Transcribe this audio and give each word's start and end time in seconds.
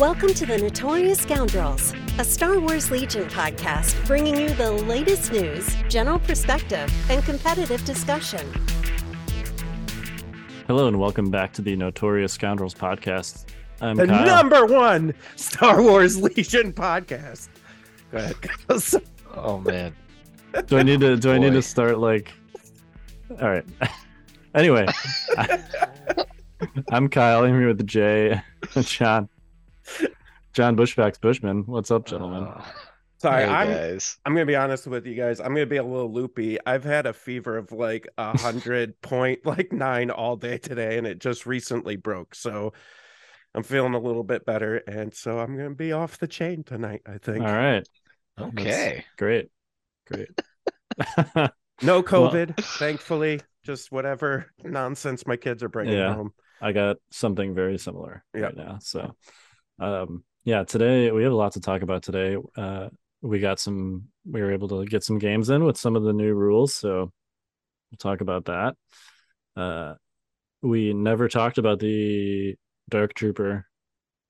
Welcome 0.00 0.32
to 0.32 0.46
the 0.46 0.56
Notorious 0.56 1.18
Scoundrels, 1.18 1.92
a 2.16 2.24
Star 2.24 2.58
Wars 2.58 2.90
Legion 2.90 3.28
podcast 3.28 4.06
bringing 4.06 4.34
you 4.34 4.48
the 4.54 4.72
latest 4.72 5.30
news, 5.30 5.76
general 5.90 6.18
perspective, 6.20 6.90
and 7.10 7.22
competitive 7.22 7.84
discussion. 7.84 8.40
Hello, 10.66 10.88
and 10.88 10.98
welcome 10.98 11.30
back 11.30 11.52
to 11.52 11.60
the 11.60 11.76
Notorious 11.76 12.32
Scoundrels 12.32 12.72
podcast. 12.72 13.44
I'm 13.82 13.98
the 13.98 14.06
Kyle. 14.06 14.24
number 14.24 14.64
one 14.64 15.12
Star 15.36 15.82
Wars 15.82 16.18
Legion 16.22 16.72
podcast. 16.72 17.50
Go 18.10 18.16
ahead. 18.16 18.36
Oh 19.34 19.58
man. 19.58 19.94
do 20.66 20.78
I 20.78 20.82
need 20.82 21.00
to? 21.00 21.18
Do 21.18 21.30
I 21.30 21.36
need 21.36 21.52
to 21.52 21.62
start 21.62 21.98
like? 21.98 22.32
All 23.38 23.50
right. 23.50 23.66
anyway, 24.54 24.86
I, 25.36 25.62
am 26.90 27.10
Kyle. 27.10 27.44
I'm 27.44 27.58
here 27.58 27.68
with 27.68 27.78
the 27.78 27.84
J, 27.84 28.40
John, 28.80 29.28
John 30.52 30.76
Bushbacks 30.76 31.20
Bushman. 31.20 31.62
What's 31.66 31.90
up, 31.90 32.06
gentlemen? 32.06 32.44
Uh, 32.44 32.64
Sorry, 33.18 33.44
hey, 33.44 33.48
I'm 33.50 33.68
guys. 33.68 34.16
I'm 34.24 34.32
gonna 34.34 34.46
be 34.46 34.56
honest 34.56 34.86
with 34.86 35.06
you 35.06 35.14
guys. 35.14 35.40
I'm 35.40 35.48
gonna 35.54 35.66
be 35.66 35.76
a 35.76 35.84
little 35.84 36.12
loopy. 36.12 36.58
I've 36.64 36.84
had 36.84 37.06
a 37.06 37.12
fever 37.12 37.58
of 37.58 37.70
like 37.70 38.08
a 38.18 38.36
hundred 38.38 39.00
point 39.02 39.44
like 39.44 39.72
nine 39.72 40.10
all 40.10 40.36
day 40.36 40.58
today, 40.58 40.96
and 40.98 41.06
it 41.06 41.18
just 41.18 41.44
recently 41.46 41.96
broke. 41.96 42.34
So 42.34 42.72
I'm 43.54 43.62
feeling 43.62 43.94
a 43.94 43.98
little 44.00 44.24
bit 44.24 44.46
better, 44.46 44.76
and 44.78 45.12
so 45.14 45.38
I'm 45.38 45.56
gonna 45.56 45.74
be 45.74 45.92
off 45.92 46.18
the 46.18 46.28
chain 46.28 46.64
tonight. 46.64 47.02
I 47.06 47.18
think. 47.18 47.44
All 47.44 47.52
right. 47.52 47.86
Okay. 48.40 49.04
Great. 49.18 49.50
Great. 50.06 50.30
No 51.82 52.02
COVID, 52.02 52.62
thankfully. 52.78 53.40
Just 53.64 53.90
whatever 53.90 54.52
nonsense 54.62 55.26
my 55.26 55.36
kids 55.36 55.62
are 55.62 55.70
bringing 55.70 55.94
Yeah. 55.96 56.14
home. 56.14 56.34
I 56.60 56.72
got 56.72 56.96
something 57.10 57.54
very 57.54 57.78
similar 57.78 58.22
Yep. 58.34 58.42
right 58.44 58.56
now. 58.56 58.78
So, 58.82 59.16
um, 59.80 60.24
yeah, 60.44 60.64
today 60.64 61.10
we 61.10 61.22
have 61.22 61.32
a 61.32 61.36
lot 61.36 61.52
to 61.52 61.60
talk 61.60 61.82
about 61.82 62.02
today. 62.02 62.36
Uh, 62.56 62.88
we 63.22 63.38
got 63.40 63.58
some, 63.58 64.04
we 64.24 64.40
were 64.40 64.52
able 64.52 64.68
to 64.68 64.84
get 64.84 65.02
some 65.02 65.18
games 65.18 65.50
in 65.50 65.64
with 65.64 65.76
some 65.76 65.96
of 65.96 66.02
the 66.02 66.12
new 66.12 66.32
rules. 66.32 66.74
So 66.74 67.10
we'll 67.90 67.98
talk 67.98 68.20
about 68.20 68.44
that. 68.46 68.76
Uh, 69.56 69.94
we 70.62 70.92
never 70.94 71.28
talked 71.28 71.58
about 71.58 71.80
the 71.80 72.54
Dark 72.88 73.14
Trooper 73.14 73.66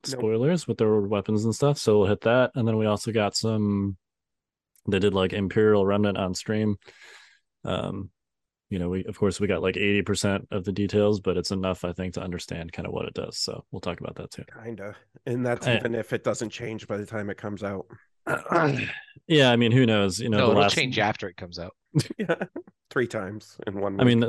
Nope. 0.06 0.18
spoilers 0.18 0.66
with 0.66 0.78
their 0.78 1.00
weapons 1.00 1.44
and 1.44 1.54
stuff. 1.54 1.78
So 1.78 1.98
we'll 1.98 2.08
hit 2.08 2.22
that. 2.22 2.52
And 2.54 2.66
then 2.66 2.76
we 2.78 2.86
also 2.86 3.12
got 3.12 3.36
some, 3.36 3.96
they 4.88 4.98
did 4.98 5.14
like 5.14 5.32
Imperial 5.32 5.84
Remnant 5.84 6.16
on 6.16 6.34
stream. 6.34 6.76
Um, 7.64 8.10
you 8.70 8.78
know, 8.78 8.88
we 8.88 9.04
of 9.04 9.18
course 9.18 9.40
we 9.40 9.48
got 9.48 9.62
like 9.62 9.74
80% 9.74 10.46
of 10.52 10.64
the 10.64 10.72
details, 10.72 11.20
but 11.20 11.36
it's 11.36 11.50
enough, 11.50 11.84
I 11.84 11.92
think, 11.92 12.14
to 12.14 12.22
understand 12.22 12.72
kind 12.72 12.86
of 12.86 12.94
what 12.94 13.06
it 13.06 13.14
does. 13.14 13.36
So 13.36 13.64
we'll 13.70 13.80
talk 13.80 14.00
about 14.00 14.14
that 14.14 14.30
too. 14.30 14.44
Kinda, 14.64 14.96
and 15.26 15.44
that's 15.44 15.66
I- 15.66 15.76
even 15.76 15.94
if 15.94 16.12
it 16.12 16.24
doesn't 16.24 16.50
change 16.50 16.86
by 16.86 16.96
the 16.96 17.06
time 17.06 17.28
it 17.28 17.36
comes 17.36 17.62
out. 17.62 17.86
yeah, 19.26 19.50
I 19.50 19.56
mean, 19.56 19.72
who 19.72 19.86
knows? 19.86 20.20
You 20.20 20.28
know, 20.28 20.38
no, 20.38 20.44
the 20.46 20.50
it'll 20.52 20.62
last 20.62 20.74
change 20.74 20.98
after 20.98 21.28
it 21.28 21.36
comes 21.36 21.58
out. 21.58 21.74
yeah, 22.18 22.36
three 22.90 23.08
times 23.08 23.58
in 23.66 23.80
one. 23.80 24.00
I 24.00 24.04
mean, 24.04 24.20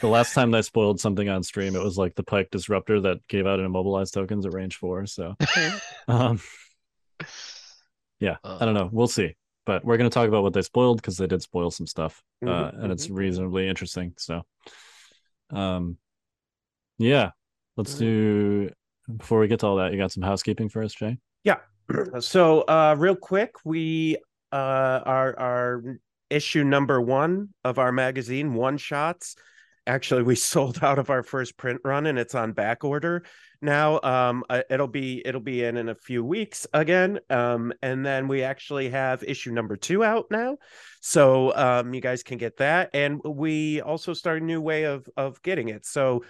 the 0.00 0.08
last 0.08 0.34
time 0.34 0.50
they 0.50 0.60
spoiled 0.60 1.00
something 1.00 1.28
on 1.28 1.42
stream, 1.42 1.74
it 1.74 1.82
was 1.82 1.96
like 1.96 2.14
the 2.16 2.22
Pyke 2.22 2.50
Disruptor 2.50 3.00
that 3.02 3.26
gave 3.28 3.46
out 3.46 3.60
an 3.60 3.64
immobilized 3.64 4.12
tokens 4.12 4.44
at 4.44 4.52
range 4.52 4.76
four. 4.76 5.06
So, 5.06 5.36
um, 6.08 6.40
yeah, 8.20 8.36
I 8.44 8.64
don't 8.66 8.74
know. 8.74 8.90
We'll 8.92 9.08
see. 9.08 9.36
But 9.68 9.84
we're 9.84 9.98
going 9.98 10.08
to 10.08 10.14
talk 10.14 10.28
about 10.28 10.42
what 10.42 10.54
they 10.54 10.62
spoiled 10.62 10.96
because 10.96 11.18
they 11.18 11.26
did 11.26 11.42
spoil 11.42 11.70
some 11.70 11.86
stuff, 11.86 12.22
uh, 12.42 12.46
Mhm, 12.46 12.84
and 12.84 12.90
it's 12.90 13.08
mhm. 13.08 13.16
reasonably 13.16 13.68
interesting. 13.68 14.14
So, 14.16 14.46
um, 15.50 15.98
yeah, 16.96 17.32
let's 17.76 17.94
do. 17.94 18.70
Before 19.14 19.40
we 19.40 19.46
get 19.46 19.60
to 19.60 19.66
all 19.66 19.76
that, 19.76 19.92
you 19.92 19.98
got 19.98 20.10
some 20.10 20.22
housekeeping 20.22 20.70
for 20.70 20.82
us, 20.82 20.94
Jay? 20.94 21.18
Yeah. 21.44 21.58
So 22.20 22.62
uh 22.62 22.96
real 22.98 23.14
quick 23.14 23.52
we 23.66 24.16
uh 24.52 25.00
our 25.04 25.38
our 25.38 25.98
issue 26.30 26.64
number 26.64 26.98
one 26.98 27.50
of 27.62 27.78
our 27.78 27.92
magazine 27.92 28.54
one 28.54 28.78
shots 28.78 29.36
actually 29.88 30.22
we 30.22 30.34
sold 30.36 30.78
out 30.82 30.98
of 30.98 31.10
our 31.10 31.22
first 31.22 31.56
print 31.56 31.80
run 31.84 32.06
and 32.06 32.18
it's 32.18 32.34
on 32.34 32.52
back 32.52 32.84
order 32.84 33.24
now 33.60 34.00
um 34.02 34.44
uh, 34.48 34.62
it'll 34.70 34.86
be 34.86 35.20
it'll 35.26 35.40
be 35.40 35.64
in 35.64 35.76
in 35.76 35.88
a 35.88 35.94
few 35.94 36.24
weeks 36.24 36.66
again 36.72 37.18
um 37.30 37.72
and 37.82 38.06
then 38.06 38.28
we 38.28 38.42
actually 38.42 38.90
have 38.90 39.24
issue 39.24 39.50
number 39.50 39.76
two 39.76 40.04
out 40.04 40.26
now 40.30 40.56
so 41.00 41.54
um 41.56 41.92
you 41.92 42.00
guys 42.00 42.22
can 42.22 42.38
get 42.38 42.58
that 42.58 42.90
and 42.94 43.20
we 43.24 43.80
also 43.80 44.12
start 44.12 44.40
a 44.40 44.44
new 44.44 44.60
way 44.60 44.84
of 44.84 45.08
of 45.16 45.42
getting 45.42 45.68
it 45.68 45.84
so 45.84 46.22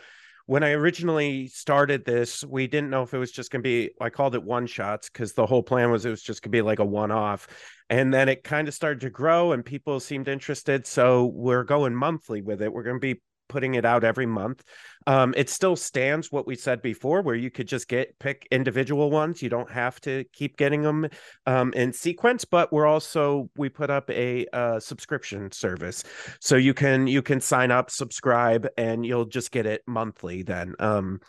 when 0.49 0.63
I 0.63 0.71
originally 0.71 1.49
started 1.49 2.07
this, 2.07 2.43
we 2.43 2.67
didn't 2.67 2.89
know 2.89 3.03
if 3.03 3.13
it 3.13 3.19
was 3.19 3.31
just 3.31 3.51
going 3.51 3.63
to 3.63 3.69
be, 3.69 3.91
I 4.01 4.09
called 4.09 4.35
it 4.35 4.43
one 4.43 4.67
shots 4.67 5.11
because 5.11 5.35
the 5.35 5.45
whole 5.45 5.63
plan 5.63 5.91
was 5.91 6.07
it 6.07 6.11
was 6.11 6.23
just 6.23 6.41
going 6.41 6.51
to 6.53 6.57
be 6.57 6.63
like 6.63 6.79
a 6.79 6.87
one 6.87 7.11
off. 7.11 7.49
And 7.91 8.15
then 8.15 8.31
it 8.31 8.45
kind 8.45 8.67
of 8.67 8.73
started 8.73 9.01
to 9.01 9.11
grow 9.11 9.53
and 9.53 9.63
people 9.63 10.01
seemed 10.01 10.27
interested. 10.27 10.87
So 10.87 11.27
we're 11.27 11.65
going 11.65 11.95
monthly 11.95 12.41
with 12.41 12.63
it. 12.63 12.73
We're 12.73 12.83
going 12.83 12.97
to 12.97 12.99
be 12.99 13.21
putting 13.49 13.75
it 13.75 13.85
out 13.85 14.05
every 14.05 14.27
month. 14.27 14.63
Um, 15.07 15.33
it 15.37 15.49
still 15.49 15.77
stands 15.77 16.31
what 16.31 16.47
we 16.47 16.55
said 16.55 16.83
before, 16.83 17.23
where 17.23 17.35
you 17.35 17.51
could 17.51 17.67
just 17.67 17.89
get 17.89 18.19
pick 18.19 18.47
individual 18.51 19.11
ones. 19.11 19.43
You 19.43 19.49
don't 19.49 19.71
have 19.71 20.01
to 20.03 20.25
keep 20.33 20.57
getting 20.57 20.83
them 20.83 21.09
um, 21.47 21.73
in 21.73 21.93
sequence, 21.93 22.45
but 22.45 22.73
we're 22.73 22.87
also, 22.87 23.49
we 23.57 23.69
put 23.69 23.91
up 23.91 24.11
a 24.11 24.47
uh, 24.53 24.81
subscription 24.81 25.51
service 25.53 26.05
so 26.41 26.57
you 26.57 26.75
can 26.75 27.07
you 27.07 27.23
can 27.23 27.41
sign 27.41 27.71
up 27.71 27.91
subscribe 27.91 28.67
and 28.77 29.05
you'll 29.05 29.25
just 29.25 29.51
get 29.51 29.67
it 29.67 29.83
monthly 29.87 30.43
then 30.43 30.75
um 30.79 31.21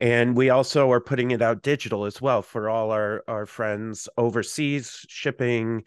and 0.00 0.36
we 0.36 0.50
also 0.50 0.90
are 0.90 1.00
putting 1.00 1.30
it 1.30 1.42
out 1.42 1.62
digital 1.62 2.04
as 2.04 2.20
well 2.20 2.42
for 2.42 2.68
all 2.68 2.90
our 2.90 3.22
our 3.28 3.46
friends 3.46 4.08
overseas 4.16 5.04
shipping 5.08 5.84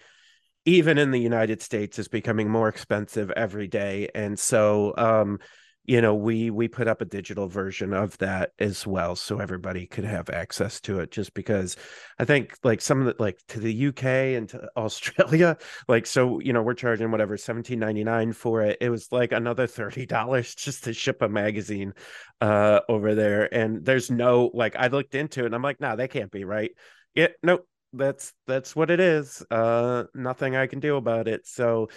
even 0.66 0.97
in 0.97 1.12
the 1.12 1.19
united 1.19 1.62
states 1.62 2.00
is 2.00 2.07
becoming 2.07 2.50
more 2.50 2.68
expensive 2.68 3.31
every 3.31 3.68
day 3.68 4.09
and 4.16 4.38
so 4.38 4.94
um 4.97 5.40
you 5.88 6.01
know 6.01 6.13
we 6.13 6.50
we 6.50 6.68
put 6.68 6.88
up 6.88 7.01
a 7.01 7.06
digital 7.06 7.47
version 7.47 7.94
of 7.94 8.18
that 8.18 8.51
as 8.59 8.85
well 8.85 9.16
so 9.16 9.40
everybody 9.40 9.85
could 9.85 10.03
have 10.03 10.29
access 10.29 10.79
to 10.81 11.00
it 11.00 11.12
just 11.12 11.34
because 11.34 11.75
i 12.19 12.25
think 12.25 12.57
like 12.63 12.81
some 12.81 13.00
of 13.00 13.06
the 13.06 13.16
like 13.22 13.38
to 13.47 13.59
the 13.59 13.88
uk 13.88 14.03
and 14.03 14.50
to 14.50 14.68
australia 14.78 15.57
like 15.88 16.06
so 16.06 16.40
you 16.40 16.53
know 16.53 16.62
we're 16.62 16.74
charging 16.74 17.12
whatever 17.12 17.38
17.99 17.38 18.35
for 18.35 18.62
it. 18.62 18.78
It 18.81 18.90
was 18.90 19.12
like 19.12 19.31
another 19.31 19.68
$30 19.68 20.56
just 20.56 20.84
to 20.85 20.94
ship 20.94 21.22
a 21.22 21.29
magazine 21.29 21.94
uh 22.41 22.81
over 22.90 23.16
there 23.16 23.53
and 23.53 23.85
there's 23.85 24.12
no 24.12 24.51
like 24.53 24.75
i 24.75 24.88
looked 24.88 25.16
into 25.16 25.41
it 25.41 25.47
and 25.47 25.56
i'm 25.56 25.62
like 25.62 25.79
nah 25.79 25.95
that 25.95 26.12
can't 26.12 26.31
be 26.31 26.44
right. 26.44 26.72
Yeah 27.13 27.28
nope 27.44 27.68
that's 27.94 28.34
that's 28.45 28.75
what 28.75 28.91
it 28.91 29.00
is 29.00 29.41
uh 29.51 30.03
nothing 30.13 30.56
i 30.56 30.68
can 30.68 30.79
do 30.79 30.97
about 30.97 31.28
it 31.28 31.47
so 31.47 31.88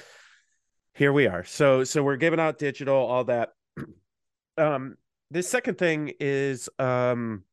here 0.99 1.13
we 1.13 1.29
are. 1.29 1.45
So 1.45 1.85
so 1.85 2.03
we're 2.03 2.17
giving 2.17 2.41
out 2.41 2.59
digital 2.59 2.97
all 2.97 3.25
that 3.25 3.51
um 4.59 4.97
the 5.31 5.43
second 5.43 5.79
thing 5.79 6.13
is 6.21 6.69
um 6.79 7.45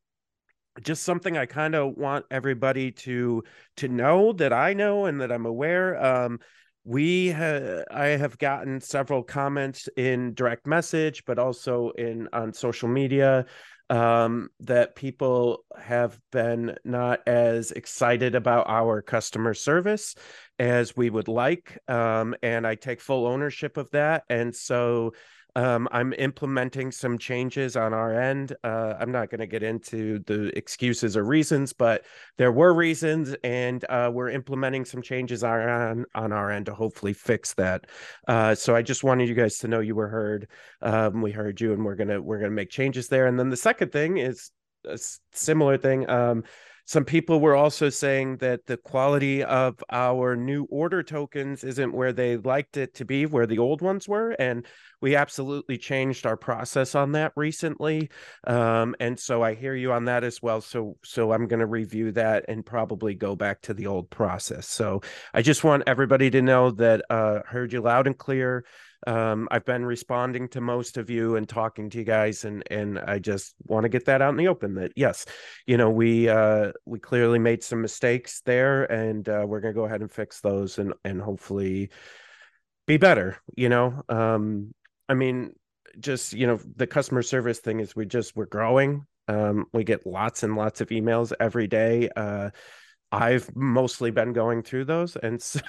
just 0.82 1.04
something 1.04 1.36
I 1.36 1.46
kind 1.46 1.74
of 1.74 1.96
want 1.96 2.26
everybody 2.30 2.92
to 2.92 3.42
to 3.78 3.88
know 3.88 4.32
that 4.34 4.52
I 4.52 4.74
know 4.74 5.06
and 5.06 5.20
that 5.20 5.32
I'm 5.32 5.46
aware. 5.46 6.02
Um, 6.02 6.40
we 6.84 7.32
I 7.32 8.16
have 8.18 8.38
gotten 8.38 8.80
several 8.80 9.22
comments 9.22 9.88
in 9.96 10.34
direct 10.34 10.66
message, 10.66 11.24
but 11.24 11.38
also 11.38 11.90
in 11.90 12.28
on 12.32 12.52
social 12.52 12.88
media 12.88 13.46
um, 13.90 14.50
that 14.60 14.96
people 14.96 15.64
have 15.78 16.18
been 16.32 16.76
not 16.84 17.20
as 17.26 17.70
excited 17.72 18.34
about 18.34 18.68
our 18.68 19.00
customer 19.02 19.54
service 19.54 20.14
as 20.58 20.96
we 20.96 21.10
would 21.10 21.28
like, 21.28 21.78
um, 21.88 22.34
and 22.42 22.66
I 22.66 22.74
take 22.74 23.00
full 23.00 23.26
ownership 23.26 23.76
of 23.76 23.90
that. 23.92 24.24
And 24.28 24.54
so 24.54 25.12
um, 25.56 25.88
I'm 25.90 26.12
implementing 26.12 26.92
some 26.92 27.16
changes 27.16 27.76
on 27.76 27.94
our 27.94 28.12
end. 28.12 28.54
Uh, 28.62 28.92
I'm 29.00 29.10
not 29.10 29.30
going 29.30 29.40
to 29.40 29.46
get 29.46 29.62
into 29.62 30.18
the 30.26 30.56
excuses 30.56 31.16
or 31.16 31.24
reasons, 31.24 31.72
but 31.72 32.04
there 32.36 32.52
were 32.52 32.74
reasons, 32.74 33.34
and 33.42 33.82
uh, 33.88 34.10
we're 34.12 34.28
implementing 34.28 34.84
some 34.84 35.00
changes 35.00 35.42
on 35.42 36.04
on 36.14 36.30
our 36.30 36.50
end 36.50 36.66
to 36.66 36.74
hopefully 36.74 37.14
fix 37.14 37.54
that. 37.54 37.86
Uh, 38.28 38.54
so 38.54 38.76
I 38.76 38.82
just 38.82 39.02
wanted 39.02 39.30
you 39.30 39.34
guys 39.34 39.56
to 39.60 39.68
know 39.68 39.80
you 39.80 39.94
were 39.94 40.08
heard. 40.08 40.48
Um, 40.82 41.22
we 41.22 41.32
heard 41.32 41.58
you, 41.58 41.72
and 41.72 41.82
we're 41.82 41.96
gonna 41.96 42.20
we're 42.20 42.38
gonna 42.38 42.50
make 42.50 42.68
changes 42.68 43.08
there. 43.08 43.26
And 43.26 43.38
then 43.38 43.48
the 43.48 43.56
second 43.56 43.92
thing 43.92 44.18
is 44.18 44.50
a 44.84 44.98
similar 45.32 45.78
thing. 45.78 46.08
Um, 46.10 46.44
some 46.86 47.04
people 47.04 47.40
were 47.40 47.54
also 47.54 47.90
saying 47.90 48.38
that 48.38 48.66
the 48.66 48.76
quality 48.76 49.44
of 49.44 49.82
our 49.90 50.36
new 50.36 50.64
order 50.70 51.02
tokens 51.02 51.64
isn't 51.64 51.92
where 51.92 52.12
they 52.12 52.36
liked 52.36 52.76
it 52.76 52.94
to 52.94 53.04
be, 53.04 53.26
where 53.26 53.46
the 53.46 53.58
old 53.58 53.82
ones 53.82 54.08
were, 54.08 54.30
and 54.30 54.66
we 55.00 55.14
absolutely 55.14 55.78
changed 55.78 56.26
our 56.26 56.36
process 56.36 56.94
on 56.94 57.12
that 57.12 57.32
recently 57.36 58.10
um, 58.46 58.94
and 59.00 59.18
so 59.18 59.42
i 59.42 59.54
hear 59.54 59.74
you 59.74 59.92
on 59.92 60.06
that 60.06 60.24
as 60.24 60.40
well 60.42 60.60
so 60.60 60.96
so 61.04 61.32
i'm 61.32 61.46
going 61.46 61.60
to 61.60 61.66
review 61.66 62.12
that 62.12 62.44
and 62.48 62.64
probably 62.64 63.14
go 63.14 63.36
back 63.36 63.60
to 63.62 63.74
the 63.74 63.86
old 63.86 64.08
process. 64.10 64.68
So 64.68 65.02
i 65.34 65.42
just 65.42 65.64
want 65.64 65.84
everybody 65.86 66.30
to 66.30 66.42
know 66.42 66.70
that 66.72 67.02
uh 67.10 67.40
heard 67.46 67.72
you 67.72 67.80
loud 67.80 68.06
and 68.06 68.16
clear 68.16 68.64
Um, 69.06 69.46
I've 69.50 69.64
been 69.64 69.84
responding 69.84 70.48
to 70.48 70.60
most 70.60 70.96
of 70.96 71.08
you 71.08 71.36
and 71.36 71.48
talking 71.48 71.88
to 71.90 71.98
you 71.98 72.04
guys, 72.04 72.44
and 72.44 72.62
and 72.70 72.98
I 72.98 73.18
just 73.18 73.54
want 73.64 73.84
to 73.84 73.88
get 73.88 74.04
that 74.06 74.20
out 74.20 74.30
in 74.30 74.36
the 74.36 74.48
open. 74.48 74.74
That 74.74 74.92
yes, 74.96 75.26
you 75.66 75.76
know 75.76 75.90
we 75.90 76.28
uh, 76.28 76.72
we 76.84 76.98
clearly 76.98 77.38
made 77.38 77.62
some 77.62 77.80
mistakes 77.80 78.40
there, 78.44 78.84
and 78.84 79.28
uh, 79.28 79.44
we're 79.46 79.60
gonna 79.60 79.74
go 79.74 79.84
ahead 79.84 80.00
and 80.00 80.10
fix 80.10 80.40
those, 80.40 80.78
and 80.78 80.92
and 81.04 81.20
hopefully 81.20 81.90
be 82.86 82.96
better. 82.96 83.36
You 83.56 83.68
know, 83.68 84.02
um, 84.08 84.74
I 85.08 85.14
mean, 85.14 85.52
just 86.00 86.32
you 86.32 86.46
know, 86.46 86.58
the 86.76 86.86
customer 86.86 87.22
service 87.22 87.60
thing 87.60 87.80
is 87.80 87.94
we 87.96 88.06
just 88.06 88.36
we're 88.36 88.46
growing. 88.46 89.06
Um, 89.28 89.66
we 89.72 89.84
get 89.84 90.06
lots 90.06 90.42
and 90.42 90.56
lots 90.56 90.80
of 90.80 90.88
emails 90.88 91.32
every 91.40 91.66
day. 91.66 92.08
Uh, 92.16 92.50
I've 93.10 93.54
mostly 93.56 94.10
been 94.10 94.32
going 94.32 94.62
through 94.62 94.86
those, 94.86 95.16
and 95.16 95.40
so, 95.42 95.60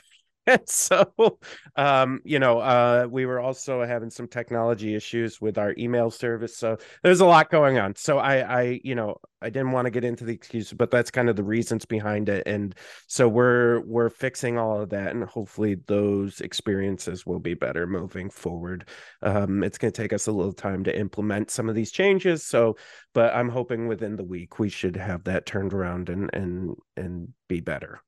so 0.66 1.40
um 1.76 2.22
you 2.24 2.40
know 2.40 2.60
uh 2.60 3.08
we 3.10 3.26
were 3.26 3.40
also 3.40 3.84
having 3.84 4.10
some 4.10 4.28
technology 4.28 4.96
issues 4.96 5.42
with 5.42 5.58
our 5.58 5.74
email 5.78 6.10
service 6.10 6.58
so 6.58 6.78
there's 7.04 7.20
a 7.20 7.26
lot 7.26 7.50
going 7.50 7.78
on. 7.78 7.96
So 7.96 8.18
i 8.18 8.62
i 8.62 8.82
you 8.84 8.96
know 8.96 9.18
i 9.42 9.50
didn't 9.50 9.72
want 9.72 9.86
to 9.86 9.92
get 9.92 10.04
into 10.04 10.26
the 10.26 10.34
excuses 10.34 10.74
but 10.74 10.92
that's 10.92 11.12
kind 11.12 11.30
of 11.30 11.36
the 11.36 11.44
reasons 11.44 11.86
behind 11.86 12.30
it 12.30 12.44
and 12.48 12.76
so 13.08 13.28
we're 13.28 13.82
we're 13.82 14.10
fixing 14.10 14.58
all 14.58 14.82
of 14.82 14.90
that 14.90 15.12
and 15.16 15.24
hopefully 15.24 15.76
those 15.88 16.42
experiences 16.42 17.26
will 17.26 17.40
be 17.40 17.54
better 17.54 17.86
moving 17.88 18.30
forward. 18.30 18.88
Um 19.22 19.64
it's 19.64 19.78
going 19.78 19.92
to 19.92 20.02
take 20.02 20.14
us 20.14 20.28
a 20.28 20.32
little 20.32 20.54
time 20.54 20.84
to 20.86 20.98
implement 20.98 21.52
some 21.52 21.70
of 21.70 21.76
these 21.76 21.92
changes 21.92 22.46
so 22.46 22.78
but 23.14 23.34
i'm 23.36 23.50
hoping 23.50 23.88
within 23.88 24.16
the 24.16 24.24
week 24.24 24.60
we 24.60 24.70
should 24.70 24.96
have 24.96 25.24
that 25.26 25.46
turned 25.46 25.74
around 25.74 26.10
and 26.10 26.30
and 26.34 26.76
and 26.96 27.34
be 27.48 27.60
better 27.60 28.02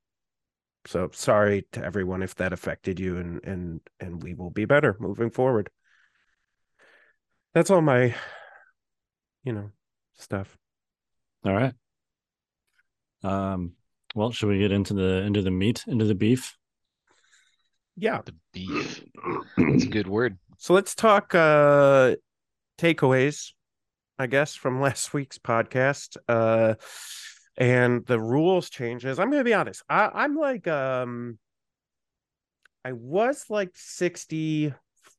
so 0.86 1.10
sorry 1.14 1.66
to 1.72 1.84
everyone 1.84 2.24
if 2.24 2.36
that 2.36 2.54
affected 2.54 3.00
you 3.00 3.18
and 3.18 3.44
and 3.44 3.82
and 4.00 4.24
we 4.24 4.34
will 4.34 4.50
be 4.50 4.66
better 4.66 4.96
moving 5.00 5.30
forward 5.30 5.70
that's 7.54 7.70
all 7.70 7.82
my 7.82 8.16
you 9.44 9.54
know 9.54 9.72
stuff 10.18 10.58
All 11.46 11.54
right. 11.54 11.74
Um. 13.24 13.74
Well, 14.16 14.32
should 14.32 14.50
we 14.50 14.60
get 14.60 14.72
into 14.72 14.94
the 14.94 15.22
into 15.24 15.42
the 15.42 15.52
meat 15.52 15.84
into 15.88 16.06
the 16.06 16.16
beef? 16.16 16.56
yeah 17.96 18.22
The 18.26 18.36
beef. 18.54 19.04
It's 19.58 19.84
a 19.84 19.88
good 19.88 20.08
word. 20.08 20.38
so 20.58 20.74
let's 20.74 20.96
talk 20.96 21.36
uh 21.36 22.16
takeaways 22.78 23.52
i 24.18 24.26
guess 24.28 24.56
from 24.56 24.80
last 24.88 25.14
week's 25.14 25.38
podcast 25.38 26.16
uh 26.28 26.76
and 27.60 28.06
the 28.06 28.20
rules 28.20 28.70
changes 28.70 29.20
i'm 29.20 29.30
gonna 29.30 29.44
be 29.44 29.54
honest 29.54 29.84
I, 29.90 30.10
i'm 30.14 30.36
like 30.36 30.68
um 30.68 31.38
i 32.86 32.94
was 32.94 33.46
like 33.50 33.72
60 33.76 34.74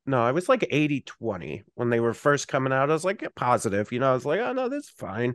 no 0.07 0.23
i 0.23 0.33
was 0.33 0.49
like 0.49 0.67
80 0.69 1.03
20 1.03 1.63
when 1.75 1.91
they 1.91 2.01
were 2.01 2.15
first 2.15 2.49
coming 2.49 2.73
out 2.73 2.91
i 2.91 2.93
was 2.93 3.05
like 3.05 3.23
positive 3.37 3.93
you 3.93 4.01
know 4.01 4.11
i 4.11 4.15
was 4.15 4.25
like 4.25 4.41
oh 4.41 4.53
no 4.53 4.69
that's 4.69 4.89
fine 4.89 5.35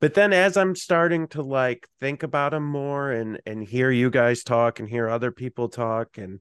but 0.00 0.12
then 0.12 0.34
as 0.34 0.58
i'm 0.58 0.76
starting 0.76 1.26
to 1.28 1.42
like 1.42 1.88
think 1.98 2.22
about 2.22 2.52
them 2.52 2.64
more 2.64 3.10
and 3.10 3.40
and 3.46 3.66
hear 3.66 3.90
you 3.90 4.10
guys 4.10 4.44
talk 4.44 4.78
and 4.78 4.88
hear 4.88 5.08
other 5.08 5.32
people 5.32 5.70
talk 5.70 6.18
and 6.18 6.40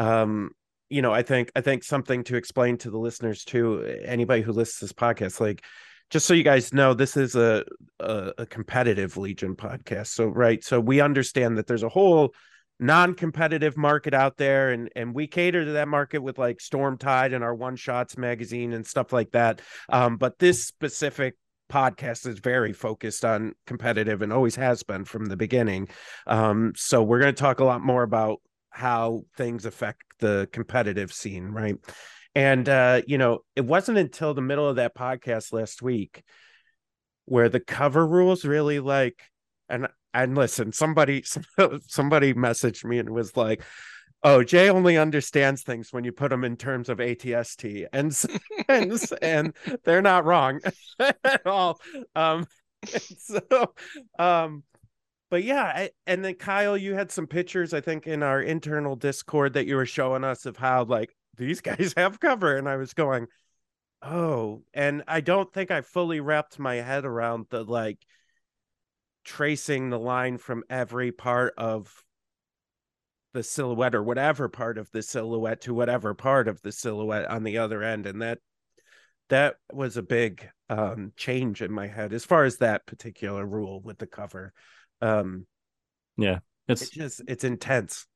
um 0.00 0.50
you 0.88 1.02
know 1.02 1.12
i 1.12 1.22
think 1.22 1.52
i 1.54 1.60
think 1.60 1.84
something 1.84 2.24
to 2.24 2.36
explain 2.36 2.78
to 2.78 2.90
the 2.90 2.98
listeners 2.98 3.44
too 3.44 3.82
anybody 4.02 4.40
who 4.40 4.52
listens 4.52 4.80
this 4.80 4.92
podcast 4.94 5.40
like 5.40 5.62
just 6.12 6.26
so 6.26 6.34
you 6.34 6.42
guys 6.42 6.74
know 6.74 6.92
this 6.92 7.16
is 7.16 7.34
a, 7.34 7.64
a 7.98 8.32
a 8.38 8.46
competitive 8.46 9.16
legion 9.16 9.56
podcast. 9.56 10.08
So 10.08 10.26
right 10.26 10.62
so 10.62 10.78
we 10.78 11.00
understand 11.00 11.56
that 11.56 11.66
there's 11.66 11.82
a 11.82 11.88
whole 11.88 12.34
non-competitive 12.78 13.76
market 13.76 14.12
out 14.12 14.36
there 14.36 14.70
and 14.70 14.90
and 14.94 15.14
we 15.14 15.26
cater 15.26 15.64
to 15.64 15.72
that 15.72 15.88
market 15.88 16.18
with 16.18 16.38
like 16.38 16.60
storm 16.60 16.98
tide 16.98 17.32
and 17.32 17.42
our 17.42 17.54
one 17.54 17.76
shots 17.76 18.18
magazine 18.18 18.74
and 18.74 18.86
stuff 18.86 19.12
like 19.12 19.30
that. 19.32 19.62
Um 19.88 20.18
but 20.18 20.38
this 20.38 20.66
specific 20.66 21.36
podcast 21.70 22.26
is 22.26 22.38
very 22.38 22.74
focused 22.74 23.24
on 23.24 23.54
competitive 23.66 24.20
and 24.20 24.34
always 24.34 24.56
has 24.56 24.82
been 24.82 25.06
from 25.06 25.24
the 25.24 25.36
beginning. 25.36 25.88
Um 26.26 26.74
so 26.76 27.02
we're 27.02 27.20
going 27.20 27.34
to 27.34 27.40
talk 27.40 27.60
a 27.60 27.64
lot 27.64 27.80
more 27.80 28.02
about 28.02 28.42
how 28.68 29.22
things 29.38 29.64
affect 29.64 30.02
the 30.18 30.46
competitive 30.52 31.10
scene 31.10 31.48
right 31.48 31.76
and 32.34 32.68
uh 32.68 33.02
you 33.06 33.18
know 33.18 33.40
it 33.56 33.64
wasn't 33.64 33.98
until 33.98 34.34
the 34.34 34.40
middle 34.42 34.68
of 34.68 34.76
that 34.76 34.94
podcast 34.94 35.52
last 35.52 35.82
week 35.82 36.22
where 37.26 37.48
the 37.48 37.60
cover 37.60 38.06
rules 38.06 38.44
really 38.44 38.80
like 38.80 39.22
and 39.68 39.88
and 40.14 40.36
listen 40.36 40.72
somebody 40.72 41.22
somebody 41.86 42.34
messaged 42.34 42.84
me 42.84 42.98
and 42.98 43.10
was 43.10 43.36
like 43.36 43.62
oh 44.22 44.42
jay 44.42 44.68
only 44.70 44.96
understands 44.96 45.62
things 45.62 45.92
when 45.92 46.04
you 46.04 46.12
put 46.12 46.30
them 46.30 46.44
in 46.44 46.56
terms 46.56 46.88
of 46.88 46.98
atst 46.98 47.86
and 47.92 48.16
and, 48.68 49.02
and 49.22 49.54
they're 49.84 50.02
not 50.02 50.24
wrong 50.24 50.60
at 50.98 51.46
all. 51.46 51.80
Um 52.16 52.46
so 53.18 53.74
um 54.18 54.64
but 55.30 55.44
yeah 55.44 55.62
I, 55.62 55.90
and 56.06 56.24
then 56.24 56.34
kyle 56.34 56.76
you 56.76 56.94
had 56.94 57.12
some 57.12 57.28
pictures 57.28 57.72
i 57.72 57.80
think 57.80 58.08
in 58.08 58.24
our 58.24 58.42
internal 58.42 58.96
discord 58.96 59.52
that 59.52 59.66
you 59.66 59.76
were 59.76 59.86
showing 59.86 60.24
us 60.24 60.46
of 60.46 60.56
how 60.56 60.82
like 60.82 61.14
these 61.36 61.60
guys 61.62 61.94
have 61.96 62.20
cover 62.20 62.56
and 62.56 62.68
i 62.68 62.76
was 62.76 62.94
going 62.94 63.26
oh 64.02 64.62
and 64.74 65.02
i 65.06 65.20
don't 65.20 65.52
think 65.52 65.70
i 65.70 65.80
fully 65.80 66.20
wrapped 66.20 66.58
my 66.58 66.76
head 66.76 67.04
around 67.04 67.46
the 67.50 67.62
like 67.64 67.98
tracing 69.24 69.90
the 69.90 69.98
line 69.98 70.38
from 70.38 70.64
every 70.68 71.12
part 71.12 71.54
of 71.56 72.02
the 73.32 73.42
silhouette 73.42 73.94
or 73.94 74.02
whatever 74.02 74.48
part 74.48 74.76
of 74.76 74.90
the 74.90 75.02
silhouette 75.02 75.62
to 75.62 75.72
whatever 75.72 76.12
part 76.12 76.48
of 76.48 76.60
the 76.62 76.72
silhouette 76.72 77.30
on 77.30 77.44
the 77.44 77.58
other 77.58 77.82
end 77.82 78.06
and 78.06 78.20
that 78.20 78.38
that 79.32 79.56
was 79.72 79.96
a 79.96 80.02
big 80.02 80.46
um 80.68 81.12
change 81.16 81.62
in 81.62 81.72
my 81.72 81.86
head 81.86 82.12
as 82.12 82.22
far 82.22 82.44
as 82.44 82.58
that 82.58 82.84
particular 82.86 83.46
rule 83.46 83.80
with 83.80 83.96
the 83.96 84.06
cover. 84.06 84.52
Um 85.00 85.46
Yeah, 86.18 86.40
it's 86.68 86.82
it's 86.82 86.90
just 86.90 87.22
it's 87.26 87.42
intense 87.42 88.06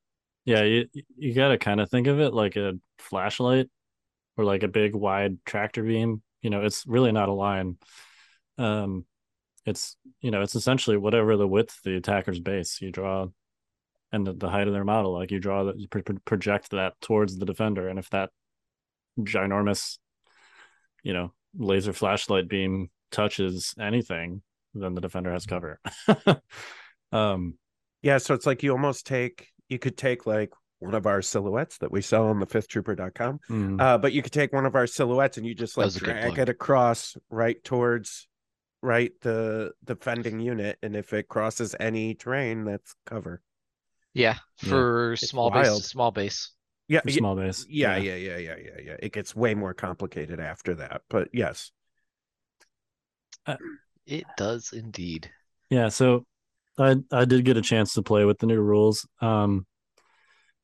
yeah. 0.47 0.63
You 0.63 0.87
you 1.17 1.33
got 1.33 1.49
to 1.49 1.57
kind 1.57 1.81
of 1.81 1.89
think 1.89 2.07
of 2.07 2.19
it 2.19 2.33
like 2.33 2.55
a 2.55 2.73
flashlight 2.97 3.67
or 4.37 4.45
like 4.45 4.63
a 4.63 4.69
big 4.69 4.95
wide 4.95 5.37
tractor 5.45 5.83
beam. 5.83 6.23
You 6.41 6.49
know, 6.49 6.63
it's 6.63 6.87
really 6.87 7.11
not 7.11 7.29
a 7.29 7.33
line. 7.33 7.77
Um, 8.57 9.05
it's 9.65 9.97
you 10.21 10.31
know 10.31 10.41
it's 10.41 10.55
essentially 10.55 10.95
whatever 10.95 11.35
the 11.35 11.47
width 11.47 11.77
the 11.83 11.97
attacker's 11.97 12.39
base 12.39 12.81
you 12.81 12.91
draw, 12.91 13.27
and 14.13 14.25
the, 14.25 14.33
the 14.33 14.49
height 14.49 14.67
of 14.67 14.73
their 14.73 14.85
model. 14.85 15.13
Like 15.13 15.31
you 15.31 15.39
draw 15.39 15.65
that 15.65 15.77
you 15.77 15.89
pro- 15.89 16.01
pro- 16.01 16.17
project 16.25 16.71
that 16.71 16.93
towards 17.01 17.37
the 17.37 17.45
defender, 17.45 17.89
and 17.89 17.99
if 17.99 18.09
that 18.11 18.29
ginormous, 19.19 19.97
you 21.03 21.11
know, 21.11 21.33
laser 21.57 21.91
flashlight 21.91 22.47
beam 22.47 22.89
touches 23.11 23.75
anything, 23.77 24.41
then 24.73 24.93
the 24.95 25.01
defender 25.01 25.33
has 25.33 25.45
cover. 25.45 25.81
um, 27.11 27.55
yeah 28.01 28.17
so 28.17 28.33
it's 28.33 28.45
like 28.45 28.63
you 28.63 28.71
almost 28.71 29.05
take 29.07 29.47
you 29.69 29.79
could 29.79 29.97
take 29.97 30.25
like 30.25 30.51
one 30.79 30.93
of 30.93 31.05
our 31.07 31.21
silhouettes 31.21 31.77
that 31.79 31.91
we 31.91 32.01
sell 32.01 32.27
on 32.27 32.39
the 32.39 32.45
fifthtrooper.com 32.45 33.39
mm, 33.49 33.81
uh 33.81 33.97
but 33.97 34.13
you 34.13 34.21
could 34.21 34.31
take 34.31 34.53
one 34.53 34.65
of 34.65 34.75
our 34.75 34.85
silhouettes 34.87 35.37
and 35.37 35.45
you 35.45 35.55
just 35.55 35.75
like 35.77 35.85
was 35.85 35.97
a 35.97 35.99
good 35.99 36.05
drag 36.21 36.37
it 36.39 36.49
across 36.49 37.17
right 37.29 37.63
towards 37.63 38.27
right 38.83 39.11
the 39.21 39.71
the 39.83 39.95
defending 39.95 40.39
unit 40.39 40.77
and 40.83 40.95
if 40.95 41.13
it 41.13 41.27
crosses 41.27 41.75
any 41.79 42.13
terrain 42.13 42.63
that's 42.63 42.93
cover 43.05 43.41
Yeah, 44.13 44.35
Yeah. 44.61 44.69
for 44.69 45.13
It's 45.13 45.29
small 45.29 45.49
wild. 45.49 45.63
base, 45.81 45.85
small 45.89 46.11
base. 46.11 46.51
yeah 46.87 47.01
for 47.01 47.07
y- 47.09 47.15
small 47.15 47.35
base. 47.35 47.65
yeah 47.67 47.97
yeah 47.97 48.15
yeah 48.15 48.37
yeah 48.37 48.55
yeah 48.57 48.79
yeah 48.85 48.95
it 48.99 49.11
gets 49.11 49.35
way 49.35 49.55
more 49.55 49.73
complicated 49.73 50.39
after 50.39 50.75
that 50.75 51.01
but 51.09 51.29
yes 51.33 51.71
It 54.05 54.25
does 54.37 54.71
indeed. 54.73 55.29
Yeah, 55.69 55.89
so 55.89 56.25
I 56.77 56.97
I 57.11 57.25
did 57.25 57.45
get 57.45 57.57
a 57.57 57.61
chance 57.61 57.93
to 57.93 58.03
play 58.03 58.25
with 58.25 58.39
the 58.39 58.47
new 58.47 58.61
rules. 58.61 59.07
Um 59.21 59.65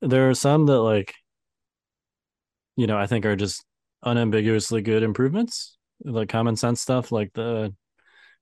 there 0.02 0.30
are 0.30 0.36
some 0.36 0.66
that 0.68 0.80
like 0.82 1.14
you 2.76 2.88
know, 2.88 2.98
I 2.98 3.08
think 3.08 3.26
are 3.26 3.36
just 3.36 3.64
unambiguously 4.04 4.82
good 4.82 5.04
improvements, 5.04 5.78
like 6.04 6.30
common 6.30 6.56
sense 6.56 6.82
stuff 6.82 7.12
like 7.12 7.32
the 7.34 7.74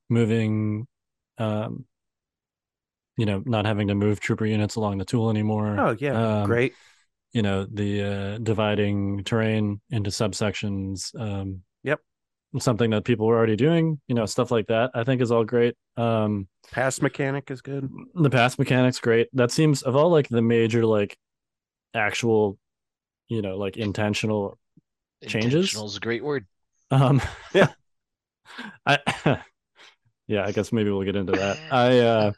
moving 0.10 0.88
um 1.38 1.86
you 3.18 3.26
know, 3.26 3.44
not 3.46 3.66
having 3.66 3.88
to 3.88 3.96
move 3.96 4.20
trooper 4.20 4.46
units 4.46 4.76
along 4.76 4.98
the 4.98 5.06
tool 5.06 5.30
anymore. 5.30 5.78
oh 5.80 5.96
yeah 6.00 6.16
Um, 6.16 6.48
great 6.48 6.74
You 7.34 7.42
know, 7.42 7.66
the 7.66 8.04
uh 8.04 8.38
dividing 8.40 9.24
terrain 9.24 9.82
into 9.90 10.10
subsections 10.10 11.14
um. 11.20 11.64
Something 12.60 12.90
that 12.92 13.06
people 13.06 13.28
were 13.28 13.38
already 13.38 13.56
doing, 13.56 14.00
you 14.08 14.16
know, 14.16 14.26
stuff 14.26 14.52
like 14.52 14.68
that. 14.68 14.92
I 14.94 15.04
think 15.04 15.22
is 15.22 15.32
all 15.32 15.44
great. 15.46 15.76
Um 15.98 16.48
pass 16.72 17.02
mechanic 17.02 17.52
is 17.52 17.62
good 17.62 17.90
the 18.16 18.30
pass 18.30 18.58
mechanics 18.58 19.00
great 19.00 19.28
that 19.34 19.52
seems 19.52 19.82
of 19.82 19.96
all 19.96 20.10
like 20.10 20.30
the 20.30 20.42
major 20.42 20.86
like 20.86 21.18
actual 21.94 22.58
you 23.28 23.42
know 23.42 23.58
like 23.58 23.76
intentional 23.76 24.58
Changes? 25.28 25.54
Intentional 25.54 25.88
is 25.88 25.98
a 25.98 26.00
great 26.00 26.24
word. 26.24 26.46
um 26.92 27.22
Yeah. 27.54 27.70
i 28.86 29.00
yeah 30.28 30.46
i 30.46 30.52
guess 30.54 30.72
maybe 30.72 30.90
we'll 30.90 31.04
get 31.04 31.16
into 31.18 31.34
that 31.34 31.58
i 31.72 32.00
uh 32.00 32.32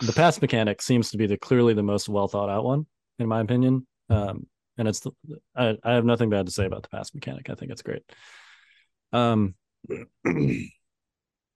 the 0.00 0.12
pass 0.12 0.40
mechanic 0.40 0.82
seems 0.82 1.10
to 1.10 1.16
be 1.16 1.26
the 1.26 1.36
clearly 1.36 1.74
the 1.74 1.82
most 1.82 2.08
well 2.08 2.26
thought 2.26 2.50
out 2.50 2.64
one 2.64 2.86
in 3.20 3.28
my 3.28 3.40
opinion 3.40 3.86
um 4.10 4.46
and 4.76 4.88
it's 4.88 5.00
the, 5.00 5.12
I, 5.54 5.76
I 5.84 5.92
have 5.92 6.04
nothing 6.04 6.30
bad 6.30 6.46
to 6.46 6.52
say 6.52 6.66
about 6.66 6.82
the 6.82 6.88
pass 6.88 7.14
mechanic. 7.14 7.48
I 7.48 7.54
think 7.54 7.70
it's 7.70 7.82
great. 7.82 8.02
Um, 9.14 9.54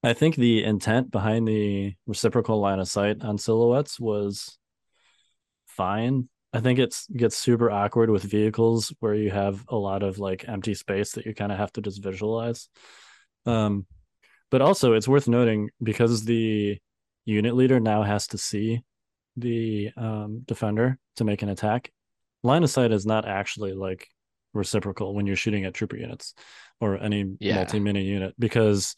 I 0.05 0.12
think 0.15 0.37
the 0.37 0.62
intent 0.62 1.11
behind 1.11 1.49
the 1.49 1.95
reciprocal 2.07 2.61
line 2.61 2.79
of 2.79 2.88
sight 2.88 3.23
on 3.23 3.37
silhouettes 3.37 3.99
was 3.99 4.59
fine. 5.67 6.29
I 6.53 6.61
think 6.61 6.79
it 6.79 6.97
gets 7.15 7.37
super 7.37 7.71
awkward 7.71 8.09
with 8.09 8.23
vehicles 8.23 8.95
where 9.00 9.15
you 9.15 9.31
have 9.31 9.65
a 9.69 9.77
lot 9.77 10.03
of 10.03 10.19
like 10.19 10.49
empty 10.49 10.75
space 10.75 11.12
that 11.12 11.27
you 11.27 11.35
kind 11.35 11.53
of 11.53 11.59
have 11.59 11.73
to 11.73 11.83
just 11.83 12.03
visualize. 12.03 12.69
Um, 13.45 13.87
but 14.50 14.62
also 14.62 14.93
it's 14.95 15.09
worth 15.09 15.29
noting 15.29 15.71
because 15.83 16.25
the 16.25 16.79
unit 17.25 17.55
leader 17.55 17.81
now 17.81 18.03
has 18.03 18.29
to 18.29 18.38
see 18.38 18.83
the 19.37 19.91
um, 19.97 20.43
defender 20.47 20.97
to 21.17 21.25
make 21.25 21.43
an 21.43 21.49
attack. 21.49 21.91
Line 22.45 22.62
of 22.62 22.71
sight 22.71 22.93
is 22.93 23.05
not 23.05 23.27
actually 23.27 23.73
like 23.73 24.09
reciprocal 24.59 25.15
when 25.15 25.27
you're 25.27 25.37
shooting 25.37 25.65
at 25.65 25.75
trooper 25.75 25.97
units 25.97 26.35
or 26.81 26.99
any 27.03 27.37
Yeah. 27.41 27.57
multi-mini 27.57 28.03
unit 28.05 28.35
because 28.38 28.95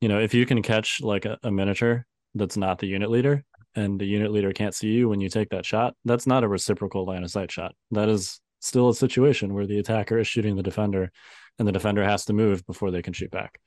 you 0.00 0.08
know 0.08 0.18
if 0.18 0.34
you 0.34 0.44
can 0.46 0.62
catch 0.62 1.00
like 1.00 1.24
a, 1.24 1.38
a 1.42 1.50
miniature 1.50 2.04
that's 2.34 2.56
not 2.56 2.78
the 2.78 2.86
unit 2.86 3.10
leader 3.10 3.44
and 3.76 4.00
the 4.00 4.04
unit 4.06 4.32
leader 4.32 4.52
can't 4.52 4.74
see 4.74 4.88
you 4.88 5.08
when 5.08 5.20
you 5.20 5.28
take 5.28 5.50
that 5.50 5.64
shot 5.64 5.94
that's 6.04 6.26
not 6.26 6.44
a 6.44 6.48
reciprocal 6.48 7.04
line 7.06 7.22
of 7.24 7.30
sight 7.30 7.50
shot. 7.52 7.74
That 7.92 8.08
is 8.08 8.40
still 8.60 8.88
a 8.88 8.94
situation 8.94 9.52
where 9.54 9.66
the 9.66 9.78
attacker 9.78 10.18
is 10.18 10.26
shooting 10.26 10.56
the 10.56 10.62
defender 10.62 11.12
and 11.58 11.68
the 11.68 11.72
defender 11.72 12.02
has 12.02 12.24
to 12.24 12.32
move 12.32 12.66
before 12.66 12.90
they 12.90 13.02
can 13.02 13.12
shoot 13.12 13.30
back. 13.30 13.60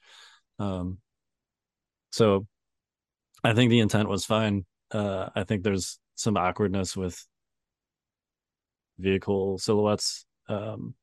Um 0.59 0.97
so 2.11 2.47
i 3.43 3.53
think 3.53 3.69
the 3.69 3.79
intent 3.79 4.09
was 4.09 4.25
fine. 4.25 4.65
Uh 4.91 5.29
i 5.35 5.43
think 5.43 5.63
there's 5.63 5.99
some 6.15 6.35
awkwardness 6.37 6.97
with 6.97 7.25
vehicle 8.97 9.57
silhouettes. 9.57 10.25
Um 10.49 10.95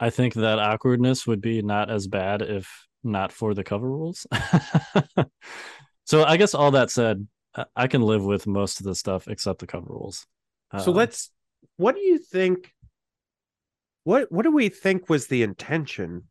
I 0.00 0.10
think 0.10 0.34
that 0.34 0.58
awkwardness 0.58 1.26
would 1.26 1.40
be 1.40 1.62
not 1.62 1.90
as 1.90 2.06
bad 2.06 2.42
if 2.42 2.86
not 3.02 3.32
for 3.32 3.54
the 3.54 3.64
cover 3.64 3.88
rules. 3.88 4.26
so 6.04 6.24
I 6.24 6.36
guess 6.36 6.54
all 6.54 6.72
that 6.72 6.90
said, 6.90 7.26
I- 7.74 7.88
can 7.88 8.02
live 8.02 8.24
with 8.24 8.46
most 8.46 8.80
of 8.80 8.86
the 8.86 8.94
stuff 8.94 9.26
except 9.28 9.58
the 9.60 9.66
cover 9.66 9.86
rules. 9.88 10.26
So 10.78 10.90
Um, 10.90 10.96
let's. 10.96 11.30
What 11.76 11.94
do 11.94 12.00
you 12.00 12.18
think? 12.18 12.72
What 14.04 14.30
What 14.30 14.42
do 14.44 14.52
we 14.52 14.68
think 14.68 15.08
was 15.08 15.26
the 15.26 15.42
intention? 15.42 16.24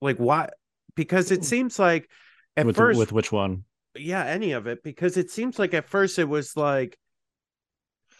Like 0.00 0.18
why? 0.18 0.50
Because 0.94 1.30
it 1.30 1.44
seems 1.44 1.78
like 1.78 2.08
at 2.56 2.66
with 2.66 2.76
first, 2.76 2.98
with 2.98 3.12
which 3.12 3.32
one? 3.32 3.64
yeah, 3.96 4.24
any 4.24 4.52
of 4.52 4.66
it. 4.66 4.82
Because 4.82 5.16
it 5.16 5.30
seems 5.30 5.58
like 5.58 5.74
at 5.74 5.88
first 5.88 6.18
it 6.18 6.28
was 6.28 6.56
like, 6.56 6.98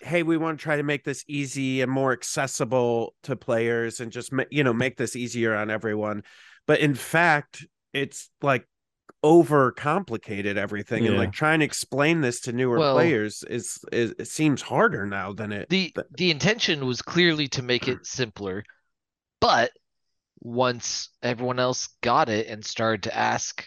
hey, 0.01 0.23
we 0.23 0.37
want 0.37 0.59
to 0.59 0.63
try 0.63 0.77
to 0.77 0.83
make 0.83 1.05
this 1.05 1.25
easy 1.29 1.81
and 1.83 1.91
more 1.91 2.13
accessible 2.13 3.15
to 3.25 3.37
players, 3.37 4.01
and 4.01 4.13
just 4.13 4.33
ma- 4.33 4.45
you 4.51 4.65
know 4.65 4.73
make 4.73 4.97
this 4.97 5.17
easier 5.17 5.55
on 5.55 5.71
everyone. 5.71 6.23
But 6.67 6.81
in 6.81 6.95
fact, 6.95 7.67
it's 7.93 8.31
like 8.43 8.67
over 9.23 9.73
complicated 9.73 10.57
everything 10.57 11.05
and 11.07 11.17
like 11.17 11.33
trying 11.33 11.59
to 11.59 11.65
explain 11.65 12.21
this 12.21 12.41
to 12.43 12.53
newer 12.53 12.79
Well- 12.79 12.95
players 12.95 13.43
is, 13.43 13.79
is 13.91 14.15
it 14.17 14.29
seems 14.29 14.63
harder 14.63 15.07
now 15.07 15.33
than 15.33 15.51
it 15.51 15.69
The 15.69 15.91
th- 15.91 16.07
the 16.17 16.31
intention 16.31 16.87
was 16.87 17.03
clearly 17.03 17.49
to 17.49 17.63
make 17.63 17.89
it 17.89 18.07
simpler, 18.07 18.63
but 19.41 19.73
once 20.41 21.09
everyone 21.21 21.59
else 21.59 21.89
got 22.01 22.29
it 22.29 22.47
and 22.47 22.65
started 22.65 23.03
to 23.05 23.17
ask 23.17 23.67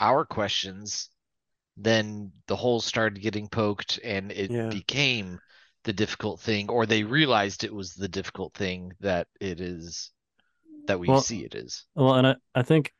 our 0.00 0.24
questions, 0.24 1.10
then 1.76 2.32
the 2.46 2.56
holes 2.56 2.86
started 2.86 3.20
getting 3.20 3.46
poked 3.48 4.00
and 4.02 4.32
it 4.32 4.50
Yeah. 4.50 4.68
became 4.70 5.38
the 5.88 5.92
difficult 5.94 6.38
thing, 6.38 6.68
or 6.68 6.84
they 6.84 7.02
realized 7.02 7.64
it 7.64 7.74
was 7.74 7.94
the 7.94 8.08
difficult 8.08 8.52
thing 8.52 8.92
that 9.00 9.26
it 9.40 9.58
is 9.58 10.10
that 10.86 11.00
we 11.00 11.08
Well, 11.08 11.22
see 11.22 11.46
it 11.46 11.54
is. 11.54 11.86
Well, 11.94 12.16
and 12.16 12.26
I, 12.26 12.36
I 12.54 12.60
think 12.62 12.92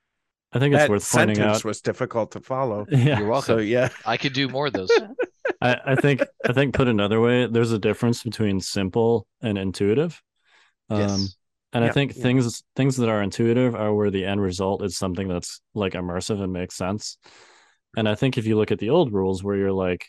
I 0.55 0.59
think 0.59 0.73
it's 0.73 0.85
that 0.85 0.89
worth 0.89 1.13
pointing 1.13 1.37
sentence 1.37 1.59
out. 1.59 1.65
was 1.67 1.83
difficult 1.83 2.33
to 2.33 2.41
follow. 2.41 2.87
yeah, 2.91 3.19
You're 3.19 3.29
welcome. 3.29 3.57
So 3.57 3.59
yeah, 3.59 3.91
I 4.07 4.17
could 4.17 4.33
do 4.33 4.49
more 4.49 4.69
of 4.69 4.73
those. 4.73 4.91
I, 5.61 5.77
I 5.85 5.95
think 5.97 6.23
I 6.49 6.55
think 6.55 6.73
put 6.75 6.89
another 6.89 7.21
way, 7.21 7.47
there's 7.47 7.73
a 7.73 7.79
difference 7.79 8.23
between 8.23 8.59
simple 8.61 9.27
and 9.43 9.59
intuitive. 9.59 10.23
Um, 10.89 11.01
Yes. 11.01 11.37
and 11.75 11.85
I 11.85 11.91
think 11.91 12.17
yeah. 12.17 12.23
things 12.23 12.63
things 12.75 12.97
that 12.97 13.11
are 13.11 13.23
intuitive 13.23 13.75
are 13.75 13.93
where 13.93 14.11
the 14.11 14.25
end 14.25 14.41
result 14.41 14.83
is 14.83 14.97
something 14.97 15.29
that's 15.29 15.61
like 15.75 15.93
immersive 15.93 16.41
and 16.43 16.55
makes 16.55 16.75
sense. 16.75 17.19
And 17.99 18.09
I 18.09 18.15
think 18.15 18.39
if 18.39 18.47
you 18.47 18.57
look 18.57 18.71
at 18.73 18.79
the 18.79 18.89
old 18.89 19.13
rules 19.13 19.45
where 19.45 19.57
you're 19.57 19.73
like, 19.73 20.07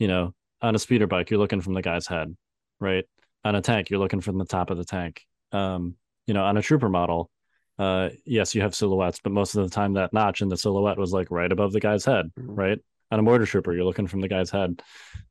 you 0.00 0.08
know, 0.08 0.34
on 0.62 0.74
a 0.74 0.78
speeder 0.78 1.06
bike, 1.06 1.30
you're 1.30 1.40
looking 1.40 1.60
from 1.60 1.74
the 1.74 1.82
guy's 1.82 2.06
head, 2.06 2.36
right? 2.78 3.04
On 3.44 3.54
a 3.54 3.62
tank, 3.62 3.90
you're 3.90 4.00
looking 4.00 4.20
from 4.20 4.38
the 4.38 4.44
top 4.44 4.70
of 4.70 4.76
the 4.76 4.84
tank. 4.84 5.22
Um, 5.52 5.96
you 6.26 6.34
know, 6.34 6.44
on 6.44 6.56
a 6.56 6.62
trooper 6.62 6.88
model, 6.88 7.30
uh, 7.78 8.10
yes, 8.26 8.54
you 8.54 8.60
have 8.60 8.74
silhouettes, 8.74 9.20
but 9.22 9.32
most 9.32 9.54
of 9.54 9.64
the 9.64 9.74
time 9.74 9.94
that 9.94 10.12
notch 10.12 10.42
in 10.42 10.48
the 10.48 10.56
silhouette 10.56 10.98
was 10.98 11.12
like 11.12 11.30
right 11.30 11.50
above 11.50 11.72
the 11.72 11.80
guy's 11.80 12.04
head, 12.04 12.30
Mhm. 12.38 12.56
right? 12.58 12.78
On 13.10 13.18
a 13.18 13.22
mortar 13.22 13.46
trooper, 13.46 13.72
you're 13.72 13.84
looking 13.84 14.06
from 14.06 14.20
the 14.20 14.28
guy's 14.28 14.50
head. 14.50 14.82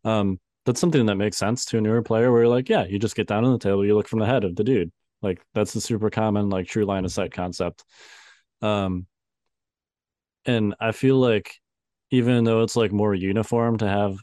Um, 0.04 0.40
that's 0.66 0.82
something 0.82 1.06
that 1.06 1.16
makes 1.16 1.38
sense 1.38 1.64
to 1.66 1.78
a 1.78 1.82
newer 1.82 2.02
player 2.02 2.32
where 2.32 2.42
you're 2.42 2.50
like, 2.50 2.68
yeah, 2.68 2.86
you 2.86 3.00
just 3.00 3.16
get 3.16 3.28
down 3.28 3.46
on 3.46 3.54
the 3.54 3.60
table, 3.60 3.86
you 3.86 3.96
look 3.96 4.08
from 4.08 4.20
the 4.20 4.26
head 4.26 4.44
of 4.44 4.56
the 4.56 4.64
dude. 4.64 4.92
Like 5.22 5.42
that's 5.54 5.74
the 5.74 5.82
super 5.82 6.10
common, 6.10 6.50
like 6.50 6.68
true 6.68 6.86
line 6.86 7.06
of 7.06 7.12
sight 7.12 7.32
concept. 7.32 7.84
Um, 8.62 9.06
and 10.46 10.76
I 10.80 10.92
feel 10.92 11.18
like 11.18 11.56
even 12.12 12.44
though 12.44 12.64
it's 12.64 12.76
like 12.76 12.92
more 12.92 13.14
uniform 13.14 13.78
to 13.78 13.88
have 13.88 14.18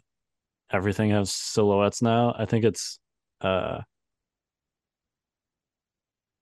everything 0.71 1.11
has 1.11 1.33
silhouettes 1.33 2.03
now, 2.03 2.35
I 2.37 2.45
think 2.47 2.65
it's 2.65 2.99
uh 3.41 3.81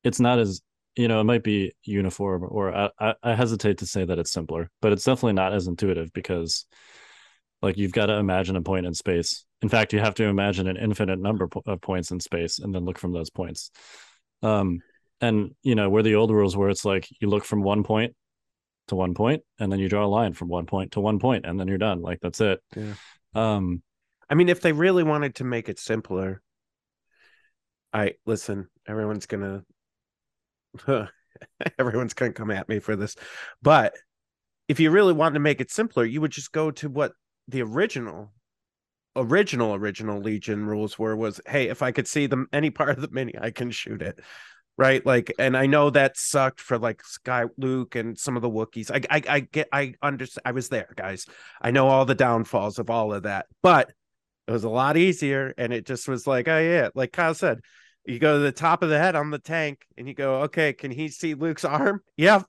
it's 0.02 0.20
not 0.20 0.38
as 0.38 0.60
you 0.96 1.08
know, 1.08 1.20
it 1.20 1.24
might 1.24 1.42
be 1.42 1.72
uniform 1.82 2.44
or 2.48 2.72
I, 2.74 2.90
I, 3.00 3.14
I 3.22 3.34
hesitate 3.34 3.78
to 3.78 3.86
say 3.86 4.04
that 4.04 4.18
it's 4.18 4.30
simpler, 4.30 4.70
but 4.80 4.92
it's 4.92 5.04
definitely 5.04 5.32
not 5.32 5.52
as 5.52 5.66
intuitive 5.66 6.12
because 6.12 6.66
like 7.62 7.76
you've 7.76 7.92
got 7.92 8.06
to 8.06 8.14
imagine 8.14 8.56
a 8.56 8.62
point 8.62 8.86
in 8.86 8.94
space. 8.94 9.44
In 9.62 9.68
fact, 9.68 9.92
you 9.92 9.98
have 9.98 10.14
to 10.16 10.24
imagine 10.24 10.68
an 10.68 10.76
infinite 10.76 11.18
number 11.18 11.48
of 11.66 11.80
points 11.80 12.10
in 12.10 12.20
space 12.20 12.58
and 12.58 12.74
then 12.74 12.84
look 12.84 12.98
from 12.98 13.12
those 13.12 13.30
points. 13.30 13.70
Um, 14.42 14.82
and 15.20 15.52
you 15.62 15.74
know, 15.74 15.88
where 15.88 16.02
the 16.02 16.16
old 16.16 16.30
rules 16.30 16.56
where 16.56 16.68
it's 16.68 16.84
like 16.84 17.08
you 17.20 17.28
look 17.28 17.44
from 17.44 17.62
one 17.62 17.82
point 17.82 18.14
to 18.88 18.94
one 18.94 19.14
point 19.14 19.42
and 19.58 19.72
then 19.72 19.78
you 19.78 19.88
draw 19.88 20.04
a 20.04 20.06
line 20.06 20.34
from 20.34 20.48
one 20.48 20.66
point 20.66 20.92
to 20.92 21.00
one 21.00 21.18
point 21.18 21.46
and 21.46 21.58
then 21.58 21.66
you're 21.66 21.78
done. 21.78 22.02
Like 22.02 22.20
that's 22.20 22.40
it. 22.40 22.60
Yeah. 22.76 22.94
Um, 23.34 23.82
I 24.34 24.36
mean, 24.36 24.48
if 24.48 24.62
they 24.62 24.72
really 24.72 25.04
wanted 25.04 25.36
to 25.36 25.44
make 25.44 25.68
it 25.68 25.78
simpler, 25.78 26.42
I 27.92 28.14
listen. 28.26 28.66
Everyone's 28.84 29.26
gonna, 29.26 29.62
everyone's 31.78 32.14
gonna 32.14 32.32
come 32.32 32.50
at 32.50 32.68
me 32.68 32.80
for 32.80 32.96
this, 32.96 33.14
but 33.62 33.94
if 34.66 34.80
you 34.80 34.90
really 34.90 35.12
wanted 35.12 35.34
to 35.34 35.38
make 35.40 35.60
it 35.60 35.70
simpler, 35.70 36.04
you 36.04 36.20
would 36.20 36.32
just 36.32 36.50
go 36.50 36.72
to 36.72 36.88
what 36.88 37.12
the 37.46 37.62
original, 37.62 38.32
original, 39.14 39.72
original 39.72 40.20
Legion 40.20 40.66
rules 40.66 40.98
were. 40.98 41.14
Was 41.14 41.40
hey, 41.46 41.68
if 41.68 41.80
I 41.80 41.92
could 41.92 42.08
see 42.08 42.26
them 42.26 42.48
any 42.52 42.70
part 42.70 42.90
of 42.90 43.02
the 43.02 43.10
mini, 43.12 43.34
I 43.40 43.52
can 43.52 43.70
shoot 43.70 44.02
it. 44.02 44.18
Right, 44.76 45.06
like, 45.06 45.32
and 45.38 45.56
I 45.56 45.66
know 45.66 45.90
that 45.90 46.16
sucked 46.16 46.60
for 46.60 46.76
like 46.76 47.04
Sky 47.04 47.44
Luke 47.56 47.94
and 47.94 48.18
some 48.18 48.34
of 48.34 48.42
the 48.42 48.50
Wookiees. 48.50 48.90
I, 48.90 49.18
I, 49.18 49.22
I 49.28 49.40
get, 49.40 49.68
I 49.72 49.94
understand. 50.02 50.42
I 50.44 50.50
was 50.50 50.70
there, 50.70 50.92
guys. 50.96 51.26
I 51.62 51.70
know 51.70 51.86
all 51.86 52.04
the 52.04 52.16
downfalls 52.16 52.80
of 52.80 52.90
all 52.90 53.14
of 53.14 53.22
that, 53.22 53.46
but 53.62 53.92
it 54.46 54.52
was 54.52 54.64
a 54.64 54.68
lot 54.68 54.96
easier 54.96 55.54
and 55.58 55.72
it 55.72 55.86
just 55.86 56.08
was 56.08 56.26
like 56.26 56.48
oh 56.48 56.58
yeah 56.58 56.88
like 56.94 57.12
kyle 57.12 57.34
said 57.34 57.60
you 58.06 58.18
go 58.18 58.38
to 58.38 58.42
the 58.44 58.52
top 58.52 58.82
of 58.82 58.88
the 58.90 58.98
head 58.98 59.16
on 59.16 59.30
the 59.30 59.38
tank 59.38 59.86
and 59.96 60.06
you 60.08 60.14
go 60.14 60.42
okay 60.42 60.72
can 60.72 60.90
he 60.90 61.08
see 61.08 61.34
luke's 61.34 61.64
arm 61.64 62.02
yeah 62.16 62.42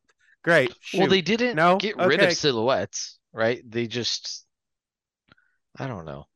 great 0.43 0.75
Well, 0.93 1.07
they 1.07 1.21
didn't 1.21 1.55
No? 1.55 1.77
get 1.77 1.97
rid 1.97 2.21
of 2.21 2.33
silhouettes, 2.33 3.19
right? 3.33 3.61
They 3.69 3.87
just, 3.87 4.45
I 5.77 5.87
don't 5.87 6.05
know. 6.05 6.27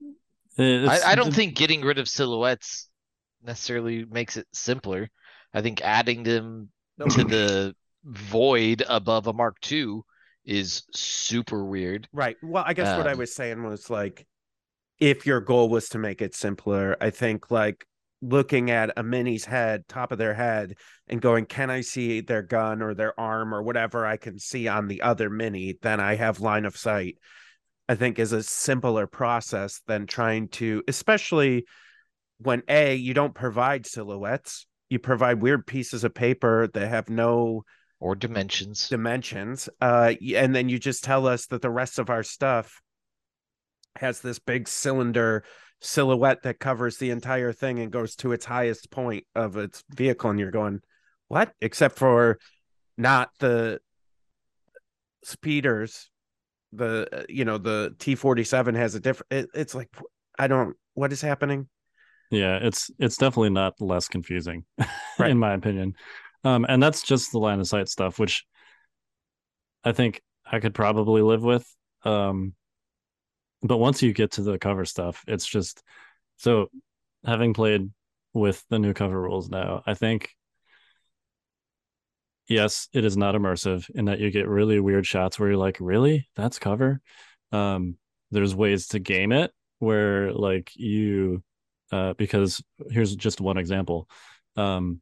I, 0.58 1.02
I 1.06 1.16
don't 1.16 1.34
think 1.34 1.56
getting 1.56 1.82
rid 1.82 2.00
of 2.00 2.08
silhouettes 2.10 2.90
necessarily 3.44 4.06
makes 4.06 4.38
it 4.38 4.48
simpler. 4.54 5.10
I 5.54 5.62
think 5.62 5.82
adding 5.82 6.24
them 6.24 6.70
to 7.10 7.24
the 7.24 7.76
void 8.04 8.84
above 8.88 9.28
a 9.28 9.34
Mark 9.34 9.58
II 9.62 10.02
is 10.46 10.84
super 10.94 11.64
weird. 11.66 12.08
right 12.12 12.38
well 12.42 12.64
i 12.66 12.74
guess 12.74 12.96
what 12.96 13.08
i 13.08 13.14
Um, 13.14 13.20
was 13.20 13.34
saying 13.36 13.64
was 13.64 13.90
like 13.90 14.26
if 15.00 15.26
your 15.26 15.42
goal 15.42 15.70
was 15.70 15.90
to 15.90 15.98
make 15.98 16.22
it 16.22 16.36
simpler 16.36 16.96
i 17.02 17.10
think 17.10 17.50
like 17.52 17.86
looking 18.22 18.70
at 18.70 18.92
a 18.98 19.04
mini's 19.04 19.46
head 19.46 19.88
top 19.88 20.12
of 20.12 20.18
their 20.18 20.34
head 20.34 20.74
and 21.08 21.22
going 21.22 21.46
can 21.46 21.70
i 21.70 21.80
see 21.82 22.20
their 22.20 22.42
gun 22.42 22.82
or 22.82 22.94
their 22.94 23.18
arm 23.20 23.54
or 23.54 23.62
whatever 23.64 24.06
i 24.06 24.18
can 24.18 24.38
see 24.38 24.68
on 24.68 24.88
the 24.88 25.02
other 25.02 25.30
mini 25.30 25.78
then 25.82 26.00
i 26.00 26.16
have 26.16 26.40
line 26.42 26.66
of 26.66 26.76
sight 26.76 27.18
I 27.90 27.96
think 27.96 28.20
is 28.20 28.34
a 28.34 28.44
simpler 28.44 29.08
process 29.08 29.82
than 29.88 30.06
trying 30.06 30.50
to, 30.50 30.84
especially 30.88 31.66
when 32.38 32.62
A, 32.68 32.94
you 32.94 33.16
don't 33.16 33.34
provide 33.34 33.88
silhouettes, 33.88 34.68
you 34.90 35.00
provide 35.00 35.42
weird 35.42 35.66
pieces 35.66 36.04
of 36.04 36.14
paper 36.14 36.68
that 36.68 36.88
have 36.88 37.10
no 37.10 37.64
Or 38.00 38.16
dimensions. 38.16 38.90
dimensions. 38.90 39.70
Uh, 39.82 40.14
and 40.36 40.54
then 40.56 40.70
you 40.70 40.78
just 40.78 41.04
tell 41.04 41.26
us 41.26 41.48
that 41.48 41.64
the 41.64 41.72
rest 41.72 41.98
of 41.98 42.12
our 42.12 42.22
stuff 42.22 42.80
has 44.00 44.22
this 44.22 44.40
big 44.40 44.68
cylinder 44.68 45.44
silhouette 45.82 46.44
that 46.44 46.60
covers 46.60 46.98
the 46.98 47.10
entire 47.12 47.54
thing 47.54 47.80
and 47.80 47.92
goes 47.92 48.16
to 48.18 48.32
its 48.32 48.46
highest 48.46 48.92
point 48.92 49.26
of 49.36 49.56
its 49.58 49.84
vehicle, 49.90 50.30
and 50.30 50.40
you're 50.40 50.52
going, 50.52 50.82
what? 51.28 51.54
Except 51.62 51.98
for 51.98 52.38
not 52.98 53.30
the 53.40 53.80
speeders. 55.24 56.10
The 56.72 57.08
uh, 57.12 57.24
you 57.28 57.46
know 57.46 57.58
the 57.58 57.96
T 57.98 58.14
forty 58.16 58.44
seven 58.44 58.76
has 58.76 58.94
a 58.94 59.00
different. 59.00 59.32
It, 59.32 59.50
it's 59.56 59.74
like 59.74 59.90
I 60.38 60.48
don't. 60.48 60.76
What 60.94 61.12
is 61.12 61.22
happening? 61.22 61.68
Yeah, 62.30 62.60
it's 62.62 62.92
it's 63.00 63.18
definitely 63.18 63.50
not 63.50 63.74
less 63.82 64.08
confusing, 64.08 64.66
Right. 65.20 65.32
in 65.32 65.40
my 65.40 65.54
opinion. 65.54 65.96
Um, 66.44 66.66
and 66.70 66.82
that's 66.82 67.02
just 67.02 67.32
the 67.32 67.40
line 67.40 67.60
of 67.60 67.68
sight 67.68 67.90
stuff, 67.90 68.20
which 68.20 68.46
I 69.84 69.94
think 69.94 70.22
I 70.46 70.60
could 70.60 70.76
probably 70.76 71.22
live 71.24 71.42
with. 71.42 71.66
Um, 72.04 72.54
but 73.62 73.78
once 73.78 74.02
you 74.02 74.14
get 74.14 74.32
to 74.32 74.42
the 74.42 74.60
cover 74.60 74.86
stuff, 74.86 75.24
it's 75.28 75.46
just 75.46 75.84
so 76.38 76.70
having 77.26 77.54
played 77.54 77.90
with 78.34 78.64
the 78.70 78.80
new 78.80 78.94
cover 78.94 79.20
rules 79.20 79.50
now, 79.50 79.84
I 79.86 79.94
think 79.94 80.32
yes, 82.48 82.88
it 82.94 83.06
is 83.06 83.16
not 83.16 83.36
immersive 83.36 83.90
in 83.92 84.06
that 84.06 84.20
you 84.20 84.32
get 84.32 84.48
really 84.48 84.80
weird 84.80 85.06
shots 85.06 85.40
where 85.40 85.50
you're 85.50 85.58
like, 85.58 85.78
really? 85.80 86.28
That's 86.36 86.60
cover? 86.60 87.02
Um, 87.52 87.98
there's 88.32 88.56
ways 88.56 88.88
to 88.88 89.00
game 89.00 89.32
it 89.32 89.52
where 89.80 90.34
like 90.34 90.72
you 90.76 91.42
uh 91.92 92.14
because 92.14 92.62
here's 92.92 93.16
just 93.16 93.42
one 93.42 93.58
example. 93.58 94.08
Um 94.56 95.02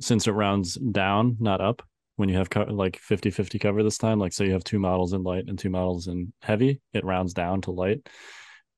since 0.00 0.28
it 0.28 0.32
rounds 0.32 0.74
down, 0.74 1.36
not 1.40 1.60
up, 1.60 1.82
when 2.18 2.28
you 2.28 2.36
have 2.36 2.50
co- 2.50 2.64
like 2.64 2.98
50 2.98 3.30
50 3.30 3.58
cover 3.60 3.82
this 3.82 3.96
time, 3.96 4.18
like 4.18 4.32
say 4.32 4.46
you 4.46 4.52
have 4.52 4.64
two 4.64 4.80
models 4.80 5.12
in 5.12 5.22
light 5.22 5.44
and 5.46 5.56
two 5.56 5.70
models 5.70 6.08
in 6.08 6.32
heavy, 6.42 6.80
it 6.92 7.04
rounds 7.04 7.32
down 7.32 7.60
to 7.62 7.70
light. 7.70 8.08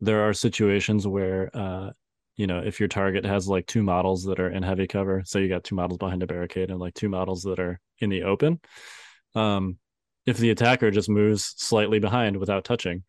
There 0.01 0.29
are 0.29 0.35
situations 0.35 1.07
where 1.07 1.51
uh 1.55 1.91
you 2.37 2.47
know, 2.47 2.61
if 2.61 2.81
your 2.81 2.89
target 2.89 3.25
has 3.25 3.49
like 3.49 3.67
two 3.67 3.83
models 3.83 4.25
that 4.25 4.41
are 4.41 4.49
in 4.49 4.63
heavy 4.63 4.87
cover, 4.87 5.23
so 5.27 5.39
you 5.39 5.49
got 5.49 5.65
two 5.65 5.75
models 5.75 5.99
behind 5.99 6.23
a 6.23 6.27
barricade 6.27 6.71
and 6.71 6.79
like 6.79 6.95
two 6.95 7.09
models 7.09 7.43
that 7.43 7.59
are 7.59 7.81
in 7.99 8.09
the 8.09 8.23
open. 8.23 8.61
Um, 9.35 9.79
if 10.27 10.39
the 10.39 10.51
attacker 10.51 10.91
just 10.91 11.09
moves 11.09 11.55
slightly 11.59 11.99
behind 11.99 12.37
without 12.39 12.65
touching, 12.65 13.05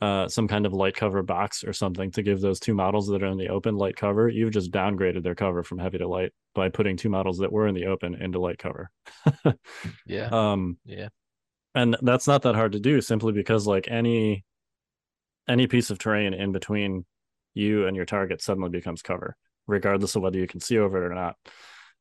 uh, 0.00 0.28
some 0.28 0.48
kind 0.48 0.66
of 0.66 0.72
light 0.72 0.94
cover 0.94 1.22
box 1.22 1.64
or 1.64 1.72
something 1.72 2.10
to 2.10 2.22
give 2.22 2.40
those 2.40 2.60
two 2.60 2.74
models 2.74 3.08
that 3.08 3.22
are 3.22 3.26
in 3.26 3.38
the 3.38 3.48
open 3.48 3.76
light 3.76 3.96
cover, 3.96 4.28
you've 4.28 4.52
just 4.52 4.70
downgraded 4.70 5.22
their 5.22 5.34
cover 5.34 5.62
from 5.62 5.78
heavy 5.78 5.98
to 5.98 6.08
light 6.08 6.32
by 6.54 6.68
putting 6.68 6.96
two 6.96 7.08
models 7.08 7.38
that 7.38 7.52
were 7.52 7.66
in 7.66 7.74
the 7.74 7.86
open 7.86 8.14
into 8.14 8.38
light 8.38 8.58
cover. 8.58 8.90
Yeah. 10.06 10.28
um, 10.30 10.78
Yeah. 10.84 11.08
and 11.74 11.96
that's 12.02 12.26
not 12.26 12.42
that 12.42 12.54
hard 12.54 12.72
to 12.72 12.80
do 12.80 13.00
simply 13.00 13.32
because 13.32 13.66
like 13.66 13.88
any 13.88 14.44
any 15.48 15.66
piece 15.66 15.90
of 15.90 15.98
terrain 15.98 16.34
in 16.34 16.52
between 16.52 17.04
you 17.54 17.86
and 17.86 17.96
your 17.96 18.06
target 18.06 18.42
suddenly 18.42 18.70
becomes 18.70 19.02
cover 19.02 19.36
regardless 19.66 20.16
of 20.16 20.22
whether 20.22 20.38
you 20.38 20.46
can 20.46 20.60
see 20.60 20.78
over 20.78 21.02
it 21.02 21.10
or 21.10 21.14
not 21.14 21.36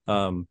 um 0.08 0.48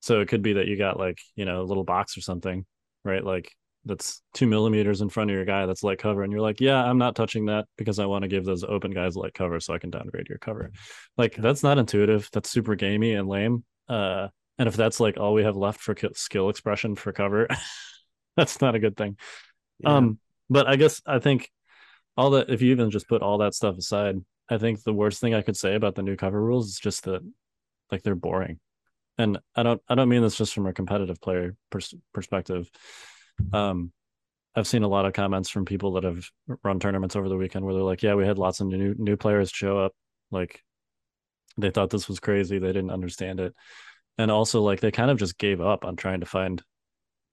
so 0.00 0.20
it 0.20 0.28
could 0.28 0.42
be 0.42 0.54
that 0.54 0.66
you 0.66 0.76
got 0.76 0.98
like 0.98 1.18
you 1.36 1.44
know 1.44 1.60
a 1.60 1.64
little 1.64 1.84
box 1.84 2.16
or 2.16 2.20
something 2.20 2.64
right 3.04 3.24
like 3.24 3.50
that's 3.84 4.22
two 4.32 4.46
millimeters 4.46 5.00
in 5.00 5.08
front 5.08 5.30
of 5.30 5.34
your 5.36 5.44
guy 5.44 5.66
that's 5.66 5.82
light 5.82 5.98
cover 5.98 6.22
and 6.22 6.32
you're 6.32 6.40
like 6.40 6.60
yeah 6.60 6.82
i'm 6.82 6.98
not 6.98 7.14
touching 7.14 7.46
that 7.46 7.66
because 7.76 7.98
i 7.98 8.06
want 8.06 8.22
to 8.22 8.28
give 8.28 8.44
those 8.44 8.64
open 8.64 8.90
guys 8.90 9.16
light 9.16 9.34
cover 9.34 9.60
so 9.60 9.74
i 9.74 9.78
can 9.78 9.90
downgrade 9.90 10.28
your 10.28 10.38
cover. 10.38 10.70
Like 11.16 11.34
that's 11.36 11.62
not 11.62 11.78
intuitive. 11.78 12.28
That's 12.32 12.50
super 12.50 12.74
gamey 12.74 13.12
and 13.12 13.28
lame 13.28 13.64
uh 13.88 14.28
and 14.58 14.68
if 14.68 14.76
that's 14.76 15.00
like 15.00 15.18
all 15.18 15.34
we 15.34 15.44
have 15.44 15.56
left 15.56 15.80
for 15.80 15.94
skill 16.14 16.48
expression 16.48 16.94
for 16.94 17.12
cover 17.12 17.48
that's 18.36 18.60
not 18.60 18.74
a 18.74 18.78
good 18.78 18.96
thing. 18.96 19.16
Yeah. 19.80 19.96
um 19.96 20.18
but 20.48 20.66
i 20.68 20.76
guess 20.76 21.02
i 21.06 21.18
think 21.18 21.50
all 22.16 22.30
that 22.30 22.48
if 22.48 22.62
you 22.62 22.70
even 22.70 22.90
just 22.90 23.08
put 23.08 23.22
all 23.22 23.38
that 23.38 23.54
stuff 23.54 23.76
aside 23.76 24.16
i 24.48 24.56
think 24.56 24.82
the 24.82 24.92
worst 24.92 25.20
thing 25.20 25.34
i 25.34 25.42
could 25.42 25.56
say 25.56 25.74
about 25.74 25.94
the 25.94 26.02
new 26.02 26.16
cover 26.16 26.40
rules 26.40 26.68
is 26.68 26.78
just 26.78 27.04
that 27.04 27.22
like 27.90 28.02
they're 28.02 28.14
boring. 28.14 28.60
And 29.18 29.38
i 29.54 29.62
don't 29.62 29.80
i 29.88 29.94
don't 29.94 30.08
mean 30.08 30.22
this 30.22 30.36
just 30.36 30.54
from 30.54 30.66
a 30.66 30.72
competitive 30.72 31.20
player 31.20 31.56
pers- 31.70 31.94
perspective 32.12 32.70
um 33.52 33.92
i've 34.54 34.66
seen 34.66 34.82
a 34.82 34.88
lot 34.88 35.06
of 35.06 35.12
comments 35.12 35.50
from 35.50 35.64
people 35.64 35.92
that 35.92 36.04
have 36.04 36.24
run 36.62 36.78
tournaments 36.78 37.16
over 37.16 37.28
the 37.28 37.36
weekend 37.36 37.64
where 37.64 37.74
they're 37.74 37.82
like 37.82 38.02
yeah 38.02 38.14
we 38.14 38.26
had 38.26 38.38
lots 38.38 38.60
of 38.60 38.68
new 38.68 38.94
new 38.98 39.16
players 39.16 39.50
show 39.50 39.78
up. 39.78 39.92
Like 40.30 40.62
they 41.56 41.70
thought 41.70 41.90
this 41.90 42.08
was 42.08 42.20
crazy. 42.20 42.58
They 42.58 42.72
didn't 42.72 42.90
understand 42.90 43.40
it. 43.40 43.54
And 44.18 44.30
also 44.30 44.62
like 44.62 44.80
they 44.80 44.90
kind 44.90 45.10
of 45.10 45.18
just 45.18 45.38
gave 45.38 45.60
up 45.60 45.84
on 45.84 45.96
trying 45.96 46.20
to 46.20 46.26
find 46.26 46.62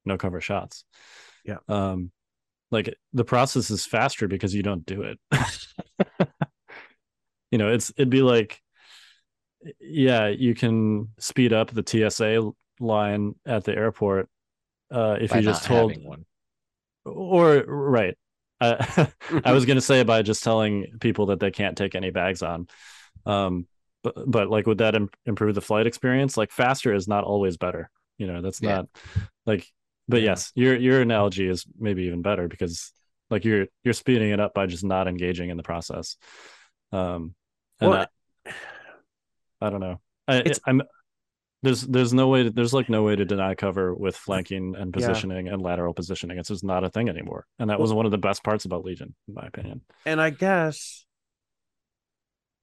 no 0.06 0.18
cover 0.18 0.42
shots. 0.42 0.84
Yeah. 1.46 1.58
um 1.68 2.12
like 2.70 2.96
the 3.14 3.26
process 3.26 3.70
is 3.70 3.86
faster 3.86 4.28
because 4.28 4.56
you 4.56 4.64
don't 4.64 4.86
do 4.86 5.02
it. 5.04 5.20
You 7.52 7.58
know 7.58 7.68
it's 7.68 7.92
it'd 7.98 8.10
be 8.10 8.22
like 8.22 8.62
yeah 9.80 10.28
you 10.28 10.56
can 10.56 11.10
speed 11.20 11.54
up 11.54 11.70
the 11.70 11.84
tsa 11.84 12.50
line 12.80 13.36
at 13.46 13.64
the 13.66 13.76
airport 13.76 14.30
uh 14.92 15.18
if 15.20 15.34
you 15.34 15.42
just 15.42 15.64
told 15.64 15.96
one. 16.04 16.26
or 17.06 17.64
right 17.66 18.18
uh, 18.60 19.06
i 19.46 19.52
was 19.54 19.66
going 19.66 19.78
to 19.78 19.82
say 19.82 20.04
by 20.04 20.22
just 20.22 20.44
telling 20.44 20.88
people 21.00 21.28
that 21.28 21.40
they 21.40 21.52
can't 21.52 21.78
take 21.78 21.96
any 21.96 22.12
bags 22.12 22.42
on 22.44 22.68
um 23.26 23.66
but 24.04 24.16
but 24.30 24.50
like 24.50 24.68
would 24.68 24.80
that 24.80 24.96
Im- 24.96 25.10
improve 25.26 25.56
the 25.56 25.62
flight 25.62 25.88
experience 25.88 26.38
like 26.38 26.52
faster 26.52 26.94
is 26.94 27.08
not 27.08 27.24
always 27.24 27.58
better 27.58 27.90
you 28.18 28.28
know 28.28 28.42
that's 28.42 28.62
Yeah. 28.62 28.70
not 28.78 28.88
like 29.46 29.68
but 30.08 30.22
Yeah. 30.22 30.32
yes 30.32 30.52
your 30.56 30.76
your 30.76 31.02
analogy 31.02 31.48
is 31.48 31.66
maybe 31.80 32.04
even 32.04 32.22
better 32.22 32.48
because 32.48 32.92
like 33.30 33.46
you're 33.46 33.68
you're 33.84 33.94
speeding 33.94 34.32
it 34.32 34.40
up 34.40 34.54
by 34.54 34.66
just 34.66 34.84
not 34.84 35.08
engaging 35.08 35.50
in 35.50 35.58
the 35.58 35.64
process 35.64 36.18
um 36.92 37.34
and 37.80 37.92
Well, 37.92 38.08
I, 38.46 38.52
I 39.62 39.70
don't 39.70 39.80
know 39.80 40.00
I, 40.28 40.38
It's- 40.38 40.60
i'm 40.66 40.82
there's 41.64 41.82
there's 41.84 42.14
no 42.14 42.28
way 42.28 42.44
to, 42.44 42.50
there's 42.50 42.74
like 42.74 42.90
no 42.90 43.04
way 43.04 43.16
to 43.16 43.26
deny 43.26 43.56
cover 43.56 43.94
with 43.94 44.16
flanking 44.16 44.76
and 44.76 44.96
Yeah. 44.96 45.08
positioning 45.08 45.48
and 45.48 45.62
lateral 45.62 45.94
positioning 45.94 46.38
it's 46.38 46.50
just 46.50 46.64
not 46.64 46.84
a 46.84 46.90
thing 46.90 47.10
anymore 47.10 47.46
and 47.60 47.70
that 47.70 47.80
was 47.80 47.94
one 47.94 48.06
of 48.06 48.12
the 48.12 48.18
best 48.18 48.44
parts 48.44 48.66
about 48.66 48.84
legion 48.84 49.14
in 49.28 49.34
my 49.34 49.46
opinion 49.46 49.82
and 50.06 50.20
I 50.22 50.32
guess 50.32 51.06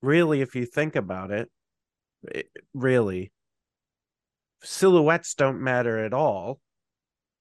really, 0.02 0.40
if 0.40 0.54
you 0.54 0.66
think 0.66 0.96
about 0.96 1.30
it, 1.30 1.50
it 2.22 2.48
really 2.74 3.32
silhouettes 4.62 5.34
don't 5.34 5.60
matter 5.60 6.04
at 6.04 6.12
all 6.12 6.60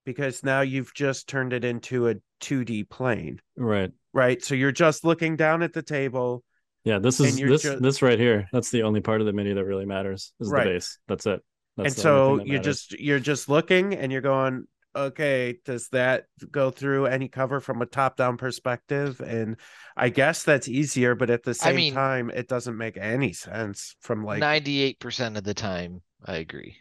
because 0.06 0.44
now 0.44 0.62
you've 0.62 0.94
just 0.94 1.28
turned 1.28 1.54
it 1.54 1.64
into 1.66 2.08
a 2.08 2.16
2D 2.42 2.84
plane, 2.90 3.42
right 3.56 3.92
right? 4.14 4.44
So 4.44 4.56
you're 4.56 4.72
just 4.72 5.04
looking 5.04 5.36
down 5.36 5.64
at 5.64 5.74
the 5.74 5.82
table. 5.84 6.44
Yeah, 6.88 7.00
this 7.00 7.20
is 7.20 7.36
this 7.38 7.62
ju- 7.64 7.80
this 7.80 8.02
right 8.02 8.18
here. 8.18 8.48
That's 8.54 8.72
the 8.72 8.84
only 8.84 9.02
part 9.02 9.20
of 9.20 9.28
the 9.28 9.34
mini 9.34 9.52
that 9.54 9.66
really 9.66 9.86
matters 9.86 10.32
is 10.40 10.50
Right. 10.50 10.64
the 10.64 10.70
base. 10.72 10.98
That's 11.08 11.26
it. 11.26 11.42
That's 11.76 11.94
and 11.94 12.02
so 12.02 12.38
you're 12.38 12.60
matters. 12.60 12.66
just 12.88 13.00
you're 13.00 13.20
just 13.20 13.50
looking 13.50 13.94
and 13.94 14.12
you're 14.12 14.22
going 14.22 14.66
okay 14.96 15.60
does 15.64 15.90
that 15.90 16.26
go 16.50 16.72
through 16.72 17.06
any 17.06 17.28
cover 17.28 17.60
from 17.60 17.82
a 17.84 17.86
top 17.86 18.16
down 18.18 18.36
perspective 18.36 19.20
and 19.22 19.58
i 19.96 20.10
guess 20.10 20.42
that's 20.42 20.68
easier 20.68 21.14
but 21.14 21.30
at 21.30 21.44
the 21.44 21.54
same 21.54 21.76
mean- 21.76 21.94
time 21.94 22.32
it 22.32 22.48
doesn't 22.48 22.76
make 22.78 22.98
any 22.98 23.32
sense 23.32 23.96
from 24.02 24.24
like 24.24 24.40
Ninety-eight 24.40 25.00
percent 25.00 25.38
of 25.38 25.44
the 25.44 25.54
time, 25.54 26.02
I 26.26 26.38
agree. 26.38 26.78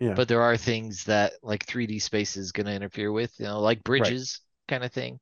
Yeah. 0.00 0.12
But 0.14 0.28
there 0.28 0.42
are 0.42 0.56
things 0.58 1.04
that 1.04 1.32
like 1.42 1.64
3D 1.66 2.02
space 2.02 2.36
is 2.36 2.52
gonna 2.52 2.72
interfere 2.72 3.12
with, 3.12 3.32
you 3.38 3.46
know, 3.46 3.60
like 3.60 3.82
bridges 3.84 4.40
kind 4.68 4.84
of 4.84 4.92
thing. 4.92 5.18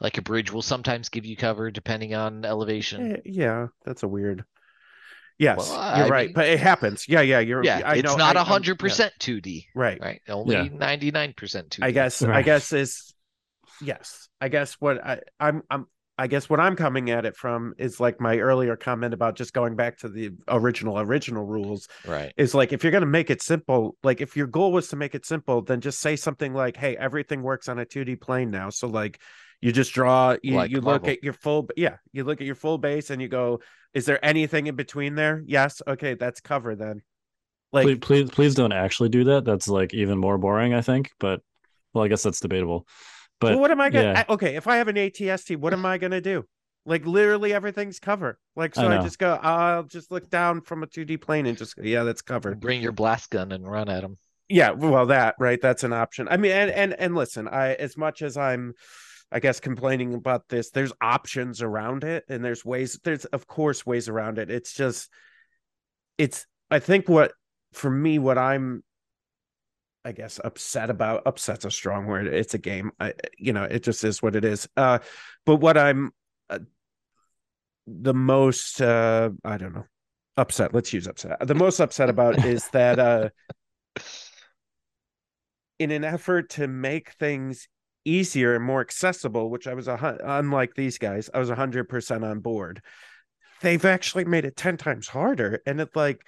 Like 0.00 0.16
a 0.18 0.22
bridge 0.22 0.50
will 0.52 0.62
sometimes 0.62 1.08
give 1.10 1.26
you 1.26 1.36
cover 1.36 1.70
depending 1.70 2.14
on 2.14 2.44
elevation. 2.44 3.16
Eh, 3.16 3.20
yeah 3.24 3.66
that's 3.84 4.02
a 4.02 4.08
weird 4.08 4.44
yes 5.38 5.58
Well, 5.58 5.96
you're 5.98 6.06
I 6.06 6.08
right 6.08 6.26
mean- 6.28 6.34
but 6.34 6.48
it 6.48 6.60
happens 6.60 7.06
yeah 7.08 7.20
yeah 7.20 7.40
you're 7.40 7.64
Yeah, 7.64 7.82
I 7.84 7.94
it's 7.96 8.04
know, 8.04 8.16
not 8.16 8.36
I- 8.36 8.40
a 8.40 8.42
I'm- 8.42 8.46
hundred 8.46 8.76
yeah, 8.80 8.84
percent 8.84 9.12
2D, 9.20 9.66
right 9.74 10.00
right? 10.00 10.20
Only 10.28 10.68
ninety-nine 10.70 11.34
percent 11.36 11.70
2D. 11.70 11.84
I 11.84 11.90
guess 11.90 12.22
I 12.22 12.42
guess 12.42 12.72
is 12.72 13.14
yes. 13.82 14.28
I 14.40 14.48
guess 14.48 14.74
what 14.74 15.04
I 15.04 15.20
I'm 15.38 15.62
I'm 15.70 15.86
I 16.18 16.26
guess 16.26 16.50
what 16.50 16.60
I'm 16.60 16.76
coming 16.76 17.08
at 17.10 17.24
it 17.24 17.34
from 17.34 17.72
is 17.78 17.98
like 17.98 18.20
my 18.20 18.36
earlier 18.38 18.76
comment 18.76 19.14
about 19.14 19.36
just 19.36 19.54
going 19.54 19.74
back 19.74 19.96
to 20.00 20.08
the 20.10 20.32
original 20.48 20.98
original 20.98 21.44
rules 21.46 21.88
Right. 22.06 22.34
is 22.36 22.54
like 22.54 22.74
if 22.74 22.84
you're 22.84 22.90
going 22.90 23.00
to 23.00 23.06
make 23.06 23.30
it 23.30 23.40
simple, 23.40 23.96
like 24.02 24.20
if 24.20 24.36
your 24.36 24.46
goal 24.46 24.70
was 24.72 24.88
to 24.88 24.96
make 24.96 25.14
it 25.14 25.24
simple, 25.24 25.62
then 25.62 25.80
just 25.80 25.98
say 26.00 26.16
something 26.16 26.52
like, 26.52 26.76
"Hey, 26.76 26.94
everything 26.94 27.40
works 27.42 27.68
on 27.70 27.78
a 27.78 27.86
2D 27.86 28.20
plane 28.20 28.50
now." 28.50 28.68
So 28.68 28.86
like 28.86 29.18
you 29.60 29.72
just 29.72 29.92
draw 29.92 30.36
you, 30.42 30.54
Like 30.54 30.70
you 30.70 30.80
look 30.80 31.06
at 31.06 31.22
your 31.22 31.32
full 31.32 31.68
yeah, 31.76 31.96
you 32.12 32.24
look 32.24 32.40
at 32.40 32.46
your 32.46 32.54
full 32.54 32.78
base 32.78 33.10
and 33.10 33.20
you 33.20 33.28
go, 33.28 33.60
"Is 33.92 34.06
there 34.06 34.24
anything 34.24 34.66
in 34.66 34.76
between 34.76 35.14
there?" 35.14 35.42
Yes. 35.46 35.82
Okay, 35.86 36.14
that's 36.14 36.40
cover 36.40 36.74
then. 36.74 37.02
Like 37.72 37.84
please, 37.84 37.98
please 38.00 38.30
please 38.30 38.54
don't 38.54 38.72
actually 38.72 39.10
do 39.10 39.24
that. 39.24 39.44
That's 39.44 39.68
like 39.68 39.92
even 39.94 40.18
more 40.18 40.38
boring, 40.38 40.74
I 40.74 40.80
think. 40.80 41.10
But 41.20 41.42
well, 41.92 42.04
I 42.04 42.08
guess 42.08 42.22
that's 42.22 42.40
debatable. 42.40 42.86
But 43.38 43.52
well, 43.52 43.60
what 43.60 43.70
am 43.70 43.80
I 43.80 43.90
gonna? 43.90 44.12
yeah. 44.12 44.24
I- 44.28 44.32
okay, 44.32 44.56
if 44.56 44.66
I 44.66 44.76
have 44.76 44.88
an 44.88 44.96
ATST, 44.96 45.56
what 45.56 45.72
am 45.72 45.84
I 45.84 45.98
gonna 45.98 46.20
do? 46.20 46.44
Like 46.86 47.04
literally 47.04 47.52
everything's 47.52 47.98
cover. 47.98 48.38
Like 48.56 48.74
so, 48.74 48.86
I 48.86 48.98
I, 48.98 49.02
just 49.02 49.18
go. 49.18 49.38
I'll 49.42 49.82
just 49.82 50.10
look 50.10 50.30
down 50.30 50.62
from 50.62 50.82
a 50.82 50.86
2D 50.86 51.20
plane 51.20 51.46
and 51.46 51.56
just 51.56 51.74
yeah, 51.82 52.04
that's 52.04 52.22
covered. 52.22 52.60
Bring 52.60 52.80
your 52.80 52.92
blast 52.92 53.30
gun 53.30 53.52
and 53.52 53.70
run 53.70 53.90
at 53.90 54.00
them. 54.00 54.16
Yeah, 54.48 54.70
well, 54.70 55.06
that 55.06 55.36
right, 55.38 55.60
that's 55.60 55.84
an 55.84 55.92
option. 55.92 56.26
I 56.28 56.38
mean, 56.38 56.52
and 56.52 56.70
and 56.70 56.94
and 56.94 57.14
listen, 57.14 57.46
I 57.46 57.74
as 57.74 57.96
much 57.96 58.22
as 58.22 58.36
I'm 58.36 58.72
I 59.32 59.40
guess 59.40 59.60
complaining 59.60 60.14
about 60.14 60.48
this. 60.48 60.70
There's 60.70 60.92
options 61.00 61.62
around 61.62 62.04
it, 62.04 62.24
and 62.28 62.44
there's 62.44 62.64
ways. 62.64 62.98
There's 63.04 63.24
of 63.26 63.46
course 63.46 63.86
ways 63.86 64.08
around 64.08 64.38
it. 64.38 64.50
It's 64.50 64.72
just, 64.72 65.08
it's. 66.18 66.46
I 66.70 66.78
think 66.78 67.08
what 67.08 67.32
for 67.72 67.90
me, 67.90 68.18
what 68.18 68.38
I'm, 68.38 68.82
I 70.04 70.12
guess, 70.12 70.40
upset 70.42 70.90
about. 70.90 71.22
Upset's 71.26 71.64
a 71.64 71.70
strong 71.70 72.06
word. 72.06 72.26
It's 72.26 72.54
a 72.54 72.58
game. 72.58 72.90
I, 72.98 73.14
you 73.38 73.52
know, 73.52 73.64
it 73.64 73.82
just 73.82 74.04
is 74.04 74.22
what 74.22 74.34
it 74.34 74.44
is. 74.44 74.68
Uh, 74.76 74.98
but 75.46 75.56
what 75.56 75.76
I'm, 75.76 76.12
uh, 76.48 76.60
the 77.86 78.14
most, 78.14 78.80
uh, 78.80 79.30
I 79.44 79.56
don't 79.56 79.74
know, 79.74 79.86
upset. 80.36 80.74
Let's 80.74 80.92
use 80.92 81.06
upset. 81.06 81.46
The 81.46 81.54
most 81.54 81.80
upset 81.80 82.08
about 82.08 82.44
is 82.44 82.66
that, 82.68 82.98
uh, 82.98 83.28
in 85.78 85.90
an 85.90 86.04
effort 86.04 86.50
to 86.50 86.68
make 86.68 87.12
things 87.12 87.68
easier 88.10 88.54
and 88.54 88.64
more 88.64 88.80
accessible, 88.80 89.50
which 89.50 89.66
I 89.66 89.74
was 89.74 89.88
a 89.88 90.18
unlike 90.24 90.74
these 90.74 90.98
guys, 90.98 91.30
I 91.32 91.38
was 91.38 91.50
hundred 91.50 91.88
percent 91.88 92.24
on 92.24 92.40
board. 92.40 92.82
They've 93.62 93.84
actually 93.84 94.24
made 94.24 94.44
it 94.44 94.56
ten 94.56 94.76
times 94.76 95.06
harder, 95.08 95.62
and 95.66 95.80
it's 95.80 95.94
like, 95.94 96.24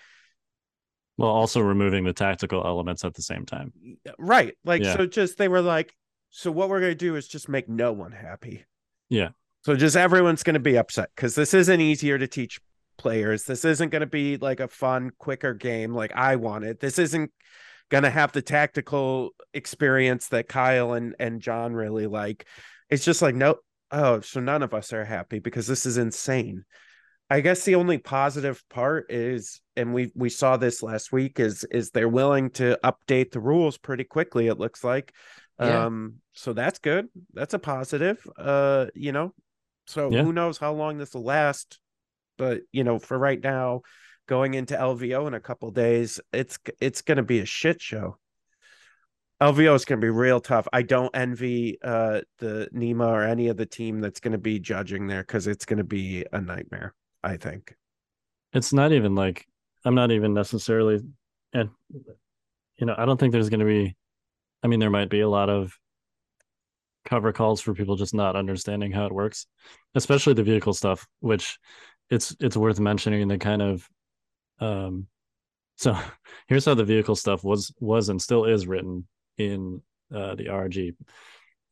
well, 1.17 1.31
also 1.31 1.61
removing 1.61 2.05
the 2.05 2.13
tactical 2.13 2.65
elements 2.67 3.05
at 3.05 3.15
the 3.15 3.23
same 3.23 3.47
time, 3.47 3.73
right? 4.19 4.55
Like, 4.65 4.83
Yeah. 4.83 4.97
so 4.97 5.07
just 5.07 5.39
they 5.39 5.49
were 5.49 5.63
like, 5.63 5.95
so 6.31 6.51
what 6.51 6.69
we're 6.69 6.81
gonna 6.81 6.95
do 6.95 7.17
is 7.17 7.29
just 7.29 7.49
make 7.49 7.69
no 7.69 7.93
one 7.93 8.13
happy. 8.13 8.65
Yeah. 9.09 9.31
So 9.65 9.77
just 9.77 9.97
everyone's 9.97 10.43
gonna 10.43 10.59
be 10.61 10.77
upset 10.77 11.11
because 11.15 11.35
this 11.35 11.55
isn't 11.55 11.81
easier 11.81 12.19
to 12.19 12.27
teach 12.27 12.61
players. 12.99 13.45
This 13.45 13.65
isn't 13.65 13.91
gonna 13.91 14.07
be 14.07 14.37
like 14.39 14.61
a 14.61 14.69
fun, 14.69 15.11
quicker 15.19 15.55
game 15.55 15.95
like 15.95 16.13
I 16.15 16.37
wanted. 16.37 16.81
This 16.81 16.99
isn't 16.99 17.31
gonna 17.93 18.11
have 18.11 18.33
the 18.33 18.41
tactical 18.43 19.31
experience 19.53 20.29
that 20.29 20.49
Kyle 20.49 20.95
and 20.95 21.15
and 21.21 21.41
John 21.43 21.75
really 21.75 22.07
like. 22.07 22.47
It's 22.89 23.05
just 23.05 23.21
like 23.23 23.35
no, 23.35 23.57
oh, 23.91 24.21
so 24.21 24.41
none 24.41 24.63
of 24.63 24.73
us 24.75 24.93
are 24.95 25.05
happy 25.05 25.39
because 25.39 25.67
this 25.67 25.85
is 25.87 25.99
insane. 25.99 26.65
I 27.31 27.41
guess 27.41 27.65
the 27.65 27.75
only 27.77 27.99
positive 27.99 28.63
part 28.71 29.13
is, 29.13 29.61
and 29.77 29.93
we 29.95 30.11
we 30.15 30.31
saw 30.31 30.57
this 30.57 30.83
last 30.83 31.13
week, 31.13 31.39
is 31.39 31.65
is 31.71 31.91
they're 31.91 32.09
willing 32.09 32.51
to 32.53 32.79
update 32.83 33.31
the 33.31 33.41
rules 33.41 33.77
pretty 33.79 34.05
quickly. 34.05 34.47
It 34.49 34.59
looks 34.59 34.83
like, 34.83 35.13
Yeah. 35.61 35.85
um, 35.85 36.15
so 36.33 36.55
that's 36.55 36.79
good. 36.79 37.09
That's 37.35 37.55
a 37.55 37.59
positive. 37.59 38.27
Uh, 38.39 38.87
you 38.95 39.13
know, 39.13 39.35
so 39.87 40.11
Yeah. 40.11 40.23
who 40.25 40.33
knows 40.33 40.57
how 40.59 40.73
long 40.73 40.97
this 40.97 41.13
will 41.15 41.25
last? 41.25 41.79
But 42.39 42.63
you 42.73 42.85
know, 42.85 42.99
for 42.99 43.19
right 43.19 43.43
now, 43.43 43.83
going 44.27 44.55
into 44.55 44.75
LVO 44.77 45.27
in 45.29 45.35
a 45.35 45.41
couple 45.41 45.71
days, 45.71 46.21
it's 46.33 46.59
it's 46.81 47.03
going 47.03 47.17
to 47.17 47.23
be 47.23 47.41
a 47.41 47.45
shit 47.47 47.81
show. 47.81 48.19
LVO 49.43 49.75
is 49.75 49.85
going 49.85 50.01
to 50.01 50.05
be 50.05 50.11
real 50.11 50.41
tough. 50.41 50.69
I 50.73 50.83
don't 50.83 51.15
envy 51.15 51.79
uh 51.83 52.21
the 52.39 52.69
Nima 52.75 53.09
or 53.09 53.25
any 53.25 53.49
of 53.49 53.57
the 53.57 53.67
team 53.67 54.01
that's 54.01 54.21
going 54.21 54.33
to 54.33 54.39
be 54.39 54.59
judging 54.61 55.07
there 55.09 55.23
because 55.23 55.47
it's 55.49 55.65
going 55.65 55.79
to 55.79 55.85
be 55.85 56.25
a 56.33 56.41
nightmare. 56.41 56.95
I 57.25 57.37
think. 57.37 57.75
it's 58.53 58.73
not 58.73 58.93
even 58.93 59.15
like 59.15 59.47
I'm 59.85 59.95
not 59.95 60.11
even 60.13 60.35
necessarily, 60.35 61.01
and 61.53 61.71
you 62.77 62.87
know, 62.87 62.95
I 62.97 63.05
don't 63.05 63.19
think 63.19 63.33
there's 63.33 63.51
going 63.51 63.61
to 63.61 63.67
be. 63.67 63.97
I 64.63 64.69
mean, 64.69 64.81
there 64.81 64.91
might 64.91 65.11
be 65.11 65.21
a 65.21 65.29
lot 65.29 65.51
of 65.51 65.77
cover 67.05 67.33
calls 67.33 67.61
for 67.61 67.75
people 67.75 67.97
just 67.97 68.15
not 68.15 68.37
understanding 68.37 68.93
how 68.93 69.07
it 69.07 69.13
works, 69.13 69.47
especially 69.95 70.35
the 70.35 70.43
vehicle 70.45 70.73
stuff, 70.73 71.07
which 71.21 71.59
it's 72.11 72.37
it's 72.41 72.57
worth 72.57 72.79
mentioning 72.81 73.27
the 73.29 73.39
kind 73.39 73.63
of 73.63 73.89
um 74.63 75.07
so 75.77 75.97
here's 76.49 76.65
how 76.65 76.75
the 76.75 76.85
vehicle 76.85 77.17
stuff 77.17 77.43
was 77.45 77.73
was 77.81 78.09
and 78.09 78.21
still 78.21 78.45
is 78.45 78.67
written 78.67 79.07
in 79.39 79.81
uh 80.15 80.35
the 80.35 80.47
RG. 80.47 80.95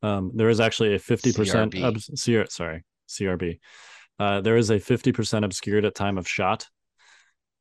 Um 0.03 0.31
there 0.35 0.49
is 0.49 0.59
actually 0.59 0.93
a 0.95 0.99
50% 0.99 1.73
CRB. 1.73 1.83
obs- 1.83 2.23
CR, 2.23 2.49
sorry, 2.49 2.83
CRB. 3.07 3.59
Uh 4.19 4.41
there 4.41 4.57
is 4.57 4.69
a 4.69 4.79
50% 4.79 5.45
obscured 5.45 5.85
at 5.85 5.95
time 5.95 6.17
of 6.17 6.27
shot 6.27 6.67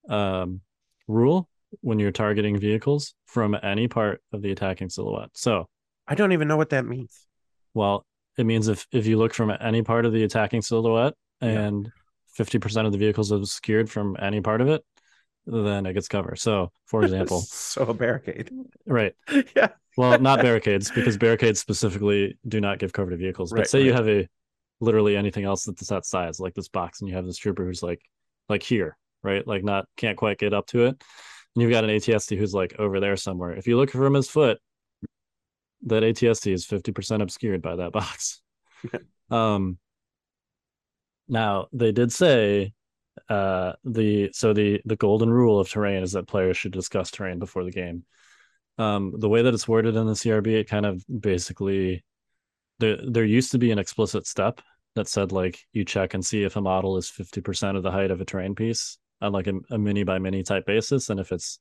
um 0.09 0.61
rule 1.07 1.49
when 1.83 1.99
you're 1.99 2.11
targeting 2.13 2.59
vehicles 2.59 3.15
from 3.27 3.57
any 3.63 3.87
part 3.89 4.21
of 4.33 4.43
the 4.43 4.51
attacking 4.51 4.89
silhouette. 4.91 5.31
So 5.35 5.69
I 6.09 6.15
don't 6.15 6.33
even 6.33 6.49
know 6.49 6.57
what 6.57 6.71
that 6.71 6.85
means. 6.87 7.27
well, 7.75 8.05
it 8.39 8.45
means 8.45 8.69
if 8.69 8.87
if 8.91 9.07
you 9.07 9.19
look 9.19 9.35
from 9.35 9.53
any 9.61 9.83
part 9.83 10.07
of 10.07 10.13
the 10.13 10.25
attacking 10.25 10.63
silhouette 10.63 11.15
Yeah. 11.43 11.49
and 11.67 11.93
fifty 12.33 12.59
percent 12.59 12.87
of 12.87 12.93
the 12.93 12.99
vehicles 12.99 13.31
are 13.31 13.37
obscured 13.37 13.91
from 13.91 14.17
any 14.19 14.41
part 14.41 14.61
of 14.61 14.69
it, 14.69 14.83
then 15.47 15.87
it 15.87 15.95
gets 15.95 16.09
cover. 16.09 16.37
So, 16.37 16.73
for 16.87 17.03
example, 17.03 17.41
so 17.47 17.83
a 17.83 17.95
barricade. 17.95 18.51
right? 18.87 19.15
yeah. 19.57 19.69
Well, 19.97 20.19
not 20.21 20.41
barricades 20.41 20.91
because 20.91 21.17
barricades 21.17 21.61
specifically 21.61 22.39
do 22.47 22.61
not 22.61 22.79
give 22.79 22.93
cover 22.93 23.11
to 23.11 23.17
vehicles. 23.17 23.51
But 23.51 23.59
Right, 23.59 23.69
say 23.69 23.83
you 23.83 23.93
have 23.93 24.09
a 24.09 24.29
literally 24.81 25.17
anything 25.17 25.45
else 25.45 25.65
that's 25.65 25.89
that 25.89 26.07
size, 26.07 26.41
like 26.41 26.55
this 26.55 26.69
box, 26.69 27.01
and 27.01 27.09
you 27.09 27.17
have 27.17 27.27
this 27.27 27.37
trooper 27.37 27.65
who's 27.65 27.83
like 27.83 28.01
like 28.49 28.63
here, 28.63 28.97
right? 29.23 29.47
Like 29.47 29.65
not 29.65 29.87
can't 29.97 30.17
quite 30.17 30.39
get 30.39 30.55
up 30.55 30.67
to 30.69 30.87
it. 30.87 31.03
And 31.55 31.63
you've 31.63 31.71
got 31.71 31.85
an 31.85 31.91
ATST 31.91 32.39
who's 32.39 32.55
like 32.55 32.77
over 32.79 33.01
there 33.01 33.17
somewhere. 33.17 33.53
If 33.53 33.67
you 33.67 33.77
look 33.77 33.91
from 33.91 34.15
his 34.15 34.29
foot, 34.29 34.59
that 35.83 36.03
ATST 36.03 36.53
is 36.53 36.67
50% 36.67 37.23
obscured 37.23 37.63
by 37.63 37.77
that 37.77 37.93
box. 37.93 38.43
um 39.31 39.79
now 41.29 41.69
they 41.73 41.93
did 41.93 42.13
say 42.13 42.73
uh 43.29 43.73
the 43.85 44.31
so 44.33 44.53
the 44.53 44.81
the 44.85 44.97
golden 44.97 45.31
rule 45.31 45.61
of 45.61 45.69
terrain 45.69 46.03
is 46.03 46.13
that 46.13 46.29
players 46.29 46.57
should 46.57 46.73
discuss 46.73 47.11
terrain 47.11 47.39
before 47.39 47.65
the 47.65 47.71
game. 47.71 48.05
Um 48.79 49.15
the 49.19 49.29
way 49.29 49.43
that 49.43 49.55
it's 49.55 49.69
worded 49.69 49.97
in 49.97 50.07
the 50.07 50.15
CRB 50.15 50.61
it 50.61 50.69
kind 50.69 50.87
of 50.87 51.05
basically 51.09 52.05
there 52.79 52.99
there 53.07 53.25
used 53.25 53.53
to 53.53 53.59
be 53.59 53.71
an 53.71 53.79
explicit 53.79 54.27
step 54.27 54.61
that 54.97 55.09
said 55.09 55.33
like 55.33 55.61
you 55.73 55.85
check 55.85 56.15
and 56.15 56.25
see 56.25 56.43
if 56.43 56.57
a 56.57 56.61
model 56.61 56.97
is 56.97 57.11
50% 57.11 57.77
of 57.77 57.83
the 57.83 57.91
height 57.91 58.11
of 58.11 58.21
a 58.21 58.25
terrain 58.25 58.55
piece 58.55 58.99
on 59.21 59.33
like 59.33 59.47
a, 59.47 59.53
a 59.71 59.79
mini 59.79 60.03
by 60.03 60.19
mini 60.19 60.43
type 60.43 60.67
basis. 60.67 61.11
And 61.11 61.21
if 61.21 61.31
it's 61.31 61.59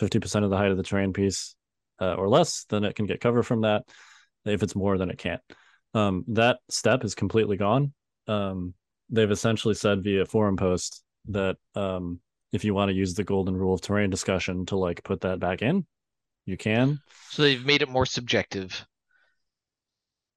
50% 0.00 0.44
of 0.44 0.50
the 0.50 0.56
height 0.56 0.70
of 0.70 0.76
the 0.76 0.82
terrain 0.82 1.12
piece 1.12 1.54
uh, 2.00 2.14
or 2.14 2.28
less 2.28 2.64
then 2.68 2.84
it 2.84 2.94
can 2.94 3.06
get 3.06 3.20
cover 3.20 3.42
from 3.42 3.62
that. 3.62 3.84
If 4.44 4.62
it's 4.62 4.76
more 4.76 4.98
then 4.98 5.10
it 5.10 5.18
can't. 5.18 5.40
Um, 5.94 6.24
that 6.28 6.58
step 6.68 7.04
is 7.04 7.14
completely 7.14 7.56
gone. 7.56 7.92
Um, 8.26 8.74
they've 9.12 9.30
essentially 9.30 9.74
said 9.74 10.02
via 10.02 10.26
forum 10.26 10.56
post 10.56 11.04
that 11.28 11.56
um, 11.76 12.18
if 12.52 12.64
you 12.64 12.74
want 12.74 12.88
to 12.88 12.94
use 12.94 13.14
the 13.14 13.24
golden 13.24 13.56
rule 13.56 13.74
of 13.74 13.80
terrain 13.80 14.10
discussion 14.10 14.66
to 14.66 14.76
like 14.76 15.04
put 15.04 15.20
that 15.20 15.38
back 15.38 15.62
in 15.62 15.86
you 16.46 16.56
can 16.56 16.98
So 17.30 17.42
they've 17.42 17.64
made 17.64 17.82
it 17.82 17.88
more 17.88 18.06
subjective. 18.06 18.84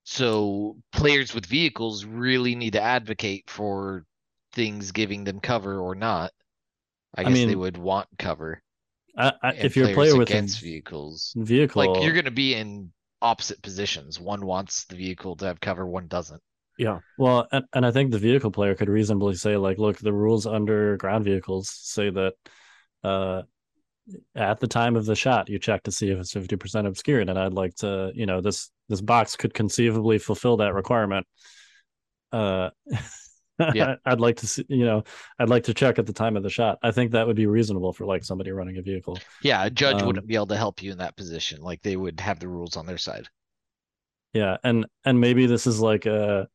So 0.03 0.77
players 0.91 1.33
with 1.33 1.47
vehicles 1.47 2.05
really 2.05 2.53
need 2.55 2.73
to 2.73 2.81
advocate 2.81 3.49
for 3.49 4.05
things 4.53 4.91
giving 4.91 5.23
them 5.23 5.39
cover 5.39 5.79
or 5.79 5.95
not. 5.95 6.31
I 7.15 7.21
I 7.21 7.23
guess 7.23 7.45
they 7.45 7.55
would 7.55 7.77
want 7.77 8.07
cover. 8.19 8.61
I, 9.17 9.33
I, 9.41 9.53
if 9.53 9.75
you're 9.75 9.89
a 9.89 9.93
player 9.93 10.15
with 10.17 10.29
vehicles, 10.29 11.33
vehicle 11.35 11.93
like 11.93 12.03
you're 12.03 12.13
going 12.13 12.25
to 12.25 12.31
be 12.31 12.53
in 12.53 12.91
opposite 13.21 13.61
positions. 13.61 14.19
One 14.19 14.45
wants 14.45 14.85
the 14.85 14.95
vehicle 14.95 15.37
to 15.37 15.45
have 15.45 15.59
cover, 15.59 15.87
one 15.87 16.07
doesn't. 16.07 16.41
Yeah. 16.77 16.99
Well, 17.17 17.47
and, 17.51 17.65
and 17.73 17.85
I 17.85 17.91
think 17.91 18.11
the 18.11 18.19
vehicle 18.19 18.51
player 18.51 18.75
could 18.75 18.89
reasonably 18.89 19.35
say, 19.35 19.57
like, 19.57 19.77
look, 19.77 19.97
the 19.97 20.13
rules 20.13 20.45
under 20.45 20.97
ground 20.97 21.23
vehicles 21.23 21.69
say 21.69 22.09
that 22.09 22.33
uh, 23.03 23.43
at 24.35 24.59
the 24.59 24.67
time 24.67 24.95
of 24.95 25.05
the 25.05 25.15
shot, 25.15 25.49
you 25.49 25.59
check 25.59 25.83
to 25.83 25.91
see 25.91 26.09
if 26.09 26.19
it's 26.19 26.33
50% 26.33 26.85
obscured. 26.85 27.29
And 27.29 27.39
I'd 27.39 27.53
like 27.53 27.75
to, 27.75 28.11
you 28.13 28.25
know, 28.25 28.41
this 28.41 28.69
this 28.89 29.01
box 29.01 29.35
could 29.35 29.53
conceivably 29.53 30.17
fulfill 30.19 30.57
that 30.57 30.73
requirement. 30.73 31.25
Uh, 32.31 32.69
Yeah. 33.71 33.95
I'd 34.05 34.19
like 34.19 34.37
to 34.37 34.47
see, 34.47 34.65
you 34.69 34.85
know, 34.85 35.03
I'd 35.39 35.49
like 35.49 35.63
to 35.63 35.73
check 35.73 35.97
at 35.97 36.05
the 36.05 36.13
time 36.13 36.35
of 36.37 36.43
the 36.43 36.49
shot. 36.49 36.77
I 36.83 36.91
think 36.91 37.11
that 37.11 37.25
would 37.25 37.35
be 37.35 37.47
reasonable 37.47 37.93
for 37.93 38.05
like 38.05 38.23
somebody 38.23 38.51
running 38.51 38.77
a 38.77 38.81
vehicle. 38.81 39.25
Yeah, 39.41 39.63
a 39.65 39.69
judge 39.69 40.01
Um, 40.01 40.07
wouldn't 40.07 40.27
be 40.27 40.35
able 40.35 40.47
to 40.47 40.57
help 40.57 40.83
you 40.83 40.91
in 40.91 40.97
that 40.99 41.15
position. 41.15 41.61
Like 41.61 41.81
they 41.81 41.95
would 41.95 42.19
have 42.19 42.39
the 42.39 42.47
rules 42.49 42.75
on 42.77 42.85
their 42.85 42.97
side. 42.97 43.27
Yeah, 44.33 44.57
and 44.63 44.85
and 45.05 45.19
maybe 45.19 45.45
this 45.45 45.65
is 45.65 45.79
like 45.79 46.05
a 46.05 46.47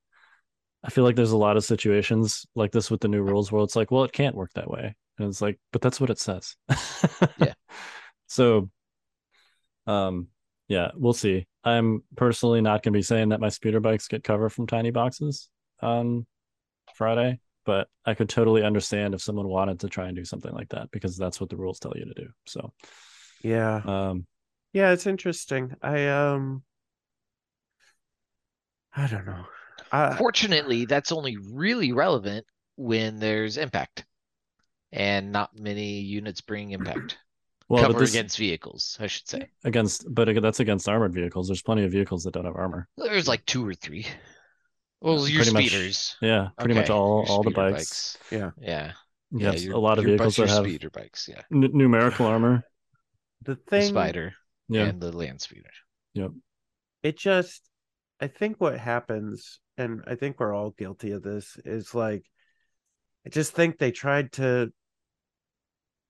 I 0.82 0.90
feel 0.90 1.04
like 1.04 1.16
there's 1.16 1.32
a 1.32 1.36
lot 1.36 1.56
of 1.56 1.64
situations 1.64 2.46
like 2.54 2.72
this 2.72 2.90
with 2.90 3.00
the 3.00 3.08
new 3.08 3.22
rules 3.22 3.52
where 3.52 3.62
it's 3.62 3.76
like, 3.76 3.90
well, 3.90 4.04
it 4.04 4.12
can't 4.12 4.34
work 4.34 4.50
that 4.54 4.70
way. 4.70 4.96
And 5.18 5.28
it's 5.28 5.42
like, 5.42 5.58
but 5.72 5.82
that's 5.82 6.00
what 6.00 6.10
it 6.10 6.18
says. 6.18 6.56
Yeah. 7.38 7.52
So 8.26 8.70
um 9.86 10.28
yeah, 10.68 10.90
we'll 10.94 11.12
see. 11.12 11.46
I'm 11.64 12.04
personally 12.16 12.60
not 12.60 12.82
going 12.84 12.92
to 12.92 12.98
be 12.98 13.02
saying 13.02 13.30
that 13.30 13.40
my 13.40 13.48
speeder 13.48 13.80
bikes 13.80 14.06
get 14.06 14.22
cover 14.22 14.48
from 14.48 14.68
tiny 14.68 14.92
boxes 14.92 15.48
on 15.82 16.26
Friday, 16.94 17.40
but 17.66 17.88
I 18.06 18.14
could 18.14 18.28
totally 18.28 18.62
understand 18.62 19.14
if 19.14 19.20
someone 19.20 19.48
wanted 19.48 19.80
to 19.80 19.88
try 19.88 20.06
and 20.06 20.14
do 20.16 20.24
something 20.24 20.52
like 20.52 20.68
that 20.68 20.92
because 20.92 21.16
that's 21.16 21.40
what 21.40 21.50
the 21.50 21.56
rules 21.56 21.80
tell 21.80 21.92
you 21.96 22.04
to 22.04 22.14
do. 22.14 22.28
So, 22.46 22.72
Yeah. 23.42 23.82
um 23.84 24.26
Yeah, 24.72 24.92
it's 24.92 25.06
interesting. 25.06 25.74
I 25.82 26.06
um 26.06 26.62
I 28.94 29.08
don't 29.08 29.26
know. 29.26 29.46
I, 29.92 30.16
Fortunately, 30.16 30.84
that's 30.86 31.12
only 31.12 31.36
really 31.52 31.92
relevant 31.92 32.46
when 32.76 33.18
there's 33.18 33.56
impact 33.56 34.04
and 34.92 35.32
not 35.32 35.50
many 35.58 36.00
units 36.00 36.40
bring 36.40 36.70
impact. 36.72 37.18
Well, 37.68 37.82
Cover 37.82 37.92
but 37.92 37.98
this 38.00 38.10
against 38.10 38.36
vehicles, 38.36 38.96
I 38.98 39.06
should 39.06 39.28
say. 39.28 39.48
against, 39.62 40.04
but 40.12 40.28
that's 40.42 40.58
against 40.58 40.88
armored 40.88 41.14
vehicles. 41.14 41.46
There's 41.46 41.62
plenty 41.62 41.84
of 41.84 41.92
vehicles 41.92 42.24
that 42.24 42.32
don't 42.34 42.44
have 42.44 42.56
armor. 42.56 42.88
There's 42.96 43.28
like 43.28 43.46
two 43.46 43.64
or 43.64 43.74
three. 43.74 44.06
Well, 45.00 45.20
Uh, 45.22 45.26
your 45.26 45.44
pretty 45.44 45.52
much- 45.52 45.66
speeders. 45.68 46.16
Yeah, 46.20 46.48
pretty 46.58 46.74
much 46.74 46.90
all 46.90 47.22
your 47.22 47.30
all 47.30 47.42
the 47.44 47.50
speeder 47.52 47.70
bikes. 47.70 48.18
Yeah. 48.32 48.50
Yeah. 48.60 48.92
You 49.30 49.52
yeah, 49.52 49.72
a 49.72 49.78
lot 49.78 50.00
of 50.00 50.04
your 50.04 50.16
vehicles 50.16 50.36
bikes, 50.36 50.36
that 50.36 50.42
your 50.42 50.64
have 50.64 50.64
speeder 50.64 50.90
bikes, 50.90 51.28
yeah. 51.28 51.42
n- 51.54 51.70
numerical 51.72 52.26
armor. 52.26 52.64
The 53.42 53.54
The 53.54 53.60
thing 53.70 53.88
spider 53.88 54.34
Yeah, 54.68 54.86
and 54.86 55.00
the 55.00 55.12
land 55.16 55.40
speeder. 55.40 55.70
Yep. 56.14 56.32
It 57.04 57.18
just 57.18 57.62
i 58.20 58.26
think 58.26 58.60
what 58.60 58.78
happens 58.78 59.60
and 59.76 60.02
i 60.06 60.14
think 60.14 60.38
we're 60.38 60.54
all 60.54 60.70
guilty 60.70 61.12
of 61.12 61.22
this 61.22 61.56
is 61.64 61.94
like 61.94 62.24
i 63.26 63.28
just 63.28 63.52
think 63.52 63.78
they 63.78 63.90
tried 63.90 64.32
to 64.32 64.72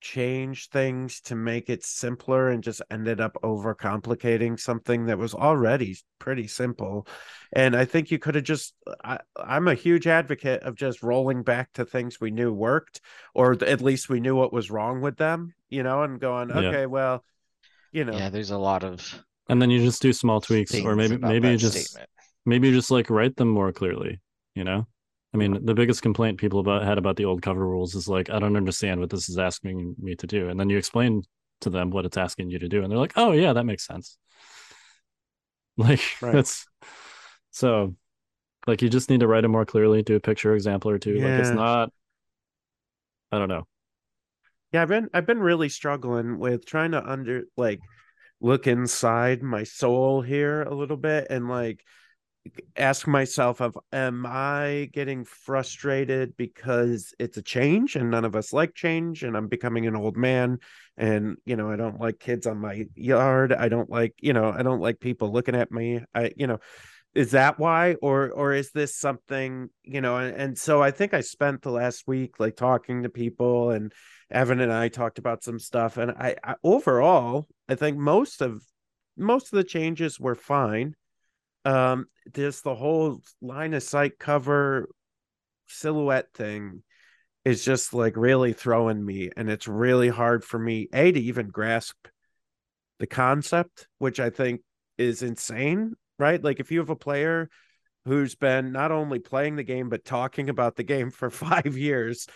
change 0.01 0.70
things 0.70 1.20
to 1.20 1.35
make 1.35 1.68
it 1.68 1.85
simpler 1.85 2.49
and 2.49 2.64
just 2.64 2.81
ended 2.90 3.20
up 3.20 3.37
overcomplicating 3.42 4.59
something 4.59 5.07
that 5.07 5.18
was 5.18 5.35
already 5.35 5.94
pretty 6.18 6.46
simple 6.46 7.07
and 7.53 7.77
i 7.77 7.85
think 7.85 8.11
you 8.11 8.18
could 8.18 8.35
have 8.35 8.44
just 8.44 8.75
I, 9.05 9.18
i'm 9.37 9.68
a 9.68 9.75
huge 9.75 10.07
advocate 10.07 10.62
of 10.62 10.75
just 10.75 11.03
rolling 11.03 11.42
back 11.42 11.70
to 11.75 11.85
things 11.85 12.18
we 12.18 12.31
knew 12.31 12.51
worked 12.51 13.03
or 13.35 13.53
at 13.62 13.83
least 13.83 14.09
we 14.09 14.20
knew 14.20 14.35
what 14.35 14.55
was 14.55 14.70
wrong 14.70 15.03
with 15.03 15.18
them 15.18 15.53
you 15.68 15.83
know 15.83 16.03
and 16.03 16.18
going 16.18 16.49
Yeah. 16.49 16.57
okay 16.57 16.87
well 16.87 17.23
you 17.92 18.07
know 18.07 18.16
Yeah, 18.16 18.31
there's 18.31 18.53
a 18.53 18.59
lot 18.59 18.85
of 18.85 19.23
and 19.50 19.60
then 19.60 19.70
you 19.70 19.80
just 19.80 20.02
do 20.02 20.12
small 20.12 20.40
tweaks, 20.40 20.78
or 20.80 20.96
maybe 20.96 21.16
maybe 21.18 21.48
you 21.50 21.56
just 21.56 21.90
statement. 21.90 22.10
maybe 22.46 22.68
you 22.68 22.74
just 22.74 22.90
like 22.90 23.10
write 23.10 23.36
them 23.36 23.48
more 23.48 23.72
clearly. 23.72 24.20
You 24.54 24.64
know, 24.64 24.86
I 25.32 25.36
mean, 25.36 25.64
the 25.64 25.74
biggest 25.74 26.02
complaint 26.02 26.38
people 26.38 26.60
about 26.60 26.84
had 26.84 26.98
about 26.98 27.16
the 27.16 27.24
old 27.24 27.42
cover 27.42 27.66
rules 27.66 27.94
is 27.94 28.08
like, 28.08 28.30
I 28.30 28.38
don't 28.38 28.56
understand 28.56 29.00
what 29.00 29.10
this 29.10 29.28
is 29.28 29.38
asking 29.38 29.96
me 29.98 30.16
to 30.16 30.26
do, 30.26 30.48
and 30.48 30.58
then 30.58 30.70
you 30.70 30.78
explain 30.78 31.22
to 31.60 31.70
them 31.70 31.90
what 31.90 32.06
it's 32.06 32.16
asking 32.16 32.50
you 32.50 32.58
to 32.58 32.68
do, 32.68 32.82
and 32.82 32.90
they're 32.90 32.98
like, 32.98 33.12
Oh 33.16 33.32
yeah, 33.32 33.52
that 33.52 33.64
makes 33.66 33.86
sense. 33.86 34.16
Like 35.76 36.00
Right. 36.20 36.32
that's 36.32 36.66
so 37.50 37.94
like 38.66 38.82
you 38.82 38.88
just 38.90 39.10
need 39.10 39.20
to 39.20 39.28
write 39.28 39.44
it 39.44 39.48
more 39.48 39.66
clearly, 39.66 40.02
do 40.02 40.16
a 40.16 40.20
picture 40.20 40.54
example 40.54 40.90
or 40.90 40.98
two. 40.98 41.20
Like 41.20 41.38
it's 41.38 41.52
not. 41.52 41.92
I 43.32 43.38
don't 43.38 43.48
know. 43.48 43.66
Yeah, 44.72 44.82
I've 44.82 44.88
been 44.88 45.08
I've 45.12 45.26
been 45.26 45.40
really 45.40 45.68
struggling 45.68 46.38
with 46.38 46.64
trying 46.64 46.92
to 46.92 47.04
under 47.04 47.42
like 47.56 47.80
look 48.40 48.66
inside 48.66 49.42
my 49.42 49.64
soul 49.64 50.22
here 50.22 50.62
a 50.62 50.74
little 50.74 50.96
bit 50.96 51.26
and 51.31 51.48
like 51.48 51.85
ask 52.76 53.07
myself 53.07 53.61
of 53.61 53.76
am 53.92 54.24
I 54.26 54.88
getting 54.92 55.24
frustrated 55.24 56.37
because 56.37 57.14
it's 57.18 57.37
a 57.37 57.42
change 57.42 57.96
and 57.96 58.11
none 58.11 58.24
of 58.24 58.35
us 58.35 58.53
like 58.53 58.74
change 58.74 59.22
and 59.22 59.37
I'm 59.37 59.48
becoming 59.48 59.87
an 59.87 59.94
old 59.94 60.16
man 60.16 60.59
and 60.96 61.37
you 61.44 61.57
know 61.57 61.70
I 61.70 61.76
don't 61.76 62.00
like 62.00 62.18
kids 62.18 62.46
on 62.46 62.59
my 62.59 62.87
yard. 62.94 63.53
I 63.53 63.68
don't 63.68 63.90
like 63.90 64.14
you 64.20 64.33
know 64.33 64.50
I 64.50 64.62
don't 64.62 64.81
like 64.81 65.00
people 65.00 65.33
looking 65.33 65.55
at 65.55 65.70
me. 65.70 66.00
I 66.14 66.33
you 66.37 66.46
know 66.46 66.59
is 67.14 67.33
that 67.33 67.59
why 67.59 67.94
or 68.03 68.31
or 68.31 68.53
is 68.53 68.70
this 68.70 68.96
something 68.96 69.68
you 69.83 70.01
know 70.01 70.16
and, 70.16 70.37
and 70.37 70.59
so 70.59 70.83
I 70.83 70.90
think 70.92 71.12
I 71.12 71.23
spent 71.23 71.62
the 71.62 71.70
last 71.70 72.07
week 72.07 72.38
like 72.38 72.57
talking 72.57 73.03
to 73.03 73.09
people 73.09 73.70
and 73.70 73.92
Evan 74.31 74.61
and 74.61 74.73
I 74.73 74.88
talked 74.88 75.18
about 75.18 75.42
some 75.42 75.59
stuff, 75.59 75.96
and 75.96 76.12
I, 76.12 76.37
I 76.44 76.55
overall 76.62 77.49
I 77.68 77.75
think 77.75 77.99
most 77.99 78.40
of 78.40 78.62
most 79.16 79.53
of 79.53 79.57
the 79.57 79.64
changes 79.64 80.20
were 80.20 80.37
fine. 80.37 80.94
Um, 81.64 82.07
just 82.35 82.64
the 82.64 82.75
whole 82.75 83.20
line 83.42 83.75
of 83.75 83.83
sight 83.83 84.18
cover 84.18 84.88
silhouette 85.66 86.33
thing 86.33 86.83
is 87.44 87.64
just 87.64 87.92
like 87.92 88.16
really 88.16 88.53
throwing 88.53 89.05
me, 89.05 89.31
and 89.37 89.51
it's 89.51 89.66
really 89.66 90.09
hard 90.09 90.44
for 90.44 90.59
me 90.59 90.88
a 90.92 91.11
to 91.11 91.20
even 91.20 91.49
grasp 91.49 91.96
the 93.01 93.07
concept, 93.07 93.88
which 93.99 94.20
I 94.20 94.31
think 94.31 94.61
is 94.96 95.23
insane, 95.23 95.94
right? 96.20 96.42
Like 96.42 96.61
if 96.61 96.70
you 96.70 96.78
have 96.78 96.90
a 96.90 96.96
player 96.96 97.48
who's 98.04 98.35
been 98.35 98.72
not 98.72 98.92
only 98.92 99.18
playing 99.18 99.56
the 99.56 99.62
game 99.64 99.88
but 99.88 100.04
talking 100.04 100.48
about 100.48 100.76
the 100.76 100.83
game 100.83 101.11
for 101.11 101.30
five 101.30 101.76
years 101.76 102.26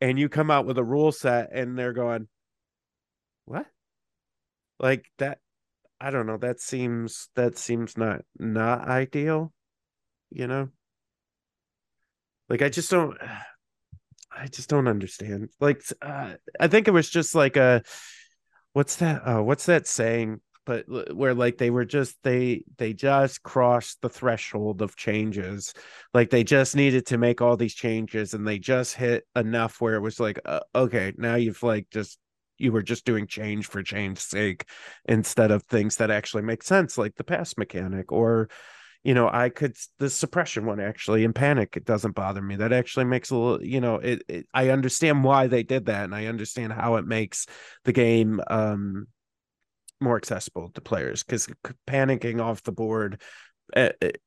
and 0.00 0.18
you 0.18 0.28
come 0.28 0.50
out 0.50 0.66
with 0.66 0.78
a 0.78 0.84
rule 0.84 1.12
set 1.12 1.50
and 1.52 1.78
they're 1.78 1.92
going 1.92 2.28
what? 3.44 3.66
Like 4.80 5.06
that 5.18 5.38
i 6.00 6.10
don't 6.10 6.26
know 6.26 6.36
that 6.36 6.60
seems 6.60 7.28
that 7.36 7.56
seems 7.56 7.96
not 7.96 8.22
not 8.38 8.88
ideal 8.88 9.52
you 10.34 10.46
know? 10.46 10.68
Like 12.48 12.60
i 12.60 12.68
just 12.68 12.90
don't 12.90 13.16
i 14.36 14.48
just 14.48 14.68
don't 14.68 14.88
understand. 14.88 15.50
Like 15.60 15.82
uh, 16.02 16.34
i 16.60 16.68
think 16.68 16.88
it 16.88 16.92
was 16.92 17.08
just 17.08 17.34
like 17.34 17.56
a 17.56 17.82
what's 18.72 18.96
that 18.96 19.26
uh 19.26 19.42
what's 19.42 19.66
that 19.66 19.86
saying 19.86 20.40
but 20.66 20.84
where 21.14 21.34
like 21.34 21.58
they 21.58 21.70
were 21.70 21.84
just 21.84 22.16
they 22.22 22.64
they 22.78 22.92
just 22.92 23.42
crossed 23.42 24.00
the 24.00 24.08
threshold 24.08 24.82
of 24.82 24.96
changes. 24.96 25.74
Like 26.12 26.30
they 26.30 26.44
just 26.44 26.76
needed 26.76 27.06
to 27.06 27.18
make 27.18 27.40
all 27.40 27.56
these 27.56 27.74
changes 27.74 28.34
and 28.34 28.46
they 28.46 28.58
just 28.58 28.94
hit 28.94 29.26
enough 29.36 29.80
where 29.80 29.94
it 29.94 30.00
was 30.00 30.20
like 30.20 30.40
uh, 30.44 30.60
okay 30.74 31.12
now 31.16 31.34
you've 31.34 31.62
like 31.62 31.88
just 31.90 32.18
you 32.58 32.72
were 32.72 32.82
just 32.82 33.04
doing 33.04 33.26
change 33.26 33.66
for 33.66 33.82
change's 33.82 34.24
sake 34.24 34.68
instead 35.06 35.50
of 35.50 35.62
things 35.64 35.96
that 35.96 36.10
actually 36.10 36.42
make 36.42 36.62
sense 36.62 36.96
like 36.96 37.14
the 37.16 37.24
pass 37.24 37.56
mechanic 37.56 38.12
or 38.12 38.48
you 39.02 39.12
know 39.12 39.28
i 39.32 39.48
could 39.48 39.76
the 39.98 40.08
suppression 40.08 40.64
one 40.64 40.80
actually 40.80 41.24
in 41.24 41.32
panic 41.32 41.76
it 41.76 41.84
doesn't 41.84 42.14
bother 42.14 42.40
me. 42.40 42.56
That 42.56 42.72
actually 42.72 43.06
makes 43.06 43.30
a 43.30 43.36
little 43.36 43.64
you 43.64 43.80
know 43.80 43.96
it, 43.96 44.22
it 44.28 44.46
i 44.54 44.70
understand 44.70 45.24
why 45.24 45.46
they 45.46 45.62
did 45.62 45.86
that 45.86 46.04
and 46.04 46.14
i 46.14 46.26
understand 46.26 46.72
how 46.72 46.96
it 46.96 47.06
makes 47.06 47.46
the 47.84 47.92
game 47.92 48.40
um 48.48 49.06
more 50.00 50.16
accessible 50.16 50.70
to 50.70 50.80
players 50.80 51.22
because 51.22 51.48
panicking 51.86 52.42
off 52.42 52.62
the 52.62 52.72
board 52.72 53.20
uh, 53.76 53.90
it 54.00 54.20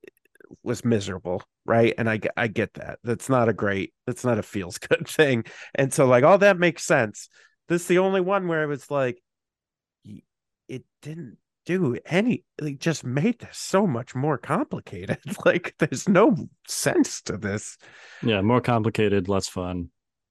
was 0.63 0.83
miserable 0.85 1.43
right? 1.65 1.93
And 1.97 2.09
i 2.09 2.19
i 2.37 2.47
get 2.47 2.73
that. 2.75 2.99
That's 3.03 3.27
not 3.29 3.49
a 3.49 3.53
great 3.53 3.93
that's 4.05 4.23
not 4.23 4.39
a 4.39 4.43
feels 4.43 4.77
good 4.79 5.07
thing. 5.07 5.43
And 5.75 5.93
so 5.93 6.05
like 6.07 6.23
all 6.23 6.37
that 6.37 6.57
makes 6.57 6.83
sense. 6.83 7.27
This 7.67 7.81
is 7.81 7.87
the 7.87 7.97
only 7.99 8.21
one 8.21 8.47
where 8.47 8.63
it 8.63 8.67
was 8.67 8.89
like 8.89 9.21
it 10.69 10.83
didn't 11.01 11.37
do 11.65 11.97
any 12.05 12.45
it 12.57 12.79
just 12.79 13.03
made 13.03 13.39
this 13.39 13.57
so 13.57 13.85
much 13.85 14.15
more 14.15 14.37
complicated. 14.37 15.19
Like 15.45 15.75
there's 15.79 16.07
no 16.07 16.35
sense 16.67 17.21
to 17.23 17.37
this. 17.37 17.77
Yeah, 18.23 18.41
more 18.41 18.61
complicated, 18.61 19.27
less 19.27 19.49
fun, 19.49 19.89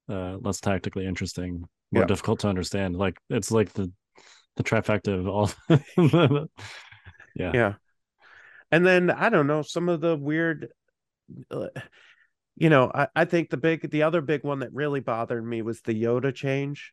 uh, 0.09 0.39
less 0.41 0.61
tactically 0.61 1.07
interesting, 1.07 1.65
more 1.93 2.03
Yeah. 2.03 2.07
difficult 2.07 2.41
to 2.41 2.49
understand. 2.49 2.97
Like 2.97 3.19
it's 3.29 3.51
like 3.51 3.75
the 3.75 3.93
the 4.57 4.65
trifecta 4.65 5.19
of 5.19 5.29
all. 5.29 5.51
yeah. 7.37 7.51
yeah 7.55 7.75
and 8.71 8.85
then 8.87 9.11
i 9.11 9.29
don't 9.29 9.47
know 9.47 9.63
some 9.63 9.89
of 9.89 10.01
the 10.01 10.17
weird 10.17 10.69
uh, 11.51 11.67
you 12.57 12.71
know 12.71 12.91
I, 12.95 13.09
I 13.15 13.25
think 13.27 13.51
the 13.51 13.57
big 13.59 13.91
the 13.91 14.03
other 14.05 14.21
big 14.21 14.43
one 14.45 14.61
that 14.61 14.73
really 14.73 15.01
bothered 15.01 15.45
me 15.47 15.63
was 15.63 15.81
the 15.83 15.93
yoda 16.01 16.35
change 16.35 16.93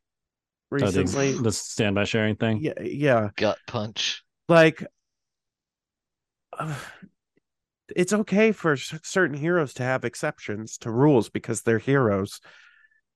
Oh, 0.72 0.78
the- 0.80 1.02
recently 1.04 1.34
the 1.34 1.52
standby 1.52 2.06
sharing 2.06 2.36
thing. 2.36 2.58
yeah 2.62 2.74
yeah 2.82 3.30
Gut 3.36 3.60
punch. 3.68 4.24
like 4.50 4.84
uh, 6.58 6.76
it's 7.96 8.14
okay 8.14 8.52
for 8.52 8.76
certain 8.76 9.38
heroes 9.38 9.74
to 9.76 9.84
have 9.84 10.04
exceptions 10.04 10.78
to 10.80 10.90
rules 10.92 11.30
because 11.30 11.62
they're 11.62 11.80
heroes 11.80 12.40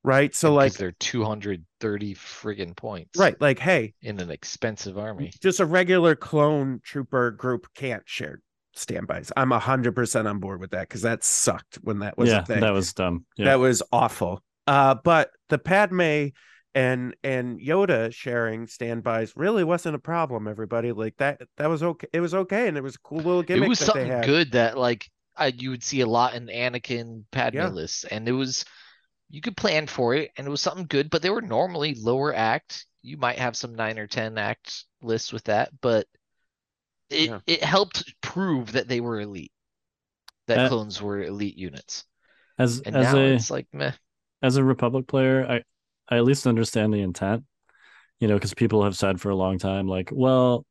right 0.08 0.34
so 0.34 0.54
like 0.54 0.74
they're 0.74 0.92
230 0.94 2.16
friggin' 2.16 2.76
points. 2.76 3.18
right 3.20 3.40
like 3.42 3.60
hey 3.60 3.94
In 4.02 4.20
an 4.20 4.32
expensive 4.32 4.98
army. 4.98 5.32
just 5.42 5.60
a 5.60 5.66
regular 5.66 6.16
clone 6.16 6.80
trooper 6.84 7.32
group 7.32 7.68
can't 7.76 8.04
share 8.06 8.42
standbys 8.76 9.32
i'm 9.36 9.50
100% 9.52 10.30
on 10.30 10.40
board 10.40 10.60
with 10.60 10.72
that 10.72 10.88
because 10.88 11.02
that 11.02 11.24
sucked 11.24 11.76
when 11.82 12.00
that 12.00 12.18
was 12.18 12.30
yeah, 12.30 12.42
a 12.42 12.46
thing 12.46 12.62
that 12.62 12.74
was 12.74 12.94
dumb. 12.94 13.26
Yeah. 13.38 13.46
that 13.46 13.60
was 13.60 13.84
awful 13.92 14.42
uh 14.68 14.96
but 15.04 15.32
the 15.50 15.58
padme 15.58 16.28
and 16.76 17.16
and 17.24 17.60
yoda 17.60 18.14
sharing 18.14 18.68
standbys 18.68 19.34
really 19.36 19.64
wasn't 19.64 19.96
a 19.96 20.00
problem 20.00 20.48
everybody 20.48 20.92
like 20.92 21.18
that 21.18 21.42
that 21.58 21.70
was 21.70 21.82
okay 21.82 22.08
it 22.14 22.20
was 22.22 22.36
okay 22.36 22.68
and 22.68 22.78
it 22.78 22.84
was 22.84 22.96
a 22.96 23.00
cool 23.00 23.18
little 23.18 23.42
gimmick 23.44 23.66
it 23.66 23.70
was 23.70 23.80
that 23.80 23.86
they 23.86 23.92
something 24.02 24.12
had 24.12 24.26
good 24.26 24.52
that 24.52 24.78
like 24.78 25.10
I, 25.40 25.48
you 25.56 25.70
would 25.70 25.84
see 25.84 26.02
a 26.02 26.08
lot 26.08 26.34
in 26.34 26.48
Anakin 26.48 27.24
Padme 27.32 27.58
Yeah. 27.58 27.68
lists, 27.68 28.06
and 28.06 28.28
it 28.28 28.32
was 28.32 28.66
you 29.30 29.42
could 29.42 29.58
plan 29.58 29.88
for 29.88 30.16
it, 30.16 30.32
and 30.38 30.48
it 30.48 30.50
was 30.50 30.62
something 30.62 30.86
good. 30.88 31.10
But 31.10 31.22
they 31.22 31.30
were 31.30 31.42
normally 31.42 31.96
lower 31.96 32.34
act. 32.34 32.86
You 33.02 33.18
might 33.18 33.40
have 33.40 33.56
some 33.58 33.76
nine 33.76 34.00
or 34.00 34.08
ten 34.08 34.38
act 34.38 34.86
lists 35.02 35.34
with 35.34 35.44
that, 35.46 35.72
but 35.82 36.08
it 37.10 37.30
Yeah. 37.30 37.40
it 37.46 37.64
helped 37.64 38.14
prove 38.22 38.72
that 38.74 38.88
they 38.88 39.00
were 39.02 39.20
elite, 39.20 39.52
that 40.48 40.60
Uh, 40.60 40.70
clones 40.70 41.02
were 41.02 41.24
elite 41.24 41.58
units. 41.58 42.06
as 42.58 42.82
And 42.86 42.96
as 42.96 43.14
now 43.14 43.18
a 43.18 43.36
it's 43.36 43.52
like 43.52 43.68
meh. 43.74 43.94
as 44.42 44.58
a 44.58 44.64
Republic 44.64 45.08
player, 45.08 45.46
I 45.48 45.64
I 46.10 46.18
at 46.18 46.26
least 46.26 46.48
understand 46.48 46.94
the 46.94 47.02
intent. 47.02 47.44
You 48.20 48.28
know, 48.28 48.36
because 48.36 48.54
people 48.54 48.84
have 48.84 48.98
said 48.98 49.22
for 49.22 49.30
a 49.30 49.36
long 49.36 49.60
time, 49.60 49.88
like, 49.88 50.10
well, 50.14 50.66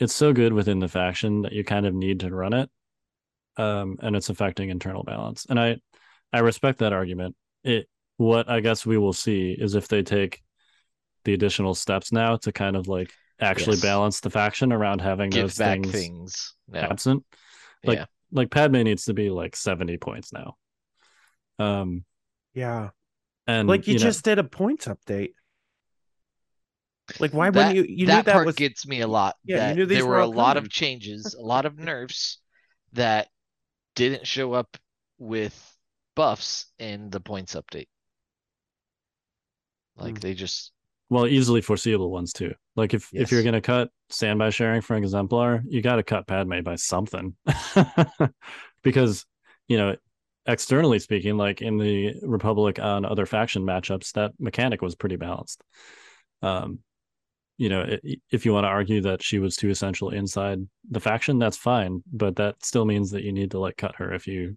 it's 0.00 0.14
so 0.14 0.32
good 0.32 0.52
within 0.52 0.80
the 0.80 0.88
faction 0.88 1.42
that 1.42 1.52
you 1.52 1.64
kind 1.64 1.86
of 1.86 1.94
need 1.94 2.20
to 2.20 2.34
run 2.34 2.54
it, 2.54 2.70
um, 3.58 3.98
and 4.02 4.16
it's 4.16 4.30
affecting 4.30 4.70
internal 4.70 5.04
balance. 5.04 5.46
And 5.48 5.60
I 5.60 5.78
I 6.32 6.40
respect 6.40 6.80
that 6.80 6.92
argument. 6.94 7.36
It 7.64 7.88
what 8.16 8.48
I 8.50 8.60
guess 8.60 8.84
we 8.84 8.98
will 8.98 9.12
see 9.12 9.52
is 9.58 9.74
if 9.74 9.88
they 9.88 10.02
take 10.02 10.42
the 11.24 11.34
additional 11.34 11.74
steps 11.74 12.12
now 12.12 12.36
to 12.36 12.52
kind 12.52 12.76
of 12.76 12.88
like 12.88 13.12
actually 13.40 13.76
Yes. 13.76 13.82
balance 13.82 14.20
the 14.20 14.30
faction 14.30 14.72
around 14.72 15.00
having 15.00 15.30
Give 15.30 15.42
those 15.42 15.56
back 15.58 15.80
things, 15.80 15.92
things. 15.92 16.54
No. 16.68 16.80
absent. 16.80 17.24
Like 17.84 17.98
yeah. 17.98 18.04
like 18.32 18.50
Padme 18.50 18.82
needs 18.82 19.04
to 19.06 19.14
be 19.14 19.30
like 19.30 19.56
70 19.56 19.96
points 19.98 20.32
now. 20.32 20.56
Um 21.58 22.04
Yeah. 22.54 22.90
and 23.46 23.68
Like 23.68 23.86
you, 23.86 23.94
know, 23.94 24.00
just 24.00 24.24
did 24.24 24.38
a 24.38 24.44
points 24.44 24.86
update. 24.86 25.32
Like 27.18 27.32
why 27.32 27.50
that, 27.50 27.68
wouldn't 27.68 27.88
you 27.88 27.94
you 27.96 28.06
that 28.06 28.16
knew 28.18 28.22
that 28.22 28.32
part 28.34 28.46
was 28.46 28.54
gets 28.54 28.86
me 28.86 29.00
a 29.00 29.08
lot. 29.08 29.34
Yeah, 29.44 29.70
you 29.70 29.76
knew 29.76 29.86
there 29.86 30.04
were 30.04 30.12
were 30.12 30.20
a 30.20 30.26
all 30.26 30.32
lot 30.32 30.56
of 30.56 30.70
changes, 30.70 31.34
a 31.34 31.42
lot 31.42 31.66
of 31.66 31.78
nerfs 31.78 32.38
that 32.92 33.28
didn't 33.96 34.26
show 34.26 34.52
up 34.52 34.76
with 35.18 35.76
buffs 36.20 36.66
in 36.78 37.10
the 37.10 37.20
points 37.20 37.54
update. 37.54 37.88
Like 39.96 40.14
Hmm. 40.14 40.20
they 40.20 40.34
just 40.34 40.72
well 41.08 41.26
easily 41.26 41.60
foreseeable 41.60 42.10
ones 42.10 42.32
too. 42.32 42.54
Like 42.76 42.94
if 42.94 43.08
if 43.12 43.32
you're 43.32 43.42
gonna 43.42 43.60
cut 43.60 43.90
standby 44.10 44.50
sharing 44.50 44.80
for 44.80 44.94
an 44.96 45.02
exemplar, 45.02 45.62
you 45.66 45.82
gotta 45.82 46.02
cut 46.02 46.26
Padme 46.26 46.62
by 46.62 46.76
something. 46.76 47.36
because, 48.82 49.26
you 49.68 49.76
know, 49.76 49.96
externally 50.46 50.98
speaking, 50.98 51.36
like 51.36 51.62
in 51.62 51.76
the 51.78 52.14
Republic 52.22 52.78
on 52.78 53.04
other 53.04 53.26
faction 53.26 53.62
matchups, 53.64 54.12
that 54.12 54.32
mechanic 54.38 54.82
was 54.82 54.94
pretty 54.94 55.16
balanced. 55.16 55.62
Um, 56.42 56.78
you 57.58 57.68
know, 57.68 57.82
i- 57.82 58.16
if 58.30 58.46
you 58.46 58.52
want 58.52 58.64
to 58.64 58.68
argue 58.68 59.02
that 59.02 59.22
she 59.22 59.38
was 59.38 59.56
too 59.56 59.70
essential 59.70 60.10
inside 60.10 60.60
the 60.90 61.00
faction, 61.00 61.38
that's 61.38 61.56
fine, 61.56 62.02
but 62.12 62.36
that 62.36 62.64
still 62.64 62.84
means 62.86 63.10
that 63.10 63.24
you 63.24 63.32
need 63.32 63.50
to 63.52 63.58
like 63.58 63.76
cut 63.76 63.96
her 63.96 64.14
if 64.14 64.26
you 64.26 64.56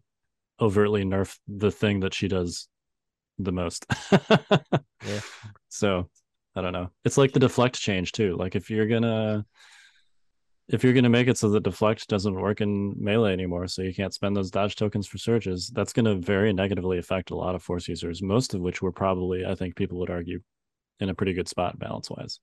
overtly 0.59 1.03
nerf 1.03 1.37
the 1.47 1.71
thing 1.71 2.01
that 2.01 2.13
she 2.13 2.27
does 2.27 2.67
the 3.39 3.51
most. 3.51 3.85
Yeah. 5.05 5.19
So 5.67 6.09
I 6.55 6.61
don't 6.61 6.71
know. 6.71 6.89
It's 7.03 7.17
like 7.17 7.33
the 7.33 7.39
deflect 7.39 7.77
change 7.77 8.13
too. 8.13 8.37
Like 8.37 8.55
if 8.55 8.69
you're 8.69 8.87
gonna 8.87 9.45
if 10.69 10.81
you're 10.81 10.93
gonna 10.93 11.09
make 11.09 11.27
it 11.27 11.37
so 11.37 11.49
that 11.49 11.63
deflect 11.63 12.07
doesn't 12.07 12.33
work 12.39 12.61
in 12.61 12.93
melee 12.97 13.33
anymore, 13.33 13.67
so 13.67 13.81
you 13.81 13.93
can't 13.93 14.13
spend 14.13 14.33
those 14.33 14.49
dodge 14.49 14.77
tokens 14.77 15.05
for 15.07 15.17
surges, 15.17 15.69
that's 15.75 15.91
gonna 15.91 16.15
very 16.15 16.53
negatively 16.53 16.99
affect 16.99 17.31
a 17.31 17.35
lot 17.35 17.53
of 17.53 17.61
force 17.61 17.89
users, 17.89 18.21
most 18.21 18.53
of 18.53 18.61
which 18.61 18.81
were 18.81 18.93
probably, 18.93 19.45
I 19.45 19.55
think 19.55 19.75
people 19.75 19.99
would 19.99 20.09
argue, 20.09 20.39
in 21.01 21.09
a 21.09 21.13
pretty 21.13 21.33
good 21.33 21.49
spot 21.49 21.77
balance 21.77 22.09
wise. 22.09 22.39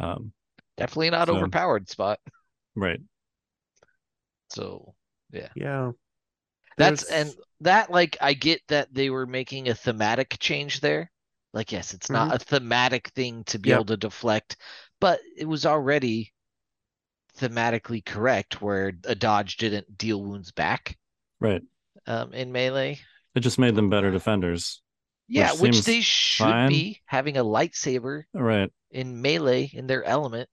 Um, 0.00 0.32
definitely 0.76 1.10
not 1.10 1.28
So- 1.28 1.36
overpowered 1.36 1.88
spot. 1.88 2.18
right. 2.74 3.00
So 4.48 4.94
yeah. 5.32 5.48
yeah. 5.54 5.92
That's 6.80 7.04
There's- 7.06 7.28
and 7.28 7.34
that 7.60 7.90
like 7.90 8.16
I 8.20 8.32
get 8.34 8.62
that 8.68 8.92
they 8.92 9.10
were 9.10 9.26
making 9.26 9.68
a 9.68 9.74
thematic 9.74 10.36
change 10.40 10.80
there. 10.80 11.10
Like 11.52 11.72
yes, 11.72 11.92
it's 11.94 12.08
not 12.10 12.34
a 12.34 12.38
thematic 12.38 13.08
thing 13.08 13.44
to 13.44 13.58
be 13.58 13.68
Yep. 13.70 13.76
able 13.76 13.84
to 13.86 13.96
deflect, 13.96 14.56
but 15.00 15.20
it 15.36 15.44
was 15.46 15.66
already 15.66 16.32
thematically 17.38 18.04
correct 18.04 18.60
where 18.62 18.92
a 19.04 19.14
dodge 19.14 19.56
didn't 19.56 19.96
deal 19.98 20.22
wounds 20.22 20.52
back 20.52 20.96
Right. 21.40 21.62
um 22.06 22.32
in 22.32 22.50
melee. 22.52 23.00
It 23.34 23.40
just 23.40 23.58
made 23.58 23.74
them 23.74 23.90
better 23.90 24.10
defenders. 24.10 24.82
Yeah, 25.28 25.52
Which 25.52 25.60
which, 25.60 25.82
they 25.84 26.00
should 26.00 26.44
fine. 26.44 26.68
be 26.68 27.00
having 27.04 27.36
a 27.36 27.44
lightsaber 27.44 28.24
Right. 28.34 28.70
in 28.90 29.22
melee 29.22 29.70
in 29.72 29.86
their 29.86 30.02
element. 30.02 30.48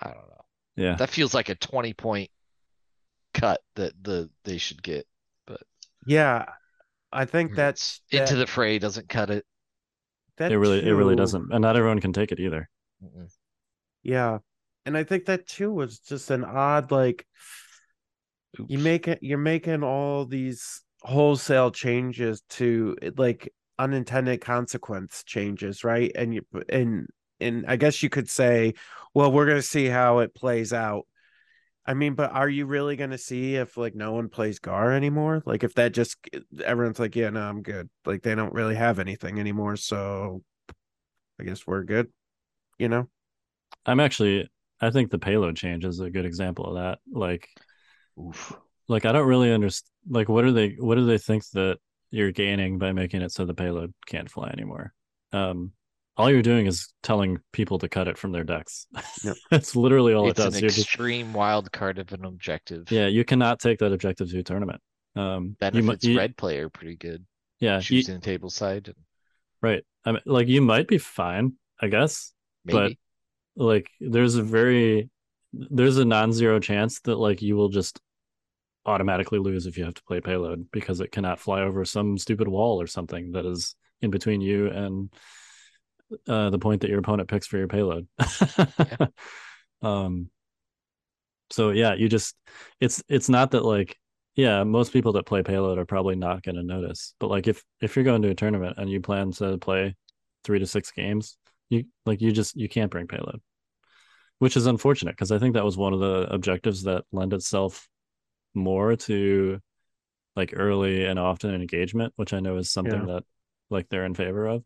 I 0.00 0.08
don't 0.08 0.28
know. 0.28 0.44
Yeah. 0.76 0.94
That 0.96 1.08
feels 1.10 1.32
like 1.34 1.48
a 1.48 1.54
20 1.54 1.94
point 1.94 2.30
cut 3.42 3.60
that 3.76 3.92
the 4.02 4.30
they 4.44 4.58
should 4.58 4.82
get. 4.82 5.06
But 5.46 5.62
yeah. 6.06 6.46
I 7.12 7.26
think 7.26 7.50
hmm. 7.50 7.56
that's 7.56 8.00
into 8.10 8.34
that- 8.34 8.40
the 8.40 8.46
fray 8.46 8.78
doesn't 8.78 9.08
cut 9.08 9.30
it. 9.30 9.44
that 10.38 10.52
It 10.52 10.58
really 10.58 10.86
it 10.86 10.92
really 10.92 11.16
doesn't. 11.16 11.52
And 11.52 11.62
not 11.62 11.76
everyone 11.76 12.00
can 12.00 12.12
take 12.12 12.32
it 12.32 12.40
either. 12.40 12.68
Yeah. 14.02 14.38
And 14.86 14.96
I 14.96 15.04
think 15.04 15.26
that 15.26 15.46
too 15.46 15.72
was 15.72 15.98
just 15.98 16.30
an 16.30 16.44
odd 16.44 16.90
like 16.90 17.26
you 18.68 18.78
make 18.78 19.08
it 19.08 19.18
you're 19.22 19.38
making 19.38 19.82
all 19.82 20.24
these 20.26 20.82
wholesale 21.02 21.70
changes 21.70 22.42
to 22.50 22.96
like 23.16 23.52
unintended 23.78 24.40
consequence 24.40 25.22
changes, 25.24 25.84
right? 25.84 26.12
And 26.14 26.34
you 26.34 26.42
and 26.68 27.08
and 27.40 27.64
I 27.66 27.76
guess 27.76 28.02
you 28.02 28.08
could 28.08 28.30
say, 28.30 28.74
well, 29.14 29.32
we're 29.32 29.46
gonna 29.46 29.62
see 29.62 29.86
how 29.86 30.20
it 30.20 30.34
plays 30.34 30.72
out. 30.72 31.06
I 31.84 31.94
mean, 31.94 32.14
but 32.14 32.30
are 32.32 32.48
you 32.48 32.66
really 32.66 32.96
gonna 32.96 33.18
see 33.18 33.56
if 33.56 33.76
like 33.76 33.94
no 33.94 34.12
one 34.12 34.28
plays 34.28 34.58
Gar 34.58 34.92
anymore? 34.92 35.42
Like 35.44 35.64
if 35.64 35.74
that 35.74 35.92
just 35.92 36.16
everyone's 36.64 37.00
like, 37.00 37.16
yeah, 37.16 37.30
no, 37.30 37.40
I'm 37.40 37.62
good. 37.62 37.88
Like 38.04 38.22
they 38.22 38.34
don't 38.34 38.54
really 38.54 38.76
have 38.76 38.98
anything 38.98 39.40
anymore, 39.40 39.76
so 39.76 40.42
I 41.40 41.44
guess 41.44 41.66
we're 41.66 41.82
good. 41.82 42.08
You 42.78 42.88
know? 42.88 43.08
I'm 43.84 44.00
actually 44.00 44.48
I 44.80 44.90
think 44.90 45.10
the 45.10 45.18
payload 45.18 45.56
change 45.56 45.84
is 45.84 46.00
a 46.00 46.10
good 46.10 46.24
example 46.24 46.66
of 46.66 46.74
that. 46.74 46.98
Like 47.10 47.48
Oof. 48.18 48.56
like 48.88 49.04
I 49.04 49.12
don't 49.12 49.26
really 49.26 49.52
understand 49.52 49.90
like 50.08 50.28
what 50.28 50.44
are 50.44 50.52
they 50.52 50.76
what 50.78 50.96
do 50.96 51.06
they 51.06 51.18
think 51.18 51.48
that 51.50 51.78
you're 52.10 52.32
gaining 52.32 52.78
by 52.78 52.92
making 52.92 53.22
it 53.22 53.32
so 53.32 53.44
the 53.44 53.54
payload 53.54 53.92
can't 54.06 54.30
fly 54.30 54.50
anymore? 54.50 54.92
Um 55.32 55.72
all 56.16 56.30
you're 56.30 56.42
doing 56.42 56.66
is 56.66 56.92
telling 57.02 57.38
people 57.52 57.78
to 57.78 57.88
cut 57.88 58.06
it 58.08 58.18
from 58.18 58.32
their 58.32 58.44
decks. 58.44 58.86
Yep. 59.24 59.36
That's 59.50 59.74
literally 59.76 60.12
all 60.14 60.28
it's 60.28 60.38
it 60.38 60.42
does. 60.42 60.46
It's 60.48 60.56
an 60.56 60.62
You're 60.62 60.68
just- 60.70 60.86
extreme 60.86 61.32
wild 61.32 61.72
card 61.72 61.98
of 61.98 62.12
an 62.12 62.24
objective. 62.24 62.90
yeah, 62.92 63.06
you 63.06 63.24
cannot 63.24 63.60
take 63.60 63.78
that 63.78 63.92
objective 63.92 64.30
to 64.30 64.38
a 64.38 64.42
tournament. 64.42 64.80
Um 65.16 65.22
you, 65.22 65.38
mi- 65.48 65.56
benefits 65.80 66.04
you- 66.04 66.18
red 66.18 66.36
player 66.36 66.68
pretty 66.68 66.96
good. 66.96 67.24
yeah, 67.60 67.80
you- 67.84 68.02
the 68.02 68.18
table 68.18 68.50
side, 68.50 68.88
and 68.88 68.96
right. 69.60 69.84
I 70.04 70.12
mean 70.12 70.22
like 70.26 70.48
you 70.48 70.60
might 70.62 70.88
be 70.88 70.98
fine, 70.98 71.54
I 71.80 71.88
guess. 71.88 72.32
maybe. 72.64 72.98
like 73.56 73.88
there's 74.00 74.36
a 74.36 74.42
very 74.42 75.10
there's 75.52 75.98
a 75.98 76.04
non-zero 76.04 76.58
chance 76.60 77.00
that 77.02 77.16
like 77.16 77.42
you 77.42 77.56
will 77.56 77.68
just 77.68 78.00
automatically 78.86 79.38
lose 79.38 79.66
if 79.66 79.76
you 79.78 79.84
have 79.84 79.94
to 79.94 80.02
play 80.04 80.20
payload 80.20 80.66
because 80.72 81.00
it 81.00 81.12
cannot 81.12 81.38
fly 81.38 81.60
over 81.62 81.84
some 81.84 82.18
stupid 82.18 82.48
wall 82.48 82.80
or 82.80 82.86
something 82.86 83.32
that 83.32 83.44
is 83.46 83.74
in 84.00 84.10
between 84.10 84.40
you 84.40 84.68
and 84.68 85.12
uh 86.28 86.50
the 86.50 86.58
point 86.58 86.82
that 86.82 86.90
your 86.90 86.98
opponent 86.98 87.28
picks 87.28 87.46
for 87.46 87.58
your 87.58 87.68
payload. 87.68 88.06
Um 89.82 90.30
so 91.50 91.70
yeah 91.70 91.94
you 91.94 92.08
just 92.08 92.34
it's 92.80 93.02
it's 93.08 93.28
not 93.28 93.50
that 93.50 93.64
like 93.64 93.96
yeah 94.36 94.64
most 94.64 94.92
people 94.92 95.12
that 95.12 95.26
play 95.26 95.42
payload 95.42 95.78
are 95.78 95.84
probably 95.84 96.14
not 96.16 96.42
going 96.42 96.54
to 96.54 96.62
notice 96.62 97.14
but 97.20 97.28
like 97.28 97.46
if 97.46 97.62
if 97.80 97.94
you're 97.96 98.04
going 98.04 98.22
to 98.22 98.30
a 98.30 98.34
tournament 98.34 98.76
and 98.78 98.90
you 98.90 99.00
plan 99.00 99.30
to 99.32 99.58
play 99.58 99.94
three 100.44 100.58
to 100.58 100.66
six 100.66 100.90
games 100.90 101.36
you 101.68 101.84
like 102.06 102.20
you 102.20 102.32
just 102.32 102.56
you 102.56 102.68
can't 102.68 102.90
bring 102.90 103.06
payload 103.06 103.40
which 104.38 104.56
is 104.56 104.66
unfortunate 104.66 105.12
because 105.12 105.30
i 105.32 105.38
think 105.38 105.54
that 105.54 105.64
was 105.64 105.76
one 105.76 105.92
of 105.92 106.00
the 106.00 106.26
objectives 106.32 106.84
that 106.84 107.04
lend 107.12 107.32
itself 107.32 107.88
more 108.54 108.96
to 108.96 109.60
like 110.36 110.52
early 110.56 111.04
and 111.04 111.18
often 111.18 111.54
engagement 111.54 112.12
which 112.16 112.32
i 112.32 112.40
know 112.40 112.56
is 112.56 112.70
something 112.70 113.06
Yeah. 113.06 113.14
that 113.14 113.24
like 113.70 113.88
they're 113.88 114.04
in 114.04 114.14
favor 114.14 114.46
of. 114.46 114.64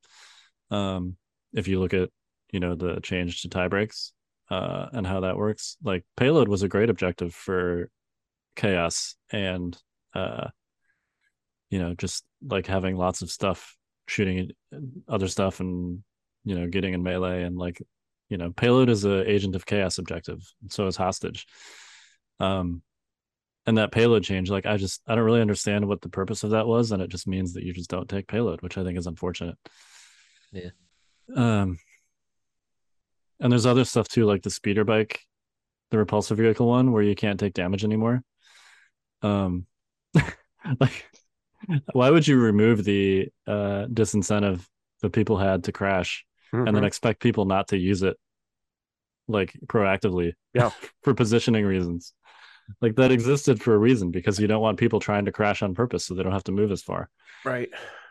Um 0.71 1.17
if 1.57 1.67
you 1.67 1.81
look 1.81 1.95
at 1.95 2.11
you 2.53 2.61
know 2.61 2.77
the 2.77 3.01
change 3.01 3.43
to 3.43 3.49
tie 3.49 3.67
breaks 3.67 4.13
uh 4.51 4.87
and 4.93 5.07
how 5.07 5.21
that 5.21 5.37
works 5.37 5.77
like 5.83 6.05
payload 6.17 6.49
was 6.49 6.63
a 6.63 6.69
great 6.69 6.91
objective 6.91 7.35
for 7.35 7.91
chaos 8.55 9.17
and 9.33 9.77
uh 10.15 10.47
you 11.71 11.81
know 11.81 11.95
just 11.95 12.25
like 12.47 12.67
having 12.67 12.97
lots 12.97 13.23
of 13.23 13.31
stuff 13.31 13.77
shooting 14.07 14.51
other 15.09 15.27
stuff 15.27 15.59
and 15.59 16.03
you 16.45 16.55
know 16.57 16.69
getting 16.69 16.95
in 16.95 17.03
melee 17.03 17.43
and 17.43 17.57
like 17.57 17.83
you 18.29 18.37
know 18.37 18.53
payload 18.53 18.89
is 18.89 19.05
a 19.05 19.29
agent 19.29 19.57
of 19.57 19.67
chaos 19.67 19.99
objective 19.99 20.41
so 20.69 20.87
is 20.87 20.97
hostage 20.97 21.47
um 22.39 22.83
and 23.67 23.79
that 23.79 23.91
payload 23.91 24.23
change 24.23 24.49
like 24.49 24.65
i 24.67 24.77
just 24.77 25.03
i 25.09 25.15
don't 25.15 25.25
really 25.25 25.41
understand 25.41 25.87
what 25.87 26.01
the 26.01 26.09
purpose 26.09 26.45
of 26.45 26.51
that 26.51 26.69
was 26.69 26.93
and 26.93 27.03
it 27.03 27.11
just 27.11 27.27
means 27.27 27.55
that 27.55 27.65
you 27.65 27.73
just 27.73 27.91
don't 27.91 28.09
take 28.09 28.29
payload 28.29 28.63
which 28.63 28.79
i 28.79 28.85
think 28.85 28.97
is 28.97 29.09
unfortunate 29.09 29.57
Yeah. 30.53 30.71
Um 31.35 31.79
and 33.41 33.53
there's 33.53 33.67
other 33.67 33.85
stuff 33.85 34.09
too 34.09 34.25
like 34.25 34.43
the 34.43 34.51
speeder 34.51 34.85
bike 34.85 35.21
the 35.91 35.97
repulsor 35.99 36.37
vehicle 36.37 36.67
one 36.69 36.93
where 36.93 37.03
you 37.03 37.15
can't 37.15 37.39
take 37.39 37.53
damage 37.55 37.85
anymore 37.85 38.23
um 39.23 39.67
like 40.81 41.05
why 41.93 42.11
would 42.11 42.27
you 42.27 42.39
remove 42.39 42.85
the 42.85 43.29
uh 43.47 43.87
disincentive 43.93 44.65
that 45.03 45.13
people 45.13 45.37
had 45.37 45.65
to 45.65 45.73
crash 45.73 46.25
and 46.53 46.75
then 46.75 46.83
Mhm. 46.83 46.87
expect 46.87 47.21
people 47.21 47.45
not 47.45 47.69
to 47.69 47.77
use 47.77 48.03
it 48.03 48.17
like 49.29 49.53
proactively 49.67 50.33
Yeah. 50.55 50.71
for 51.03 51.13
positioning 51.15 51.65
reasons 51.67 52.13
like 52.81 52.97
that 52.97 53.13
existed 53.13 53.63
for 53.63 53.75
a 53.75 53.79
reason 53.79 54.11
because 54.11 54.39
you 54.41 54.47
don't 54.47 54.63
want 54.63 54.79
people 54.79 54.99
trying 54.99 55.27
to 55.27 55.33
crash 55.33 55.63
on 55.63 55.75
purpose 55.75 56.05
so 56.07 56.15
they 56.15 56.23
don't 56.23 56.33
have 56.33 56.45
to 56.45 56.53
move 56.53 56.73
as 56.73 56.83
far 56.83 57.11
right. 57.45 57.69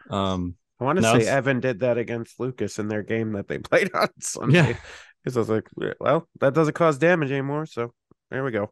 um 0.10 0.56
I 0.80 0.84
want 0.84 0.98
to 0.98 1.02
Now 1.02 1.14
say 1.14 1.20
it's- 1.22 1.34
Evan 1.34 1.60
did 1.60 1.80
that 1.82 1.98
against 1.98 2.40
Lucas 2.40 2.80
in 2.80 2.88
their 2.88 3.04
game 3.04 3.32
that 3.34 3.48
they 3.48 3.58
played 3.70 3.90
on 3.94 4.10
Sunday. 4.20 4.70
Yeah. 4.72 4.78
Because 5.24 5.38
I 5.38 5.40
was 5.40 5.50
like, 5.50 5.68
well, 6.00 6.28
that 6.40 6.54
doesn't 6.54 6.74
cause 6.76 6.98
damage 6.98 7.32
anymore. 7.32 7.66
So 7.66 7.94
there 8.32 8.44
we 8.44 8.52
go. 8.52 8.72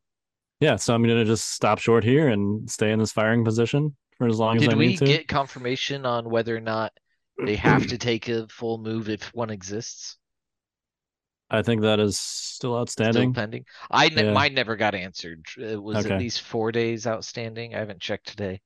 yeah 0.60 0.76
so 0.76 0.94
i'm 0.96 1.04
gonna 1.04 1.26
just 1.26 1.52
stop 1.52 1.78
short 1.80 2.04
here 2.04 2.28
and 2.30 2.70
stay 2.70 2.92
in 2.92 3.00
this 3.00 3.12
firing 3.12 3.44
position 3.46 3.96
for 4.18 4.28
as 4.28 4.40
long 4.40 4.58
as 4.58 4.64
i 4.64 4.68
Did 4.68 4.78
we 4.78 4.88
need 4.88 4.98
to 5.00 5.06
get 5.06 5.28
confirmation 5.28 6.06
on 6.06 6.30
whether 6.30 6.56
or 6.56 6.60
not 6.62 6.92
They 7.46 7.56
have 7.56 7.88
to 7.88 7.98
take 8.10 8.28
a 8.30 8.48
full 8.48 8.78
move 8.78 9.10
if 9.10 9.30
one 9.34 9.50
exists. 9.50 10.18
I 11.50 11.62
think 11.64 11.82
that 11.82 12.00
is 12.00 12.20
still 12.20 12.54
Still 12.72 12.78
outstanding. 12.80 13.34
pending. 13.34 13.66
I 13.92 14.10
ne- 14.10 14.26
Yeah. 14.26 14.34
mine 14.34 14.54
never 14.54 14.76
got 14.76 14.96
answered. 14.96 15.46
It 15.58 15.82
was 15.82 16.06
Okay. 16.06 16.16
at 16.16 16.20
least 16.22 16.42
four 16.42 16.72
days 16.72 17.06
outstanding. 17.06 17.76
I 17.76 17.80
haven't 17.80 18.00
checked 18.00 18.28
today. 18.28 18.62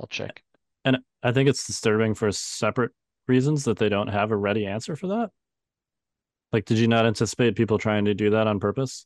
I'll 0.00 0.08
check. 0.08 0.42
And 0.86 0.98
I 1.20 1.32
think 1.32 1.48
it's 1.48 1.66
disturbing 1.66 2.14
for 2.14 2.30
separate 2.30 2.92
reasons 3.26 3.64
that 3.64 3.76
they 3.76 3.88
don't 3.88 4.06
have 4.06 4.30
a 4.30 4.36
ready 4.36 4.66
answer 4.66 4.94
for 4.94 5.08
that. 5.08 5.30
Like, 6.52 6.64
did 6.64 6.78
you 6.78 6.86
not 6.86 7.06
anticipate 7.06 7.56
people 7.56 7.76
trying 7.76 8.04
to 8.04 8.14
do 8.14 8.30
that 8.30 8.46
on 8.46 8.60
purpose? 8.60 9.04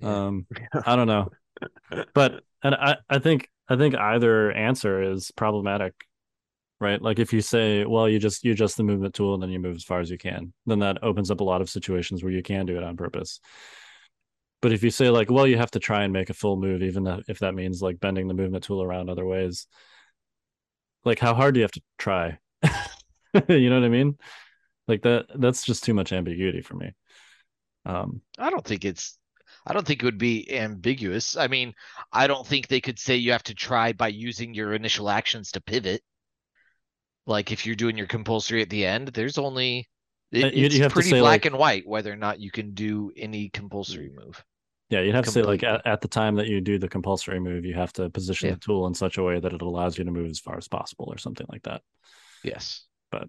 Yeah. 0.00 0.26
Um, 0.26 0.46
I 0.86 0.96
don't 0.96 1.06
know, 1.06 1.28
but 2.14 2.42
and 2.62 2.74
I 2.74 2.96
I 3.10 3.18
think 3.18 3.50
I 3.68 3.76
think 3.76 3.94
either 3.94 4.50
answer 4.52 5.02
is 5.02 5.30
problematic, 5.32 5.92
right? 6.80 7.00
Like 7.00 7.18
if 7.18 7.34
you 7.34 7.42
say, 7.42 7.84
well, 7.84 8.08
you 8.08 8.18
just 8.18 8.42
you 8.42 8.52
adjust 8.52 8.78
the 8.78 8.82
movement 8.82 9.14
tool 9.14 9.34
and 9.34 9.42
then 9.42 9.50
you 9.50 9.60
move 9.60 9.76
as 9.76 9.84
far 9.84 10.00
as 10.00 10.10
you 10.10 10.16
can, 10.16 10.54
then 10.64 10.78
that 10.78 11.04
opens 11.04 11.30
up 11.30 11.40
a 11.40 11.44
lot 11.44 11.60
of 11.60 11.68
situations 11.68 12.24
where 12.24 12.32
you 12.32 12.42
can 12.42 12.64
do 12.64 12.78
it 12.78 12.84
on 12.84 12.96
purpose. 12.96 13.38
But 14.62 14.72
if 14.72 14.82
you 14.82 14.90
say 14.90 15.10
like, 15.10 15.30
well, 15.30 15.46
you 15.46 15.58
have 15.58 15.70
to 15.72 15.78
try 15.78 16.04
and 16.04 16.12
make 16.12 16.30
a 16.30 16.34
full 16.34 16.56
move, 16.56 16.82
even 16.82 17.06
if 17.28 17.40
that 17.40 17.54
means 17.54 17.82
like 17.82 18.00
bending 18.00 18.28
the 18.28 18.34
movement 18.34 18.64
tool 18.64 18.82
around 18.82 19.10
other 19.10 19.26
ways, 19.26 19.66
like 21.04 21.18
how 21.18 21.34
hard 21.34 21.54
do 21.54 21.60
you 21.60 21.64
have 21.64 21.72
to 21.72 21.82
try? 21.98 22.38
you 23.48 23.70
know 23.70 23.76
what 23.80 23.86
I 23.86 23.88
mean? 23.88 24.16
Like 24.88 25.02
that 25.02 25.26
that's 25.36 25.64
just 25.64 25.84
too 25.84 25.94
much 25.94 26.12
ambiguity 26.12 26.62
for 26.62 26.74
me. 26.74 26.92
Um, 27.86 28.20
I 28.38 28.50
don't 28.50 28.64
think 28.64 28.84
it's 28.84 29.18
I 29.66 29.72
don't 29.72 29.86
think 29.86 30.02
it 30.02 30.06
would 30.06 30.18
be 30.18 30.50
ambiguous. 30.52 31.36
I 31.36 31.46
mean, 31.46 31.74
I 32.12 32.26
don't 32.26 32.46
think 32.46 32.68
they 32.68 32.80
could 32.80 32.98
say 32.98 33.16
you 33.16 33.32
have 33.32 33.42
to 33.44 33.54
try 33.54 33.92
by 33.92 34.08
using 34.08 34.54
your 34.54 34.74
initial 34.74 35.10
actions 35.10 35.52
to 35.52 35.60
pivot. 35.60 36.02
Like 37.26 37.52
if 37.52 37.66
you're 37.66 37.76
doing 37.76 37.96
your 37.96 38.06
compulsory 38.06 38.62
at 38.62 38.70
the 38.70 38.86
end, 38.86 39.08
there's 39.08 39.38
only 39.38 39.88
it- 40.32 40.44
Uh, 40.44 40.48
you- 40.48 40.66
it's 40.66 40.74
you 40.76 40.82
have 40.82 40.92
to 40.92 40.94
pretty 40.94 41.10
black 41.10 41.22
like- 41.22 41.44
and 41.46 41.58
white 41.58 41.86
whether 41.86 42.12
or 42.12 42.16
not 42.16 42.40
you 42.40 42.50
can 42.50 42.74
do 42.74 43.12
any 43.16 43.48
compulsory 43.50 44.10
move. 44.10 44.42
Yeah, 44.90 45.00
you'd 45.00 45.14
have 45.14 45.24
to 45.24 45.30
say 45.30 45.42
like 45.42 45.62
at, 45.62 45.86
at 45.86 46.00
the 46.00 46.08
time 46.08 46.34
that 46.34 46.48
you 46.48 46.60
do 46.60 46.78
the 46.78 46.88
compulsory 46.88 47.38
move, 47.38 47.64
you 47.64 47.74
have 47.74 47.92
to 47.94 48.10
position 48.10 48.48
Yeah. 48.48 48.54
the 48.54 48.60
tool 48.60 48.86
in 48.88 48.94
such 48.94 49.18
a 49.18 49.22
way 49.22 49.38
that 49.38 49.52
it 49.52 49.62
allows 49.62 49.96
you 49.96 50.04
to 50.04 50.10
move 50.10 50.28
as 50.28 50.40
far 50.40 50.58
as 50.58 50.68
possible 50.68 51.06
or 51.08 51.16
something 51.16 51.46
like 51.48 51.62
that. 51.62 51.82
Yes. 52.42 52.86
But 53.10 53.28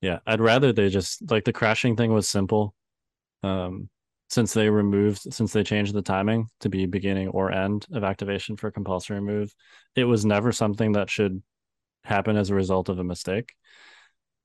yeah, 0.00 0.20
I'd 0.26 0.40
rather 0.40 0.72
they 0.72 0.88
just 0.88 1.28
like 1.30 1.44
the 1.44 1.52
crashing 1.52 1.96
thing 1.96 2.12
was 2.12 2.28
simple. 2.28 2.74
Um 3.42 3.88
since 4.30 4.52
they 4.52 4.68
removed 4.68 5.20
since 5.32 5.52
they 5.52 5.62
changed 5.64 5.94
the 5.94 6.02
timing 6.02 6.48
to 6.60 6.68
be 6.68 6.86
beginning 6.86 7.28
or 7.28 7.50
end 7.50 7.86
of 7.92 8.04
activation 8.04 8.56
for 8.56 8.70
compulsory 8.70 9.20
move, 9.20 9.52
it 9.96 10.04
was 10.04 10.24
never 10.24 10.52
something 10.52 10.92
that 10.92 11.10
should 11.10 11.42
happen 12.04 12.36
as 12.36 12.50
a 12.50 12.54
result 12.54 12.88
of 12.88 12.98
a 12.98 13.04
mistake. 13.04 13.54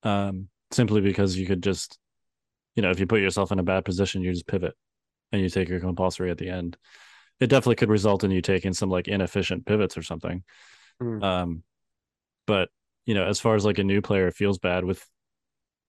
Um 0.03 0.49
simply 0.71 1.01
because 1.01 1.37
you 1.37 1.45
could 1.45 1.61
just 1.63 1.99
you 2.75 2.81
know, 2.81 2.91
if 2.91 2.99
you 2.99 3.07
put 3.07 3.21
yourself 3.21 3.51
in 3.51 3.59
a 3.59 3.63
bad 3.63 3.85
position, 3.85 4.23
you 4.23 4.31
just 4.31 4.47
pivot 4.47 4.75
and 5.33 5.41
you 5.41 5.49
take 5.49 5.67
your 5.67 5.81
compulsory 5.81 6.31
at 6.31 6.37
the 6.37 6.47
end. 6.49 6.77
It 7.41 7.47
definitely 7.47 7.75
could 7.75 7.89
result 7.89 8.23
in 8.23 8.31
you 8.31 8.41
taking 8.41 8.71
some 8.71 8.89
like 8.89 9.09
inefficient 9.09 9.65
pivots 9.65 9.97
or 9.97 10.03
something. 10.03 10.43
Mm. 11.01 11.21
Um, 11.21 11.63
but 12.47 12.69
you 13.05 13.13
know, 13.15 13.25
as 13.25 13.41
far 13.41 13.55
as 13.55 13.65
like 13.65 13.79
a 13.79 13.83
new 13.83 14.01
player 14.01 14.31
feels 14.31 14.59
bad 14.59 14.85
with 14.85 15.05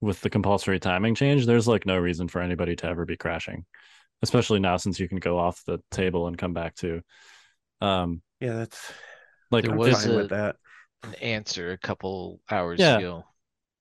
with 0.01 0.19
the 0.21 0.29
compulsory 0.29 0.79
timing 0.79 1.15
change, 1.15 1.45
there's 1.45 1.67
like 1.67 1.85
no 1.85 1.97
reason 1.97 2.27
for 2.27 2.41
anybody 2.41 2.75
to 2.75 2.87
ever 2.87 3.05
be 3.05 3.15
crashing, 3.15 3.65
especially 4.21 4.59
now 4.59 4.75
since 4.75 4.99
you 4.99 5.07
can 5.07 5.19
go 5.19 5.39
off 5.39 5.63
the 5.65 5.79
table 5.91 6.27
and 6.27 6.37
come 6.37 6.53
back 6.53 6.75
to. 6.75 7.01
Um, 7.79 8.21
Yeah, 8.41 8.53
that's 8.55 8.91
like 9.51 9.63
There 9.63 9.71
I'm 9.73 9.77
was 9.77 10.03
fine 10.03 10.13
a- 10.13 10.17
with 10.17 10.29
that. 10.31 10.57
An 11.03 11.13
answer 11.15 11.71
a 11.71 11.77
couple 11.77 12.41
hours 12.49 12.79
Yeah. 12.79 12.97
ago 12.97 13.23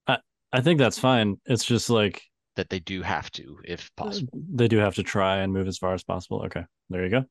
I 0.07 0.19
I 0.53 0.61
think 0.61 0.79
that's 0.79 0.99
fine. 0.99 1.41
It's 1.47 1.65
just 1.65 1.89
like 1.91 2.23
that 2.57 2.71
they 2.71 2.79
do 2.79 3.03
have 3.03 3.31
to 3.33 3.59
if 3.65 3.91
possible. 3.97 4.41
they 4.53 4.69
do 4.69 4.79
have 4.79 4.95
to 4.95 5.03
try 5.03 5.39
and 5.39 5.53
move 5.53 5.67
as 5.67 5.79
far 5.79 5.95
as 5.95 6.05
possible. 6.05 6.43
Okay, 6.47 6.65
there 6.91 7.05
you 7.05 7.11
go. 7.11 7.25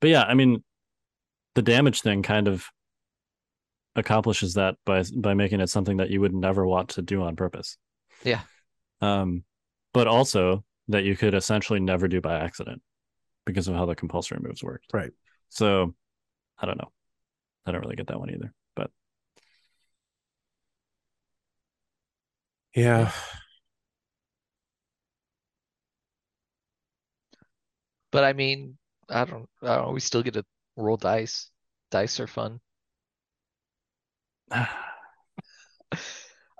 But 0.00 0.10
yeah, 0.10 0.22
I 0.24 0.34
mean, 0.34 0.62
the 1.54 1.62
damage 1.62 2.02
thing 2.02 2.22
kind 2.22 2.48
of 2.48 2.66
accomplishes 3.94 4.54
that 4.54 4.76
by 4.84 5.02
by 5.16 5.34
making 5.34 5.60
it 5.60 5.68
something 5.68 5.98
that 5.98 6.10
you 6.10 6.20
would 6.20 6.34
never 6.34 6.66
want 6.66 6.90
to 6.90 7.02
do 7.02 7.22
on 7.22 7.36
purpose. 7.36 7.76
Yeah. 8.24 8.40
Um, 9.00 9.44
but 9.92 10.06
also 10.06 10.64
that 10.88 11.04
you 11.04 11.16
could 11.16 11.34
essentially 11.34 11.80
never 11.80 12.08
do 12.08 12.20
by 12.20 12.38
accident 12.40 12.82
because 13.44 13.68
of 13.68 13.74
how 13.74 13.86
the 13.86 13.94
compulsory 13.94 14.38
moves 14.40 14.62
work. 14.62 14.82
Right. 14.92 15.10
So, 15.48 15.94
I 16.58 16.66
don't 16.66 16.78
know. 16.78 16.90
I 17.66 17.72
don't 17.72 17.80
really 17.80 17.96
get 17.96 18.06
that 18.08 18.18
one 18.18 18.30
either. 18.30 18.52
But 18.74 18.90
Yeah. 22.74 23.12
But 28.12 28.24
I 28.24 28.32
mean, 28.34 28.78
I 29.08 29.24
don't, 29.24 29.48
I 29.62 29.76
don't 29.76 29.94
we 29.94 30.00
still 30.00 30.22
get 30.22 30.34
to 30.34 30.44
roll 30.76 30.96
dice. 30.96 31.50
Dice 31.90 32.20
are 32.20 32.26
fun. 32.26 32.60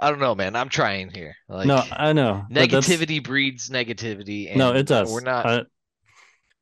I 0.03 0.11
don't 0.11 0.19
know, 0.19 0.35
man. 0.35 0.57
I'm 0.57 0.69
trying 0.69 1.11
here. 1.11 1.37
Like 1.49 1.69
no, 1.69 1.85
I 1.93 2.13
know 2.13 2.45
negativity 2.51 3.23
breeds 3.23 3.69
negativity. 3.71 4.49
And 4.49 4.59
no, 4.59 4.75
it 4.75 4.87
does. 4.87 5.13
We're 5.13 5.21
not. 5.21 5.47
I, 5.47 5.63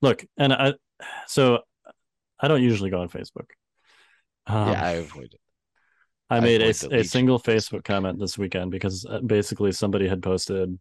look, 0.02 0.24
and 0.36 0.52
I, 0.52 0.74
so 1.26 1.60
I 2.38 2.48
don't 2.48 2.62
usually 2.62 2.90
go 2.90 3.00
on 3.00 3.08
Facebook. 3.08 3.46
Um, 4.46 4.68
yeah, 4.68 4.84
I 4.84 4.90
avoid 4.90 5.32
it. 5.32 5.40
I 6.28 6.36
I 6.36 6.40
made 6.40 6.60
a, 6.60 6.64
avoid 6.64 6.70
s- 6.70 6.80
the 6.82 7.00
a 7.00 7.04
single 7.04 7.38
Facebook 7.38 7.82
Facebook 7.82 7.84
comment 7.84 8.18
this 8.18 8.36
weekend 8.36 8.70
because 8.70 9.06
uh, 9.06 9.20
basically 9.20 9.72
somebody 9.72 10.06
had 10.06 10.22
posted, 10.22 10.78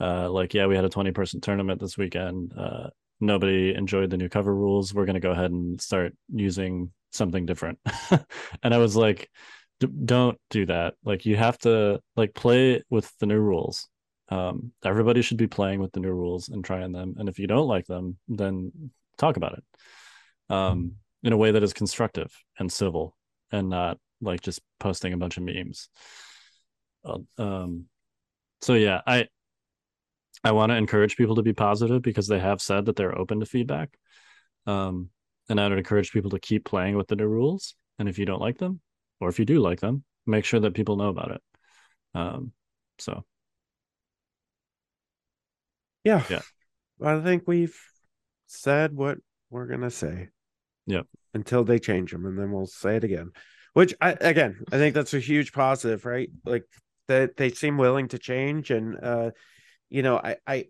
uh, 0.00 0.30
like, 0.30 0.52
yeah, 0.54 0.66
we 0.66 0.76
had 0.76 0.84
a 0.84 0.90
20 0.90 1.12
person 1.12 1.40
tournament 1.40 1.80
this 1.80 1.96
weekend. 1.96 2.52
Uh, 2.56 2.88
nobody 3.20 3.74
enjoyed 3.74 4.10
the 4.10 4.16
new 4.16 4.28
cover 4.28 4.54
rules. 4.54 4.94
We're 4.94 5.06
going 5.06 5.14
to 5.14 5.20
go 5.20 5.32
ahead 5.32 5.50
and 5.50 5.80
start 5.80 6.14
using 6.32 6.92
something 7.10 7.46
different. 7.46 7.78
and 8.62 8.74
I 8.74 8.78
was 8.78 8.96
like, 8.96 9.30
don't 10.04 10.38
do 10.50 10.66
that. 10.66 10.94
Like, 11.04 11.26
you 11.26 11.36
have 11.36 11.58
to 11.58 12.00
like 12.16 12.34
play 12.34 12.82
with 12.90 13.10
the 13.18 13.26
new 13.26 13.38
rules. 13.38 13.88
Um, 14.28 14.72
everybody 14.84 15.22
should 15.22 15.36
be 15.38 15.46
playing 15.46 15.80
with 15.80 15.92
the 15.92 16.00
new 16.00 16.12
rules 16.12 16.48
and 16.48 16.64
trying 16.64 16.92
them. 16.92 17.14
And 17.18 17.28
if 17.28 17.38
you 17.38 17.46
don't 17.46 17.68
like 17.68 17.86
them, 17.86 18.18
then 18.28 18.90
talk 19.16 19.36
about 19.36 19.58
it. 19.58 19.64
Um, 20.50 20.96
in 21.22 21.32
a 21.32 21.36
way 21.36 21.50
that 21.50 21.62
is 21.62 21.72
constructive 21.72 22.32
and 22.58 22.72
civil 22.72 23.16
and 23.50 23.68
not 23.68 23.98
like 24.20 24.40
just 24.40 24.60
posting 24.80 25.12
a 25.12 25.16
bunch 25.16 25.36
of 25.36 25.42
memes. 25.42 25.88
Uh, 27.04 27.18
Um, 27.36 27.86
so 28.60 28.74
yeah, 28.74 29.00
I 29.06 29.28
I 30.44 30.52
want 30.52 30.70
to 30.70 30.76
encourage 30.76 31.16
people 31.16 31.36
to 31.36 31.42
be 31.42 31.52
positive 31.52 32.02
because 32.02 32.28
they 32.28 32.38
have 32.38 32.60
said 32.60 32.86
that 32.86 32.96
they're 32.96 33.18
open 33.18 33.40
to 33.40 33.46
feedback. 33.46 33.90
Um, 34.66 35.10
and 35.48 35.60
I 35.60 35.68
would 35.68 35.78
encourage 35.78 36.12
people 36.12 36.30
to 36.30 36.38
keep 36.38 36.64
playing 36.64 36.96
with 36.96 37.08
the 37.08 37.16
new 37.16 37.26
rules. 37.26 37.74
And 37.98 38.08
if 38.08 38.18
you 38.18 38.26
don't 38.26 38.40
like 38.40 38.58
them, 38.58 38.80
or 39.20 39.28
if 39.28 39.38
you 39.38 39.44
do 39.44 39.60
like 39.60 39.80
them, 39.80 40.04
make 40.26 40.44
sure 40.44 40.60
that 40.60 40.74
people 40.74 40.96
know 40.96 41.08
about 41.08 41.32
it. 41.32 41.42
Um, 42.14 42.52
so 42.98 43.24
Yeah. 46.04 46.22
Yeah. 46.30 46.42
I 47.02 47.20
think 47.20 47.44
we've 47.46 47.78
said 48.46 48.94
what 48.94 49.18
we're 49.50 49.66
gonna 49.66 49.90
say. 49.90 50.28
Yep. 50.86 51.06
Until 51.34 51.64
they 51.64 51.78
change 51.78 52.12
them, 52.12 52.24
and 52.24 52.38
then 52.38 52.50
we'll 52.50 52.66
say 52.66 52.96
it 52.96 53.04
again. 53.04 53.30
Which 53.74 53.94
I 54.00 54.12
again, 54.12 54.64
I 54.72 54.78
think 54.78 54.94
that's 54.94 55.14
a 55.14 55.20
huge 55.20 55.52
positive, 55.52 56.06
right? 56.06 56.30
Like 56.44 56.64
that 57.08 57.36
they 57.36 57.50
seem 57.50 57.76
willing 57.76 58.08
to 58.08 58.18
change, 58.18 58.70
and 58.70 58.98
uh, 59.02 59.30
you 59.90 60.02
know, 60.02 60.16
I, 60.16 60.36
I, 60.46 60.66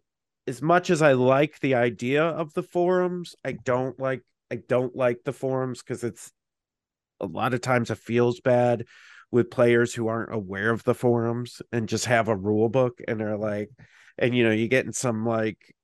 as 0.46 0.62
much 0.62 0.90
as 0.90 1.02
I 1.02 1.12
like 1.12 1.60
the 1.60 1.74
idea 1.74 2.24
of 2.24 2.54
the 2.54 2.62
forums, 2.62 3.34
I 3.44 3.52
don't 3.52 3.98
like, 3.98 4.22
I 4.50 4.56
don't 4.56 4.94
like 4.96 5.18
the 5.24 5.32
forums 5.32 5.82
because 5.82 6.04
it's 6.04 6.32
a 7.20 7.26
lot 7.26 7.54
of 7.54 7.60
times 7.60 7.90
it 7.90 7.98
feels 7.98 8.40
bad 8.40 8.86
with 9.30 9.50
players 9.50 9.94
who 9.94 10.08
aren't 10.08 10.34
aware 10.34 10.70
of 10.70 10.84
the 10.84 10.94
forums 10.94 11.60
and 11.72 11.88
just 11.88 12.06
have 12.06 12.28
a 12.28 12.36
rule 12.36 12.68
book 12.68 13.00
and 13.06 13.20
they're 13.20 13.36
like 13.36 13.70
and 14.16 14.34
you 14.34 14.44
know 14.44 14.50
you 14.50 14.68
get 14.68 14.86
in 14.86 14.92
some 14.92 15.26
like 15.26 15.74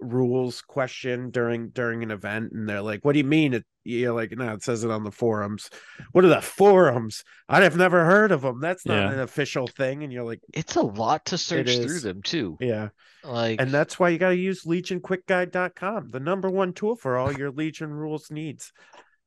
rules 0.00 0.60
question 0.62 1.30
during 1.30 1.68
during 1.70 2.02
an 2.02 2.10
event 2.10 2.52
and 2.52 2.68
they're 2.68 2.82
like 2.82 3.04
what 3.04 3.12
do 3.12 3.18
you 3.18 3.24
mean 3.24 3.54
it 3.54 3.64
you're 3.84 4.12
like 4.12 4.30
no 4.32 4.52
it 4.52 4.62
says 4.62 4.84
it 4.84 4.90
on 4.90 5.04
the 5.04 5.10
forums 5.10 5.70
what 6.12 6.24
are 6.24 6.28
the 6.28 6.40
forums 6.42 7.22
i 7.48 7.62
have 7.62 7.76
never 7.76 8.04
heard 8.04 8.32
of 8.32 8.42
them 8.42 8.60
that's 8.60 8.84
not 8.84 8.94
Yeah. 8.94 9.12
an 9.12 9.20
official 9.20 9.66
thing 9.66 10.02
and 10.02 10.12
you're 10.12 10.24
like 10.24 10.40
It's 10.52 10.76
a 10.76 10.82
lot 10.82 11.24
to 11.26 11.38
search 11.38 11.74
through 11.76 12.00
them 12.00 12.20
too. 12.22 12.56
yeah 12.60 12.88
Like, 13.24 13.60
and 13.60 13.70
that's 13.70 13.98
why 13.98 14.08
you 14.10 14.18
got 14.18 14.30
to 14.30 14.36
use 14.36 14.64
legionquickguide.com 14.64 16.10
the 16.10 16.20
number 16.20 16.50
one 16.50 16.72
tool 16.72 16.96
for 16.96 17.16
all 17.16 17.32
your 17.32 17.50
legion 17.50 17.92
rules 17.92 18.30
needs 18.30 18.72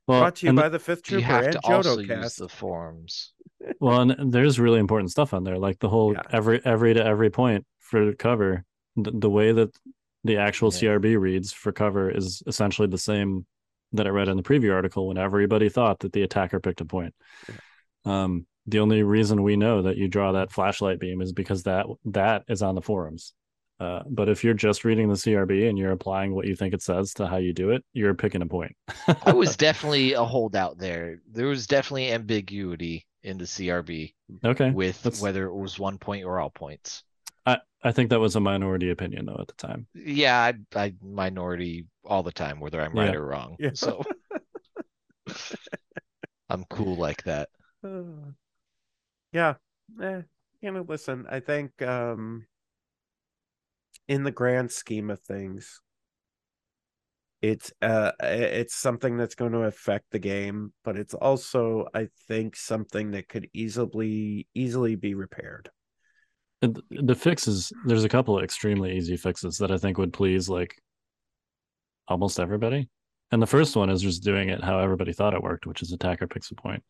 well, 0.08 0.22
brought 0.22 0.36
to 0.38 0.46
you 0.46 0.50
and 0.50 0.58
by 0.58 0.70
the 0.70 0.80
fifth 0.80 1.10
you 1.12 1.18
trooper 1.20 1.34
have 1.34 1.44
and 1.46 1.54
to 1.54 1.60
also 1.72 2.00
use 2.00 2.36
the 2.36 2.50
forums. 2.50 3.34
well, 3.80 4.02
and 4.02 4.32
there's 4.34 4.60
really 4.60 4.80
important 4.80 5.12
stuff 5.12 5.34
on 5.36 5.44
there, 5.44 5.60
like 5.60 5.78
the 5.80 5.90
whole 5.90 6.14
Yeah. 6.14 6.24
every 6.32 6.62
every 6.66 6.94
to 6.96 7.06
every 7.06 7.30
point 7.30 7.66
for 7.80 8.12
cover. 8.14 8.64
The, 8.96 9.12
the 9.12 9.30
way 9.30 9.52
that 9.52 9.70
the 10.24 10.38
actual 10.38 10.72
Yeah. 10.74 10.80
CRB 10.98 11.20
reads 11.20 11.54
for 11.54 11.72
cover 11.72 12.10
is 12.10 12.44
essentially 12.48 12.88
the 12.88 12.98
same 12.98 13.46
that 13.94 14.06
I 14.06 14.10
read 14.10 14.28
in 14.28 14.38
the 14.38 14.44
preview 14.44 14.74
article 14.74 15.08
when 15.08 15.18
everybody 15.18 15.70
thought 15.70 16.00
that 16.00 16.14
the 16.14 16.22
attacker 16.24 16.60
picked 16.60 16.82
a 16.82 16.86
point. 16.86 17.16
Um, 18.06 18.46
the 18.68 18.80
only 18.80 19.02
reason 19.04 19.42
we 19.42 19.56
know 19.58 19.82
that 19.84 19.98
you 19.98 20.08
draw 20.08 20.34
that 20.34 20.52
flashlight 20.52 21.00
beam 21.00 21.22
is 21.22 21.34
because 21.34 21.64
that 21.64 21.88
that 22.06 22.44
is 22.48 22.62
on 22.62 22.76
the 22.76 22.82
forums. 22.82 23.34
Uh, 23.80 24.02
but 24.10 24.28
if 24.28 24.44
you're 24.44 24.54
just 24.54 24.84
reading 24.84 25.08
the 25.08 25.16
CRB 25.16 25.70
and 25.70 25.78
you're 25.78 25.94
applying 25.94 26.36
what 26.36 26.46
you 26.46 26.54
think 26.56 26.74
it 26.74 26.82
says 26.82 27.14
to 27.14 27.26
how 27.26 27.38
you 27.38 27.54
do 27.54 27.72
it, 27.72 27.84
you're 27.94 28.14
picking 28.14 28.42
a 28.42 28.46
point. 28.46 28.76
I 29.24 29.32
was 29.34 29.56
definitely 29.56 30.14
a 30.14 30.24
holdout 30.24 30.78
there. 30.78 31.22
There 31.32 31.48
was 31.48 31.66
definitely 31.66 32.12
ambiguity 32.12 33.08
in 33.24 33.38
the 33.38 33.46
CRB 33.46 34.14
okay. 34.44 34.70
with 34.72 35.02
That's- 35.02 35.22
whether 35.22 35.46
it 35.46 35.56
was 35.56 35.80
one 35.80 35.98
point 35.98 36.26
or 36.26 36.40
all 36.40 36.50
points. 36.50 37.04
I, 37.50 37.60
I 37.84 37.92
think 37.92 38.10
that 38.10 38.20
was 38.20 38.36
a 38.36 38.40
minority 38.40 38.90
opinion 38.90 39.26
though 39.26 39.38
at 39.40 39.48
the 39.48 39.54
time. 39.54 39.88
Yeah, 39.94 40.52
I, 40.76 40.80
I 40.80 40.94
minority 41.02 41.86
all 42.06 42.24
the 42.24 42.32
time, 42.32 42.60
whether 42.60 42.82
I'm 42.82 42.94
right 42.94 43.14
Yeah. 43.14 43.20
or 43.20 43.26
wrong. 43.26 43.56
Yeah. 43.60 43.72
So 43.74 44.04
I'm 46.50 46.66
cool 46.70 46.96
like 46.96 47.24
that. 47.24 47.50
Uh, 47.84 48.32
yeah. 49.34 49.56
Eh, 50.02 50.22
you 50.62 50.72
know, 50.72 50.86
listen, 50.88 51.26
I 51.30 51.40
think 51.40 51.82
um 51.82 52.46
in 54.08 54.24
the 54.24 54.32
grand 54.32 54.72
scheme 54.72 55.10
of 55.10 55.20
things, 55.22 55.82
it's 57.42 57.72
uh 57.82 58.12
it's 58.22 58.76
something 58.76 59.16
that's 59.18 59.36
going 59.36 59.54
to 59.54 59.60
affect 59.60 60.06
the 60.12 60.20
game, 60.20 60.74
but 60.84 60.98
it's 60.98 61.14
also, 61.14 61.88
I 61.94 62.10
think, 62.28 62.56
something 62.56 63.12
that 63.12 63.30
could 63.30 63.50
easily 63.54 64.48
easily 64.54 64.96
be 64.96 65.14
repaired. 65.14 65.70
The 66.62 67.16
fixes, 67.16 67.72
there's 67.86 68.04
a 68.04 68.10
couple 68.10 68.38
of 68.38 68.44
extremely 68.44 68.98
easy 68.98 69.16
fixes 69.16 69.58
that 69.60 69.72
I 69.72 69.78
think 69.78 69.98
would 69.98 70.12
please 70.14 70.50
like 70.50 70.76
almost 72.08 72.40
everybody. 72.40 72.90
And 73.32 73.42
the 73.42 73.48
first 73.48 73.76
one 73.76 73.90
is 73.90 74.02
just 74.02 74.24
doing 74.24 74.50
it 74.50 74.64
how 74.64 74.80
everybody 74.80 75.14
thought 75.14 75.34
it 75.34 75.42
worked, 75.44 75.68
which 75.68 75.82
is 75.82 75.92
attacker 75.92 76.28
picks 76.28 76.52
a 76.52 76.56
point. 76.56 76.84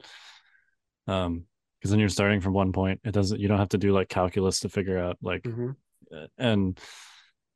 Um, 1.07 1.43
because 1.79 1.91
then 1.91 1.99
you're 1.99 2.09
starting 2.09 2.41
from 2.41 2.53
one 2.53 2.73
point. 2.73 2.99
It 3.05 3.11
doesn't. 3.13 3.39
You 3.39 3.47
don't 3.47 3.57
have 3.59 3.69
to 3.69 3.77
do 3.77 3.93
like 3.93 4.09
calculus 4.09 4.59
to 4.61 4.69
figure 4.69 4.97
out 4.97 5.17
like 5.21 5.43
Mhm. 5.43 5.75
uh, 6.13 6.27
and 6.37 6.79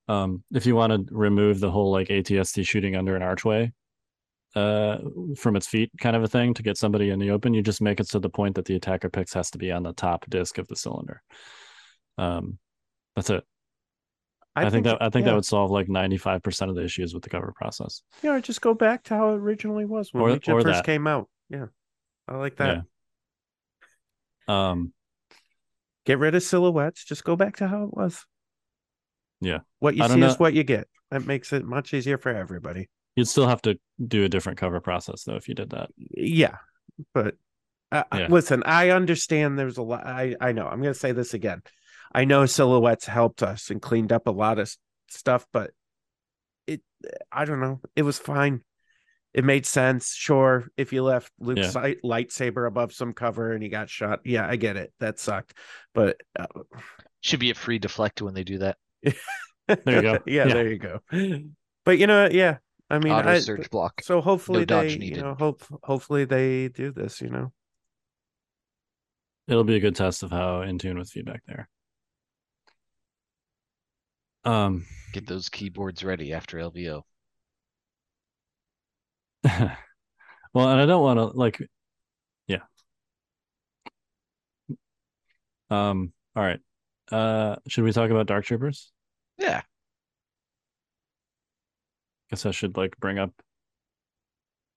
um 0.07 0.43
if 0.53 0.65
you 0.65 0.75
want 0.75 0.91
to 1.07 1.13
remove 1.15 1.59
the 1.59 1.71
whole 1.71 1.91
like 1.91 2.09
ATST 2.09 2.65
shooting 2.65 2.95
under 2.95 3.15
an 3.15 3.21
archway 3.21 3.71
uh 4.55 4.97
from 5.37 5.55
its 5.55 5.65
feet 5.67 5.89
kind 5.99 6.15
of 6.15 6.23
a 6.23 6.27
thing 6.27 6.53
to 6.53 6.61
get 6.63 6.77
somebody 6.77 7.09
in 7.09 7.19
the 7.19 7.31
open, 7.31 7.53
you 7.53 7.61
just 7.61 7.81
make 7.81 7.99
it 7.99 8.07
so 8.07 8.19
the 8.19 8.29
point 8.29 8.55
that 8.55 8.65
the 8.65 8.75
attacker 8.75 9.09
picks 9.09 9.33
has 9.33 9.49
to 9.51 9.57
be 9.57 9.71
on 9.71 9.83
the 9.83 9.93
top 9.93 10.25
disc 10.29 10.57
of 10.57 10.67
the 10.67 10.75
cylinder. 10.75 11.21
Um 12.17 12.57
that's 13.15 13.29
it. 13.29 13.43
I, 14.55 14.69
think, 14.69 14.83
that 14.85 15.01
I 15.01 15.09
think 15.09 15.25
yeah. 15.25 15.31
that 15.31 15.35
would 15.35 15.45
solve 15.45 15.71
like 15.71 15.87
95% 15.87 16.69
of 16.69 16.75
the 16.75 16.83
issues 16.83 17.11
with 17.13 17.23
the 17.23 17.29
cover 17.29 17.51
process. 17.55 18.03
Yeah, 18.21 18.39
just 18.39 18.61
go 18.61 18.75
back 18.75 19.03
to 19.05 19.15
how 19.15 19.31
it 19.33 19.37
originally 19.37 19.85
was 19.85 20.13
when 20.13 20.23
Or- 20.23 20.31
Legion 20.33 20.53
or 20.53 20.61
first 20.61 20.77
that. 20.77 20.85
came 20.85 21.07
out. 21.07 21.27
Yeah. 21.49 21.65
I 22.27 22.35
like 22.37 22.57
that. 22.57 22.83
Um 24.47 24.93
Get 26.05 26.19
rid 26.19 26.35
of 26.35 26.43
silhouettes. 26.43 27.05
Just 27.05 27.23
go 27.23 27.35
back 27.37 27.57
to 27.57 27.67
how 27.67 27.83
it 27.85 27.93
was. 27.93 28.25
Yeah. 29.39 29.59
What 29.79 29.95
you 29.95 30.03
I 30.03 30.07
see 30.09 30.21
is 30.21 30.37
what 30.37 30.53
you 30.53 30.63
get. 30.63 30.87
That 31.11 31.25
makes 31.25 31.53
it 31.53 31.63
much 31.63 31.93
easier 31.93 32.17
for 32.17 32.29
everybody. 32.29 32.89
you'd 33.15 33.27
still 33.27 33.47
have 33.47 33.61
to 33.61 33.79
do 34.05 34.23
a 34.23 34.29
different 34.29 34.57
cover 34.57 34.79
process 34.81 35.23
though 35.23 35.35
if 35.35 35.47
you 35.47 35.55
did 35.55 35.69
that. 35.69 35.89
Yeah. 35.97 36.57
But 37.13 37.35
uh, 37.91 38.03
Yeah. 38.13 38.27
listen, 38.29 38.63
I 38.65 38.89
understand 38.89 39.57
there's 39.57 39.77
a 39.77 39.83
lot. 39.83 40.05
I, 40.05 40.35
I 40.41 40.51
know. 40.51 40.67
I'm 40.67 40.81
going 40.81 40.93
to 40.93 40.99
say 40.99 41.11
this 41.11 41.33
again. 41.33 41.61
I 42.13 42.25
know 42.25 42.45
silhouettes 42.45 43.05
helped 43.05 43.41
us 43.43 43.69
and 43.69 43.81
cleaned 43.81 44.11
up 44.11 44.27
a 44.27 44.31
lot 44.31 44.59
of 44.59 44.73
stuff, 45.09 45.45
but 45.51 45.71
it, 46.67 46.81
I 47.31 47.45
don't 47.45 47.59
know. 47.59 47.81
It 47.95 48.03
was 48.03 48.19
fine. 48.19 48.61
It 49.33 49.43
made 49.43 49.65
sense. 49.65 50.13
Sure. 50.13 50.67
If 50.77 50.93
you 50.93 51.01
left 51.03 51.31
Luke's 51.39 51.61
Yeah. 51.61 51.69
sight 51.69 51.97
lightsaber 52.03 52.67
above 52.67 52.93
some 52.93 53.13
cover 53.13 53.51
and 53.51 53.63
he 53.63 53.69
got 53.69 53.89
shot. 53.89 54.19
Yeah, 54.25 54.47
I 54.47 54.57
get 54.57 54.77
it. 54.77 54.93
That 54.99 55.17
sucked. 55.19 55.55
But 55.95 56.17
uh, 56.37 56.45
Should 57.21 57.39
be 57.39 57.49
a 57.49 57.55
free 57.55 57.79
deflect 57.79 58.21
when 58.21 58.33
they 58.33 58.43
do 58.43 58.59
that. 58.59 58.77
There 59.67 59.95
you 59.95 60.01
go. 60.01 60.19
yeah, 60.27 60.45
Yeah. 60.47 60.53
there 60.53 60.71
you 60.71 60.77
go. 60.77 60.99
But 61.85 61.97
you 61.97 62.05
know, 62.05 62.27
yeah. 62.29 62.57
I 62.89 62.99
mean, 62.99 63.13
Auto 63.13 63.29
I, 63.29 63.39
search 63.39 63.69
block. 63.71 64.01
so 64.03 64.19
hopefully 64.21 64.65
dodge 64.65 64.99
they, 64.99 65.05
you 65.05 65.21
know, 65.21 65.33
hope 65.39 65.63
hopefully 65.81 66.25
they 66.25 66.67
do 66.67 66.91
this. 66.91 67.21
You 67.21 67.29
know, 67.29 67.53
It'll 69.47 69.63
be 69.63 69.77
a 69.77 69.79
good 69.79 69.95
test 69.95 70.21
of 70.21 70.31
how 70.31 70.61
in 70.61 70.77
tune 70.77 70.99
with 70.99 71.09
feedback 71.09 71.41
there. 71.47 71.69
Um 74.45 74.85
Get 75.11 75.27
those 75.27 75.49
keyboards 75.49 76.03
ready 76.03 76.33
after 76.33 76.57
LVO. 76.59 77.05
well, 79.43 80.69
and 80.69 80.81
I 80.81 80.85
don't 80.85 81.03
want 81.03 81.19
to 81.19 81.25
like 81.25 81.61
yeah. 82.47 82.59
Um 85.69 86.13
all 86.35 86.43
right. 86.43 86.59
Uh 87.11 87.57
should 87.67 87.83
we 87.83 87.91
talk 87.91 88.09
about 88.09 88.27
Dark 88.27 88.45
Troopers? 88.45 88.91
Yeah. 89.37 89.61
Guess 92.29 92.45
I 92.45 92.51
should 92.51 92.75
like 92.75 92.97
bring 92.97 93.17
up 93.17 93.31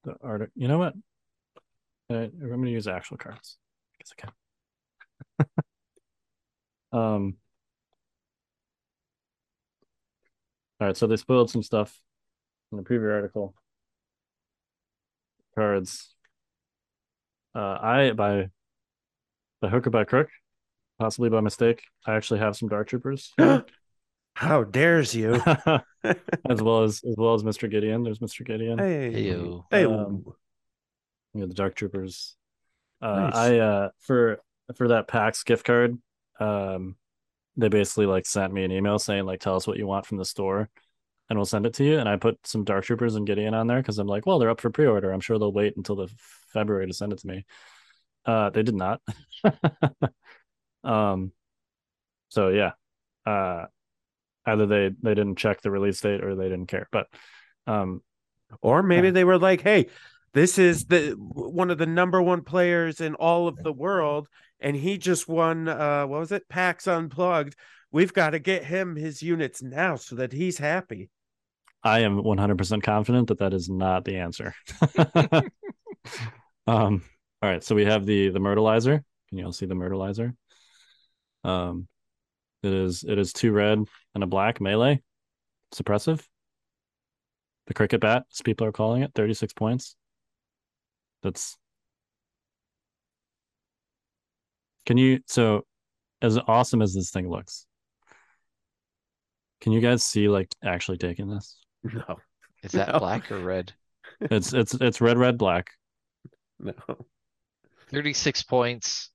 the 0.05 0.15
art. 0.23 0.51
You 0.55 0.69
know 0.69 0.79
what? 0.79 0.95
Uh, 2.09 2.15
I'm 2.15 2.49
going 2.49 2.65
to 2.65 2.71
use 2.71 2.87
actual 2.87 3.17
cards. 3.17 3.59
I 3.95 3.97
guess 3.99 4.13
I 4.19 5.47
can. 6.93 6.93
um. 6.99 7.37
All 10.81 10.87
right, 10.89 10.97
so 10.97 11.07
they 11.07 11.17
spoiled 11.17 11.51
some 11.51 11.63
stuff 11.63 11.99
in 12.73 12.79
the 12.79 12.85
preview 12.85 13.13
article. 13.13 13.55
Cards. 15.55 16.15
Uh, 17.55 17.79
I 17.81 18.13
by 18.13 18.51
by 19.63 19.69
hook 19.69 19.87
or 19.87 19.91
by 19.91 20.05
crook, 20.05 20.29
possibly 20.99 21.31
by 21.31 21.41
mistake, 21.41 21.83
I 22.07 22.15
actually 22.15 22.41
have 22.41 22.57
some 22.57 22.69
Dark 22.69 22.89
Troopers. 22.89 23.33
how 24.35 24.65
dares 24.65 25.15
you? 25.15 25.35
as 26.05 26.63
well 26.63 26.83
as 26.83 27.03
as 27.09 27.15
well 27.17 27.35
as 27.35 27.43
Mr. 27.43 27.71
Gideon. 27.71 28.03
There's 28.03 28.19
Mr. 28.19 28.45
Gideon. 28.45 28.79
hey, 28.79 29.11
Heyo. 29.13 29.65
hey, 29.71 29.87
Um, 29.87 30.25
you 31.33 31.41
know, 31.41 31.47
the 31.47 31.55
Dark 31.55 31.75
Troopers. 31.75 32.37
Uh, 33.01 33.21
Nice. 33.31 33.35
I 33.35 33.59
uh 33.59 33.89
for 34.01 34.41
for 34.75 34.89
that 34.89 35.09
PAX 35.09 35.43
gift 35.43 35.65
card, 35.65 35.97
um, 36.39 36.97
they 37.57 37.69
basically 37.69 38.07
like 38.07 38.27
sent 38.27 38.53
me 38.53 38.65
an 38.65 38.73
email 38.73 38.99
saying 38.99 39.25
like, 39.27 39.41
tell 39.41 39.57
us 39.57 39.67
what 39.67 39.79
you 39.79 39.87
want 39.87 40.07
from 40.07 40.19
the 40.19 40.25
store, 40.25 40.69
and 41.29 41.39
we'll 41.39 41.47
send 41.47 41.67
it 41.67 41.75
to 41.75 41.85
you. 41.85 41.99
And 41.99 42.09
I 42.09 42.17
put 42.17 42.39
some 42.47 42.65
Dark 42.65 42.85
Troopers 42.85 43.15
and 43.17 43.27
Gideon 43.27 43.55
on 43.55 43.67
there 43.67 43.79
because 43.81 43.99
I'm 43.99 44.07
like, 44.07 44.27
well, 44.27 44.39
they're 44.39 44.51
up 44.51 44.61
for 44.61 44.71
pre-order. 44.71 45.13
I'm 45.13 45.21
sure 45.21 45.39
they'll 45.39 45.53
wait 45.53 45.77
until 45.77 45.97
the 45.97 46.09
February 46.53 46.87
to 46.87 46.93
send 46.95 47.13
it 47.13 47.21
to 47.21 47.27
me. 47.27 47.45
Uh, 48.25 48.51
they 48.51 48.63
did 48.63 48.75
not. 48.75 49.01
um, 50.85 51.33
so 52.29 52.49
yeah, 52.49 52.73
uh, 53.25 53.67
either 54.47 54.67
they 54.67 54.91
they 55.03 55.15
didn't 55.15 55.37
check 55.39 55.63
the 55.63 55.71
release 55.71 56.01
date 56.01 56.25
or 56.25 56.35
they 56.35 56.49
didn't 56.49 56.67
care. 56.67 56.89
But 56.93 57.09
um, 57.67 58.03
or 58.63 58.83
maybe 58.83 59.09
Yeah. 59.09 59.13
they 59.13 59.25
were 59.25 59.39
like, 59.39 59.63
hey. 59.63 59.87
This 60.37 60.59
is 60.59 60.85
the 60.85 61.17
one 61.19 61.71
of 61.71 61.79
the 61.79 61.87
number 61.87 62.21
one 62.21 62.43
players 62.43 63.01
in 63.01 63.15
all 63.15 63.49
of 63.49 63.57
the 63.57 63.73
world, 63.73 64.29
and 64.61 64.77
he 64.77 64.99
just 64.99 65.27
won. 65.27 65.67
Uh, 65.67 66.05
what 66.07 66.21
was 66.21 66.31
it? 66.31 66.47
PAX 66.51 66.87
Unplugged. 66.87 67.57
We've 67.91 68.13
got 68.13 68.31
to 68.31 68.39
get 68.39 68.63
him 68.63 68.97
his 68.97 69.23
units 69.23 69.63
now 69.63 69.97
so 69.97 70.17
that 70.17 70.35
he's 70.35 70.59
happy. 70.59 71.09
I 71.83 72.01
am 72.01 72.19
100% 72.23 72.83
confident 72.83 73.29
that 73.29 73.39
that 73.39 73.55
is 73.55 73.71
not 73.71 74.05
the 74.05 74.19
answer. 74.19 74.53
um, 76.67 77.03
all 77.41 77.51
right, 77.51 77.65
so 77.65 77.75
we 77.75 77.87
have 77.87 78.05
the 78.05 78.29
the 78.29 78.39
myrtleizer. 78.39 79.03
Can 79.31 79.39
you 79.39 79.47
all 79.47 79.53
see 79.53 79.65
the 79.65 79.75
myrtleizer? 79.75 80.37
Um, 81.45 81.89
it 82.63 82.75
is 82.75 83.07
it 83.09 83.19
is 83.19 83.33
two 83.33 83.53
red 83.53 83.83
and 84.15 84.23
a 84.23 84.27
black 84.27 84.61
melee 84.61 85.01
suppressive. 85.75 86.23
The 87.69 87.75
cricket 87.75 88.03
bat, 88.03 88.25
as 88.31 88.43
people 88.43 88.67
are 88.67 88.73
calling 88.73 89.01
it, 89.01 89.13
36 89.15 89.55
points. 89.55 89.97
That's 91.27 91.57
can 94.87 94.97
you 94.97 95.19
so 95.27 95.67
as 96.23 96.39
awesome 96.47 96.83
as 96.83 96.95
this 96.95 97.11
thing 97.11 97.29
looks, 97.29 97.67
can 99.61 99.73
you 99.73 99.81
guys 99.81 100.05
see 100.05 100.29
like 100.29 100.55
actually 100.65 100.99
taking 100.99 101.29
this? 101.29 101.59
No, 101.83 102.21
Is 102.63 102.71
that 102.75 102.93
No. 102.93 103.01
black 103.01 103.33
or 103.33 103.41
red? 103.41 103.73
It's 104.31 104.53
it's 104.53 104.75
it's 104.75 105.01
red, 105.01 105.19
red, 105.19 105.37
black. 105.37 105.71
no. 106.61 106.73
36 107.91 108.45
points 108.45 109.11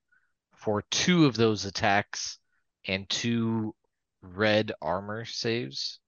for 0.58 0.82
two 0.92 1.26
of 1.26 1.36
those 1.38 1.64
attacks 1.64 2.40
and 2.88 3.10
two 3.10 3.74
red 4.22 4.74
armor 4.82 5.24
saves. 5.24 6.00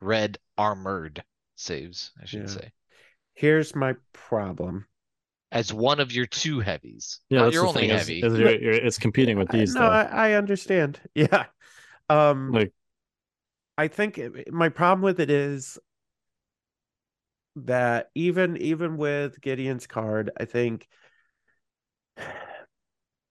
Red 0.00 0.38
armored 0.58 1.22
saves, 1.54 2.10
I 2.20 2.26
should 2.26 2.40
Yeah. 2.40 2.46
say. 2.48 2.72
Here's 3.36 3.74
my 3.76 3.94
problem. 4.12 4.86
As 5.52 5.72
one 5.72 6.00
of 6.00 6.10
your 6.12 6.26
two 6.26 6.58
heavies. 6.60 7.20
Yeah, 7.30 7.42
Not 7.42 7.52
your 7.52 7.66
only 7.68 7.82
thing. 7.82 7.90
is- 7.90 8.00
heavy. 8.00 8.20
is 8.20 8.38
you're- 8.38 8.60
you're- 8.60 8.78
it's 8.80 8.98
competing 8.98 9.38
with 9.38 9.54
I- 9.54 9.58
these. 9.58 9.74
no, 9.74 9.82
though. 9.82 9.86
I, 9.88 10.30
I 10.30 10.32
understand. 10.32 10.98
Yeah. 11.14 11.44
Um 12.08 12.50
Like- 12.52 12.72
I 13.78 13.88
think 13.88 14.18
it- 14.18 14.52
my 14.52 14.70
problem 14.70 15.02
with 15.02 15.20
it 15.20 15.30
is 15.30 15.78
that 17.56 18.10
even 18.14 18.56
even 18.56 18.96
with 18.96 19.40
Gideon's 19.40 19.86
card, 19.86 20.30
I 20.38 20.44
think 20.46 20.88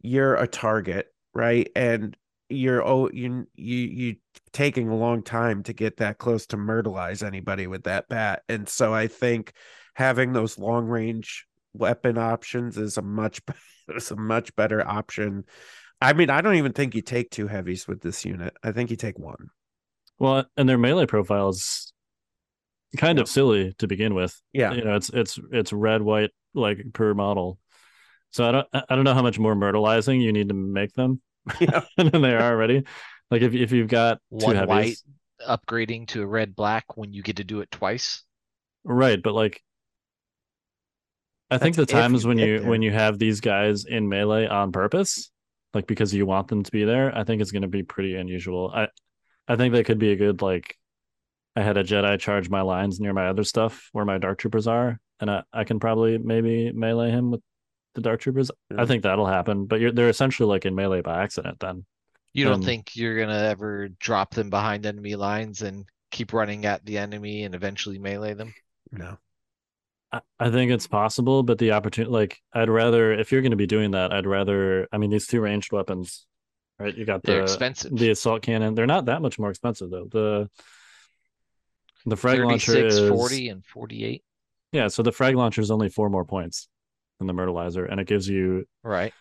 you're 0.01 0.36
a 0.36 0.47
target, 0.47 1.08
right? 1.34 1.70
And 1.76 2.16
you're 2.49 2.86
oh 2.86 3.10
you 3.12 3.47
you 3.56 3.78
you 3.78 4.16
taking 4.53 4.88
a 4.89 4.95
long 4.95 5.24
time 5.24 5.64
to 5.64 5.74
get 5.74 5.97
that 5.97 6.18
close 6.20 6.45
to 6.47 6.58
myrtleize 6.58 7.26
anybody 7.26 7.68
with 7.68 7.84
that 7.84 8.08
bat. 8.08 8.43
And 8.47 8.70
so 8.70 8.93
I 8.93 9.08
think 9.08 9.51
having 9.96 10.32
those 10.34 10.58
long 10.60 10.86
range 10.86 11.46
weapon 11.74 12.18
options 12.18 12.78
is 12.78 12.98
a 12.98 13.02
much 13.02 13.41
is 13.89 14.12
a 14.12 14.16
much 14.16 14.56
better 14.56 14.86
option. 14.88 15.43
I 16.02 16.14
mean, 16.14 16.30
I 16.30 16.41
don't 16.41 16.56
even 16.56 16.74
think 16.74 16.93
you 16.96 17.02
take 17.02 17.30
two 17.32 17.48
heavies 17.48 17.88
with 17.88 18.02
this 18.02 18.24
unit. 18.26 18.54
I 18.64 18.72
think 18.72 18.89
you 18.91 18.96
take 18.98 19.18
one. 19.18 19.50
Well, 20.20 20.46
and 20.58 20.68
their 20.70 20.78
melee 20.78 21.06
profile 21.08 21.50
is 21.50 21.91
kind 22.98 23.18
Yeah. 23.18 23.24
of 23.24 23.30
silly 23.30 23.74
to 23.80 23.88
begin 23.88 24.14
with. 24.14 24.39
Yeah. 24.54 24.74
You 24.74 24.84
know, 24.84 24.96
it's 24.96 25.10
it's 25.10 25.39
it's 25.52 25.74
red 25.74 26.02
white 26.02 26.32
like 26.54 26.80
per 26.93 27.14
model. 27.14 27.60
So 28.32 28.48
I 28.48 28.52
don't 28.52 28.68
I 28.74 28.96
don't 28.96 29.04
know 29.06 29.14
how 29.14 29.22
much 29.24 29.39
more 29.39 29.56
myrtleizing 29.56 30.22
you 30.22 30.34
need 30.34 30.50
to 30.50 30.56
make 30.56 30.93
them 30.93 31.22
Yeah. 31.60 31.82
than 31.98 32.22
they 32.22 32.34
are 32.36 32.52
already. 32.52 32.84
Like 33.32 33.41
if 33.41 33.54
if 33.54 33.72
you've 33.72 33.88
got 33.89 34.20
two 34.39 34.46
One 34.48 34.56
heavies, 34.56 35.04
white 35.39 35.60
upgrading 35.60 36.08
to 36.10 36.22
a 36.22 36.28
red 36.28 36.56
black 36.56 36.98
when 36.98 37.14
you 37.14 37.22
get 37.24 37.38
to 37.38 37.43
do 37.43 37.62
it 37.62 37.72
twice. 37.72 38.24
right? 38.84 39.22
But 39.22 39.34
like, 39.34 39.62
I 41.50 41.58
think 41.58 41.76
the 41.76 41.86
That's 41.86 41.93
if 41.93 42.08
times 42.10 42.26
when 42.26 42.38
you 42.39 42.60
there. 42.60 42.70
when 42.70 42.82
you 42.82 42.91
have 42.91 43.20
these 43.20 43.39
guys 43.41 43.86
in 43.86 44.10
melee 44.10 44.48
on 44.48 44.72
purpose, 44.72 45.32
like 45.74 45.88
because 45.88 46.14
you 46.14 46.26
want 46.26 46.48
them 46.48 46.64
to 46.64 46.72
be 46.72 46.84
there, 46.86 47.16
I 47.16 47.24
think 47.24 47.41
it's 47.41 47.52
going 47.52 47.62
to 47.64 47.68
be 47.68 47.84
pretty 47.84 48.16
unusual. 48.16 48.72
I 48.74 48.88
I 49.48 49.56
think 49.56 49.74
that 49.74 49.86
could 49.86 50.00
be 50.00 50.12
a 50.12 50.16
good 50.16 50.41
like. 50.41 50.78
I 51.56 51.62
had 51.62 51.78
a 51.78 51.84
Jedi 51.84 52.20
charge 52.20 52.50
my 52.50 52.62
lines 52.62 53.00
near 53.00 53.14
my 53.14 53.28
other 53.28 53.43
stuff 53.46 53.89
where 53.93 54.06
my 54.06 54.18
Dark 54.18 54.39
Troopers 54.39 54.68
are, 54.68 55.00
and 55.20 55.32
I, 55.32 55.43
I 55.54 55.64
can 55.64 55.80
probably 55.80 56.18
maybe 56.18 56.72
melee 56.74 57.12
him 57.12 57.32
with 57.32 57.41
the 57.93 58.02
Dark 58.02 58.20
Troopers. 58.22 58.52
I 58.78 58.86
think 58.86 59.04
that'll 59.04 59.26
happen, 59.28 59.66
but 59.66 59.80
you're 59.80 59.91
they're 59.91 60.10
essentially 60.10 60.48
like 60.50 60.66
in 60.66 60.76
melee 60.76 61.02
by 61.02 61.24
accident 61.24 61.60
then. 61.60 61.86
You 62.34 62.43
don't 62.46 62.56
Um, 62.56 62.62
think 62.62 62.96
you're 62.96 63.18
gonna 63.20 63.38
ever 63.43 63.88
drop 64.00 64.34
them 64.34 64.50
behind 64.50 64.86
enemy 64.86 65.16
lines 65.16 65.62
and 65.62 65.86
keep 66.12 66.34
running 66.34 66.66
at 66.66 66.86
the 66.86 66.98
enemy 66.98 67.43
and 67.43 67.56
eventually 67.56 68.00
melee 68.00 68.34
them? 68.34 68.54
No. 68.91 69.18
I, 70.39 70.49
think 70.51 70.72
it's 70.72 70.88
possible, 70.88 71.43
but 71.43 71.57
the 71.57 71.72
opportunity, 71.72 72.11
like, 72.11 72.41
I'd 72.53 72.70
rather 72.70 73.11
if 73.13 73.32
you're 73.32 73.41
going 73.41 73.51
to 73.51 73.57
be 73.57 73.68
doing 73.68 73.91
that, 73.91 74.11
I'd 74.13 74.26
rather. 74.26 74.88
I 74.91 74.97
mean, 74.97 75.09
these 75.09 75.28
two 75.28 75.41
ranged 75.41 75.72
weapons, 75.72 76.26
right? 76.80 76.95
You 76.95 77.05
got 77.05 77.24
They're 77.24 77.38
the 77.38 77.43
expensive. 77.43 77.95
the 77.97 78.11
assault 78.11 78.41
cannon. 78.41 78.76
They're 78.76 78.86
not 78.86 79.05
that 79.05 79.22
much 79.22 79.38
more 79.39 79.49
expensive 79.49 79.89
though. 79.89 80.07
The 80.11 80.49
the 82.05 82.16
frag 82.16 82.39
launcher 82.39 82.86
is 82.86 82.99
40, 83.09 83.49
and 83.49 83.66
48. 83.66 84.24
yeah. 84.72 84.88
So 84.89 85.01
the 85.03 85.11
frag 85.11 85.36
launcher 85.36 85.61
is 85.61 85.72
only 85.72 85.89
four 85.89 86.09
more 86.09 86.26
points 86.26 86.68
than 87.20 87.28
the 87.28 87.34
myrtleizer, 87.34 87.89
and 87.89 87.99
it 87.99 88.07
gives 88.07 88.28
you 88.30 88.68
Right. 88.84 89.13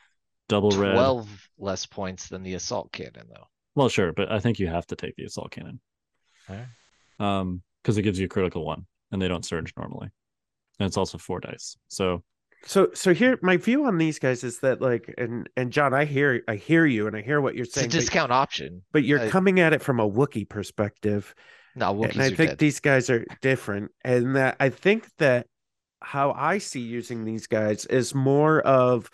double 0.48 0.70
red. 0.70 0.92
12 0.92 1.48
less 1.58 1.86
points 1.86 2.28
than 2.28 2.42
the 2.42 2.54
assault 2.54 2.92
cannon, 2.92 3.26
though. 3.28 3.46
Well, 3.74 3.88
sure, 3.88 4.12
but 4.12 4.30
I 4.30 4.38
think 4.40 4.58
you 4.58 4.66
have 4.68 4.86
to 4.88 4.96
take 4.96 5.16
the 5.16 5.24
assault 5.24 5.50
cannon. 5.50 5.80
Alright. 6.48 6.66
Um, 7.18 7.62
because 7.82 7.96
it 7.98 8.02
gives 8.02 8.18
you 8.18 8.26
a 8.26 8.28
critical 8.28 8.64
one, 8.64 8.86
and 9.12 9.20
they 9.22 9.28
don't 9.28 9.44
surge 9.44 9.72
normally, 9.76 10.08
and 10.78 10.86
it's 10.86 10.96
also 10.96 11.18
four 11.18 11.40
dice. 11.40 11.76
So 11.88 12.22
So 12.66 12.90
so 12.94 13.12
here 13.14 13.38
my 13.42 13.56
view 13.58 13.84
on 13.84 13.98
these 13.98 14.18
guys 14.18 14.42
is 14.44 14.60
that 14.60 14.80
like 14.80 15.12
and 15.18 15.48
and 15.56 15.70
Jon, 15.70 15.92
I 15.94 16.04
hear 16.04 16.42
I 16.48 16.56
hear 16.56 16.86
you 16.86 17.06
and 17.06 17.16
I 17.16 17.20
hear 17.22 17.40
what 17.40 17.54
you're 17.54 17.64
It's 17.64 17.76
a 17.76 17.80
saying, 17.80 17.90
but, 17.90 17.98
discount 17.98 18.32
option. 18.32 18.82
but 18.92 19.04
you're 19.04 19.20
I- 19.20 19.28
coming 19.30 19.60
at 19.60 19.72
it 19.72 19.82
from 19.82 20.00
a 20.00 20.08
Wookiee 20.10 20.48
perspective. 20.48 21.34
No, 21.76 21.92
Wookiees 21.92 22.12
and 22.12 22.22
I 22.22 22.26
are 22.26 22.30
think 22.30 22.50
dead. 22.52 22.58
these 22.58 22.80
guys 22.80 23.10
are 23.10 23.24
different. 23.42 23.90
And 24.04 24.36
that 24.36 24.56
I 24.60 24.68
think 24.70 25.08
that 25.18 25.46
how 26.00 26.32
I 26.32 26.58
see 26.58 26.80
using 26.80 27.24
these 27.24 27.46
guys 27.46 27.84
is 27.86 28.14
more 28.14 28.60
of 28.62 29.10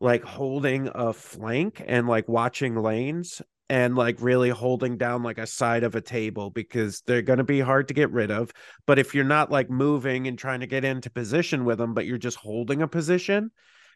like 0.00 0.22
holding 0.22 0.88
a 0.94 1.12
flank 1.12 1.82
and 1.86 2.06
like 2.06 2.28
watching 2.28 2.76
lanes 2.76 3.42
and 3.70 3.96
like 3.96 4.16
really 4.20 4.50
holding 4.50 4.96
down 4.96 5.22
like 5.22 5.38
a 5.38 5.46
side 5.46 5.84
of 5.84 5.94
a 5.94 6.00
table 6.00 6.50
because 6.50 7.02
they're 7.06 7.22
going 7.22 7.38
to 7.38 7.44
be 7.44 7.60
hard 7.60 7.88
to 7.88 7.94
get 7.94 8.10
rid 8.10 8.30
of. 8.30 8.50
But 8.86 8.98
if 8.98 9.14
you're 9.14 9.24
not 9.24 9.50
like 9.50 9.68
moving 9.68 10.26
and 10.26 10.38
trying 10.38 10.60
to 10.60 10.66
get 10.66 10.84
into 10.84 11.10
position 11.10 11.64
with 11.64 11.78
them, 11.78 11.94
but 11.94 12.06
you're 12.06 12.18
just 12.18 12.38
holding 12.38 12.82
a 12.82 12.88
position 12.88 13.50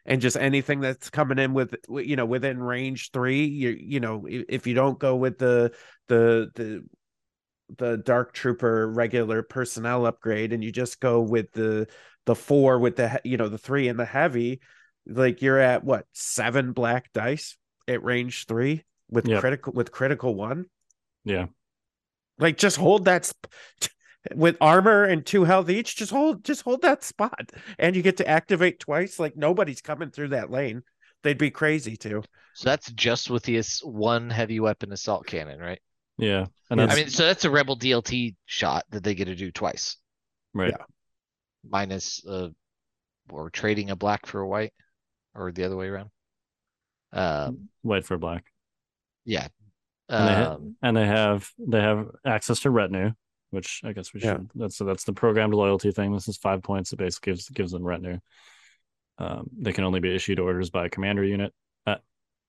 and 0.05 0.21
just 0.21 0.37
anything 0.37 0.81
that's 0.81 1.09
coming 1.09 1.39
in 1.39 1.53
with 1.53 1.75
you 1.89 2.15
know 2.15 2.25
within 2.25 2.61
range 2.61 3.11
three, 3.11 3.45
you 3.45 3.69
you 3.79 3.99
know 3.99 4.25
if 4.27 4.67
you 4.67 4.73
don't 4.73 4.99
go 4.99 5.15
with 5.15 5.37
the 5.37 5.71
the 6.07 6.51
the 6.55 6.83
the 7.77 7.97
dark 7.97 8.33
trooper 8.33 8.87
regular 8.87 9.41
personnel 9.41 10.05
upgrade 10.05 10.53
and 10.53 10.63
you 10.63 10.71
just 10.71 10.99
go 10.99 11.21
with 11.21 11.51
the 11.53 11.87
the 12.25 12.35
four 12.35 12.79
with 12.79 12.95
the 12.95 13.19
you 13.23 13.37
know 13.37 13.49
the 13.49 13.57
three 13.57 13.87
and 13.87 13.99
the 13.99 14.05
heavy 14.05 14.59
like 15.07 15.41
you're 15.41 15.59
at 15.59 15.83
what 15.83 16.05
seven 16.13 16.73
black 16.73 17.11
dice 17.13 17.57
at 17.87 18.03
range 18.03 18.45
three 18.45 18.83
with 19.13 19.27
Yep. 19.27 19.39
critical 19.39 19.73
with 19.73 19.91
critical 19.91 20.35
one 20.35 20.65
yeah, 21.25 21.45
like 22.37 22.57
just 22.57 22.75
hold 22.77 23.05
that 23.05 23.23
sp- 23.29 23.47
with 24.35 24.57
armor 24.59 25.03
and 25.03 25.25
two 25.25 25.43
health 25.45 25.69
each 25.69 25.95
just 25.95 26.11
hold 26.11 26.43
just 26.43 26.61
hold 26.63 26.81
that 26.81 27.03
spot 27.03 27.51
and 27.79 27.95
you 27.95 28.01
get 28.01 28.17
to 28.17 28.27
activate 28.27 28.79
twice 28.79 29.19
like 29.19 29.35
nobody's 29.37 29.81
coming 29.81 30.09
through 30.09 30.29
that 30.29 30.49
lane 30.51 30.81
they'd 31.23 31.37
be 31.37 31.51
crazy 31.51 31.95
to 31.97 32.21
So 32.53 32.69
that's 32.69 32.91
just 32.91 33.29
with 33.29 33.43
the 33.43 33.61
one 33.83 34.29
heavy 34.29 34.59
weapon 34.59 34.91
assault 34.91 35.25
cannon, 35.25 35.59
right? 35.59 35.81
yeah, 36.17 36.45
and 36.69 36.79
that's 36.79 36.93
I 36.93 36.95
mean, 36.95 37.09
so 37.09 37.25
that's 37.25 37.45
a 37.45 37.49
rebel 37.49 37.77
DLT 37.77 38.35
shot 38.45 38.83
that 38.91 39.03
they 39.03 39.15
get 39.15 39.25
to 39.25 39.35
do 39.35 39.51
twice, 39.51 39.97
right. 40.53 40.69
yeah. 40.77 40.85
minus 41.67 42.23
uh, 42.27 42.49
or 43.31 43.49
trading 43.49 43.89
a 43.89 43.95
black 43.95 44.25
for 44.27 44.41
a 44.41 44.47
white, 44.47 44.73
or 45.33 45.51
the 45.51 45.63
other 45.63 45.75
way 45.77 45.87
around. 45.87 46.09
Um, 47.11 47.69
White 47.81 48.05
for 48.05 48.17
black. 48.17 48.45
Yeah. 49.25 49.47
and 50.09 50.27
they, 50.29 50.33
ha- 50.33 50.53
Um, 50.55 50.75
and 50.81 50.97
they 50.97 51.05
have 51.05 51.49
they 51.57 51.81
have 51.81 52.07
access 52.25 52.59
to 52.61 52.69
retinue, 52.69 53.11
which 53.51 53.81
I 53.83 53.93
guess 53.93 54.13
we 54.13 54.19
should. 54.19 54.27
Yeah. 54.29 54.37
That's 54.55 54.77
so 54.77 54.85
that's 54.85 55.03
the 55.05 55.13
programmed 55.13 55.53
loyalty 55.53 55.91
thing. 55.91 56.13
This 56.13 56.27
is 56.27 56.37
five 56.37 56.61
points. 56.63 56.93
It 56.93 56.97
basically 56.97 57.31
gives 57.33 57.49
gives 57.49 57.71
them 57.71 57.83
retinue. 57.83 58.19
Um, 59.17 59.49
they 59.59 59.73
can 59.73 59.83
only 59.83 59.99
be 59.99 60.13
issued 60.15 60.39
orders 60.39 60.69
by 60.69 60.85
a 60.85 60.89
commander 60.89 61.23
unit. 61.23 61.53
Uh, 61.85 61.95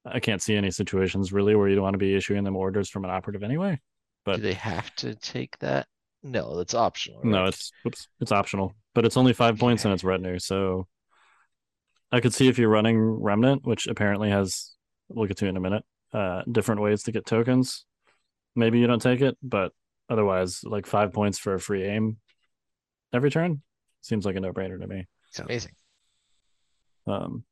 I 0.05 0.21
can't 0.21 0.41
see 0.43 0.57
any 0.57 0.71
situations 0.71 1.33
really 1.33 1.55
where 1.55 1.69
you 1.69 1.75
don't 1.75 1.85
want 1.85 1.95
to 1.95 1.99
be 1.99 2.15
issuing 2.15 2.43
them 2.45 2.57
orders 2.57 2.89
from 2.89 3.05
an 3.05 3.11
operative 3.11 3.43
anyway. 3.43 3.81
but- 4.25 4.37
do 4.37 4.43
they 4.43 4.55
have 4.55 4.95
to 4.97 5.15
take 5.15 5.59
that? 5.59 5.87
No, 6.23 6.57
that's 6.57 6.73
optional. 6.73 7.21
No, 7.23 7.45
it's 7.45 7.71
oops, 7.87 8.09
it's 8.19 8.33
optional, 8.33 8.75
but 8.95 9.05
it's 9.05 9.19
only 9.19 9.35
five 9.35 9.59
points 9.59 9.85
and 9.85 9.93
it's 9.93 10.03
retinue. 10.05 10.39
So 10.39 10.87
I 12.11 12.21
could 12.21 12.33
see 12.33 12.49
if 12.49 12.59
you're 12.59 12.71
running 12.71 12.99
remnant, 12.99 13.67
which 13.67 13.87
apparently 13.87 14.31
has 14.31 14.73
we'll 15.11 15.27
get 15.29 15.37
to 15.39 15.47
in 15.47 15.57
a 15.59 15.61
minute, 15.61 15.85
uh, 16.15 16.43
different 16.51 16.81
ways 16.81 17.03
to 17.03 17.13
get 17.13 17.27
tokens. 17.27 17.85
Maybe 18.57 18.79
you 18.79 18.87
don't 18.87 19.03
take 19.03 19.21
it, 19.21 19.37
but 19.43 19.73
otherwise, 20.09 20.63
like 20.65 20.87
five 20.87 21.13
points 21.13 21.39
for 21.39 21.55
a 21.55 21.61
free 21.61 21.85
aim 21.85 22.19
every 23.15 23.31
turn 23.31 23.63
seems 24.03 24.27
like 24.27 24.37
a 24.37 24.41
no 24.41 24.53
brainer 24.53 24.79
to 24.79 24.87
me. 24.87 25.07
it's 25.31 25.39
amazing. 25.39 25.73
Um, 27.07 27.45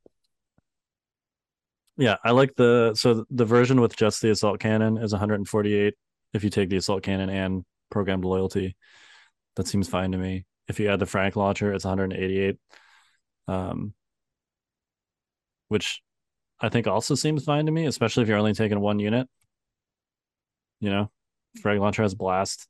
yeah, 1.97 2.17
I 2.23 2.31
like 2.31 2.55
the 2.55 2.93
so 2.95 3.25
the 3.29 3.45
version 3.45 3.79
with 3.79 3.95
just 3.95 4.21
the 4.21 4.31
assault 4.31 4.59
cannon 4.59 4.97
is 4.97 5.13
148. 5.13 5.93
If 6.33 6.43
you 6.43 6.49
take 6.49 6.69
the 6.69 6.77
assault 6.77 7.03
cannon 7.03 7.29
and 7.29 7.63
programmed 7.89 8.25
loyalty, 8.25 8.75
that 9.55 9.67
seems 9.67 9.87
fine 9.87 10.11
to 10.11 10.17
me. 10.17 10.45
If 10.67 10.79
you 10.79 10.89
add 10.89 10.99
the 10.99 11.05
frag 11.05 11.37
launcher, 11.37 11.71
it's 11.71 11.85
188. 11.85 12.57
Um, 13.47 13.93
which 15.67 16.01
I 16.59 16.69
think 16.69 16.87
also 16.87 17.15
seems 17.15 17.43
fine 17.43 17.65
to 17.65 17.71
me, 17.71 17.85
especially 17.85 18.23
if 18.23 18.29
you're 18.29 18.37
only 18.37 18.53
taking 18.53 18.79
one 18.79 18.99
unit. 18.99 19.27
You 20.79 20.89
know, 20.89 21.11
frag 21.61 21.79
launcher 21.79 22.03
has 22.03 22.15
blast. 22.15 22.67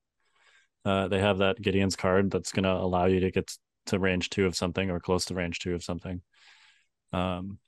Uh, 0.86 1.08
they 1.08 1.20
have 1.20 1.38
that 1.40 1.62
Gideon's 1.62 1.96
card 1.96 2.30
that's 2.32 2.52
going 2.52 2.64
to 2.64 2.72
allow 2.72 3.06
you 3.06 3.22
to 3.22 3.32
get 3.32 3.52
to 3.88 4.00
range 4.00 4.30
two 4.30 4.46
of 4.46 4.56
something 4.56 4.90
or 4.90 5.00
close 5.00 5.26
to 5.26 5.36
range 5.36 5.60
two 5.60 5.74
of 5.76 5.84
something. 5.84 6.22
Um, 7.12 7.60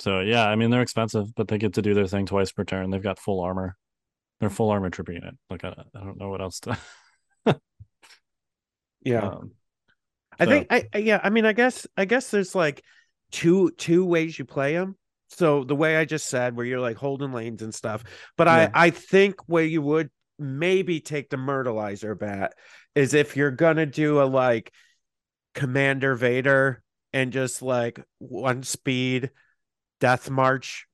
so 0.00 0.20
yeah, 0.20 0.46
I 0.48 0.54
mean 0.56 0.70
they're 0.70 0.82
expensive, 0.82 1.34
but 1.34 1.48
they 1.48 1.58
get 1.58 1.74
to 1.74 1.82
do 1.82 1.94
their 1.94 2.06
thing 2.06 2.26
twice 2.26 2.52
per 2.52 2.64
turn. 2.64 2.90
They've 2.90 3.02
got 3.02 3.18
full 3.18 3.40
armor. 3.40 3.76
They're 4.40 4.50
full 4.50 4.70
armor 4.70 4.90
trooper 4.90 5.12
unit. 5.12 5.34
Like 5.50 5.64
I, 5.64 5.74
I 5.94 6.00
don't 6.04 6.18
know 6.18 6.28
what 6.30 6.40
else 6.40 6.60
to. 6.60 6.78
yeah 9.02 9.20
Um, 9.26 9.52
I 10.38 10.44
So- 10.44 10.50
think 10.50 10.66
I 10.70 10.88
I- 10.94 10.98
yeah, 10.98 11.20
I 11.22 11.30
mean 11.30 11.44
I 11.44 11.52
guess 11.52 11.86
I 11.96 12.04
guess 12.04 12.30
there's 12.30 12.54
like 12.54 12.82
two 13.30 13.70
two 13.72 14.04
ways 14.04 14.38
you 14.38 14.44
play 14.44 14.74
them. 14.74 14.96
So 15.28 15.64
the 15.64 15.76
way 15.76 15.96
I 15.96 16.04
just 16.04 16.26
said 16.26 16.56
where 16.56 16.64
you're 16.66 16.80
like 16.80 16.96
holding 16.96 17.32
lanes 17.32 17.62
and 17.62 17.74
stuff. 17.74 18.04
But 18.36 18.46
Yeah. 18.48 18.70
I 18.74 18.86
I 18.86 18.90
think 18.90 19.36
where 19.46 19.64
you 19.64 19.82
would 19.82 20.10
maybe 20.38 21.00
take 21.00 21.30
the 21.30 21.36
myrtleizer 21.36 22.18
bat 22.18 22.54
is 22.94 23.14
if 23.14 23.36
you're 23.36 23.50
to 23.76 23.86
do 23.86 24.22
a 24.22 24.24
like 24.24 24.72
Commander 25.54 26.14
Vader 26.14 26.82
and 27.12 27.32
just 27.32 27.62
like 27.62 28.00
one 28.18 28.62
speed 28.62 29.30
death 30.00 30.30
march 30.30 30.86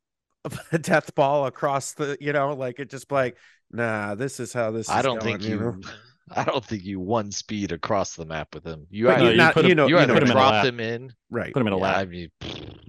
death 0.80 1.14
ball 1.14 1.46
across 1.46 1.92
the 1.94 2.16
you 2.20 2.32
know 2.32 2.54
like 2.54 2.78
it 2.78 2.90
just 2.90 3.10
like 3.12 3.36
nah 3.70 4.14
this 4.14 4.40
is 4.40 4.52
how 4.52 4.70
this 4.70 4.88
I 4.88 5.00
is 5.00 5.02
don't 5.02 5.18
going, 5.18 5.38
think 5.38 5.42
you. 5.48 5.58
know? 5.58 5.76
I 6.30 6.44
don't 6.44 6.64
think 6.64 6.84
you 6.84 7.00
one 7.00 7.30
speed 7.30 7.72
across 7.72 8.14
the 8.16 8.24
map 8.24 8.54
with 8.54 8.64
them. 8.64 8.86
You 8.90 9.06
But 9.06 9.10
No, 9.10 9.16
either, 9.16 9.24
you 9.26 9.30
you 9.32 9.36
not 9.36 9.54
put 9.54 9.64
you 9.64 9.70
him- 9.72 9.76
know 9.76 9.86
you 9.86 9.94
you 9.96 10.00
either 10.00 10.06
know 10.08 10.14
put 10.14 10.22
him 10.22 10.30
in 10.30 10.36
a 10.36 10.40
drop 10.40 10.52
lap. 10.52 10.64
them 10.64 10.80
in. 10.80 11.12
right 11.30 11.52
put 11.52 11.60
him 11.60 11.66
in 11.66 11.72
a 11.72 11.76
Yeah, 11.76 11.82
lap. 11.82 11.96
I 11.98 12.04
mean, 12.06 12.30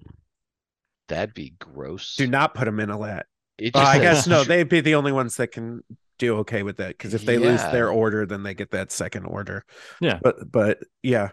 That'd 1.08 1.34
be 1.36 1.54
gross. 1.60 2.16
Do 2.16 2.28
not 2.28 2.56
put 2.56 2.66
them 2.66 2.80
in 2.80 2.90
a 2.90 2.98
lat. 2.98 3.28
It 3.58 3.74
Well, 3.76 3.84
just 3.84 3.96
I 3.96 4.00
guess 4.00 4.28
no, 4.28 4.44
they'd 4.46 4.68
be 4.70 4.82
the 4.82 4.96
only 4.96 5.12
ones 5.12 5.36
that 5.38 5.48
can 5.52 5.84
do 6.18 6.38
okay 6.40 6.64
with 6.64 6.78
that 6.78 6.90
because 6.90 7.14
if 7.14 7.26
they 7.26 7.38
lose 7.38 7.62
Yeah. 7.62 7.72
their 7.72 7.90
order, 7.90 8.26
then 8.26 8.42
they 8.44 8.54
get 8.54 8.72
that 8.72 8.92
second 8.92 9.26
order. 9.26 9.64
Yeah. 10.02 10.20
but 10.22 10.52
but 10.52 10.80
yeah, 11.04 11.30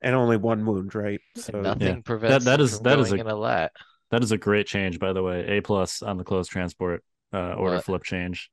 and 0.00 0.14
only 0.14 0.36
one 0.36 0.64
wound, 0.64 0.94
right? 0.94 1.20
So 1.36 1.60
nothing 1.60 2.02
prevents 2.02 2.44
that 2.44 2.58
them 2.58 2.64
is- 2.64 2.74
from 2.76 2.84
that 2.84 2.98
is 3.00 3.08
going 3.08 3.20
a- 3.20 3.24
in 3.24 3.30
a 3.30 3.36
lat. 3.36 3.72
That 4.10 4.22
is 4.22 4.32
a 4.32 4.38
great 4.38 4.66
change, 4.66 4.98
by 4.98 5.12
the 5.12 5.22
way. 5.22 5.58
A 5.58 5.60
plus 5.62 6.02
on 6.02 6.16
the 6.16 6.24
closed 6.24 6.50
transport 6.50 7.02
uh, 7.32 7.52
order 7.54 7.76
What? 7.76 7.84
flip 7.84 8.02
change. 8.04 8.50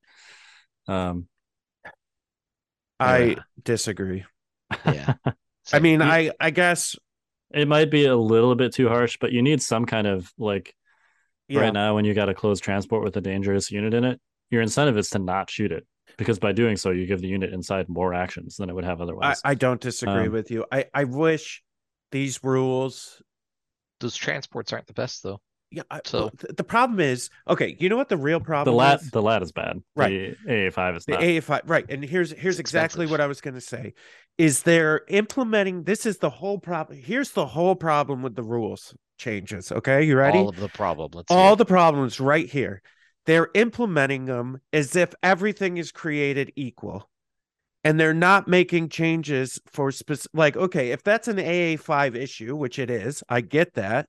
Um, 0.88 1.28
I 3.00 3.18
Yeah. 3.24 3.36
disagree. 3.64 4.26
Yeah. 4.86 5.14
I 5.74 5.80
mean, 5.80 6.00
you- 6.02 6.06
I 6.06 6.32
I 6.40 6.50
guess 6.52 6.96
it 7.54 7.68
might 7.68 7.90
be 7.92 8.06
a 8.06 8.16
little 8.16 8.56
bit 8.56 8.74
too 8.74 8.88
harsh, 8.90 9.18
but 9.20 9.32
you 9.32 9.42
need 9.42 9.62
some 9.62 9.86
kind 9.86 10.08
of 10.08 10.32
like 10.38 10.74
yeah. 11.48 11.62
right 11.62 11.74
now 11.74 11.96
when 11.96 12.06
you 12.06 12.14
got 12.14 12.30
a 12.30 12.34
closed 12.34 12.64
transport 12.64 13.04
with 13.04 13.16
a 13.18 13.22
dangerous 13.22 13.72
unit 13.72 13.94
in 13.94 14.04
it, 14.04 14.20
your 14.50 14.62
incentive 14.62 14.98
is 14.98 15.10
to 15.12 15.20
not 15.20 15.50
shoot 15.50 15.72
it 15.72 15.86
because 16.18 16.40
by 16.40 16.52
doing 16.52 16.76
so, 16.78 16.92
you 16.92 17.06
give 17.06 17.22
the 17.22 17.28
unit 17.28 17.54
inside 17.54 17.88
more 17.90 18.14
actions 18.14 18.56
than 18.58 18.70
it 18.70 18.74
would 18.74 18.84
have 18.86 19.00
I, 19.00 19.04
otherwise. 19.04 19.42
I 19.46 19.56
don't 19.56 19.80
disagree 19.80 20.28
Um, 20.28 20.32
with 20.32 20.52
you. 20.52 20.66
I 20.72 20.86
I 20.94 21.04
wish 21.06 21.64
these 22.12 22.44
rules. 22.44 23.22
those 24.00 24.16
transports 24.16 24.72
aren't 24.74 24.88
the 24.88 24.94
best 24.94 25.24
though. 25.24 25.42
Yeah. 25.70 25.84
I, 25.92 26.02
So- 26.06 26.20
well, 26.20 26.30
th- 26.30 26.56
the 26.56 26.64
problem 26.64 27.00
is 27.00 27.30
okay. 27.48 27.76
You 27.80 27.90
know 27.90 27.98
what 27.98 28.10
the 28.10 28.18
real 28.18 28.40
problem? 28.40 28.74
the 28.74 28.78
problem 28.78 28.92
lat 28.92 29.02
is? 29.02 29.12
the 29.12 29.22
lat 29.22 29.42
is 29.44 29.52
bad. 29.52 29.82
Right. 29.96 30.38
The 30.46 30.68
AA 30.68 30.72
five 30.72 30.96
is 30.96 31.06
The 31.06 31.14
not. 31.14 31.22
A5, 31.22 31.62
right. 31.66 31.86
And 31.90 32.04
here's 32.04 32.32
here's 32.32 32.60
exactly 32.60 33.06
what 33.06 33.20
I 33.20 33.28
was 33.28 33.42
going 33.42 33.56
to 33.56 33.62
say. 33.62 33.94
Is 34.38 34.64
they're 34.64 35.02
implementing 35.10 35.84
this 35.84 36.06
is 36.06 36.20
the 36.20 36.30
whole 36.30 36.60
problem. 36.60 37.00
Here's 37.00 37.32
the 37.32 37.46
whole 37.46 37.76
problem 37.76 38.22
with 38.22 38.36
the 38.36 38.44
rules 38.44 38.94
changes, 39.18 39.72
okay? 39.72 40.04
You 40.04 40.18
ready? 40.18 40.38
All 40.38 40.50
of 40.50 40.58
the 40.58 40.70
problem. 40.70 41.12
Let's 41.14 41.32
All 41.32 41.50
hear 41.50 41.56
the 41.56 41.66
problems 41.66 42.20
right 42.20 42.50
here. 42.50 42.82
They're 43.26 43.50
implementing 43.56 44.26
them 44.26 44.62
as 44.72 44.96
if 44.96 45.14
everything 45.22 45.78
is 45.78 45.92
created 45.92 46.54
equal. 46.56 47.10
And 47.84 48.00
they're 48.00 48.14
not 48.14 48.48
making 48.48 48.90
changes 48.90 49.60
for 49.68 49.92
specific 49.92 50.32
like 50.34 50.56
okay, 50.56 50.92
if 50.92 51.04
that's 51.04 51.28
an 51.28 51.38
AA5 51.38 52.16
issue, 52.16 52.56
which 52.56 52.80
it 52.80 52.90
is, 52.90 53.24
I 53.28 53.42
get 53.42 53.74
that. 53.74 54.08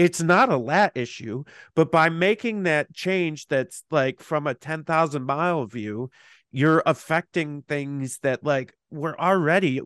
It's 0.00 0.22
not 0.22 0.48
a 0.48 0.56
lat 0.56 0.92
issue, 0.94 1.44
but 1.74 1.92
by 1.92 2.08
making 2.08 2.62
that 2.62 2.94
change 2.94 3.48
that's 3.48 3.84
like 3.90 4.22
from 4.22 4.46
a 4.46 4.54
10,000 4.54 5.22
mile 5.22 5.66
view, 5.66 6.10
you're 6.50 6.82
affecting 6.86 7.60
things 7.68 8.18
that 8.22 8.42
like 8.42 8.72
were 8.90 9.20
already 9.20 9.82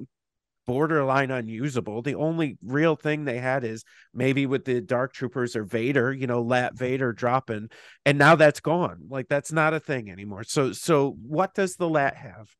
borderline 0.68 1.32
unusable. 1.32 2.00
The 2.00 2.14
only 2.14 2.58
real 2.64 2.94
thing 2.94 3.24
they 3.24 3.38
had 3.38 3.64
is 3.64 3.82
maybe 4.14 4.46
with 4.46 4.64
the 4.64 4.80
dark 4.80 5.14
troopers 5.14 5.56
or 5.56 5.64
Vader, 5.64 6.12
you 6.12 6.28
know, 6.28 6.42
lat 6.42 6.78
Vader 6.78 7.12
dropping, 7.12 7.70
and 8.06 8.16
now 8.16 8.36
that's 8.36 8.60
gone. 8.60 9.06
Like 9.08 9.26
that's 9.26 9.50
not 9.50 9.74
a 9.74 9.80
thing 9.80 10.12
anymore. 10.12 10.44
So 10.44 10.70
so 10.70 11.16
what 11.26 11.54
does 11.54 11.74
the 11.74 11.88
lat 11.88 12.14
have? 12.14 12.50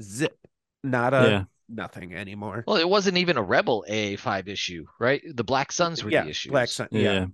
Zip. 0.00 0.38
Not 0.82 1.12
a 1.12 1.28
yeah. 1.28 1.44
Nothing 1.74 2.14
anymore. 2.14 2.64
Well, 2.66 2.76
it 2.76 2.88
wasn't 2.88 3.16
even 3.16 3.36
a 3.38 3.42
rebel 3.42 3.84
AA5 3.88 4.48
issue, 4.48 4.84
right? 5.00 5.22
The 5.34 5.42
Black 5.44 5.72
Suns 5.72 6.04
were 6.04 6.10
yeah, 6.10 6.24
the 6.24 6.30
issues. 6.30 6.50
Black 6.50 6.68
Sun. 6.68 6.88
Yeah. 6.90 7.00
Yeah. 7.00 7.26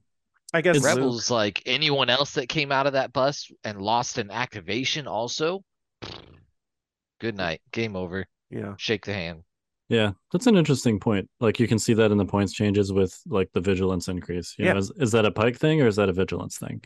I 0.55 0.61
guess 0.62 0.76
It's- 0.76 0.84
Luke- 0.95 0.97
Rebels, 1.05 1.30
like 1.30 1.62
anyone 1.66 2.09
else 2.09 2.32
that 2.34 2.49
came 2.49 2.70
out 2.72 2.86
of 2.86 2.93
that 2.95 3.12
bus 3.12 3.51
and 3.64 3.82
lost 3.82 4.16
an 4.18 4.30
activation, 4.30 5.07
also. 5.07 5.62
Good 7.20 7.36
night. 7.36 7.61
Game 7.72 7.97
over. 7.97 8.26
yeah. 8.51 8.74
Shake 8.78 9.05
the 9.05 9.12
hand. 9.12 9.43
Yeah, 9.91 10.12
that's 10.32 10.47
an 10.47 10.57
interesting 10.57 11.01
point. 11.01 11.28
Like 11.41 11.59
you 11.59 11.66
can 11.66 11.78
see 11.78 11.95
that 11.95 12.11
in 12.11 12.18
the 12.18 12.24
points 12.26 12.53
changes 12.53 12.93
with 12.93 13.18
like 13.26 13.51
the 13.55 13.61
vigilance 13.61 14.09
increase. 14.09 14.55
You 14.59 14.66
Yeah. 14.66 14.72
know, 14.74 14.78
is, 14.80 14.93
is 14.99 15.12
that 15.12 15.24
a 15.24 15.30
Pyke 15.30 15.57
thing 15.57 15.80
or 15.82 15.86
is 15.86 15.97
that 15.97 16.09
a 16.11 16.12
vigilance 16.12 16.59
thing? 16.59 16.82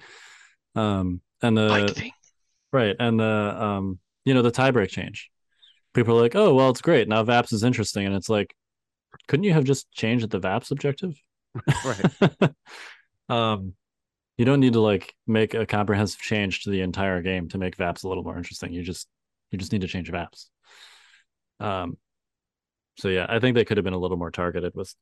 Um, 0.76 1.20
and 1.42 1.56
the 1.56 1.68
Pyke 1.68 1.90
thing. 1.90 2.12
right 2.72 2.94
and 2.98 3.18
the 3.20 3.24
um, 3.64 3.98
you 4.24 4.34
know, 4.34 4.42
the 4.42 4.52
tiebreak 4.52 4.88
change. 4.88 5.30
People 5.94 6.18
are 6.18 6.22
like, 6.22 6.34
oh 6.34 6.54
well, 6.54 6.70
it's 6.70 6.80
great 6.80 7.08
now. 7.08 7.22
Vaps 7.22 7.52
is 7.52 7.64
interesting, 7.64 8.06
and 8.06 8.14
it's 8.14 8.28
like, 8.28 8.54
couldn't 9.28 9.44
you 9.44 9.52
have 9.52 9.64
just 9.64 9.90
changed 9.92 10.30
the 10.30 10.38
Vaps 10.38 10.70
objective? 10.70 11.14
Right. 11.84 12.52
um, 13.28 13.74
you 14.38 14.46
don't 14.46 14.60
need 14.60 14.72
to 14.72 14.80
like 14.80 15.14
make 15.26 15.54
a 15.54 15.66
comprehensive 15.66 16.20
change 16.20 16.62
to 16.62 16.70
the 16.70 16.80
entire 16.80 17.20
game 17.20 17.48
to 17.50 17.58
make 17.58 17.76
Vaps 17.76 18.04
a 18.04 18.08
little 18.08 18.24
more 18.24 18.36
interesting. 18.36 18.72
You 18.72 18.82
just 18.82 19.06
you 19.50 19.58
just 19.58 19.72
need 19.72 19.82
to 19.82 19.88
change 19.88 20.10
Vaps. 20.10 20.48
Um, 21.60 21.98
so 22.98 23.08
yeah, 23.08 23.26
I 23.28 23.38
think 23.38 23.54
they 23.54 23.64
could 23.64 23.76
have 23.76 23.84
been 23.84 23.92
a 23.92 23.98
little 23.98 24.16
more 24.16 24.30
targeted 24.30 24.74
with 24.74 24.94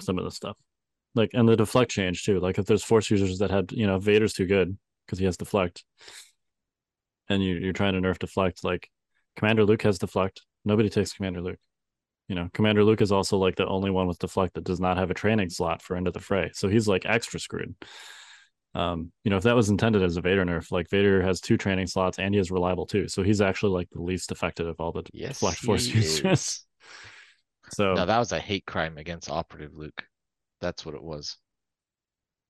some 0.00 0.18
of 0.18 0.24
the 0.24 0.30
stuff, 0.30 0.56
like 1.14 1.30
and 1.32 1.48
the 1.48 1.56
deflect 1.56 1.90
change 1.90 2.24
too. 2.24 2.40
Like 2.40 2.58
if 2.58 2.66
there's 2.66 2.84
force 2.84 3.10
users 3.10 3.38
that 3.38 3.50
had 3.50 3.72
you 3.72 3.86
know 3.86 3.98
Vader's 3.98 4.34
too 4.34 4.46
good 4.46 4.76
because 5.06 5.18
he 5.18 5.24
has 5.24 5.36
deflect, 5.36 5.84
and 7.28 7.42
you 7.42 7.54
you're 7.56 7.72
trying 7.72 7.94
to 7.94 8.00
nerf 8.00 8.18
deflect. 8.18 8.62
Like 8.62 8.90
Commander 9.36 9.64
Luke 9.64 9.82
has 9.82 9.98
deflect. 9.98 10.42
Nobody 10.64 10.88
takes 10.88 11.12
Commander 11.12 11.40
Luke. 11.40 11.58
You 12.28 12.34
know, 12.34 12.48
Commander 12.52 12.82
Luke 12.82 13.00
is 13.02 13.12
also 13.12 13.36
like 13.38 13.54
the 13.56 13.66
only 13.66 13.90
one 13.90 14.08
with 14.08 14.18
deflect 14.18 14.54
that 14.54 14.64
does 14.64 14.80
not 14.80 14.96
have 14.96 15.10
a 15.10 15.14
training 15.14 15.50
slot 15.50 15.80
for 15.82 15.96
end 15.96 16.08
of 16.08 16.14
the 16.14 16.20
fray. 16.20 16.50
So 16.54 16.68
he's 16.68 16.88
like 16.88 17.06
extra 17.06 17.38
screwed. 17.38 17.74
Um, 18.74 19.12
you 19.24 19.30
know, 19.30 19.36
if 19.36 19.44
that 19.44 19.54
was 19.56 19.68
intended 19.70 20.02
as 20.02 20.16
a 20.16 20.20
Vader 20.20 20.44
nerf, 20.44 20.70
like 20.72 20.90
Vader 20.90 21.22
has 21.22 21.40
two 21.40 21.56
training 21.56 21.86
slots 21.86 22.18
and 22.18 22.34
he 22.34 22.40
is 22.40 22.50
reliable 22.50 22.84
too. 22.84 23.08
So 23.08 23.22
he's 23.22 23.40
actually 23.40 23.72
like 23.72 23.88
the 23.90 24.02
least 24.02 24.32
effective 24.32 24.66
of 24.66 24.80
all 24.80 24.92
the 24.92 25.04
Yes, 25.12 25.34
deflect 25.34 25.58
force 25.58 25.86
he 25.86 26.00
users. 26.00 26.64
So 27.72 27.94
No, 27.94 28.06
that 28.06 28.18
was 28.18 28.30
a 28.30 28.38
hate 28.38 28.64
crime 28.64 28.96
against 28.96 29.28
Operative 29.28 29.74
Luke. 29.74 30.04
That's 30.60 30.86
what 30.86 30.94
it 30.94 31.02
was. 31.02 31.36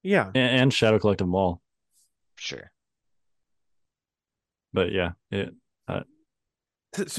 Yeah. 0.02 0.26
and, 0.26 0.60
and 0.60 0.74
Shadow 0.74 0.98
Collective 0.98 1.26
Maul. 1.26 1.62
Sure. 2.34 2.70
But 4.74 4.92
yeah, 4.92 5.12
it 5.30 5.36
Th- 5.36 5.48
s- 5.48 5.52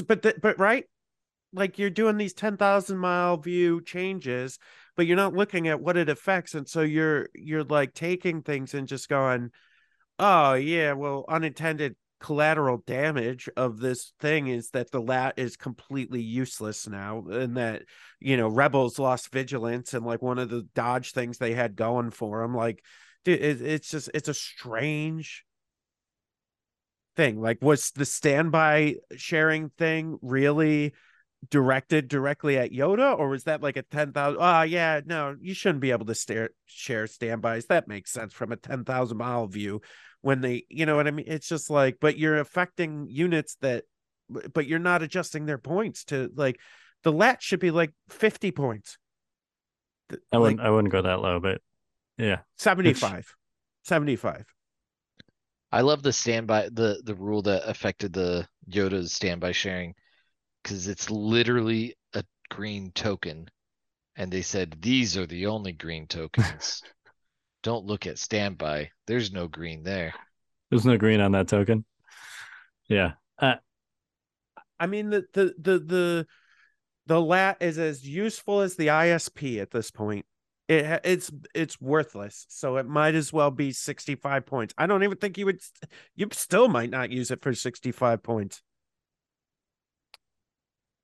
But 0.06 0.22
th- 0.22 0.36
but 0.40 0.58
right, 0.58 0.84
like 1.52 1.78
you're 1.78 1.90
doing 1.90 2.16
these 2.16 2.34
ten 2.34 2.56
thousand 2.56 2.98
mile 2.98 3.36
view 3.36 3.82
changes, 3.82 4.58
but 4.96 5.06
you're 5.06 5.16
not 5.16 5.34
looking 5.34 5.68
at 5.68 5.80
what 5.80 5.96
it 5.96 6.08
affects, 6.08 6.54
and 6.54 6.68
so 6.68 6.82
you're 6.82 7.28
you're 7.34 7.64
like 7.64 7.94
taking 7.94 8.42
things 8.42 8.74
and 8.74 8.88
just 8.88 9.08
going, 9.08 9.50
oh 10.18 10.54
yeah, 10.54 10.92
well 10.92 11.24
unintended 11.28 11.96
collateral 12.20 12.82
damage 12.86 13.48
of 13.56 13.78
this 13.78 14.12
thing 14.18 14.48
is 14.48 14.70
that 14.70 14.90
the 14.90 15.00
lat 15.00 15.34
is 15.36 15.56
completely 15.56 16.20
useless 16.20 16.88
now 16.88 17.24
and 17.30 17.56
that 17.56 17.82
you 18.18 18.36
know 18.36 18.48
rebels 18.48 18.98
lost 18.98 19.30
vigilance 19.30 19.94
and 19.94 20.04
like 20.04 20.20
one 20.20 20.38
of 20.38 20.48
the 20.48 20.66
dodge 20.74 21.12
things 21.12 21.38
they 21.38 21.54
had 21.54 21.76
going 21.76 22.10
for 22.10 22.42
them 22.42 22.54
like 22.56 22.82
dude 23.24 23.40
it, 23.40 23.62
it's 23.62 23.90
just 23.90 24.10
it's 24.14 24.28
a 24.28 24.34
strange 24.34 25.44
thing 27.18 27.40
like 27.40 27.58
was 27.60 27.90
the 27.96 28.04
standby 28.04 28.94
sharing 29.16 29.70
thing 29.70 30.16
really 30.22 30.94
directed 31.50 32.06
directly 32.06 32.56
at 32.56 32.70
yoda 32.70 33.18
or 33.18 33.28
was 33.28 33.42
that 33.42 33.60
like 33.60 33.76
a 33.76 33.82
10,000 33.82 34.36
oh 34.36 34.40
ah, 34.40 34.62
yeah 34.62 35.00
no 35.04 35.34
you 35.40 35.52
shouldn't 35.52 35.80
be 35.80 35.90
able 35.90 36.06
to 36.06 36.14
stare, 36.14 36.50
share 36.66 37.08
standbys. 37.08 37.66
That 37.66 37.88
makes 37.88 38.12
sense 38.12 38.32
from 38.32 38.52
a 38.52 38.56
10,000 38.56 39.16
mile 39.16 39.48
view 39.48 39.80
when 40.20 40.40
they 40.42 40.64
you 40.68 40.86
know 40.86 40.94
what 40.94 41.08
i 41.08 41.10
mean? 41.10 41.26
It's 41.28 41.48
just 41.48 41.70
like 41.70 41.96
but 42.00 42.16
you're 42.16 42.38
affecting 42.38 43.08
units 43.10 43.56
that 43.62 43.82
but 44.54 44.68
you're 44.68 44.78
not 44.78 45.02
adjusting 45.02 45.44
their 45.44 45.58
points 45.58 46.04
to 46.04 46.30
like 46.36 46.60
the 47.02 47.10
lat 47.10 47.42
should 47.42 47.60
be 47.60 47.72
like 47.72 47.92
50 48.10 48.52
points. 48.52 48.96
I 50.32 50.38
wouldn't 50.38 50.60
I 50.60 50.70
wouldn't 50.70 50.92
go 50.92 51.02
that 51.02 51.20
low, 51.20 51.40
but 51.40 51.62
yeah. 52.16 52.38
75 52.58 53.34
75 53.82 54.44
I 55.70 55.82
love 55.82 56.02
the 56.02 56.12
standby 56.12 56.70
the 56.72 57.00
the 57.04 57.14
rule 57.14 57.42
that 57.42 57.68
affected 57.68 58.12
the 58.12 58.48
Yoda's 58.70 59.12
standby 59.12 59.52
sharing 59.52 59.94
because 60.62 60.88
it's 60.88 61.10
literally 61.10 61.96
a 62.14 62.24
green 62.50 62.90
token, 62.92 63.48
and 64.16 64.32
they 64.32 64.42
said 64.42 64.78
these 64.80 65.16
are 65.16 65.26
the 65.26 65.46
only 65.46 65.72
green 65.72 66.06
tokens. 66.06 66.82
Don't 67.62 67.86
look 67.86 68.06
at 68.06 68.18
standby. 68.18 68.90
There's 69.06 69.32
no 69.32 69.48
green 69.48 69.82
there. 69.82 70.14
There's 70.70 70.86
no 70.86 70.96
green 70.96 71.20
on 71.20 71.32
that 71.32 71.48
token. 71.48 71.84
Yeah. 72.88 73.12
Uh, 73.38 73.56
I 74.78 74.86
mean 74.86 75.10
the 75.10 75.26
the 75.34 75.54
the 75.58 75.78
the 75.78 76.26
the 77.06 77.20
lat 77.20 77.58
is 77.60 77.78
as 77.78 78.06
useful 78.06 78.60
as 78.60 78.76
the 78.76 78.88
ISP 78.88 79.60
at 79.60 79.70
this 79.70 79.90
point. 79.90 80.26
It 80.68 81.00
it's 81.04 81.30
it's 81.54 81.80
worthless, 81.80 82.44
so 82.48 82.76
it 82.76 82.86
might 82.86 83.14
as 83.14 83.32
well 83.32 83.50
be 83.50 83.72
65 83.72 84.44
points. 84.44 84.74
I 84.76 84.86
don't 84.86 85.02
even 85.02 85.16
think 85.16 85.38
you 85.38 85.46
would 85.46 85.60
you 86.14 86.28
still 86.32 86.68
might 86.68 86.90
not 86.90 87.10
use 87.10 87.30
it 87.30 87.42
for 87.42 87.54
65 87.54 88.22
points. 88.22 88.62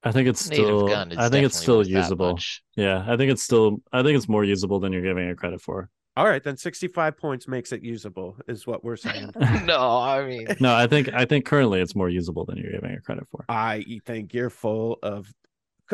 I 0.03 0.13
think 0.13 0.29
it's 0.29 0.45
still 0.45 0.95
I 0.95 1.31
think 1.31 1.47
it's 1.47 1.57
still 1.57 1.87
usable. 1.87 2.39
Yeah, 2.77 3.05
I 3.09 3.17
think 3.17 3.33
it's 3.33 3.43
still 3.43 3.79
I 3.91 4.03
think 4.03 4.19
it's 4.19 4.29
more 4.29 4.45
usable 4.45 4.81
than 4.81 4.93
you're 4.93 5.03
giving 5.03 5.29
it 5.29 5.39
credit 5.39 5.63
for. 5.63 5.89
All 6.17 6.29
right, 6.29 6.45
then 6.45 6.57
65 6.59 7.17
points 7.17 7.49
makes 7.49 7.73
it 7.73 7.83
usable 7.83 8.37
is 8.47 8.67
what 8.67 8.85
we're 8.85 8.97
saying. 8.97 9.31
no, 9.65 9.99
I 9.99 10.27
mean 10.27 10.47
no, 10.61 10.75
I 10.75 10.87
think 10.87 11.11
I 11.15 11.25
think 11.25 11.47
currently 11.47 11.81
it's 11.81 11.97
more 11.97 12.11
usable 12.11 12.45
than 12.45 12.59
you're 12.59 12.71
giving 12.71 12.91
it 12.91 13.03
credit 13.03 13.27
for. 13.31 13.47
I 13.49 13.83
think 14.05 14.35
you're 14.35 14.51
full 14.51 14.99
of 15.03 15.27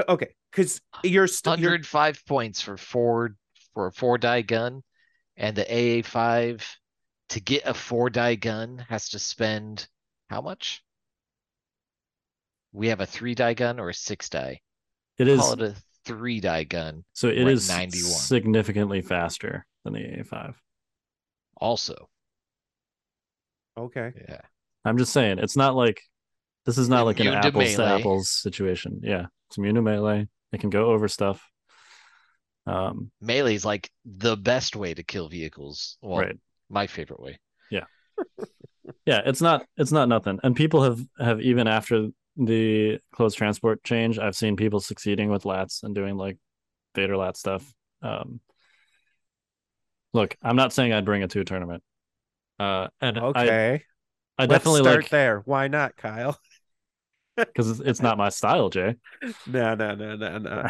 okay, 0.08 0.34
cuz 0.50 0.80
you're 1.04 1.28
still 1.28 1.56
you're 1.56 1.70
105 1.70 2.26
points 2.26 2.60
for 2.60 2.76
four 2.76 3.36
for 3.74 3.86
a 3.86 3.92
four 3.92 4.18
die 4.18 4.42
gun 4.42 4.82
and 5.36 5.56
the 5.56 5.66
AA 5.70 6.02
five 6.02 6.66
to 7.30 7.40
get 7.40 7.62
a 7.66 7.74
four 7.74 8.10
die 8.10 8.34
gun 8.34 8.84
has 8.88 9.10
to 9.10 9.18
spend 9.18 9.86
how 10.28 10.40
much? 10.40 10.82
We 12.72 12.88
have 12.88 13.00
a 13.00 13.06
three 13.06 13.34
die 13.34 13.54
gun 13.54 13.80
or 13.80 13.88
a 13.88 13.94
six 13.94 14.28
die. 14.28 14.60
It 15.18 15.28
is 15.28 15.40
Call 15.40 15.52
it 15.54 15.62
a 15.62 15.74
three 16.04 16.40
die 16.40 16.64
gun. 16.64 17.04
so 17.12 17.28
it 17.28 17.38
we're 17.44 17.48
at 17.48 17.54
is 17.54 17.68
91. 17.68 18.02
significantly 18.12 19.00
faster 19.02 19.66
than 19.84 19.92
the 19.94 20.00
AA5. 20.00 20.54
Also, 21.56 22.08
Okay. 23.76 24.12
yeah. 24.28 24.40
I'm 24.84 24.98
just 24.98 25.12
saying, 25.12 25.38
it's 25.38 25.56
not 25.56 25.74
like 25.74 26.00
this 26.64 26.78
is 26.78 26.88
not 26.88 27.04
like 27.04 27.20
an 27.20 27.26
Immune 27.26 27.42
to 27.42 27.48
apples 27.48 27.72
to 27.72 27.78
melee. 27.78 28.00
apples 28.00 28.30
situation. 28.30 29.00
Yeah, 29.02 29.26
it's 29.48 29.58
immune 29.58 29.74
to 29.76 29.82
melee. 29.82 30.26
It 30.52 30.60
can 30.60 30.70
go 30.70 30.86
over 30.86 31.06
stuff. 31.08 31.42
Um, 32.66 33.10
Melee 33.20 33.54
is 33.54 33.64
like 33.64 33.90
the 34.04 34.36
best 34.36 34.76
way 34.76 34.94
to 34.94 35.02
kill 35.02 35.28
vehicles. 35.28 35.96
Well, 36.02 36.20
right. 36.20 36.38
my 36.68 36.86
favorite 36.86 37.20
way. 37.20 37.40
Yeah, 37.70 37.84
yeah, 39.06 39.22
it's 39.24 39.40
not 39.40 39.64
it's 39.76 39.92
not 39.92 40.08
nothing. 40.08 40.38
And 40.42 40.54
people 40.54 40.82
have 40.82 41.00
have 41.18 41.40
even 41.40 41.66
after 41.66 42.08
the 42.36 42.98
closed 43.12 43.36
transport 43.36 43.82
change, 43.84 44.18
I've 44.18 44.36
seen 44.36 44.56
people 44.56 44.80
succeeding 44.80 45.30
with 45.30 45.44
lats 45.44 45.82
and 45.82 45.94
doing 45.94 46.16
like 46.16 46.38
Vader 46.94 47.16
lat 47.16 47.36
stuff. 47.36 47.72
Um, 48.02 48.40
look, 50.12 50.36
I'm 50.42 50.56
not 50.56 50.72
saying 50.72 50.92
I'd 50.92 51.04
bring 51.04 51.22
it 51.22 51.30
to 51.30 51.40
a 51.40 51.44
tournament. 51.44 51.82
Uh, 52.58 52.88
and 53.00 53.18
I 53.18 53.22
Okay. 53.22 53.84
I 54.38 54.44
Let's 54.44 54.64
definitely 54.64 54.82
start 54.82 55.02
like 55.02 55.10
there. 55.10 55.42
Why 55.44 55.68
not, 55.68 55.96
Kyle? 55.96 56.38
because 57.36 57.70
it's, 57.70 57.80
it's 57.80 58.02
not 58.02 58.18
my 58.18 58.28
style, 58.28 58.70
Jay. 58.70 58.96
No, 59.46 59.74
no, 59.74 59.94
no, 59.94 60.16
no, 60.16 60.38
no. 60.38 60.66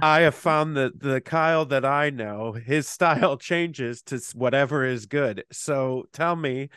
I 0.00 0.20
have 0.20 0.34
found 0.34 0.76
that 0.76 1.00
the 1.00 1.20
Kyle 1.20 1.64
that 1.66 1.84
I 1.84 2.10
know, 2.10 2.52
his 2.52 2.88
style 2.88 3.36
changes 3.38 4.02
to 4.02 4.20
whatever 4.34 4.84
is 4.84 5.06
good. 5.06 5.44
So 5.50 6.08
tell 6.12 6.36
me, 6.36 6.68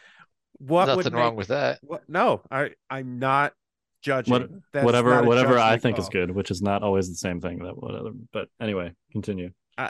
what 0.58 0.88
would 0.96 1.06
Nothing 1.06 1.14
wrong 1.20 1.36
with 1.36 1.48
that. 1.50 1.80
What? 1.82 2.08
No, 2.08 2.42
I 2.50 2.72
I'm 2.90 3.20
not 3.20 3.54
judging. 4.02 4.32
What- 4.32 4.50
That's 4.74 4.86
whatever 4.86 5.10
not 5.12 5.24
a 5.24 5.28
whatever 5.28 5.58
I 5.58 5.72
judgment 5.76 5.82
think 5.82 6.00
is 6.00 6.10
good, 6.10 6.32
which 6.32 6.52
is 6.52 6.62
not 6.62 6.84
always 6.84 7.10
the 7.10 7.16
same 7.16 7.42
thing 7.42 7.60
that 7.60 7.78
whatever. 7.82 8.12
But 8.32 8.50
anyway, 8.60 8.94
continue. 9.12 9.52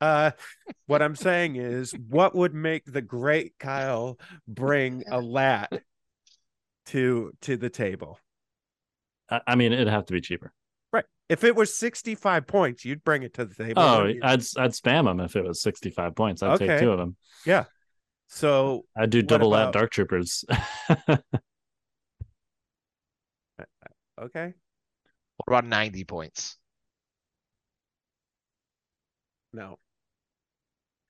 Uh, 0.00 0.32
what 0.86 1.00
I'm 1.00 1.14
saying 1.14 1.54
is, 1.54 1.92
what 2.08 2.34
would 2.34 2.52
make 2.52 2.84
the 2.84 3.00
great 3.00 3.56
Kyle 3.60 4.18
bring 4.48 5.04
a 5.08 5.20
lat 5.20 5.72
to 6.86 7.32
to 7.42 7.56
the 7.56 7.70
table? 7.70 8.18
I, 9.30 9.40
I 9.46 9.54
mean, 9.54 9.72
it'd 9.72 9.86
have 9.86 10.06
to 10.06 10.12
be 10.12 10.20
cheaper. 10.20 10.52
Right. 11.32 11.38
If 11.38 11.44
it 11.44 11.56
was 11.56 11.74
65 11.74 12.46
points, 12.46 12.84
you'd 12.84 13.02
bring 13.04 13.22
it 13.22 13.32
to 13.34 13.46
the 13.46 13.54
table. 13.54 13.80
Oh. 13.82 14.04
I'd 14.22 14.42
I'd 14.58 14.72
spam 14.72 15.04
them 15.04 15.20
if 15.20 15.34
it 15.34 15.44
was 15.44 15.62
65 15.62 16.14
points. 16.14 16.42
I'd 16.42 16.58
take 16.58 16.78
two 16.78 16.92
of 16.92 16.98
them. 16.98 17.16
Yeah. 17.46 17.64
So 18.28 18.84
I'd 18.96 19.10
do 19.10 19.22
double 19.22 19.54
about- 19.54 19.72
that 19.72 19.78
dark 19.78 19.90
troopers. 19.90 20.44
okay. 24.20 24.54
What 25.36 25.46
about 25.48 25.64
90 25.66 26.04
points? 26.04 26.56
No. 29.52 29.78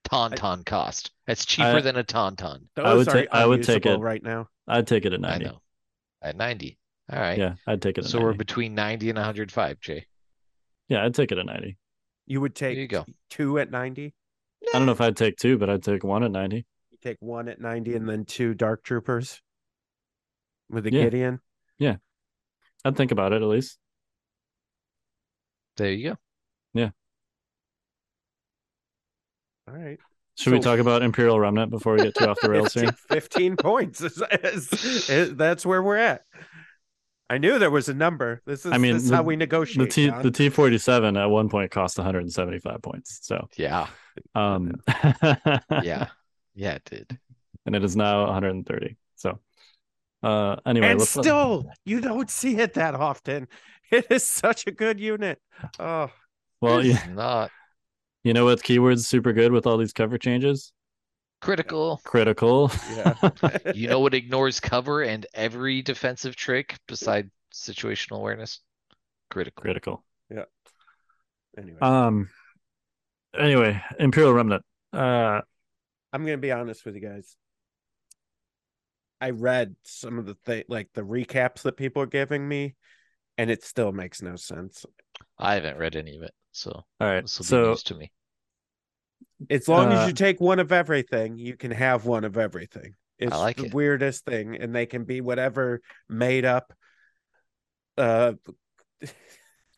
Tauntaun 0.09 0.65
cost. 0.65 1.11
That's 1.27 1.45
cheaper 1.45 1.77
I- 1.77 1.81
than 1.81 1.97
a 1.97 2.05
Tauntaun. 2.05 2.67
Those 2.77 3.07
would 3.07 3.17
are 3.17 3.25
ta- 3.27 3.39
I 3.39 3.47
would 3.47 3.63
take 3.63 3.87
it. 3.87 3.99
right 3.99 4.23
now. 4.23 4.49
I'd 4.69 4.87
take 4.87 5.05
it 5.05 5.13
at 5.13 5.19
I 5.25 5.39
90. 5.39 5.45
know. 5.47 5.61
At 6.23 6.37
90. 6.37 6.79
All 7.13 7.19
right. 7.19 7.39
Yeah, 7.39 7.55
I'd 7.67 7.83
take 7.83 7.99
it 7.99 8.05
at 8.05 8.11
So 8.11 8.21
we're 8.21 8.33
between 8.33 8.75
90 8.75 9.11
and 9.11 9.17
105, 9.17 9.81
Jay. 9.81 10.07
Yeah, 10.89 11.05
I'd 11.05 11.15
take 11.15 11.33
it 11.33 11.39
at 11.39 11.47
90. 11.47 11.77
You 12.27 12.41
would 12.41 12.55
take 12.55 12.79
you 12.79 12.87
go. 12.87 13.05
two 13.31 13.59
at 13.59 13.71
90. 13.71 14.15
I 14.75 14.79
don't 14.79 14.87
know 14.87 14.93
if 14.93 15.01
I'd 15.01 15.17
take 15.17 15.37
two, 15.37 15.59
but 15.59 15.69
I'd 15.69 15.83
take 15.83 16.05
one 16.05 16.23
at 16.23 16.31
90. 16.31 16.57
You 16.91 16.99
take 17.03 17.17
one 17.21 17.49
at 17.49 17.61
90 17.61 17.95
and 17.97 18.09
then 18.09 18.25
two 18.25 18.55
dark 18.55 18.85
troopers 18.85 19.41
with 20.71 20.87
a 20.87 20.93
Yeah. 20.93 21.03
Gideon. 21.05 21.41
Yeah. 21.79 21.97
I'd 22.85 22.97
think 22.97 23.11
about 23.13 23.33
it 23.33 23.43
at 23.43 23.49
least. 23.49 23.79
There 25.77 25.91
you 25.91 26.11
go. 26.11 26.17
Yeah. 26.75 26.91
All 29.69 29.75
right. 29.75 29.99
Should 30.37 30.53
we 30.53 30.61
talk 30.61 30.79
about 30.79 31.03
Imperial 31.03 31.39
Remnant 31.39 31.71
before 31.71 31.95
we 31.95 32.03
get 32.03 32.15
too 32.15 32.27
off 32.27 32.39
the 32.41 32.51
rails 32.51 32.73
15, 32.73 32.83
here? 32.85 32.93
15 33.11 33.57
points. 33.57 34.01
is- 34.01 34.23
is- 34.43 35.11
is- 35.11 35.35
that's 35.37 35.65
where 35.67 35.83
we're 35.83 35.97
at. 35.99 36.23
I 37.33 37.39
knew 37.39 37.59
there 37.59 37.71
was 37.71 37.89
a 37.89 37.95
number. 37.95 38.43
This 38.45 38.67
is, 38.67 38.73
I 38.73 38.79
mean, 38.79 38.95
this 38.95 39.05
is 39.05 39.09
the- 39.11 39.17
how 39.17 39.23
we 39.23 39.35
The 39.35 39.39
negotiate. 39.39 39.91
T 39.91 40.09
John. 40.09 40.23
the 40.23 40.31
T 40.31 40.49
forty 40.51 40.77
seven 40.79 41.17
at 41.17 41.27
one 41.27 41.49
point 41.49 41.71
cost 41.71 41.97
175 41.99 42.83
points. 42.83 43.21
So 43.23 43.49
Yeah. 43.57 43.87
um 44.35 44.75
Yeah. 45.83 46.09
Yeah, 46.55 46.75
it 46.75 46.85
did. 46.85 47.19
and 47.65 47.75
it 47.75 47.83
is 47.85 47.97
now 47.97 48.27
130. 48.27 48.97
So 49.17 49.39
uh 50.23 50.57
anyway, 50.67 50.89
and 50.91 50.99
let's 51.01 51.11
still, 51.11 51.71
you 51.85 52.01
don't 52.01 52.31
see 52.31 52.59
it 52.59 52.75
that 52.75 52.95
often. 52.95 53.49
It 53.91 54.07
is 54.11 54.25
such 54.25 54.67
a 54.67 54.71
good 54.71 54.99
unit. 55.01 55.39
Oh, 55.79 56.09
well 56.63 56.79
It's 56.79 56.89
yeah, 56.89 57.13
not 57.13 57.51
you 58.25 58.33
know 58.35 58.45
what 58.45 58.63
keywords 58.63 59.05
super 59.05 59.33
good 59.33 59.53
with 59.53 59.67
all 59.67 59.77
these 59.79 59.93
cover 59.93 60.17
changes? 60.19 60.73
Critical. 61.43 62.01
Critical. 62.05 62.71
yeah. 62.97 63.15
You 63.75 63.89
know 63.89 64.01
what 64.01 64.15
ignores 64.15 64.61
cover 64.61 65.03
and 65.03 65.27
every 65.35 65.83
defensive 65.83 66.37
trick 66.37 66.79
beside 66.89 67.31
situational 67.53 68.17
awareness? 68.19 68.61
Critical. 69.31 69.61
Critical. 69.63 70.05
Yeah. 70.31 70.45
Anyway, 71.59 71.79
Um 71.81 72.31
anyway, 73.39 73.83
Imperial 73.99 74.33
Remnant. 74.33 74.65
Uh 74.93 75.41
I'm 76.13 76.25
gonna 76.25 76.39
be 76.39 76.53
honest 76.53 76.85
with 76.87 76.95
you 76.95 77.01
guys. 77.01 77.37
I 79.21 79.31
read 79.31 79.77
some 79.85 80.19
of 80.19 80.27
the 80.27 80.35
thing, 80.35 80.65
like 80.69 80.89
the 80.95 81.03
recaps 81.03 81.63
that 81.63 81.77
people 81.77 82.03
are 82.03 82.07
giving 82.07 82.47
me, 82.47 82.75
and 83.39 83.51
it 83.51 83.63
still 83.63 83.93
makes 83.93 84.21
no 84.21 84.37
sense. 84.37 84.85
I 85.39 85.55
haven't 85.55 85.79
read 85.79 85.97
any 85.97 86.17
of 86.17 86.23
it, 86.23 86.35
so 86.53 86.71
all 86.73 86.85
right. 87.01 87.23
this 87.23 87.39
will 87.39 87.45
be 87.45 87.49
So 87.49 87.69
news 87.71 87.83
to 87.85 87.95
me. 87.95 88.13
As 89.51 89.69
long 89.69 89.89
Uh, 89.93 89.97
as 89.97 90.09
you 90.09 90.15
take 90.15 90.41
one 90.41 90.59
of 90.59 90.73
everything, 90.73 91.39
you 91.39 91.57
can 91.57 91.71
have 91.71 92.05
one 92.07 92.25
of 92.25 92.37
everything. 92.37 92.95
It's 93.19 93.33
like 93.33 93.57
the 93.57 93.67
it. 93.67 93.75
weirdest 93.75 94.25
thing, 94.25 94.57
and 94.57 94.75
they 94.75 94.87
can 94.87 95.05
be 95.05 95.21
whatever 95.21 95.81
made 96.09 96.45
up. 96.45 96.73
Uh, 97.97 98.33
all 99.03 99.09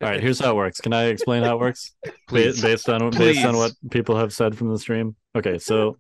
right, 0.01 0.23
here's 0.23 0.39
how 0.41 0.53
it 0.53 0.57
works. 0.57 0.81
Can 0.81 0.93
I 0.93 1.05
explain 1.05 1.43
how 1.43 1.57
it 1.57 1.61
works? 1.61 1.95
Please. 2.29 2.61
based 2.63 2.89
on 2.89 3.11
based 3.11 3.45
on 3.45 3.57
what 3.57 3.73
people 3.91 4.17
have 4.17 4.33
said 4.33 4.57
from 4.57 4.69
the 4.71 4.79
stream. 4.79 5.17
Okay, 5.37 5.59
so 5.59 5.99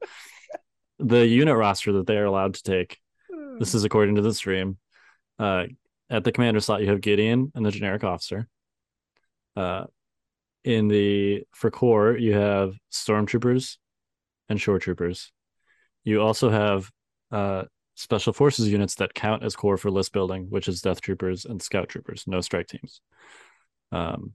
the 0.98 1.26
unit 1.26 1.56
roster 1.56 1.92
that 1.92 2.06
they 2.06 2.16
are 2.16 2.24
allowed 2.24 2.54
to 2.54 2.62
take. 2.62 2.98
This 3.58 3.74
is 3.74 3.84
according 3.84 4.16
to 4.16 4.22
the 4.22 4.34
stream. 4.34 4.78
Uh, 5.38 5.66
at 6.10 6.24
the 6.24 6.32
commander 6.32 6.60
slot, 6.60 6.80
you 6.80 6.88
have 6.88 7.00
Gideon 7.00 7.52
and 7.54 7.64
the 7.64 7.70
generic 7.70 8.04
officer. 8.04 8.48
Uh, 9.56 9.84
in 10.64 10.88
the 10.88 11.44
for 11.52 11.70
core, 11.70 12.16
you 12.16 12.34
have 12.34 12.74
stormtroopers 12.90 13.76
and 14.48 14.60
shore 14.60 14.78
troopers. 14.78 15.32
You 16.02 16.20
also 16.20 16.50
have 16.50 16.90
uh 17.30 17.64
special 17.94 18.32
forces 18.32 18.68
units 18.68 18.96
that 18.96 19.14
count 19.14 19.44
as 19.44 19.54
core 19.54 19.76
for 19.76 19.90
list 19.90 20.12
building, 20.12 20.46
which 20.50 20.66
is 20.66 20.80
death 20.80 21.00
troopers 21.00 21.44
and 21.44 21.62
scout 21.62 21.88
troopers, 21.88 22.24
no 22.26 22.40
strike 22.40 22.66
teams. 22.66 23.00
Um, 23.92 24.32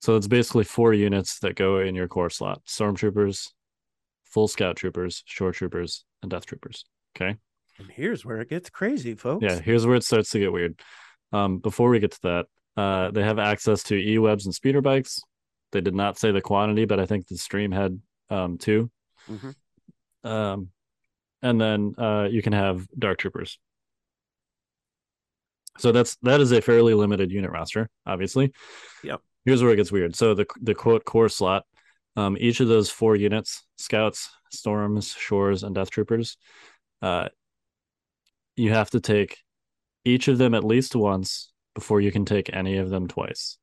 so 0.00 0.16
it's 0.16 0.26
basically 0.26 0.64
four 0.64 0.92
units 0.94 1.38
that 1.40 1.54
go 1.54 1.78
in 1.78 1.94
your 1.94 2.08
core 2.08 2.30
slot: 2.30 2.62
stormtroopers, 2.66 3.50
full 4.24 4.48
scout 4.48 4.76
troopers, 4.76 5.22
shore 5.26 5.52
troopers, 5.52 6.04
and 6.22 6.30
death 6.30 6.46
troopers. 6.46 6.84
Okay. 7.16 7.36
And 7.78 7.90
here's 7.90 8.24
where 8.24 8.40
it 8.40 8.50
gets 8.50 8.70
crazy, 8.70 9.14
folks. 9.14 9.44
Yeah, 9.44 9.60
here's 9.60 9.86
where 9.86 9.96
it 9.96 10.04
starts 10.04 10.30
to 10.30 10.40
get 10.40 10.52
weird. 10.52 10.80
Um, 11.32 11.58
before 11.58 11.90
we 11.90 12.00
get 12.00 12.12
to 12.12 12.20
that, 12.22 12.46
uh, 12.76 13.10
they 13.10 13.22
have 13.22 13.38
access 13.38 13.82
to 13.84 13.94
e 13.96 14.18
webs 14.18 14.46
and 14.46 14.54
speeder 14.54 14.80
bikes. 14.80 15.20
They 15.72 15.80
did 15.80 15.94
not 15.94 16.18
say 16.18 16.32
the 16.32 16.40
quantity, 16.40 16.84
but 16.84 17.00
I 17.00 17.06
think 17.06 17.26
the 17.26 17.36
stream 17.36 17.72
had 17.72 18.00
um, 18.30 18.58
two. 18.58 18.90
Mhm. 19.28 19.54
Um, 20.24 20.70
and 21.42 21.60
then 21.60 21.94
uh, 21.98 22.28
you 22.30 22.42
can 22.42 22.52
have 22.52 22.86
dark 22.98 23.18
troopers. 23.18 23.58
So 25.78 25.92
that's 25.92 26.16
that 26.22 26.40
is 26.40 26.50
a 26.52 26.60
fairly 26.60 26.94
limited 26.94 27.30
unit 27.30 27.50
roster, 27.50 27.88
obviously. 28.04 28.52
Yep. 29.04 29.20
Here's 29.44 29.62
where 29.62 29.72
it 29.72 29.76
gets 29.76 29.92
weird. 29.92 30.16
So 30.16 30.34
the 30.34 30.46
the 30.60 30.74
quote 30.74 31.04
core 31.04 31.28
slot, 31.28 31.64
um, 32.16 32.36
each 32.40 32.60
of 32.60 32.68
those 32.68 32.90
four 32.90 33.14
units, 33.14 33.64
scouts, 33.76 34.28
storms, 34.50 35.12
shores, 35.12 35.62
and 35.62 35.74
death 35.74 35.90
troopers, 35.90 36.36
uh, 37.00 37.28
you 38.56 38.70
have 38.70 38.90
to 38.90 39.00
take 39.00 39.38
each 40.04 40.26
of 40.26 40.38
them 40.38 40.54
at 40.54 40.64
least 40.64 40.96
once 40.96 41.52
before 41.74 42.00
you 42.00 42.10
can 42.10 42.24
take 42.24 42.50
any 42.52 42.78
of 42.78 42.90
them 42.90 43.06
twice. 43.06 43.56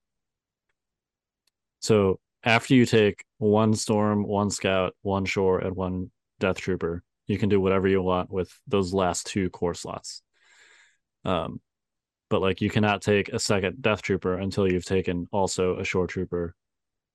So 1.86 2.20
after 2.44 2.74
you 2.74 2.88
take 2.88 3.24
one 3.38 3.76
storm, 3.76 4.24
one 4.24 4.50
scout, 4.50 4.96
one 5.04 5.24
shore, 5.26 5.60
and 5.60 5.76
one 5.76 6.10
death 6.40 6.58
trooper, 6.58 7.04
you 7.28 7.38
can 7.38 7.48
do 7.48 7.62
whatever 7.62 7.88
you 7.88 8.02
want 8.02 8.32
with 8.32 8.52
those 8.66 8.92
last 8.92 9.28
two 9.28 9.52
core 9.52 9.76
slots. 9.76 10.24
Um, 11.26 11.62
but 12.32 12.42
like 12.42 12.60
you 12.60 12.72
cannot 12.72 13.04
take 13.04 13.30
a 13.30 13.38
second 13.38 13.84
death 13.84 14.02
trooper 14.02 14.34
until 14.34 14.68
you've 14.68 14.84
taken 14.84 15.28
also 15.32 15.78
a 15.78 15.84
shore 15.84 16.08
trooper 16.08 16.56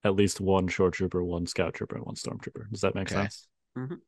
at 0.05 0.15
least 0.15 0.41
one 0.41 0.69
shore 0.69 0.91
trooper, 0.93 1.23
one 1.23 1.47
scout 1.47 1.75
trooper, 1.75 1.97
and 1.97 2.07
one 2.07 2.15
stormtrooper. 2.15 2.71
Does 2.71 2.81
that 2.83 2.95
make 2.95 3.09
Okay. 3.11 3.23
sense? 3.23 3.49
Mhm. 3.77 4.01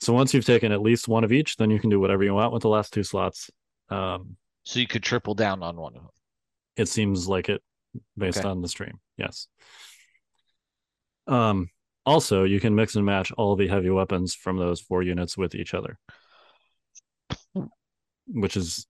So 0.00 0.12
once 0.12 0.34
you've 0.34 0.44
taken 0.44 0.72
at 0.72 0.82
least 0.82 1.08
one 1.08 1.24
of 1.24 1.32
each, 1.32 1.56
then 1.56 1.70
you 1.70 1.80
can 1.80 1.88
do 1.88 1.98
whatever 1.98 2.22
you 2.22 2.34
want 2.34 2.52
with 2.52 2.62
the 2.62 2.68
last 2.68 2.92
two 2.92 3.02
slots. 3.02 3.50
Um, 3.88 4.36
So 4.62 4.78
you 4.78 4.86
could 4.86 5.02
triple 5.02 5.34
down 5.34 5.62
on 5.62 5.76
one 5.76 5.96
of 5.96 6.02
them. 6.02 6.10
it 6.76 6.86
seems 6.86 7.26
like 7.26 7.48
it 7.48 7.62
based 8.16 8.38
Okay. 8.38 8.48
on 8.48 8.62
the 8.62 8.68
stream. 8.68 9.00
Yes. 9.16 9.48
Um, 11.26 11.68
also, 12.04 12.44
you 12.44 12.58
can 12.60 12.74
mix 12.74 12.96
and 12.96 13.06
match 13.06 13.30
all 13.32 13.54
the 13.56 13.68
heavy 13.68 13.90
weapons 13.90 14.34
from 14.34 14.56
those 14.56 14.80
four 14.80 15.02
units 15.02 15.36
with 15.38 15.54
each 15.54 15.72
other, 15.74 15.98
which 18.26 18.56
is, 18.56 18.86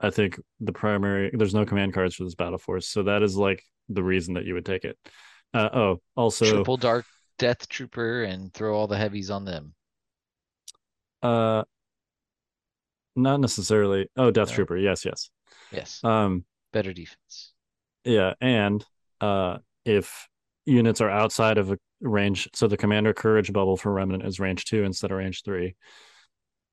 I 0.00 0.10
think, 0.10 0.38
the 0.60 0.72
primary. 0.72 1.30
There's 1.32 1.54
no 1.54 1.64
command 1.64 1.94
cards 1.94 2.14
for 2.14 2.24
this 2.24 2.34
battle 2.34 2.58
force, 2.58 2.86
so 2.88 3.04
that 3.04 3.22
is 3.22 3.36
like 3.36 3.62
the 3.88 4.02
reason 4.02 4.34
that 4.34 4.44
you 4.44 4.54
would 4.54 4.66
take 4.66 4.84
it. 4.84 4.98
Uh, 5.54 5.68
oh, 5.72 6.00
also, 6.16 6.44
Triple 6.44 6.76
dark 6.76 7.06
death 7.38 7.66
trooper 7.68 8.22
and 8.24 8.52
throw 8.52 8.76
all 8.76 8.86
the 8.86 8.98
heavies 8.98 9.30
on 9.30 9.44
them. 9.44 9.74
uh, 11.22 11.62
not 13.16 13.40
necessarily. 13.40 14.08
Oh, 14.16 14.30
Death 14.30 14.50
No. 14.50 14.54
Trooper. 14.54 14.76
Yes, 14.76 15.04
yes. 15.04 15.30
Yes. 15.72 16.00
Um, 16.04 16.44
Better 16.72 16.92
defense. 16.92 17.49
Yeah, 18.04 18.34
and 18.40 18.84
uh, 19.20 19.58
if 19.84 20.28
units 20.64 21.00
are 21.00 21.10
outside 21.10 21.58
of 21.58 21.70
a 21.70 21.78
range, 22.00 22.48
so 22.54 22.66
the 22.66 22.76
commander 22.76 23.12
courage 23.12 23.52
bubble 23.52 23.76
for 23.76 23.92
remnant 23.92 24.24
is 24.24 24.40
range 24.40 24.64
two 24.64 24.84
instead 24.84 25.10
of 25.10 25.18
range 25.18 25.42
three, 25.44 25.74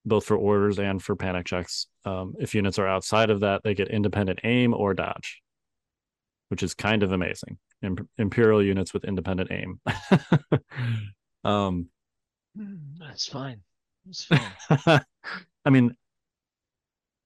both 0.06 0.26
for 0.26 0.38
orders 0.38 0.80
and 0.80 1.02
for 1.04 1.16
panic 1.16 1.46
checks. 1.46 1.88
Um, 2.06 2.36
if 2.40 2.56
units 2.56 2.80
are 2.80 2.88
outside 2.88 3.30
of 3.30 3.42
that, 3.42 3.62
they 3.64 3.74
get 3.74 3.90
independent 3.90 4.40
aim 4.44 4.74
or 4.74 4.94
dodge, 4.94 5.42
which 6.50 6.64
is 6.64 6.74
kind 6.74 7.04
of 7.04 7.12
amazing. 7.12 7.58
Im- 7.82 8.10
Imperial 8.18 8.64
units 8.64 8.94
with 8.94 9.04
independent 9.04 9.52
aim. 9.52 9.80
um, 11.44 11.90
That's 13.00 13.28
fine. 13.28 13.62
That's 14.06 14.26
fine. 14.26 15.02
I 15.66 15.70
mean, 15.70 15.96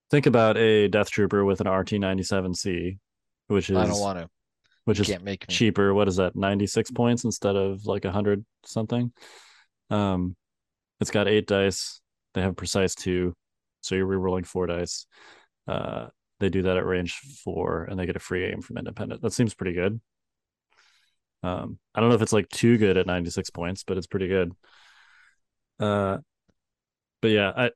think 0.09 0.25
about 0.25 0.57
a 0.57 0.87
Death 0.87 1.09
Trooper 1.09 1.45
with 1.45 1.61
an 1.61 1.67
RT 1.67 1.93
ninety 1.93 2.23
seven 2.23 2.53
C, 2.53 2.97
which 3.51 3.69
is 3.69 3.77
I 3.77 3.85
don't 3.85 3.99
want 3.99 4.19
to. 4.19 4.29
which 4.85 4.99
is 4.99 5.07
Can't 5.07 5.23
make 5.23 5.47
me. 5.47 5.53
cheaper. 5.53 5.93
What 5.93 6.07
is 6.07 6.15
that? 6.17 6.35
96 6.35 6.91
points 6.91 7.23
instead 7.23 7.55
of 7.55 7.85
like 7.85 8.03
100 8.03 8.45
something. 8.65 9.11
Um, 9.89 10.35
it's 10.99 11.11
got 11.11 11.27
eight 11.27 11.47
dice. 11.47 11.99
They 12.33 12.41
have 12.41 12.55
precise 12.55 12.95
two, 12.95 13.35
so 13.81 13.95
you're 13.95 14.07
rerolling 14.07 14.45
four 14.45 14.67
dice. 14.67 15.05
Uh, 15.67 16.07
they 16.39 16.49
do 16.49 16.61
that 16.63 16.77
at 16.77 16.85
range 16.85 17.19
four, 17.43 17.83
and 17.83 17.99
they 17.99 18.05
get 18.05 18.15
a 18.15 18.19
free 18.19 18.45
aim 18.45 18.61
from 18.61 18.77
independent. 18.77 19.21
That 19.21 19.33
seems 19.33 19.53
pretty 19.53 19.73
good. 19.73 19.99
Um, 21.43 21.79
I 21.93 21.99
don't 21.99 22.09
know 22.09 22.15
if 22.15 22.21
it's 22.21 22.33
like 22.33 22.47
too 22.49 22.77
good 22.77 22.97
at 22.97 23.07
96 23.07 23.49
points, 23.49 23.83
but 23.83 23.97
it's 23.97 24.07
pretty 24.07 24.27
good. 24.27 24.53
Uh, 25.79 26.19
but 27.21 27.31
yeah, 27.31 27.51
I 27.55 27.71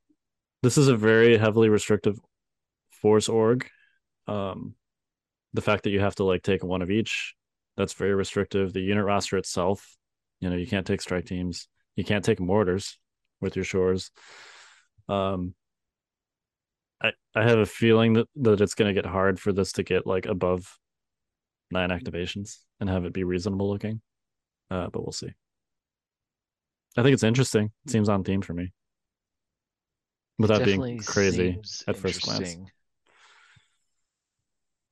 this 0.63 0.78
is 0.78 0.88
a 0.88 0.95
very 0.95 1.38
heavily 1.38 1.69
restrictive 1.69 2.17
force 3.01 3.28
org. 3.28 3.67
Um, 4.28 4.76
the 5.56 5.62
fact 5.62 5.84
that 5.84 5.89
you 5.91 5.99
have 5.99 6.16
to 6.16 6.24
like 6.24 6.43
take 6.43 6.64
one 6.64 6.82
of 6.82 6.91
each 6.91 7.34
that's 7.78 7.93
very 7.93 8.14
restrictive. 8.14 8.74
The 8.74 8.82
unit 8.82 9.06
roster 9.06 9.38
itself 9.38 9.97
you 10.39 10.49
know 10.49 10.56
you 10.56 10.68
can't 10.68 10.86
take 10.86 11.01
strike 11.01 11.26
teams. 11.26 11.68
You 11.95 12.03
can't 12.03 12.24
take 12.24 12.39
mortars 12.39 12.97
with 13.41 13.56
your 13.56 13.66
shores. 13.66 14.12
Um 15.10 15.56
i 17.01 17.12
i 17.36 17.43
have 17.43 17.60
a 17.60 17.66
feeling 17.66 18.14
that 18.14 18.28
that 18.36 18.62
it's 18.62 18.74
going 18.74 18.93
to 18.93 19.01
get 19.01 19.10
hard 19.10 19.39
for 19.39 19.51
this 19.51 19.74
to 19.74 19.84
get 19.84 20.08
like 20.08 20.26
above 20.26 20.78
nine 21.72 21.89
activations 21.89 22.60
and 22.80 22.89
have 22.89 23.03
it 23.06 23.12
be 23.14 23.24
reasonable 23.26 23.70
looking 23.70 24.01
uh 24.72 24.88
but 24.91 25.03
we'll 25.03 25.12
see. 25.12 25.32
I 26.97 27.03
think 27.03 27.14
it's 27.14 27.24
interesting. 27.24 27.72
It 27.86 27.91
seems 27.91 28.08
on 28.08 28.24
theme 28.24 28.41
for 28.41 28.53
me. 28.53 28.72
Without 30.39 30.64
being 30.64 30.99
crazy 30.99 31.60
at 31.88 31.97
first 31.97 32.22
glance. 32.22 32.58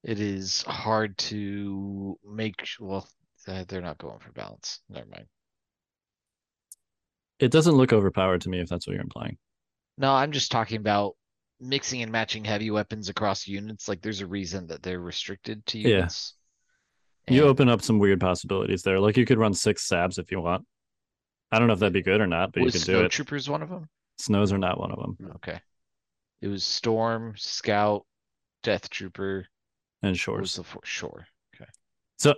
It 0.04 0.20
is 0.20 0.64
hard 0.64 1.18
to 1.30 2.18
make. 2.26 2.68
Well, 2.80 3.08
uh, 3.48 3.64
they're 3.68 3.82
not 3.82 3.98
going 3.98 4.20
for 4.20 4.32
balance. 4.32 4.80
Never 4.90 5.08
mind. 5.08 5.26
it 7.40 7.52
doesn't 7.52 7.76
look 7.76 7.92
overpowered 7.92 8.42
to 8.42 8.50
me 8.50 8.60
if 8.60 8.70
that's 8.70 8.88
what 8.88 8.94
you're 8.94 9.02
implying 9.02 9.38
No, 9.98 10.14
I'm 10.14 10.32
just 10.32 10.52
talking 10.52 10.78
about 10.78 11.16
mixing 11.60 12.02
and 12.02 12.12
matching 12.12 12.44
heavy 12.46 12.72
weapons 12.72 13.10
across 13.10 13.48
units. 13.48 13.88
Like, 13.88 14.02
there's 14.02 14.22
a 14.22 14.28
reason 14.28 14.68
that 14.68 14.84
they're 14.84 15.00
restricted 15.00 15.66
to 15.68 15.80
Yeah. 15.80 15.88
units. 15.88 16.36
You 17.30 17.42
And 17.42 17.50
open 17.50 17.70
up 17.70 17.82
some 17.82 18.00
weird 18.00 18.20
possibilities 18.20 18.84
there. 18.84 19.00
Like 19.00 19.16
you 19.16 19.26
could 19.26 19.38
run 19.38 19.54
six 19.54 19.88
sabs 19.88 20.20
if 20.20 20.30
you 20.32 20.42
want. 20.42 20.66
I 21.52 21.60
don't 21.60 21.68
know 21.68 21.74
if 21.74 21.80
that'd 21.80 21.94
be 21.94 22.02
good 22.02 22.20
or 22.20 22.28
not, 22.28 22.52
but 22.52 22.60
you 22.60 22.66
was 22.66 22.74
could 22.74 22.82
do 22.82 22.86
Snow 22.94 23.06
it. 23.06 23.12
Troopers 23.12 23.50
one 23.50 23.62
of 23.62 23.70
them? 23.70 23.88
Snows 24.18 24.52
are 24.52 24.58
not 24.58 24.78
one 24.80 24.92
of 24.92 25.00
them. 25.00 25.18
Okay. 25.36 25.60
It 26.42 26.48
was 26.48 26.66
Storm, 26.66 27.36
Scout, 27.38 28.06
Death 28.62 28.90
Trooper. 28.90 29.48
And 30.04 30.18
shores. 30.18 30.56
the 30.56 30.64
four? 30.64 30.82
Sure. 30.84 31.26
So 32.18 32.36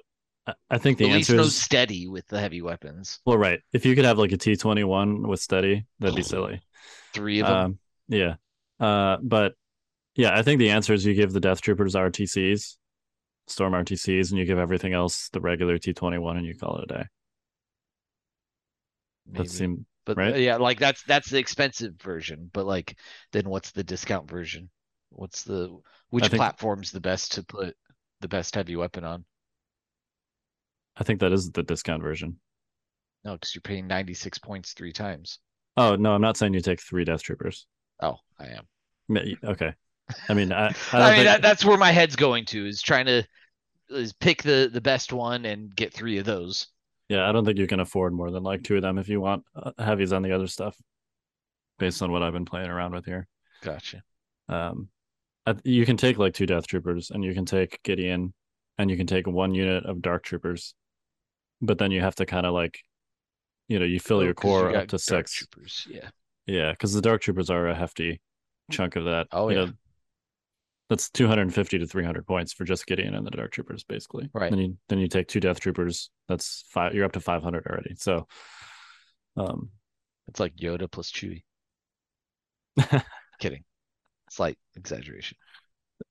I- 0.70 0.78
think 0.78 0.98
the 1.00 1.10
At 1.10 1.16
answer 1.18 1.40
is 1.40 1.56
steady 1.56 2.08
with 2.08 2.28
the 2.28 2.40
heavy 2.40 2.62
weapons. 2.62 3.20
well, 3.26 3.38
right. 3.38 3.60
If 3.74 3.86
you 3.86 3.96
could 3.96 4.06
have 4.06 4.18
like 4.18 4.32
a 4.32 4.38
T 4.38 4.56
twenty 4.56 4.84
one 4.84 5.28
with 5.28 5.42
steady, 5.42 5.86
that'd 6.00 6.16
be 6.16 6.22
silly. 6.24 6.62
Three 7.14 7.40
of 7.42 7.48
them. 7.48 7.58
Um, 7.58 7.80
yeah. 8.08 8.36
Uh, 8.80 9.18
but 9.22 9.54
yeah, 10.16 10.38
I 10.38 10.44
think 10.44 10.60
the 10.60 10.70
answer 10.70 10.94
is 10.94 11.06
you 11.06 11.14
give 11.14 11.34
the 11.34 11.40
Death 11.40 11.62
Troopers 11.62 11.96
RTCs, 11.96 12.78
Storm 13.48 13.74
RTCs, 13.74 14.30
and 14.30 14.40
you 14.40 14.46
give 14.46 14.60
everything 14.60 14.94
else 14.94 15.30
the 15.30 15.42
regular 15.42 15.78
T 15.78 15.94
twenty 15.94 16.20
one, 16.20 16.38
and 16.38 16.46
you 16.46 16.56
call 16.56 16.78
it 16.78 16.92
a 16.92 16.94
day. 16.98 17.04
maybe. 19.26 19.48
That 19.48 19.50
seem 19.54 19.86
But 20.06 20.18
right? 20.18 20.38
yeah, 20.40 20.58
like 20.58 20.80
that's 20.80 21.04
that's 21.04 21.30
the 21.30 21.40
expensive 21.40 21.96
version. 22.02 22.50
But 22.54 22.66
like, 22.66 22.98
then 23.32 23.50
what's 23.50 23.72
the 23.72 23.84
discount 23.84 24.30
version? 24.30 24.70
What's 25.16 25.44
the 25.44 25.78
which 26.10 26.26
think- 26.28 26.40
platform's 26.40 26.92
the 26.92 27.00
best 27.02 27.34
to 27.34 27.44
put 27.44 27.76
the 28.22 28.28
best 28.28 28.56
heavy 28.56 28.76
weapon 28.76 29.04
on? 29.04 29.26
I 30.98 31.04
think 31.04 31.20
that 31.20 31.32
is 31.32 31.52
the 31.52 31.64
discount 31.64 32.02
version. 32.02 32.40
No, 33.24 33.34
because 33.34 33.56
you're 33.56 33.62
paying 33.62 33.88
96 33.88 34.38
points 34.40 34.74
three 34.74 34.94
times. 34.94 35.40
Oh 35.78 35.96
no, 35.96 36.14
I'm 36.14 36.22
not 36.22 36.38
saying 36.38 36.54
you 36.54 36.62
take 36.62 36.82
three 36.82 37.04
Death 37.04 37.24
Troopers. 37.24 37.66
Oh, 38.02 38.18
I 38.40 38.48
am. 38.48 38.68
Okay. 39.44 39.74
I 40.30 40.34
mean, 40.34 40.52
I, 40.52 40.68
I, 40.68 40.74
I, 40.94 41.00
mean, 41.08 41.16
think- 41.16 41.26
that, 41.26 41.42
that's 41.42 41.66
where 41.66 41.78
my 41.78 41.92
head's 41.92 42.16
going 42.16 42.46
to 42.46 42.68
is 42.68 42.82
trying 42.82 43.08
to 43.08 43.24
is 43.90 44.14
pick 44.14 44.42
the 44.44 44.70
the 44.72 44.82
best 44.82 45.14
one 45.14 45.46
and 45.46 45.76
get 45.76 45.94
three 45.94 46.18
of 46.18 46.26
those. 46.26 46.68
Yeah, 47.10 47.28
I 47.30 47.32
don't 47.32 47.46
think 47.46 47.60
you 47.60 47.68
can 47.68 47.80
afford 47.82 48.14
more 48.14 48.32
than 48.32 48.42
like 48.44 48.64
two 48.64 48.76
of 48.78 48.82
them 48.82 48.98
if 48.98 49.10
you 49.10 49.22
want 49.22 49.44
uh, 49.56 49.72
heavies 49.78 50.12
on 50.12 50.22
the 50.24 50.32
other 50.32 50.48
stuff. 50.48 50.76
Based 51.78 52.02
on 52.02 52.12
what 52.12 52.24
I've 52.24 52.34
been 52.34 52.46
playing 52.46 52.70
around 52.70 52.94
with 52.94 53.06
here, 53.06 53.28
Gotcha. 53.62 54.02
um, 54.48 54.88
you 55.64 55.86
can 55.86 55.98
take 55.98 56.18
like 56.18 56.34
two 56.34 56.46
Death 56.46 56.68
Troopers, 56.68 57.12
and 57.12 57.24
you 57.24 57.34
can 57.34 57.46
take 57.46 57.82
Gideon, 57.84 58.34
and 58.78 58.90
you 58.90 58.98
can 58.98 59.08
take 59.08 59.28
one 59.28 59.54
unit 59.54 59.86
of 59.86 60.02
Dark 60.02 60.24
Troopers, 60.24 60.74
but 61.62 61.78
then 61.78 61.92
you 61.92 62.02
have 62.02 62.16
to 62.16 62.26
kind 62.26 62.46
of 62.46 62.54
like, 62.54 62.80
you 63.68 63.80
know, 63.80 63.86
you 63.86 64.00
fill 64.00 64.18
Oh, 64.18 64.22
your 64.22 64.30
you 64.30 64.34
core 64.34 64.72
got 64.72 64.84
up 64.84 64.88
to 64.90 65.00
six. 65.00 65.34
Troopers. 65.36 65.88
Yeah. 65.90 66.10
Yeah, 66.48 66.72
because 66.72 66.94
the 66.94 67.02
Dark 67.02 67.22
Troopers 67.22 67.50
are 67.50 67.68
a 67.68 67.76
hefty 67.76 68.22
chunk 68.72 68.96
of 68.96 69.06
that. 69.06 69.28
Oh, 69.32 69.50
you 69.50 69.58
yeah. 69.58 69.66
know, 69.66 69.72
that's 70.90 71.10
250 71.10 71.80
to 71.80 71.88
300 71.88 72.28
points 72.28 72.54
for 72.54 72.64
just 72.64 72.86
Gideon 72.86 73.16
and 73.16 73.26
the 73.26 73.32
Dark 73.32 73.52
Troopers, 73.52 73.84
basically. 73.84 74.30
Right. 74.34 74.52
Then 74.52 74.60
you 74.60 74.78
then 74.88 75.00
you 75.00 75.08
take 75.08 75.28
two 75.28 75.40
Death 75.40 75.60
Troopers. 75.60 76.12
That's 76.28 76.64
five. 76.70 76.94
You're 76.94 77.06
up 77.06 77.14
to 77.14 77.20
500 77.20 77.66
already. 77.68 77.96
So, 77.98 78.28
um, 79.38 79.70
It's 80.28 80.40
like 80.40 80.56
Yoda 80.56 80.92
plus 80.92 81.12
Chewie. 81.12 81.44
Kidding. 83.40 83.64
Slight 84.30 84.58
exaggeration. 84.76 85.38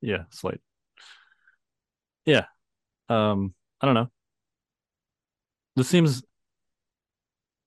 yeah, 0.01 0.23
slight. 0.31 0.59
Yeah. 2.25 2.45
Um, 3.09 3.53
I 3.81 3.85
don't 3.85 3.95
know. 3.95 4.09
This 5.75 5.87
seems. 5.87 6.23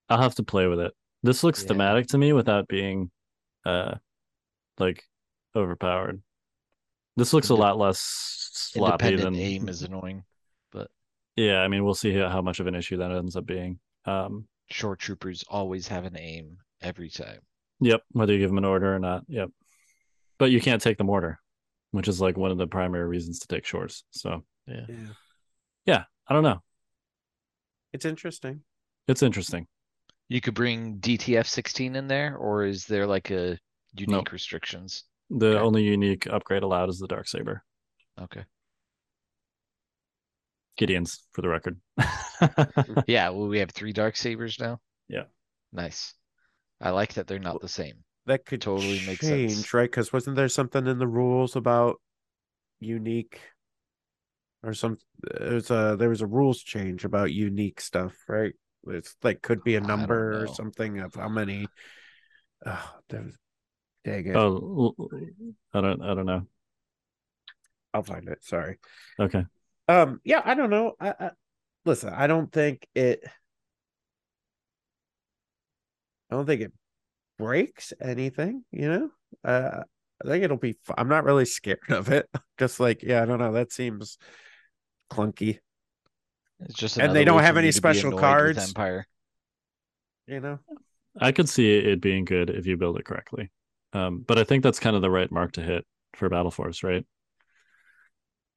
I'll 0.08 0.20
have 0.22 0.34
to 0.36 0.42
play 0.42 0.66
with 0.66 0.80
it. 0.80 0.92
This 1.22 1.44
looks 1.44 1.62
Yeah. 1.62 1.68
thematic 1.68 2.06
to 2.08 2.18
me 2.18 2.32
without 2.32 2.66
being, 2.66 3.10
uh, 3.66 3.96
like 4.78 5.04
overpowered. 5.54 6.22
This 7.16 7.32
looks 7.32 7.50
a 7.50 7.54
lot 7.54 7.76
less 7.78 7.98
sloppy 8.52 9.16
than 9.16 9.34
aim 9.34 9.68
is 9.68 9.82
annoying. 9.82 10.24
But 10.72 10.90
yeah, 11.36 11.60
I 11.60 11.68
mean, 11.68 11.84
we'll 11.84 11.94
see 11.94 12.14
how 12.14 12.40
much 12.40 12.60
of 12.60 12.66
an 12.66 12.74
issue 12.74 12.96
that 12.98 13.10
ends 13.12 13.36
up 13.36 13.44
being. 13.44 13.78
Um, 14.06 14.48
Shore 14.70 14.96
troopers 14.96 15.44
always 15.48 15.88
have 15.88 16.04
an 16.04 16.16
aim 16.16 16.58
every 16.80 17.10
time. 17.10 17.40
yep, 17.80 18.02
whether 18.12 18.32
you 18.32 18.38
give 18.38 18.50
them 18.50 18.58
an 18.58 18.64
order 18.64 18.94
or 18.94 18.98
not. 18.98 19.24
Yep. 19.28 19.50
But 20.38 20.50
you 20.50 20.60
can't 20.60 20.80
take 20.82 20.98
the 20.98 21.04
mortar, 21.04 21.40
which 21.90 22.08
is 22.08 22.20
like 22.20 22.36
one 22.36 22.50
of 22.50 22.58
the 22.58 22.66
primary 22.66 23.06
reasons 23.06 23.40
to 23.40 23.48
take 23.48 23.66
shores. 23.66 24.04
So 24.10 24.44
Yeah. 24.66 24.86
yeah, 25.86 26.04
I 26.26 26.34
don't 26.34 26.42
know. 26.42 26.62
It's 27.92 28.04
interesting. 28.04 28.62
It's 29.06 29.22
interesting. 29.22 29.66
You 30.28 30.40
could 30.40 30.54
bring 30.54 30.98
DTF 30.98 31.46
16 31.46 31.96
in 31.96 32.06
there, 32.06 32.36
or 32.36 32.64
is 32.64 32.84
there 32.84 33.06
like 33.06 33.30
a 33.30 33.58
unique 33.94 34.08
Nope. 34.10 34.32
restrictions? 34.32 35.04
The 35.30 35.56
Okay. 35.56 35.58
only 35.58 35.82
unique 35.84 36.26
upgrade 36.26 36.62
allowed 36.62 36.90
is 36.90 36.98
the 36.98 37.08
dark 37.08 37.26
saber. 37.26 37.64
Okay. 38.20 38.44
Gideon's 40.76 41.24
for 41.32 41.42
the 41.42 41.48
record. 41.48 41.80
Yeah, 43.06 43.30
well, 43.30 43.48
we 43.48 43.58
have 43.58 43.70
three 43.70 43.92
dark 43.92 44.16
sabers 44.16 44.58
now. 44.60 44.80
Yeah. 45.08 45.24
Nice. 45.72 46.14
I 46.80 46.90
like 46.90 47.14
that 47.14 47.26
they're 47.26 47.38
not 47.38 47.60
the 47.60 47.68
same. 47.68 48.04
That 48.28 48.44
could 48.44 48.60
Totally 48.60 49.00
makes 49.06 49.26
change, 49.26 49.52
sense. 49.54 49.74
right? 49.74 49.90
Because 49.90 50.12
wasn't 50.12 50.36
there 50.36 50.50
something 50.50 50.86
in 50.86 50.98
the 50.98 51.06
rules 51.06 51.56
about 51.56 51.98
unique 52.78 53.40
or 54.62 54.74
some? 54.74 54.98
There's 55.22 55.70
a 55.70 55.96
there 55.98 56.10
was 56.10 56.20
a 56.20 56.26
rules 56.26 56.62
change 56.62 57.06
about 57.06 57.32
unique 57.32 57.80
stuff, 57.80 58.14
right? 58.28 58.52
It's 58.86 59.16
like 59.22 59.40
could 59.40 59.64
be 59.64 59.76
a 59.76 59.80
number 59.80 60.42
or 60.42 60.46
something 60.46 60.98
of 60.98 61.14
how 61.14 61.30
many. 61.30 61.68
Oh, 62.66 62.94
there 63.08 63.22
was, 63.22 63.38
dang 64.04 64.26
it! 64.26 64.36
oh, 64.36 64.94
I 65.72 65.80
don't. 65.80 66.02
I 66.02 66.14
don't 66.14 66.26
know. 66.26 66.46
I'll 67.94 68.02
find 68.02 68.28
it. 68.28 68.44
Sorry. 68.44 68.78
Okay. 69.18 69.46
Um. 69.88 70.20
Yeah. 70.22 70.42
I 70.44 70.52
don't 70.52 70.68
know. 70.68 70.96
I, 71.00 71.14
I 71.18 71.30
listen. 71.86 72.12
I 72.12 72.26
don't 72.26 72.52
think 72.52 72.86
it. 72.94 73.22
I 76.30 76.34
don't 76.34 76.44
think 76.44 76.60
it 76.60 76.72
breaks 77.38 77.92
anything. 78.00 78.64
You 78.70 78.88
know. 78.88 79.10
Uh. 79.44 79.82
I 80.24 80.26
think 80.26 80.42
it'll 80.42 80.56
be. 80.56 80.72
fu- 80.72 80.94
I'm 80.98 81.08
not 81.08 81.22
really 81.22 81.44
scared 81.44 81.78
of 81.90 82.10
it. 82.10 82.28
Just 82.58 82.80
like 82.80 83.02
yeah. 83.02 83.22
I 83.22 83.24
don't 83.24 83.38
know. 83.38 83.52
That 83.52 83.72
seems 83.72 84.18
clunky. 85.10 85.58
It's 86.60 86.74
just 86.74 86.98
And 86.98 87.14
they 87.14 87.24
don't 87.24 87.42
have 87.42 87.56
any 87.56 87.68
me 87.68 87.72
to 87.72 87.76
be 87.76 87.78
special 87.78 88.18
cards. 88.18 88.58
Empire. 88.58 89.06
You 90.26 90.40
know. 90.40 90.58
I 91.20 91.32
could 91.32 91.48
see 91.48 91.76
it 91.76 92.00
being 92.00 92.24
good 92.24 92.50
if 92.50 92.66
you 92.66 92.76
build 92.76 92.98
it 92.98 93.04
correctly. 93.04 93.50
Um, 93.92 94.24
but 94.26 94.38
I 94.38 94.44
think 94.44 94.62
that's 94.62 94.80
kind 94.80 94.96
of 94.96 95.02
the 95.02 95.10
right 95.10 95.30
mark 95.30 95.52
to 95.52 95.62
hit 95.62 95.86
for 96.14 96.28
Battle 96.28 96.50
Force, 96.50 96.82
right? 96.82 97.04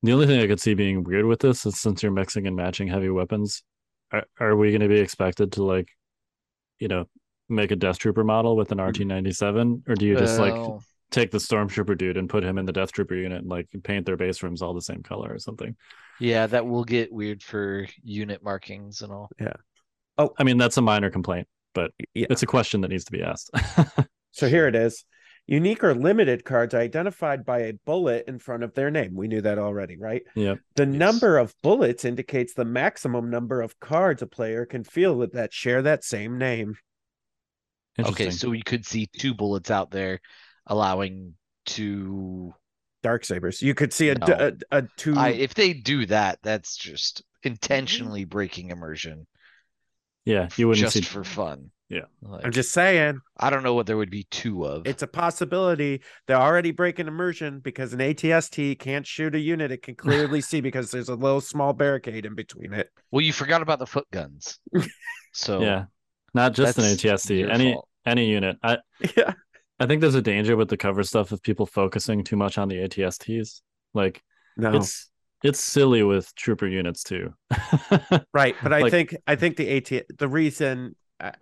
The 0.03 0.13
only 0.13 0.27
thing 0.27 0.41
I 0.41 0.47
could 0.47 0.59
see 0.59 0.73
being 0.73 1.03
weird 1.03 1.25
with 1.25 1.39
this 1.39 1.65
is 1.65 1.79
since 1.79 2.01
you're 2.01 2.11
mixing 2.11 2.47
and 2.47 2.55
matching 2.55 2.87
heavy 2.87 3.09
weapons, 3.09 3.63
are, 4.11 4.25
are 4.39 4.55
we 4.55 4.71
going 4.71 4.81
to 4.81 4.87
be 4.87 4.99
expected 4.99 5.53
to 5.53 5.63
like, 5.63 5.87
you 6.79 6.87
know, 6.87 7.05
make 7.51 7.71
a 7.71 7.75
Death 7.75 7.99
Trooper 7.99 8.23
model 8.23 8.55
with 8.55 8.71
an 8.71 8.79
hmm. 8.79 8.85
RT97, 8.85 9.87
or 9.87 9.95
do 9.95 10.05
you 10.05 10.17
just 10.17 10.39
like 10.39 10.53
take 11.11 11.31
the 11.31 11.37
Stormtrooper 11.37 11.97
dude 11.97 12.17
and 12.17 12.29
put 12.29 12.43
him 12.43 12.57
in 12.57 12.65
the 12.65 12.71
Death 12.71 12.91
Trooper 12.91 13.15
unit 13.15 13.39
and 13.39 13.49
like 13.49 13.67
paint 13.83 14.05
their 14.05 14.17
base 14.17 14.41
rooms 14.41 14.61
all 14.61 14.73
the 14.73 14.81
same 14.81 15.03
color 15.03 15.31
or 15.31 15.39
something? 15.39 15.75
yeah, 16.19 16.45
that 16.47 16.67
will 16.67 16.83
get 16.83 17.11
weird 17.11 17.41
for 17.41 17.87
unit 18.03 18.43
markings 18.43 19.01
and 19.01 19.11
all. 19.11 19.29
Yeah. 19.39 19.53
Oh, 20.17 20.31
I 20.37 20.43
mean, 20.43 20.57
that's 20.57 20.77
a 20.77 20.81
minor 20.81 21.09
complaint, 21.09 21.47
but 21.73 21.91
Yeah. 22.13 22.27
it's 22.29 22.43
a 22.43 22.47
question 22.47 22.81
that 22.81 22.89
needs 22.89 23.05
to 23.05 23.11
be 23.11 23.23
asked. 23.23 23.49
So 24.33 24.47
here 24.47 24.67
it 24.67 24.75
is. 24.75 25.03
Unique 25.45 25.83
or 25.83 25.93
limited 25.93 26.45
cards 26.45 26.73
identified 26.73 27.43
by 27.43 27.63
a 27.63 27.73
bullet 27.85 28.25
in 28.27 28.39
front 28.39 28.63
of 28.63 28.73
their 28.73 28.89
name. 28.89 29.13
We 29.13 29.27
knew 29.27 29.41
that 29.41 29.59
already, 29.59 29.97
right? 29.97 30.21
yep. 30.35 30.59
The 30.75 30.85
Yes. 30.85 30.95
number 30.95 31.37
of 31.37 31.53
bullets 31.61 32.05
indicates 32.05 32.53
the 32.53 32.63
maximum 32.63 33.29
number 33.29 33.61
of 33.61 33.77
cards 33.79 34.21
a 34.21 34.27
player 34.27 34.65
can 34.65 34.85
field 34.85 35.19
that- 35.21 35.33
that 35.33 35.53
share 35.53 35.81
that 35.81 36.05
same 36.05 36.37
name. 36.37 36.75
Interesting. 37.97 38.27
Okay, 38.27 38.35
so 38.35 38.49
we 38.49 38.61
could 38.61 38.85
see 38.85 39.07
two 39.17 39.33
bullets 39.33 39.69
out 39.69 39.91
there 39.91 40.21
allowing 40.67 41.33
two 41.65 42.53
Dark 43.03 43.25
sabers. 43.25 43.61
You 43.61 43.73
could 43.73 43.93
see 43.93 44.09
a, 44.09 44.15
d- 44.15 44.25
No. 44.27 44.51
a, 44.71 44.77
a 44.77 44.83
two. 44.97 45.15
I 45.17 45.29
if 45.29 45.53
they 45.53 45.73
do 45.73 46.05
that, 46.07 46.39
that's 46.43 46.77
just 46.77 47.19
mm-hmm. 47.19 47.53
intentionally 47.53 48.25
breaking 48.25 48.69
immersion 48.69 49.27
yeah, 50.25 50.49
you 50.55 50.67
wouldn't 50.67 50.83
just 50.83 50.93
see. 50.93 51.01
for 51.01 51.23
fun. 51.23 51.71
Yeah. 51.89 52.05
Like, 52.21 52.45
I'm 52.45 52.51
just 52.51 52.71
saying, 52.71 53.19
I 53.37 53.49
don't 53.49 53.63
know 53.63 53.73
what 53.73 53.85
there 53.85 53.97
would 53.97 54.09
be 54.11 54.23
two 54.31 54.65
of. 54.65 54.87
it's 54.87 55.03
a 55.03 55.07
possibility. 55.07 56.01
They're 56.25 56.37
already 56.37 56.71
breaking 56.71 57.07
immersion 57.07 57.59
because 57.59 57.91
an 57.91 57.99
ATST 57.99 58.79
can't 58.79 59.05
shoot 59.05 59.35
a 59.35 59.39
unit 59.39 59.71
it 59.71 59.81
can 59.81 59.95
clearly 59.95 60.39
see 60.41 60.61
because 60.61 60.91
there's 60.91 61.09
a 61.09 61.15
little 61.15 61.41
small 61.41 61.73
barricade 61.73 62.25
in 62.25 62.35
between 62.35 62.73
it. 62.73 62.89
well, 63.11 63.21
you 63.21 63.33
forgot 63.33 63.61
about 63.61 63.79
the 63.79 63.87
foot 63.87 64.07
guns. 64.11 64.59
So 65.33 65.61
Yeah, 65.61 65.85
not 66.33 66.53
just 66.53 66.77
an 66.77 66.85
ATST. 66.85 67.49
Any 67.49 67.73
fault. 67.73 67.87
any 68.05 68.25
unit. 68.29 68.57
I 68.63 68.77
Yeah. 69.17 69.33
I 69.79 69.87
think 69.87 70.01
there's 70.01 70.15
a 70.15 70.21
danger 70.21 70.55
with 70.55 70.69
the 70.69 70.77
cover 70.77 71.01
stuff 71.03 71.31
of 71.31 71.41
people 71.41 71.65
focusing 71.65 72.23
too 72.23 72.35
much 72.35 72.57
on 72.57 72.67
the 72.67 72.75
ATSTs. 72.77 73.61
Like 73.93 74.21
No. 74.57 74.75
it's 74.75 75.09
it's 75.43 75.59
silly 75.59 76.03
with 76.03 76.33
trooper 76.35 76.67
units 76.67 77.03
too. 77.03 77.33
Right, 78.33 78.55
but 78.61 78.73
I 78.73 78.81
Like- 78.81 78.91
think 78.91 79.15
I 79.27 79.35
think 79.35 79.57
the 79.57 79.77
AT 79.77 80.05
the 80.17 80.27
reason 80.27 80.95
I, 81.19 81.33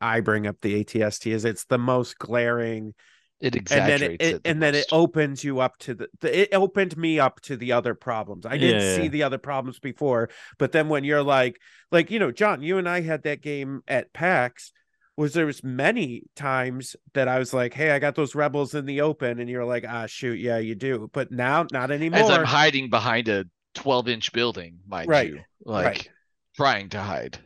I 0.00 0.20
bring 0.20 0.46
up 0.46 0.56
the 0.62 0.84
ATST 0.84 1.32
is 1.32 1.44
it's 1.44 1.64
the 1.64 1.78
most 1.78 2.18
glaring, 2.18 2.94
it 3.40 3.54
and 3.70 3.86
then 3.86 4.02
exaggerates 4.02 4.14
it, 4.20 4.20
it, 4.20 4.40
it 4.44 4.44
the 4.44 4.52
and 4.52 4.62
then 4.62 4.74
it 4.74 4.86
opens 4.90 5.44
you 5.44 5.60
up 5.60 5.76
to 5.78 5.94
the, 5.94 6.08
the 6.20 6.40
it 6.42 6.54
opened 6.54 6.96
me 6.96 7.18
up 7.18 7.40
to 7.42 7.56
the 7.56 7.72
other 7.72 7.94
problems. 7.94 8.46
I 8.46 8.56
didn't 8.58 8.80
Yeah, 8.80 8.82
see 8.82 9.02
yeah. 9.04 9.08
the 9.08 9.22
other 9.22 9.38
problems 9.38 9.78
before, 9.78 10.30
but 10.58 10.72
then 10.72 10.88
when 10.88 11.04
you're 11.04 11.22
like 11.22 11.60
like 11.90 12.10
you 12.10 12.18
know, 12.18 12.30
Jon, 12.32 12.62
you 12.62 12.78
and 12.78 12.88
I 12.88 13.00
had 13.02 13.22
that 13.24 13.42
game 13.42 13.82
at 13.88 14.12
PAX. 14.12 14.72
Was 15.16 15.32
there 15.34 15.46
was 15.46 15.64
many 15.64 16.22
times 16.36 16.94
that 17.12 17.26
I 17.26 17.40
was 17.40 17.52
like, 17.52 17.74
"Hey, 17.74 17.90
I 17.90 17.98
got 17.98 18.14
those 18.14 18.36
rebels 18.36 18.72
in 18.74 18.86
the 18.86 19.00
open," 19.00 19.40
and 19.40 19.50
you're 19.50 19.64
like, 19.64 19.84
"Ah, 19.86 20.06
shoot, 20.06 20.38
yeah, 20.38 20.58
you 20.58 20.76
do." 20.76 21.10
But 21.12 21.32
now, 21.32 21.66
not 21.72 21.90
anymore. 21.90 22.20
as 22.20 22.30
I'm 22.30 22.44
hiding 22.44 22.90
behind 22.90 23.28
a 23.28 23.46
12 23.74 24.08
inch 24.08 24.32
building, 24.32 24.78
mind 24.86 25.08
Right, 25.08 25.26
you, 25.26 25.40
like 25.64 25.84
right. 25.84 26.08
trying 26.56 26.88
to 26.90 27.00
hide. 27.02 27.38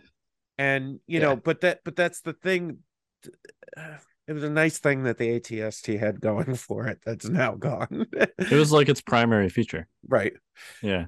and 0.58 1.00
you 1.06 1.20
Yeah. 1.20 1.26
know 1.26 1.36
but 1.36 1.60
that 1.60 1.80
but 1.84 1.96
that's 1.96 2.20
the 2.20 2.32
thing 2.32 2.78
uh, 3.76 3.96
it 4.28 4.32
was 4.32 4.44
a 4.44 4.50
nice 4.50 4.78
thing 4.78 5.02
that 5.04 5.18
the 5.18 5.38
atst 5.40 5.98
had 5.98 6.20
going 6.20 6.54
for 6.66 6.86
it 6.86 7.00
that's 7.04 7.28
now 7.28 7.54
gone 7.54 8.06
it 8.12 8.52
was 8.52 8.72
like 8.72 8.88
its 8.88 9.00
primary 9.12 9.48
feature. 9.48 9.86
right 10.08 10.32
Yeah. 10.82 11.06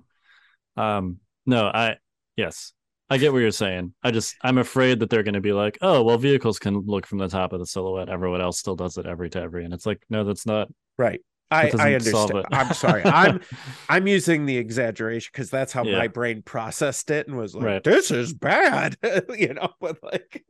Um 0.77 1.19
no, 1.47 1.67
I 1.67 1.97
yes. 2.37 2.73
I 3.11 3.19
get 3.19 3.33
what 3.35 3.41
you're 3.41 3.51
saying. 3.51 3.93
I 4.03 4.11
just 4.11 4.35
I'm 4.43 4.59
afraid 4.59 5.01
that 5.01 5.11
they're 5.11 5.23
going 5.23 5.35
to 5.35 5.41
be 5.43 5.53
like, 5.53 5.77
"Oh, 5.83 6.03
well 6.03 6.17
vehicles 6.17 6.59
can 6.59 6.79
look 6.87 7.07
from 7.07 7.19
the 7.19 7.29
top 7.29 7.53
of 7.53 7.61
the 7.61 7.67
silhouette. 7.67 8.09
Everyone 8.09 8.41
else 8.41 8.59
still 8.59 8.75
does 8.77 8.97
it 8.97 9.05
every 9.07 9.29
to 9.31 9.41
every." 9.43 9.65
And 9.65 9.75
it's 9.75 9.85
like, 9.85 10.03
"No, 10.09 10.25
that's 10.25 10.47
not 10.47 10.69
right 10.99 11.21
I, 11.51 11.71
I 11.79 11.95
understand. 11.95 12.47
I'm 12.51 12.73
sorry 12.73 13.03
i'm 13.05 13.41
i'm 13.91 14.07
using 14.09 14.47
the 14.47 14.57
exaggeration 14.57 15.31
because 15.33 15.51
that's 15.51 15.73
how 15.73 15.85
Yeah. 15.85 15.99
my 15.99 16.09
brain 16.09 16.43
processed 16.43 17.11
it 17.11 17.29
and 17.29 17.37
was 17.37 17.55
like 17.55 17.65
Right. 17.65 17.85
this 17.85 18.11
is 18.11 18.33
bad 18.33 18.97
you 19.39 19.53
know 19.55 19.69
but 19.81 19.99
like 20.03 20.43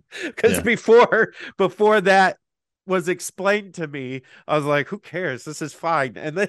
because 0.24 0.58
Yeah. 0.58 0.62
before 0.62 1.32
before 1.56 2.00
that 2.02 2.38
was 2.86 3.08
explained 3.08 3.74
to 3.74 3.86
me 3.86 4.22
i 4.48 4.56
was 4.56 4.64
like 4.64 4.88
who 4.88 4.98
cares 4.98 5.44
this 5.44 5.62
is 5.62 5.72
fine 5.72 6.12
and 6.16 6.36
then 6.36 6.48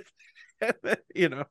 you 1.14 1.30
know 1.30 1.46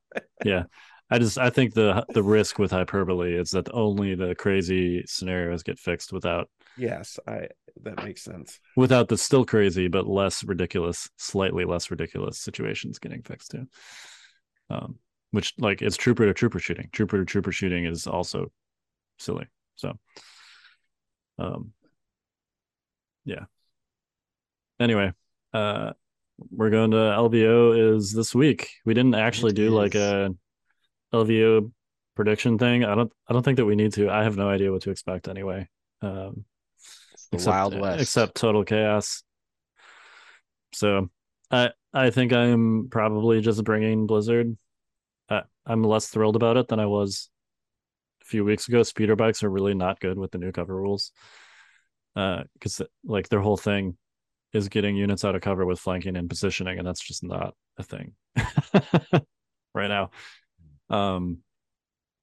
yeah. 0.45 0.65
I 1.11 1.19
just 1.19 1.37
I 1.37 1.51
think 1.51 1.75
the 1.75 2.07
the 2.15 2.23
risk 2.23 2.59
with 2.59 2.71
hyperbole 2.71 3.35
is 3.35 3.51
that 3.51 3.69
only 3.75 4.15
the 4.15 4.35
crazy 4.35 5.05
scenarios 5.07 5.63
get 5.63 5.79
fixed 5.79 6.11
without 6.11 6.49
yes 6.79 7.19
i 7.29 7.49
that 7.83 8.03
makes 8.03 8.23
sense 8.23 8.59
without 8.77 9.09
the 9.09 9.19
still 9.19 9.45
crazy 9.45 9.89
but 9.89 10.07
less 10.07 10.43
ridiculous, 10.45 11.11
slightly 11.19 11.65
less 11.65 11.91
ridiculous 11.91 12.39
situations 12.39 12.99
getting 12.99 13.23
fixed 13.23 13.51
too. 13.51 13.67
Um, 14.71 14.97
which 15.33 15.55
like 15.59 15.83
it's 15.83 15.97
trooper 15.97 16.27
to 16.27 16.35
trooper 16.35 16.59
shooting. 16.59 16.89
Trooper 16.93 17.19
to 17.19 17.25
trooper 17.25 17.53
shooting 17.53 17.85
is 17.85 18.07
also 18.07 18.51
silly. 19.19 19.47
So, 19.77 19.99
um, 21.39 21.73
yeah. 23.25 23.45
Anyway, 24.81 25.13
uh, 25.53 25.93
we're 26.51 26.71
going 26.71 26.91
to 26.91 26.97
LVO 26.97 27.97
is 27.97 28.13
this 28.13 28.35
week. 28.35 28.71
We 28.85 28.95
didn't 28.95 29.15
actually 29.15 29.51
It 29.51 29.57
do 29.57 29.71
like 29.71 29.95
a 29.95 30.35
LVO 31.13 31.71
prediction 32.17 32.59
thing. 32.59 32.85
I 32.85 32.95
don't. 32.95 33.13
I 33.29 33.33
don't 33.33 33.43
think 33.43 33.57
that 33.57 33.67
we 33.67 33.77
need 33.77 33.93
to. 33.95 34.11
I 34.11 34.25
have 34.25 34.37
no 34.37 34.49
idea 34.49 34.73
what 34.73 34.83
to 34.83 34.91
expect 34.91 35.29
anyway. 35.29 35.69
Um, 36.01 36.45
except, 37.33 37.53
Wild 37.53 37.79
West. 37.79 38.03
except 38.03 38.35
total 38.37 38.65
chaos. 38.65 39.23
So, 40.75 41.11
I 41.51 41.71
I 41.93 42.11
think 42.11 42.33
I'm 42.33 42.89
probably 42.91 43.41
just 43.41 43.63
bringing 43.65 44.07
Blizzard. 44.07 44.57
I, 45.29 45.43
I'm 45.67 45.83
less 45.85 46.09
thrilled 46.09 46.37
about 46.37 46.57
it 46.57 46.69
than 46.69 46.81
I 46.81 46.87
was 46.87 47.31
a 48.23 48.25
few 48.25 48.45
weeks 48.45 48.69
ago. 48.69 48.83
Speeder 48.83 49.17
bikes 49.17 49.43
are 49.43 49.51
really 49.51 49.75
not 49.75 50.01
good 50.01 50.19
with 50.19 50.31
the 50.33 50.39
new 50.39 50.53
cover 50.53 50.75
rules. 50.75 51.13
Uh, 52.15 52.43
because 52.55 52.83
like 53.05 53.29
their 53.29 53.41
whole 53.41 53.57
thing 53.57 53.97
is 54.53 54.69
getting 54.69 54.97
units 54.97 55.25
out 55.25 55.35
of 55.35 55.41
cover 55.41 55.65
with 55.65 55.81
flanking 55.81 56.17
and 56.17 56.29
positioning, 56.29 56.79
and 56.79 56.87
that's 56.87 57.03
just 57.03 57.25
not 57.25 57.55
a 57.79 57.83
thing 57.83 58.13
right 59.75 59.89
now. 59.89 60.11
Um, 60.91 61.39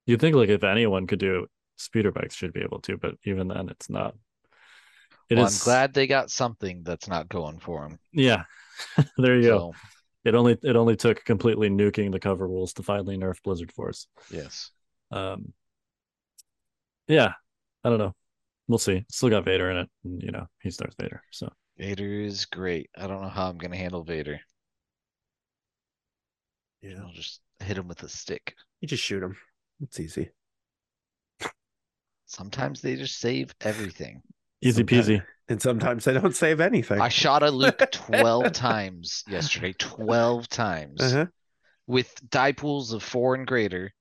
you'd 0.06 0.22
think 0.22 0.36
like 0.36 0.50
if 0.50 0.64
anyone 0.64 1.08
could 1.08 1.20
do 1.20 1.44
it, 1.44 1.50
speeder 1.78 2.12
bikes 2.12 2.36
should 2.36 2.54
be 2.54 2.62
able 2.62 2.82
to, 2.82 2.98
but 2.98 3.16
even 3.24 3.48
then, 3.48 3.70
it's 3.70 3.90
not. 3.90 4.16
It 5.30 5.38
well, 5.38 5.48
is- 5.48 5.60
I'm 5.62 5.66
glad 5.66 5.94
they 5.94 6.08
got 6.08 6.30
something 6.30 6.84
that's 6.84 7.08
not 7.08 7.30
going 7.30 7.60
for 7.60 7.88
them. 7.88 8.00
Yeah, 8.12 8.44
there 9.18 9.38
you 9.38 9.44
go. 9.44 9.74
It 10.26 10.36
only 10.36 10.58
it 10.62 10.76
only 10.76 10.98
took 10.98 11.24
completely 11.24 11.70
nuking 11.70 12.12
the 12.12 12.20
cover 12.20 12.48
rules 12.48 12.74
to 12.74 12.84
finally 12.84 13.18
nerf 13.18 13.42
Blizzard 13.44 13.72
Force. 13.72 14.08
yes. 14.32 14.72
Um, 15.12 15.54
yeah, 17.08 17.32
I 17.84 17.90
don't 17.90 17.98
know. 17.98 18.14
We'll 18.70 18.78
see. 18.78 19.04
Still 19.10 19.30
got 19.32 19.44
Vader 19.46 19.70
in 19.72 19.78
it, 19.78 19.90
and 20.06 20.22
you 20.24 20.32
know 20.32 20.46
he's 20.62 20.78
Darth 20.78 20.94
Vader. 20.98 21.22
So 21.32 21.52
Vader 21.78 22.22
is 22.22 22.46
great. 22.46 22.90
I 22.98 23.08
don't 23.08 23.22
know 23.22 23.28
how 23.28 23.50
I'm 23.50 23.58
gonna 23.58 23.76
handle 23.76 24.04
Vader. 24.04 24.40
yeah 26.82 27.02
I'll 27.04 27.12
just 27.14 27.42
hit 27.60 27.78
him 27.78 27.88
with 27.90 28.04
a 28.04 28.10
stick. 28.10 28.54
you 28.80 28.88
just 28.88 29.04
shoot 29.04 29.22
him 29.24 29.36
It's 29.82 30.00
easy. 30.00 30.30
Sometimes 32.28 32.82
they 32.82 32.96
just 32.96 33.20
save 33.20 33.54
everything. 33.62 34.22
Easy 34.62 34.78
Sometimes- 34.82 35.08
peasy. 35.08 35.24
And 35.48 35.60
sometimes 35.60 36.06
they 36.06 36.14
don't 36.14 36.36
save 36.36 36.60
anything. 36.62 37.02
I 37.02 37.10
shot 37.10 37.42
a 37.42 37.50
Luke 37.50 37.82
12 37.92 38.52
times 38.54 39.24
yesterday. 39.28 39.74
12 39.80 40.48
times. 40.48 41.02
Uh-huh. 41.02 41.26
With 41.88 42.14
die 42.30 42.52
pools 42.52 42.94
of 42.94 43.02
four 43.02 43.34
and 43.34 43.48
greater 43.48 43.92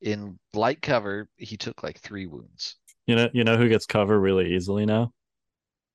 in 0.00 0.38
light 0.54 0.80
cover, 0.80 1.28
he 1.34 1.56
took 1.56 1.82
like 1.82 1.98
three 1.98 2.26
wounds. 2.26 2.76
You 3.06 3.16
know, 3.16 3.28
you 3.32 3.44
know 3.44 3.56
who 3.56 3.68
gets 3.68 3.86
cover 3.86 4.18
really 4.18 4.54
easily 4.54 4.86
now? 4.86 5.12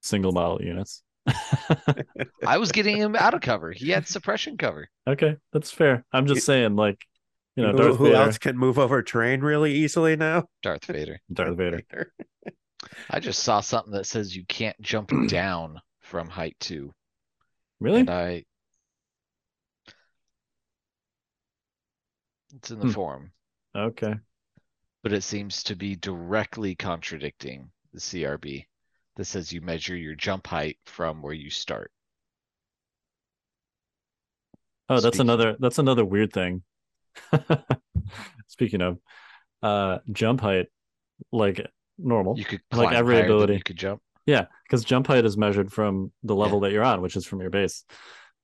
Single 0.01 0.31
model 0.31 0.61
units. 0.61 1.03
I 2.45 2.57
was 2.57 2.71
getting 2.71 2.97
him 2.97 3.15
out 3.15 3.33
of 3.33 3.41
cover. 3.41 3.71
He 3.71 3.89
had 3.89 4.07
suppression 4.07 4.57
cover. 4.57 4.89
okay, 5.07 5.37
that's 5.51 5.71
fair. 5.71 6.05
I'm 6.11 6.27
just 6.27 6.45
saying, 6.45 6.75
like, 6.75 7.05
you 7.55 7.63
know, 7.63 7.71
who, 7.71 7.77
Darth 7.77 7.95
who 7.97 8.05
Vader. 8.05 8.15
else 8.15 8.37
can 8.37 8.57
move 8.57 8.77
over 8.77 9.01
terrain 9.01 9.41
really 9.41 9.73
easily 9.73 10.15
now? 10.15 10.45
Darth 10.61 10.85
Vader. 10.85 11.19
Darth 11.33 11.57
Vader. 11.57 11.81
I 13.09 13.19
just 13.19 13.39
saw 13.43 13.59
something 13.61 13.93
that 13.93 14.05
says 14.05 14.35
you 14.35 14.45
can't 14.45 14.79
jump 14.81 15.11
down 15.27 15.81
from 16.01 16.29
height 16.29 16.55
two. 16.59 16.93
Really? 17.79 18.01
And 18.01 18.09
I. 18.09 18.45
It's 22.55 22.71
in 22.71 22.79
the 22.79 22.85
Hmm. 22.85 22.91
forum, 22.93 23.31
Okay. 23.75 24.15
But 25.07 25.15
it 25.15 25.23
seems 25.23 25.63
to 25.63 25.73
be 25.73 25.95
directly 25.95 26.75
contradicting 26.75 27.69
the 27.93 27.99
CRB 28.01 28.65
that 29.15 29.23
says 29.23 29.53
you 29.53 29.61
measure 29.61 29.95
your 29.95 30.15
jump 30.15 30.45
height 30.45 30.77
from 30.85 31.21
where 31.21 31.33
you 31.33 31.49
start. 31.49 31.91
Oh, 34.89 34.95
that's 34.99 35.15
Speaking- 35.15 35.21
another 35.21 35.55
that's 35.61 35.79
another 35.79 36.03
weird 36.03 36.33
thing. 36.33 36.63
Speaking 38.47 38.81
of 38.81 38.99
uh 39.63 39.99
jump 40.11 40.41
height, 40.41 40.65
like 41.31 41.65
normal. 41.97 42.37
You 42.37 42.43
could 42.43 42.59
Like 42.73 42.93
every 42.93 43.21
ability. 43.21 43.53
you 43.53 43.63
could 43.63 43.77
jump. 43.77 44.01
Yeah, 44.25 44.47
because 44.65 44.83
jump 44.83 45.07
height 45.07 45.23
is 45.23 45.37
measured 45.37 45.71
from 45.71 46.11
the 46.23 46.35
level 46.35 46.59
that 46.59 46.73
you're 46.73 46.83
on, 46.83 47.01
which 47.01 47.15
is 47.15 47.25
from 47.25 47.39
your 47.39 47.49
base. 47.49 47.85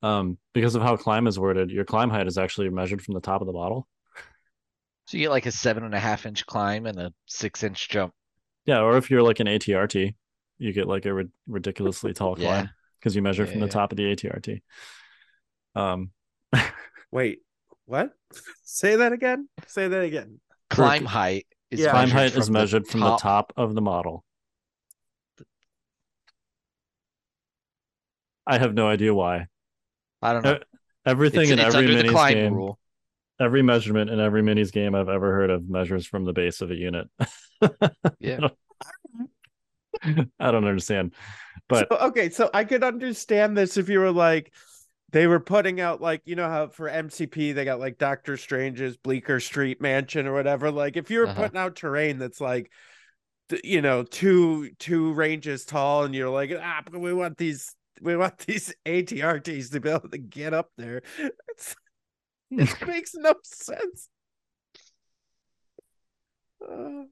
Um, 0.01 0.37
because 0.53 0.75
of 0.75 0.81
how 0.81 0.95
climb 0.95 1.27
is 1.27 1.37
worded, 1.37 1.71
your 1.71 1.83
climb 1.83 2.09
height 2.09 2.27
is 2.27 2.37
actually 2.37 2.69
measured 2.69 3.01
from 3.01 3.15
the 3.15 3.19
top 3.19 3.41
of 3.41 3.47
the 3.47 3.53
bottle. 3.53 3.85
So 5.05 5.17
you 5.17 5.23
get 5.23 5.31
like 5.31 5.45
a 5.45 5.51
seven 5.51 5.83
and 5.83 5.93
a 5.93 5.99
half 5.99 6.25
inch 6.25 6.45
climb 6.45 6.85
and 6.85 6.99
a 6.99 7.13
six 7.25 7.63
inch 7.63 7.89
jump. 7.89 8.13
Yeah, 8.65 8.79
or 8.79 8.97
if 8.97 9.11
you're 9.11 9.23
like 9.23 9.39
an 9.39 9.47
ATRT, 9.47 10.15
you 10.57 10.73
get 10.73 10.87
like 10.87 11.05
a 11.05 11.13
rid- 11.13 11.31
ridiculously 11.47 12.13
tall 12.13 12.35
Yeah. 12.35 12.61
climb 12.61 12.69
because 12.99 13.15
you 13.15 13.21
measure 13.21 13.45
from 13.45 13.59
Yeah, 13.59 13.65
the 13.65 13.67
yeah. 13.67 13.73
top 13.73 13.91
of 13.91 13.97
the 13.97 14.05
ATRT. 14.05 14.61
Um, 15.75 16.11
Wait, 17.11 17.39
what? 17.85 18.11
Say 18.63 18.95
that 18.95 19.11
again. 19.11 19.49
Say 19.67 19.87
that 19.87 20.03
again. 20.03 20.39
Climb 20.69 21.05
height 21.05 21.47
is 21.69 21.81
Yeah. 21.81 21.91
climb 21.91 22.09
height 22.09 22.27
is 22.35 22.45
from 22.45 22.53
the 22.53 22.59
measured 22.59 22.87
from 22.87 23.01
the 23.01 23.17
top 23.17 23.53
of 23.57 23.75
the 23.75 23.81
model. 23.81 24.23
I 28.45 28.57
have 28.57 28.73
no 28.73 28.87
idea 28.87 29.13
why. 29.13 29.47
I 30.21 30.33
don't 30.33 30.43
know. 30.43 30.59
Everything 31.05 31.43
It's, 31.43 31.51
in 31.51 31.59
it's 31.59 31.75
every 31.75 31.87
under 31.87 31.97
the 32.03 32.09
minis 32.09 32.27
game, 32.29 32.53
rule. 32.53 32.79
Every 33.43 33.61
measurement 33.61 34.09
in 34.09 34.19
every 34.19 34.41
minis 34.41 34.71
game 34.71 34.95
I've 34.95 35.09
ever 35.09 35.31
heard 35.33 35.49
of 35.49 35.69
measures 35.69 36.07
from 36.07 36.25
the 36.25 36.33
base 36.33 36.61
of 36.61 36.71
a 36.71 36.75
unit. 36.75 37.07
Yeah. 38.19 38.49
I 40.39 40.51
don't 40.51 40.65
understand. 40.65 41.13
But 41.69 41.87
So, 41.91 41.97
okay, 42.07 42.29
so 42.29 42.49
I 42.53 42.63
could 42.63 42.83
understand 42.83 43.55
this 43.57 43.77
if 43.77 43.89
you 43.89 43.99
were 43.99 44.11
like 44.11 44.51
they 45.11 45.27
were 45.27 45.39
putting 45.39 45.79
out 45.79 46.01
like 46.01 46.21
you 46.25 46.35
know 46.35 46.49
how 46.49 46.67
for 46.67 46.89
MCP 46.89 47.53
they 47.53 47.63
got 47.65 47.79
like 47.79 47.97
Doctor 47.97 48.35
Strange's 48.35 48.97
Bleecker 48.97 49.39
Street 49.39 49.79
Mansion 49.79 50.27
or 50.27 50.33
whatever. 50.33 50.71
Like 50.71 50.97
if 50.97 51.09
you 51.11 51.19
were 51.19 51.27
Uh-huh. 51.27 51.43
putting 51.43 51.57
out 51.57 51.75
terrain 51.75 52.17
that's 52.17 52.41
like 52.41 52.71
you 53.63 53.81
know 53.81 54.03
two 54.03 54.71
two 54.79 55.13
ranges 55.13 55.63
tall 55.65 56.03
and 56.05 56.15
you're 56.15 56.29
like 56.29 56.51
ah 56.59 56.81
but 56.89 56.99
we 56.99 57.13
want 57.13 57.37
these 57.37 57.75
we 58.01 58.17
want 58.17 58.37
these 58.39 58.73
ATRTs 58.85 59.71
to 59.71 59.79
be 59.79 59.89
able 59.89 60.09
to 60.09 60.17
get 60.17 60.53
up 60.53 60.69
there. 60.77 61.03
It's, 61.49 61.75
it 62.59 62.75
makes 62.87 63.13
no 63.15 63.33
sense. 63.43 64.09
Uh, 66.61 67.03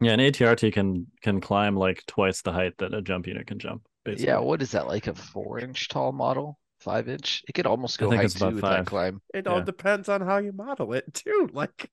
yeah, 0.00 0.12
an 0.12 0.20
ATRT 0.20 0.72
can 0.72 1.06
can 1.22 1.40
climb 1.40 1.76
like 1.76 2.04
twice 2.06 2.42
the 2.42 2.52
height 2.52 2.74
that 2.78 2.94
a 2.94 3.02
jump 3.02 3.26
unit 3.26 3.46
can 3.46 3.58
jump. 3.58 3.86
Basically. 4.04 4.26
Yeah, 4.26 4.38
what 4.38 4.62
is 4.62 4.72
that 4.72 4.86
like 4.88 5.06
a 5.06 5.14
four 5.14 5.60
inch 5.60 5.88
tall 5.88 6.12
model? 6.12 6.58
Five 6.80 7.08
inch? 7.08 7.42
It 7.48 7.52
could 7.52 7.66
almost 7.66 7.98
go 7.98 8.08
think 8.08 8.16
height 8.20 8.24
it's 8.26 8.34
two 8.34 8.46
with 8.46 8.62
that 8.62 8.86
climb. 8.86 9.20
it 9.32 9.46
all 9.46 9.60
depends 9.62 10.08
on 10.08 10.20
how 10.20 10.38
you 10.38 10.52
model 10.52 10.92
it 10.94 11.12
too. 11.14 11.48
Like 11.52 11.88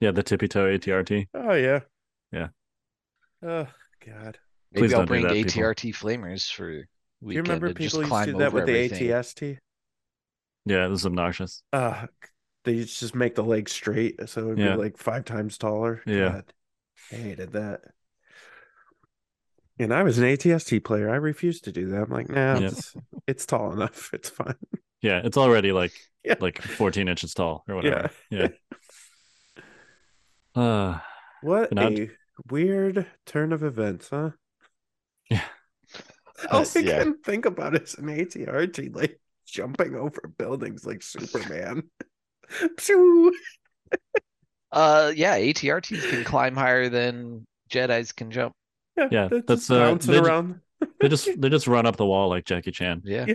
Yeah, 0.00 0.12
the 0.12 0.22
tippy 0.22 0.48
toe 0.48 0.64
ATRT. 0.64 1.28
Oh 1.34 1.52
yeah. 1.52 1.80
Yeah. 2.32 2.48
Oh 3.42 3.66
God. 4.06 4.38
Maybe 4.72 4.86
Please 4.86 4.94
I'll 4.94 5.00
don't 5.00 5.06
bring 5.06 5.22
that, 5.24 5.32
people. 5.32 5.62
ATRT 5.62 5.94
flamers 5.94 6.50
for 6.50 6.70
Do 6.72 6.84
you 7.22 7.42
remember 7.42 7.66
and 7.66 7.76
just 7.78 7.94
people 7.94 8.08
used 8.08 8.24
to 8.24 8.32
do 8.32 8.38
that 8.38 8.46
over 8.48 8.56
with 8.58 8.66
the 8.66 8.72
everything. 8.84 9.08
ATST? 9.08 9.58
Yeah, 10.64 10.88
this 10.88 11.00
is 11.00 11.06
obnoxious. 11.06 11.62
Uh 11.72 12.06
they 12.64 12.72
used 12.72 12.98
just 13.00 13.14
make 13.14 13.34
the 13.34 13.44
legs 13.44 13.72
straight 13.72 14.28
so 14.28 14.46
it'd 14.46 14.58
Yeah. 14.58 14.72
be 14.76 14.82
like 14.82 14.98
five 14.98 15.24
times 15.24 15.56
taller. 15.58 16.02
Yeah. 16.06 16.28
God, 16.30 16.52
I 17.12 17.16
hated 17.16 17.52
that. 17.52 17.80
And 19.78 19.94
I 19.94 20.02
was 20.02 20.18
an 20.18 20.24
ATST 20.24 20.82
player. 20.84 21.08
I 21.08 21.16
refused 21.16 21.64
to 21.64 21.72
do 21.72 21.86
that. 21.90 22.02
I'm 22.02 22.10
like, 22.10 22.28
nah, 22.28 22.58
Yeah. 22.58 22.66
it's, 22.68 22.94
it's 23.28 23.46
tall 23.46 23.72
enough. 23.72 24.10
It's 24.12 24.28
fine. 24.28 24.56
Yeah, 25.00 25.20
it's 25.24 25.36
already 25.36 25.72
like 25.72 25.92
Yeah. 26.24 26.34
like 26.40 26.60
14 26.60 27.08
inches 27.08 27.32
tall 27.32 27.64
or 27.68 27.76
whatever. 27.76 28.10
Yeah. 28.30 28.48
Uh, 30.54 30.98
What 31.42 31.70
And 31.70 31.80
I'd- 31.80 32.02
a 32.02 32.08
weird 32.52 33.06
turn 33.26 33.52
of 33.52 33.62
events, 33.62 34.08
huh? 34.08 34.30
Yeah. 35.30 35.44
All 36.50 36.62
I 36.62 36.78
yeah. 36.80 37.02
can 37.02 37.18
think 37.18 37.46
about 37.46 37.74
is 37.80 37.94
an 37.94 38.06
ATRT 38.06 38.94
like 38.94 39.20
jumping 39.48 39.94
over 39.94 40.32
buildings 40.38 40.86
like 40.86 41.02
Superman. 41.02 41.82
Pshoo! 42.50 43.30
Uh 44.70 45.12
yeah, 45.14 45.38
ATRTs 45.38 46.10
can 46.10 46.24
climb 46.24 46.54
higher 46.54 46.88
than 46.88 47.46
Jedi's 47.70 48.12
can 48.12 48.30
jump. 48.30 48.54
Yeah, 48.96 49.28
they're 49.28 49.42
that's, 49.46 49.68
just 49.68 49.70
uh, 49.70 49.78
bouncing 49.78 50.12
they 50.12 50.18
ju- 50.20 50.24
around. 50.24 50.60
they 51.00 51.08
just 51.08 51.40
they 51.40 51.48
just 51.48 51.66
run 51.66 51.86
up 51.86 51.96
the 51.96 52.06
wall 52.06 52.28
like 52.28 52.44
Jackie 52.44 52.72
Chan. 52.72 53.02
Yeah. 53.04 53.26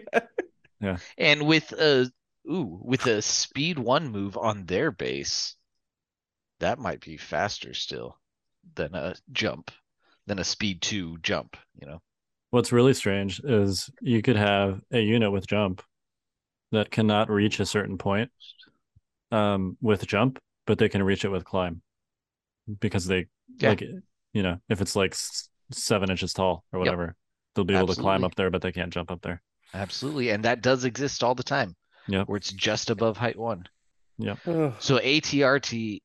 Yeah. 0.80 0.98
And 1.18 1.48
with 1.48 1.72
a 1.72 2.12
ooh, 2.50 2.80
with 2.84 3.06
a 3.08 3.22
speed 3.22 3.80
one 3.80 4.10
move 4.10 4.38
on 4.38 4.66
their 4.66 4.92
base, 4.92 5.56
that 6.60 6.78
might 6.78 7.00
be 7.00 7.18
faster 7.18 7.74
still 7.74 8.18
than 8.76 8.94
a 8.94 9.16
jump, 9.32 9.72
than 10.28 10.40
a 10.40 10.44
speed 10.44 10.82
two 10.82 11.18
jump, 11.22 11.56
you 11.80 11.88
know. 11.88 12.02
What's 12.52 12.72
really 12.72 12.94
strange 12.94 13.40
is 13.44 13.90
you 14.02 14.22
could 14.22 14.36
have 14.36 14.82
a 14.92 15.00
unit 15.00 15.32
with 15.32 15.48
jump 15.48 15.82
that 16.74 16.92
cannot 16.92 17.32
reach 17.32 17.62
a 17.62 17.66
certain 17.68 17.98
point 17.98 18.32
um 19.32 19.78
with 19.82 20.06
jump, 20.08 20.40
but 20.66 20.78
they 20.78 20.90
can 20.90 21.04
reach 21.04 21.26
it 21.26 21.30
with 21.30 21.46
climb 21.46 21.82
because 22.80 23.06
they 23.06 23.28
Yeah. 23.60 23.70
like 23.70 23.82
you 23.82 24.44
know 24.44 24.60
if 24.70 24.82
it's 24.82 24.96
like 24.96 25.16
seven 25.72 26.12
inches 26.12 26.34
tall 26.34 26.66
or 26.72 26.80
whatever, 26.80 27.16
they'll 27.56 27.66
be 27.66 27.76
able 27.76 27.88
to 27.88 27.96
climb 27.96 28.24
up 28.24 28.36
there, 28.36 28.52
but 28.52 28.62
they 28.62 28.72
can't 28.72 28.94
jump 28.94 29.12
up 29.12 29.22
there. 29.22 29.42
Absolutely. 29.74 30.30
And 30.30 30.46
that 30.46 30.62
does 30.62 30.84
exist 30.84 31.24
all 31.24 31.36
the 31.36 31.44
time. 31.44 31.76
Yep. 32.08 32.28
Where 32.28 32.38
it's 32.38 32.52
just 32.52 32.90
above 32.90 33.18
height 33.18 33.38
one. 33.38 33.68
Ugh. 34.20 34.74
So 34.80 35.00
ATRT 35.00 36.02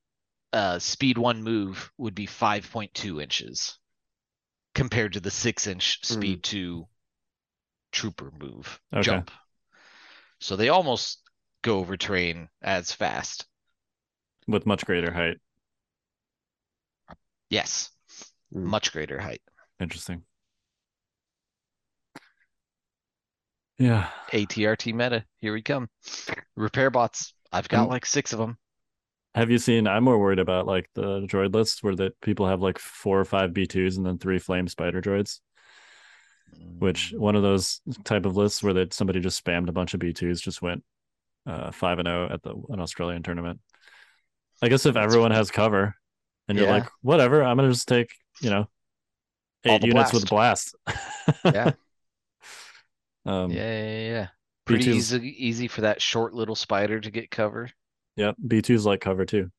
uh 0.53 0.78
speed 0.78 1.19
one 1.19 1.43
move 1.43 1.93
would 1.99 2.15
be 2.15 2.27
5.2 2.27 3.20
inches 3.20 3.78
compared 4.74 5.15
to 5.15 5.20
the 5.20 5.31
six 5.31 5.66
inch 5.66 6.05
speed 6.05 6.43
two 6.45 6.89
trooper 7.93 8.31
move 8.31 8.81
Okay. 8.95 9.05
jump. 9.05 9.31
So 10.40 10.56
they 10.56 10.69
almost 10.69 11.20
go 11.62 11.78
over 11.78 11.97
terrain 11.97 12.48
as 12.62 12.93
fast. 12.93 13.47
With 14.47 14.66
much 14.66 14.86
greater 14.86 15.12
height. 15.12 15.39
Yes. 17.51 17.90
Mm. 18.55 18.65
Much 18.65 18.93
greater 18.93 19.19
height. 19.19 19.43
Interesting. 19.81 20.23
Yeah. 23.78 24.09
ATRT 24.32 24.93
meta. 24.93 25.24
Here 25.39 25.52
we 25.52 25.62
come. 25.62 25.89
Repair 26.56 26.90
bots. 26.90 27.32
I've 27.52 27.69
got 27.69 27.85
Um, 27.85 27.89
like 27.89 28.06
six 28.06 28.32
of 28.32 28.39
them. 28.39 28.59
Have 29.35 29.51
you 29.51 29.59
seen? 29.59 29.86
I'm 29.86 30.05
more 30.05 30.19
worried 30.19 30.40
about 30.40 30.66
like 30.66 30.90
the 30.94 31.20
droid 31.27 31.55
list 31.55 31.82
where 31.82 31.94
that 31.97 32.20
people 32.20 32.47
have 32.48 32.60
like 32.60 32.78
four 32.78 33.20
or 33.20 33.24
five 33.24 33.52
B2s 33.52 33.97
and 33.97 34.05
then 34.05 34.19
three 34.19 34.39
flame 34.39 34.66
spider 34.66 35.01
droids. 35.01 35.40
Which 36.79 37.13
one 37.17 37.35
of 37.37 37.43
those 37.43 37.81
type 38.05 38.25
of 38.25 38.37
lists 38.37 38.63
where 38.63 38.75
that 38.75 38.95
somebody 38.95 39.21
just 39.21 39.43
spammed 39.45 39.69
a 39.69 39.73
bunch 39.73 39.95
of 39.95 40.01
B2s 40.01 40.41
just 40.41 40.63
went 40.63 40.85
uh 41.47 41.71
five 41.71 41.99
and 41.99 42.07
zero 42.07 42.29
at 42.31 42.43
the 42.43 42.55
an 42.69 42.81
Australian 42.81 43.23
tournament. 43.23 43.61
I 44.63 44.69
guess 44.69 44.87
if 44.87 44.97
everyone 44.97 45.31
has 45.31 45.51
cover 45.51 45.95
and 46.49 46.59
you're 46.59 46.67
Yeah. 46.67 46.79
like, 46.81 46.89
whatever, 47.03 47.43
I'm 47.43 47.57
gonna 47.57 47.71
just 47.71 47.89
take, 47.89 48.13
you 48.41 48.51
know, 48.51 48.69
eight 49.65 49.83
units 49.85 50.13
with 50.13 50.29
blast. 50.29 50.75
Yeah. 51.45 51.73
um 53.27 53.51
Yeah, 53.53 53.85
yeah, 53.85 54.09
yeah. 54.11 54.27
Pretty 54.65 54.85
B2s 54.85 54.97
easy, 54.97 55.47
easy 55.47 55.69
for 55.69 55.81
that 55.83 56.03
short 56.03 56.35
little 56.35 56.55
spider 56.55 57.01
to 57.01 57.11
get 57.11 57.31
cover. 57.31 57.71
Yep, 58.17 58.37
B2's 58.47 58.85
like 58.85 59.01
cover 59.01 59.25
too. 59.25 59.51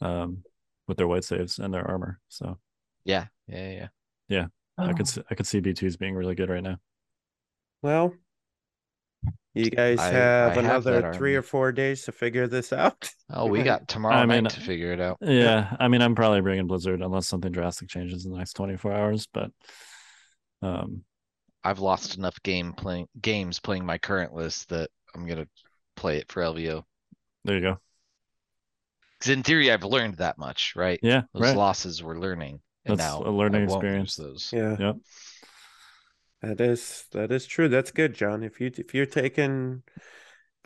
um, 0.00 0.42
with 0.88 0.96
their 0.96 1.06
white 1.06 1.24
saves 1.24 1.58
and 1.58 1.72
their 1.72 1.88
armor. 1.88 2.18
So 2.28 2.58
Yeah. 3.04 3.26
Yeah, 3.46 3.70
yeah, 3.70 3.88
yeah. 4.28 4.46
I 4.78 4.92
could 4.92 5.08
see, 5.08 5.22
I 5.30 5.34
could 5.34 5.46
see 5.46 5.60
B2s 5.60 5.96
being 5.98 6.14
really 6.14 6.34
good 6.34 6.48
right 6.50 6.62
now. 6.62 6.78
Well, 7.82 8.14
you 9.54 9.70
guys 9.70 9.98
I- 10.00 10.08
have 10.08 10.56
I 10.58 10.62
have 10.62 10.86
another 10.86 11.00
that 11.02 11.14
three 11.14 11.32
armor. 11.32 11.40
or 11.40 11.42
four 11.42 11.72
days 11.72 12.04
to 12.04 12.12
figure 12.12 12.46
this 12.46 12.72
out. 12.72 13.10
Oh, 13.34 13.46
we 13.46 13.62
got 13.62 13.88
tomorrow 13.88 14.14
I 14.16 14.26
mean, 14.26 14.44
night 14.44 14.52
to 14.52 14.60
figure 14.60 14.92
it 14.92 15.00
out. 15.00 15.16
Yeah, 15.22 15.74
I 15.80 15.88
mean, 15.88 16.02
I'm 16.02 16.14
probably 16.14 16.42
bringing 16.42 16.66
Blizzard 16.66 17.00
unless 17.00 17.26
something 17.26 17.50
drastic 17.50 17.88
changes 17.88 18.26
in 18.26 18.32
the 18.32 18.36
next 18.38 18.52
24 18.54 18.92
hours. 18.92 19.26
But 19.32 19.50
um, 20.60 21.02
I've 21.64 21.78
lost 21.78 22.18
enough 22.18 22.42
game 22.42 22.74
playing 22.74 23.08
games 23.20 23.58
playing 23.58 23.86
my 23.86 23.96
current 23.96 24.34
list 24.34 24.68
that 24.68 24.90
I'm 25.14 25.26
gonna 25.26 25.48
play 25.96 26.18
it 26.18 26.30
for 26.30 26.42
LVO. 26.42 26.84
there 27.44 27.56
you 27.56 27.62
go. 27.62 27.78
Because 29.18 29.32
in 29.32 29.42
theory, 29.42 29.70
I've 29.72 29.84
learned 29.84 30.16
that 30.16 30.36
much, 30.36 30.74
right? 30.76 31.00
Yeah, 31.02 31.22
Those 31.32 31.42
right. 31.42 31.56
losses 31.56 32.02
were 32.02 32.18
learning, 32.18 32.60
and 32.84 32.98
That's 32.98 32.98
now 32.98 33.22
a 33.22 33.30
learning 33.30 33.62
I 33.62 33.66
won't 33.66 33.84
experience. 33.84 34.16
those. 34.16 34.50
Yeah, 34.52 34.76
Yep. 34.78 34.96
that 36.42 36.60
is 36.60 37.04
that 37.12 37.30
is 37.30 37.46
true. 37.46 37.68
That's 37.68 37.90
good, 37.90 38.14
Jon. 38.14 38.42
If 38.42 38.60
you 38.60 38.70
if 38.76 38.94
you're 38.94 39.06
taking 39.06 39.82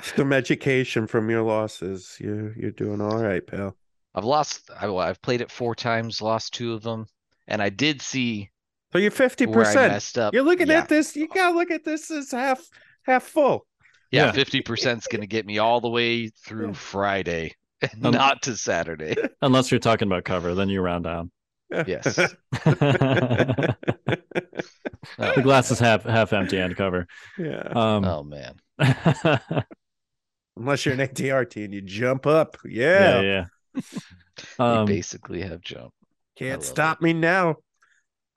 some 0.03 0.33
education 0.33 1.07
from 1.07 1.31
your 1.31 1.43
losses, 1.43 2.17
you 2.21 2.53
you're 2.57 2.71
doing 2.71 3.01
all 3.01 3.23
right, 3.23 3.47
pal. 3.47 3.77
I've 4.15 4.25
lost. 4.25 4.71
I, 4.79 4.89
I've 4.89 5.21
played 5.21 5.41
it 5.43 5.51
four 5.51 5.75
times, 5.75 6.23
lost 6.23 6.55
two 6.55 6.73
of 6.73 6.83
them, 6.83 7.07
and 7.49 7.61
I 7.61 7.69
did 7.69 8.01
see 8.01 8.51
So 8.93 8.99
you're 8.99 9.11
fifty 9.11 9.47
percent. 9.47 9.93
messed 9.93 10.17
up. 10.19 10.33
You're 10.33 10.43
looking 10.43 10.69
yeah. 10.69 10.79
at 10.81 10.89
this. 10.89 11.15
You 11.17 11.29
gotta 11.29 11.55
look 11.57 11.71
at 11.71 11.85
this 11.85 12.11
as 12.11 12.31
half 12.31 12.67
half 13.03 13.25
full. 13.25 13.67
Yeah, 14.11 14.27
Yeah. 14.27 14.33
fifty 14.33 14.63
percent 14.63 15.01
is 15.01 15.07
gonna 15.07 15.27
get 15.27 15.45
me 15.45 15.59
all 15.59 15.81
the 15.83 15.91
way 15.91 16.29
through 16.47 16.73
Friday, 16.75 17.55
Um, 18.03 18.13
not 18.13 18.41
to 18.43 18.57
Saturday. 18.57 19.15
Unless 19.43 19.71
you're 19.71 19.81
talking 19.81 20.09
about 20.09 20.25
cover, 20.25 20.55
then 20.55 20.71
you 20.71 20.81
round 20.81 21.05
down. 21.05 21.31
Yes. 21.87 22.05
the 22.65 23.77
glass 25.43 25.71
is 25.71 25.79
half 25.79 26.05
half 26.05 26.33
empty 26.33 26.59
and 26.59 26.77
cover. 26.77 27.07
yeah. 27.39 27.63
Um, 27.75 28.05
oh 28.05 28.23
man. 28.23 28.57
Unless 30.57 30.87
you're 30.87 30.95
an 30.95 31.01
ATRT 31.01 31.65
and 31.65 31.75
you 31.75 31.83
jump 31.83 32.27
up. 32.27 32.57
yeah, 32.65 33.21
Yeah. 33.21 33.47
yeah. 33.75 33.83
They 34.59 34.65
Um, 34.65 34.87
basically 34.87 35.41
have 35.43 35.61
jump. 35.61 35.93
Can't 36.37 36.61
love 36.61 36.67
stop 36.67 37.01
me 37.01 37.13
now. 37.15 37.57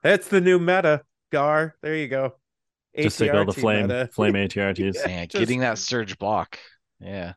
That's 0.02 0.28
the 0.28 0.40
new 0.40 0.58
meta, 0.58 1.02
Gar. 1.30 1.74
There 1.82 1.94
you 1.96 2.08
go. 2.08 2.34
just 2.96 3.18
take 3.18 3.32
all 3.34 3.44
the 3.44 3.52
flame 3.52 3.88
meta. 3.88 4.08
flame 4.12 4.32
ATRTs. 4.34 4.94
Yeah, 4.96 5.06
Man, 5.06 5.28
just- 5.28 5.38
getting 5.38 5.60
that 5.60 5.78
surge 5.78 6.18
block. 6.18 6.58
Yeah. 7.00 7.34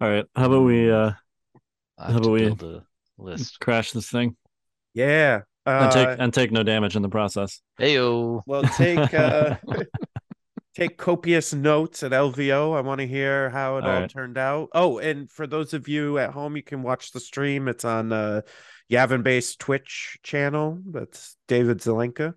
All 0.00 0.08
right, 0.08 0.26
how 0.36 0.46
about 0.46 0.60
we 0.62 0.90
uh 0.90 1.12
I 1.98 2.12
How 2.12 2.18
about 2.18 2.30
we- 2.30 2.44
build 2.44 2.62
a 2.62 2.86
list. 3.18 3.60
crash 3.60 3.92
this 3.92 4.08
thing 4.10 4.36
Yeah. 4.94 5.40
and 5.66 5.92
take 5.92 6.08
Uh, 6.08 6.16
and 6.18 6.32
take 6.34 6.52
no 6.52 6.62
damage 6.62 6.96
in 6.96 7.02
the 7.02 7.08
process? 7.08 7.60
Heyo. 7.80 8.42
well, 8.46 8.62
take 8.62 9.12
uh, 9.14 9.56
take 10.74 10.96
copious 10.98 11.52
notes 11.54 12.02
at 12.02 12.12
LVO. 12.12 12.76
I 12.76 12.80
want 12.82 13.00
to 13.00 13.06
hear 13.06 13.50
how 13.50 13.78
it 13.78 13.84
All 13.84 13.90
all, 13.90 14.00
right. 14.00 14.10
turned 14.10 14.36
out. 14.38 14.68
Oh, 14.74 14.98
and 14.98 15.30
for 15.30 15.46
those 15.46 15.72
of 15.74 15.88
you 15.88 16.18
at 16.18 16.30
home, 16.30 16.56
you 16.56 16.62
can 16.62 16.82
watch 16.82 17.12
the 17.12 17.20
stream. 17.20 17.66
It's 17.68 17.84
on 17.84 18.12
uh, 18.12 18.42
Yavin 18.90 19.22
Base 19.22 19.56
Twitch 19.56 20.18
channel. 20.22 20.78
That's 20.90 21.36
David 21.48 21.78
Zelenka. 21.78 22.34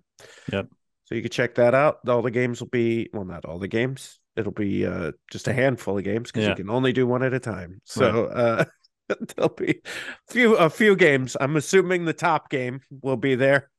Yep. 0.52 0.68
So 1.04 1.14
you 1.14 1.22
can 1.22 1.30
check 1.30 1.56
that 1.56 1.74
out. 1.74 1.98
All 2.08 2.22
the 2.22 2.30
games 2.30 2.60
will 2.60 2.68
be 2.68 3.10
well, 3.12 3.24
not 3.24 3.44
all 3.44 3.58
the 3.58 3.68
games. 3.68 4.18
It'll 4.36 4.52
be 4.52 4.86
uh, 4.86 5.12
just 5.30 5.48
a 5.48 5.52
handful 5.52 5.98
of 5.98 6.04
games 6.04 6.30
because 6.30 6.44
Yeah. 6.44 6.50
you 6.50 6.54
can 6.56 6.70
only 6.70 6.92
do 6.92 7.06
one 7.06 7.22
at 7.22 7.34
a 7.34 7.40
time. 7.40 7.80
So 7.84 8.26
uh, 8.26 8.64
there'll 9.36 9.54
be 9.54 9.80
a 10.28 10.32
few 10.32 10.54
a 10.56 10.70
few 10.70 10.96
games. 10.96 11.36
I'm 11.40 11.56
assuming 11.56 12.04
the 12.04 12.12
top 12.12 12.50
game 12.50 12.80
will 13.02 13.16
be 13.16 13.34
there. 13.34 13.70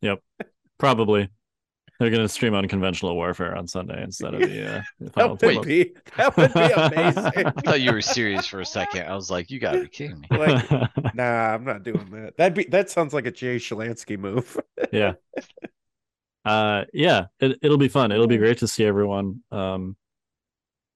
Yep, 0.00 0.20
probably. 0.78 1.28
They're 2.00 2.10
gonna 2.10 2.28
stream 2.28 2.54
unconventional 2.54 3.14
warfare 3.14 3.56
on 3.56 3.68
Sunday 3.68 4.02
instead 4.02 4.34
of 4.34 4.40
the, 4.40 4.78
uh, 4.78 4.82
the 5.00 5.10
final 5.10 5.36
That 5.36 5.46
would 5.46 5.52
table. 5.52 5.64
be 5.64 5.92
that 6.16 6.36
would 6.36 6.52
be 6.52 6.60
amazing. 6.60 7.46
I 7.56 7.60
thought 7.60 7.80
you 7.80 7.92
were 7.92 8.00
serious 8.00 8.44
for 8.46 8.60
a 8.60 8.66
second. 8.66 9.06
I 9.06 9.14
was 9.14 9.30
like, 9.30 9.50
you 9.52 9.60
gotta 9.60 9.82
be 9.82 9.88
kidding 9.88 10.18
me. 10.20 10.36
like, 10.36 10.68
nah, 11.14 11.54
I'm 11.54 11.64
not 11.64 11.84
doing 11.84 12.10
that. 12.10 12.36
That'd 12.36 12.54
be 12.54 12.64
that 12.70 12.90
sounds 12.90 13.14
like 13.14 13.26
a 13.26 13.30
Jay 13.30 13.56
Shalansky 13.56 14.18
move. 14.18 14.58
yeah. 14.90 15.12
Uh 16.44 16.84
yeah, 16.92 17.26
it 17.38 17.58
it'll 17.62 17.78
be 17.78 17.86
fun. 17.88 18.10
It'll 18.10 18.26
be 18.26 18.38
great 18.38 18.58
to 18.58 18.68
see 18.68 18.84
everyone. 18.84 19.44
Um 19.52 19.96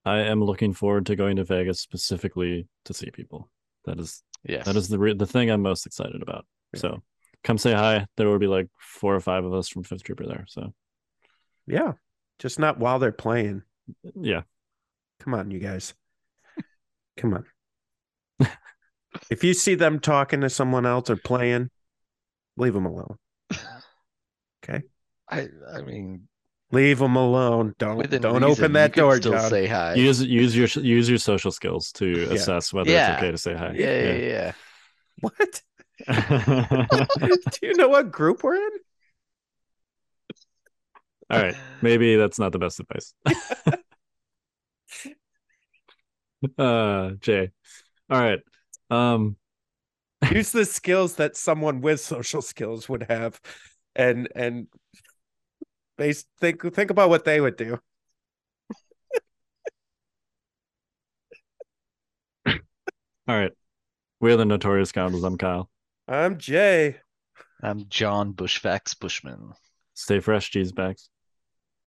I 0.05 0.21
am 0.23 0.43
looking 0.43 0.73
forward 0.73 1.07
to 1.07 1.17
going 1.17 1.37
to 1.37 1.45
Vegas 1.45 1.81
specifically 1.81 2.67
to 2.85 2.95
see 2.95 3.11
people. 3.11 3.49
That 3.87 3.99
is 4.01 4.23
Yes. 4.45 4.67
that 4.67 4.77
is 4.77 4.89
the 4.89 4.99
re- 4.99 5.15
the 5.15 5.27
thing 5.27 5.51
I'm 5.51 5.63
most 5.63 5.87
excited 5.87 6.23
about. 6.23 6.47
Yeah. 6.75 6.81
So 6.81 7.03
come 7.43 7.59
say 7.59 7.73
hi. 7.73 8.07
There 8.17 8.29
will 8.29 8.39
be 8.39 8.47
like 8.47 8.69
four 8.79 9.15
or 9.15 9.21
five 9.21 9.45
of 9.45 9.53
us 9.55 9.69
from 9.69 9.83
Fifth 9.83 10.05
Trooper 10.05 10.27
there. 10.27 10.45
So 10.49 10.73
Yeah, 11.67 11.93
just 12.39 12.59
not 12.59 12.79
while 12.79 12.99
they're 12.99 13.13
playing. 13.13 13.63
yeah. 14.15 14.43
Come 15.21 15.35
on, 15.35 15.51
you 15.51 15.59
guys. 15.59 15.95
Come 17.17 17.35
on. 17.35 17.45
if 19.31 19.43
you 19.43 19.55
see 19.55 19.75
them 19.75 19.99
talking 19.99 20.43
to 20.43 20.51
someone 20.51 20.85
else 20.87 21.09
or 21.11 21.17
playing, 21.17 21.71
leave 22.57 22.75
them 22.75 22.87
alone. 22.87 23.17
Okay. 24.65 24.83
I 25.31 25.47
I 25.73 25.83
mean, 25.83 26.27
Leave 26.73 26.99
them 26.99 27.15
alone. 27.17 27.75
Don't 27.79 27.97
within 27.97 28.23
don't 28.23 28.43
reason, 28.43 28.51
open 28.65 28.73
that 28.73 28.95
door, 28.95 29.17
Still 29.19 29.33
Jon. 29.33 29.51
say 29.51 29.67
hi. 29.67 29.95
Use 29.95 30.23
use 30.23 30.57
your 30.57 30.67
use 30.83 31.09
your 31.09 31.19
social 31.19 31.53
skills 31.53 31.93
to 31.93 32.07
Yeah. 32.07 32.33
assess 32.35 32.73
whether 32.73 32.91
Yeah. 32.91 33.13
it's 33.15 33.23
okay 33.23 33.31
to 33.31 33.39
say 33.39 33.55
hi. 33.55 33.73
yeah, 33.75 34.03
yeah, 34.03 34.15
yeah. 34.15 34.53
What? 35.21 35.63
Do 37.53 37.59
you 37.63 37.75
know 37.75 37.89
what 37.89 38.11
group 38.11 38.43
we're 38.43 38.57
in? 38.57 38.71
All 41.31 41.43
right. 41.43 41.55
Maybe 41.83 42.17
that's 42.17 42.39
not 42.39 42.53
the 42.53 42.59
best 42.59 42.81
advice. 42.81 43.13
uh 46.59 47.11
Jay. 47.21 47.51
All 48.11 48.21
right. 48.21 48.41
Um 48.91 49.37
Use 50.33 50.51
the 50.51 50.65
skills 50.65 51.17
that 51.17 51.37
someone 51.37 51.81
with 51.81 52.01
social 52.01 52.43
skills 52.43 52.89
would 52.89 53.05
have, 53.09 53.41
and 53.95 54.29
and 54.35 54.67
base 55.97 56.24
think 56.40 56.62
think 56.74 56.90
about 56.90 57.09
what 57.09 57.24
they 57.24 57.40
would 57.40 57.56
do. 57.56 57.78
all 62.47 62.55
right. 63.28 63.52
We're 64.20 64.36
the 64.36 64.44
notorious 64.44 64.90
scoundrels. 64.90 65.24
I'm 65.24 65.36
Kyle. 65.39 65.70
I'm 66.09 66.39
Jay. 66.39 66.97
I'm 67.62 67.89
Jon 67.89 68.32
Bushfax 68.32 68.98
Bushman. 68.98 69.52
Stay 69.94 70.20
fresh, 70.20 70.51
cheese 70.51 70.73
bags. 70.73 71.09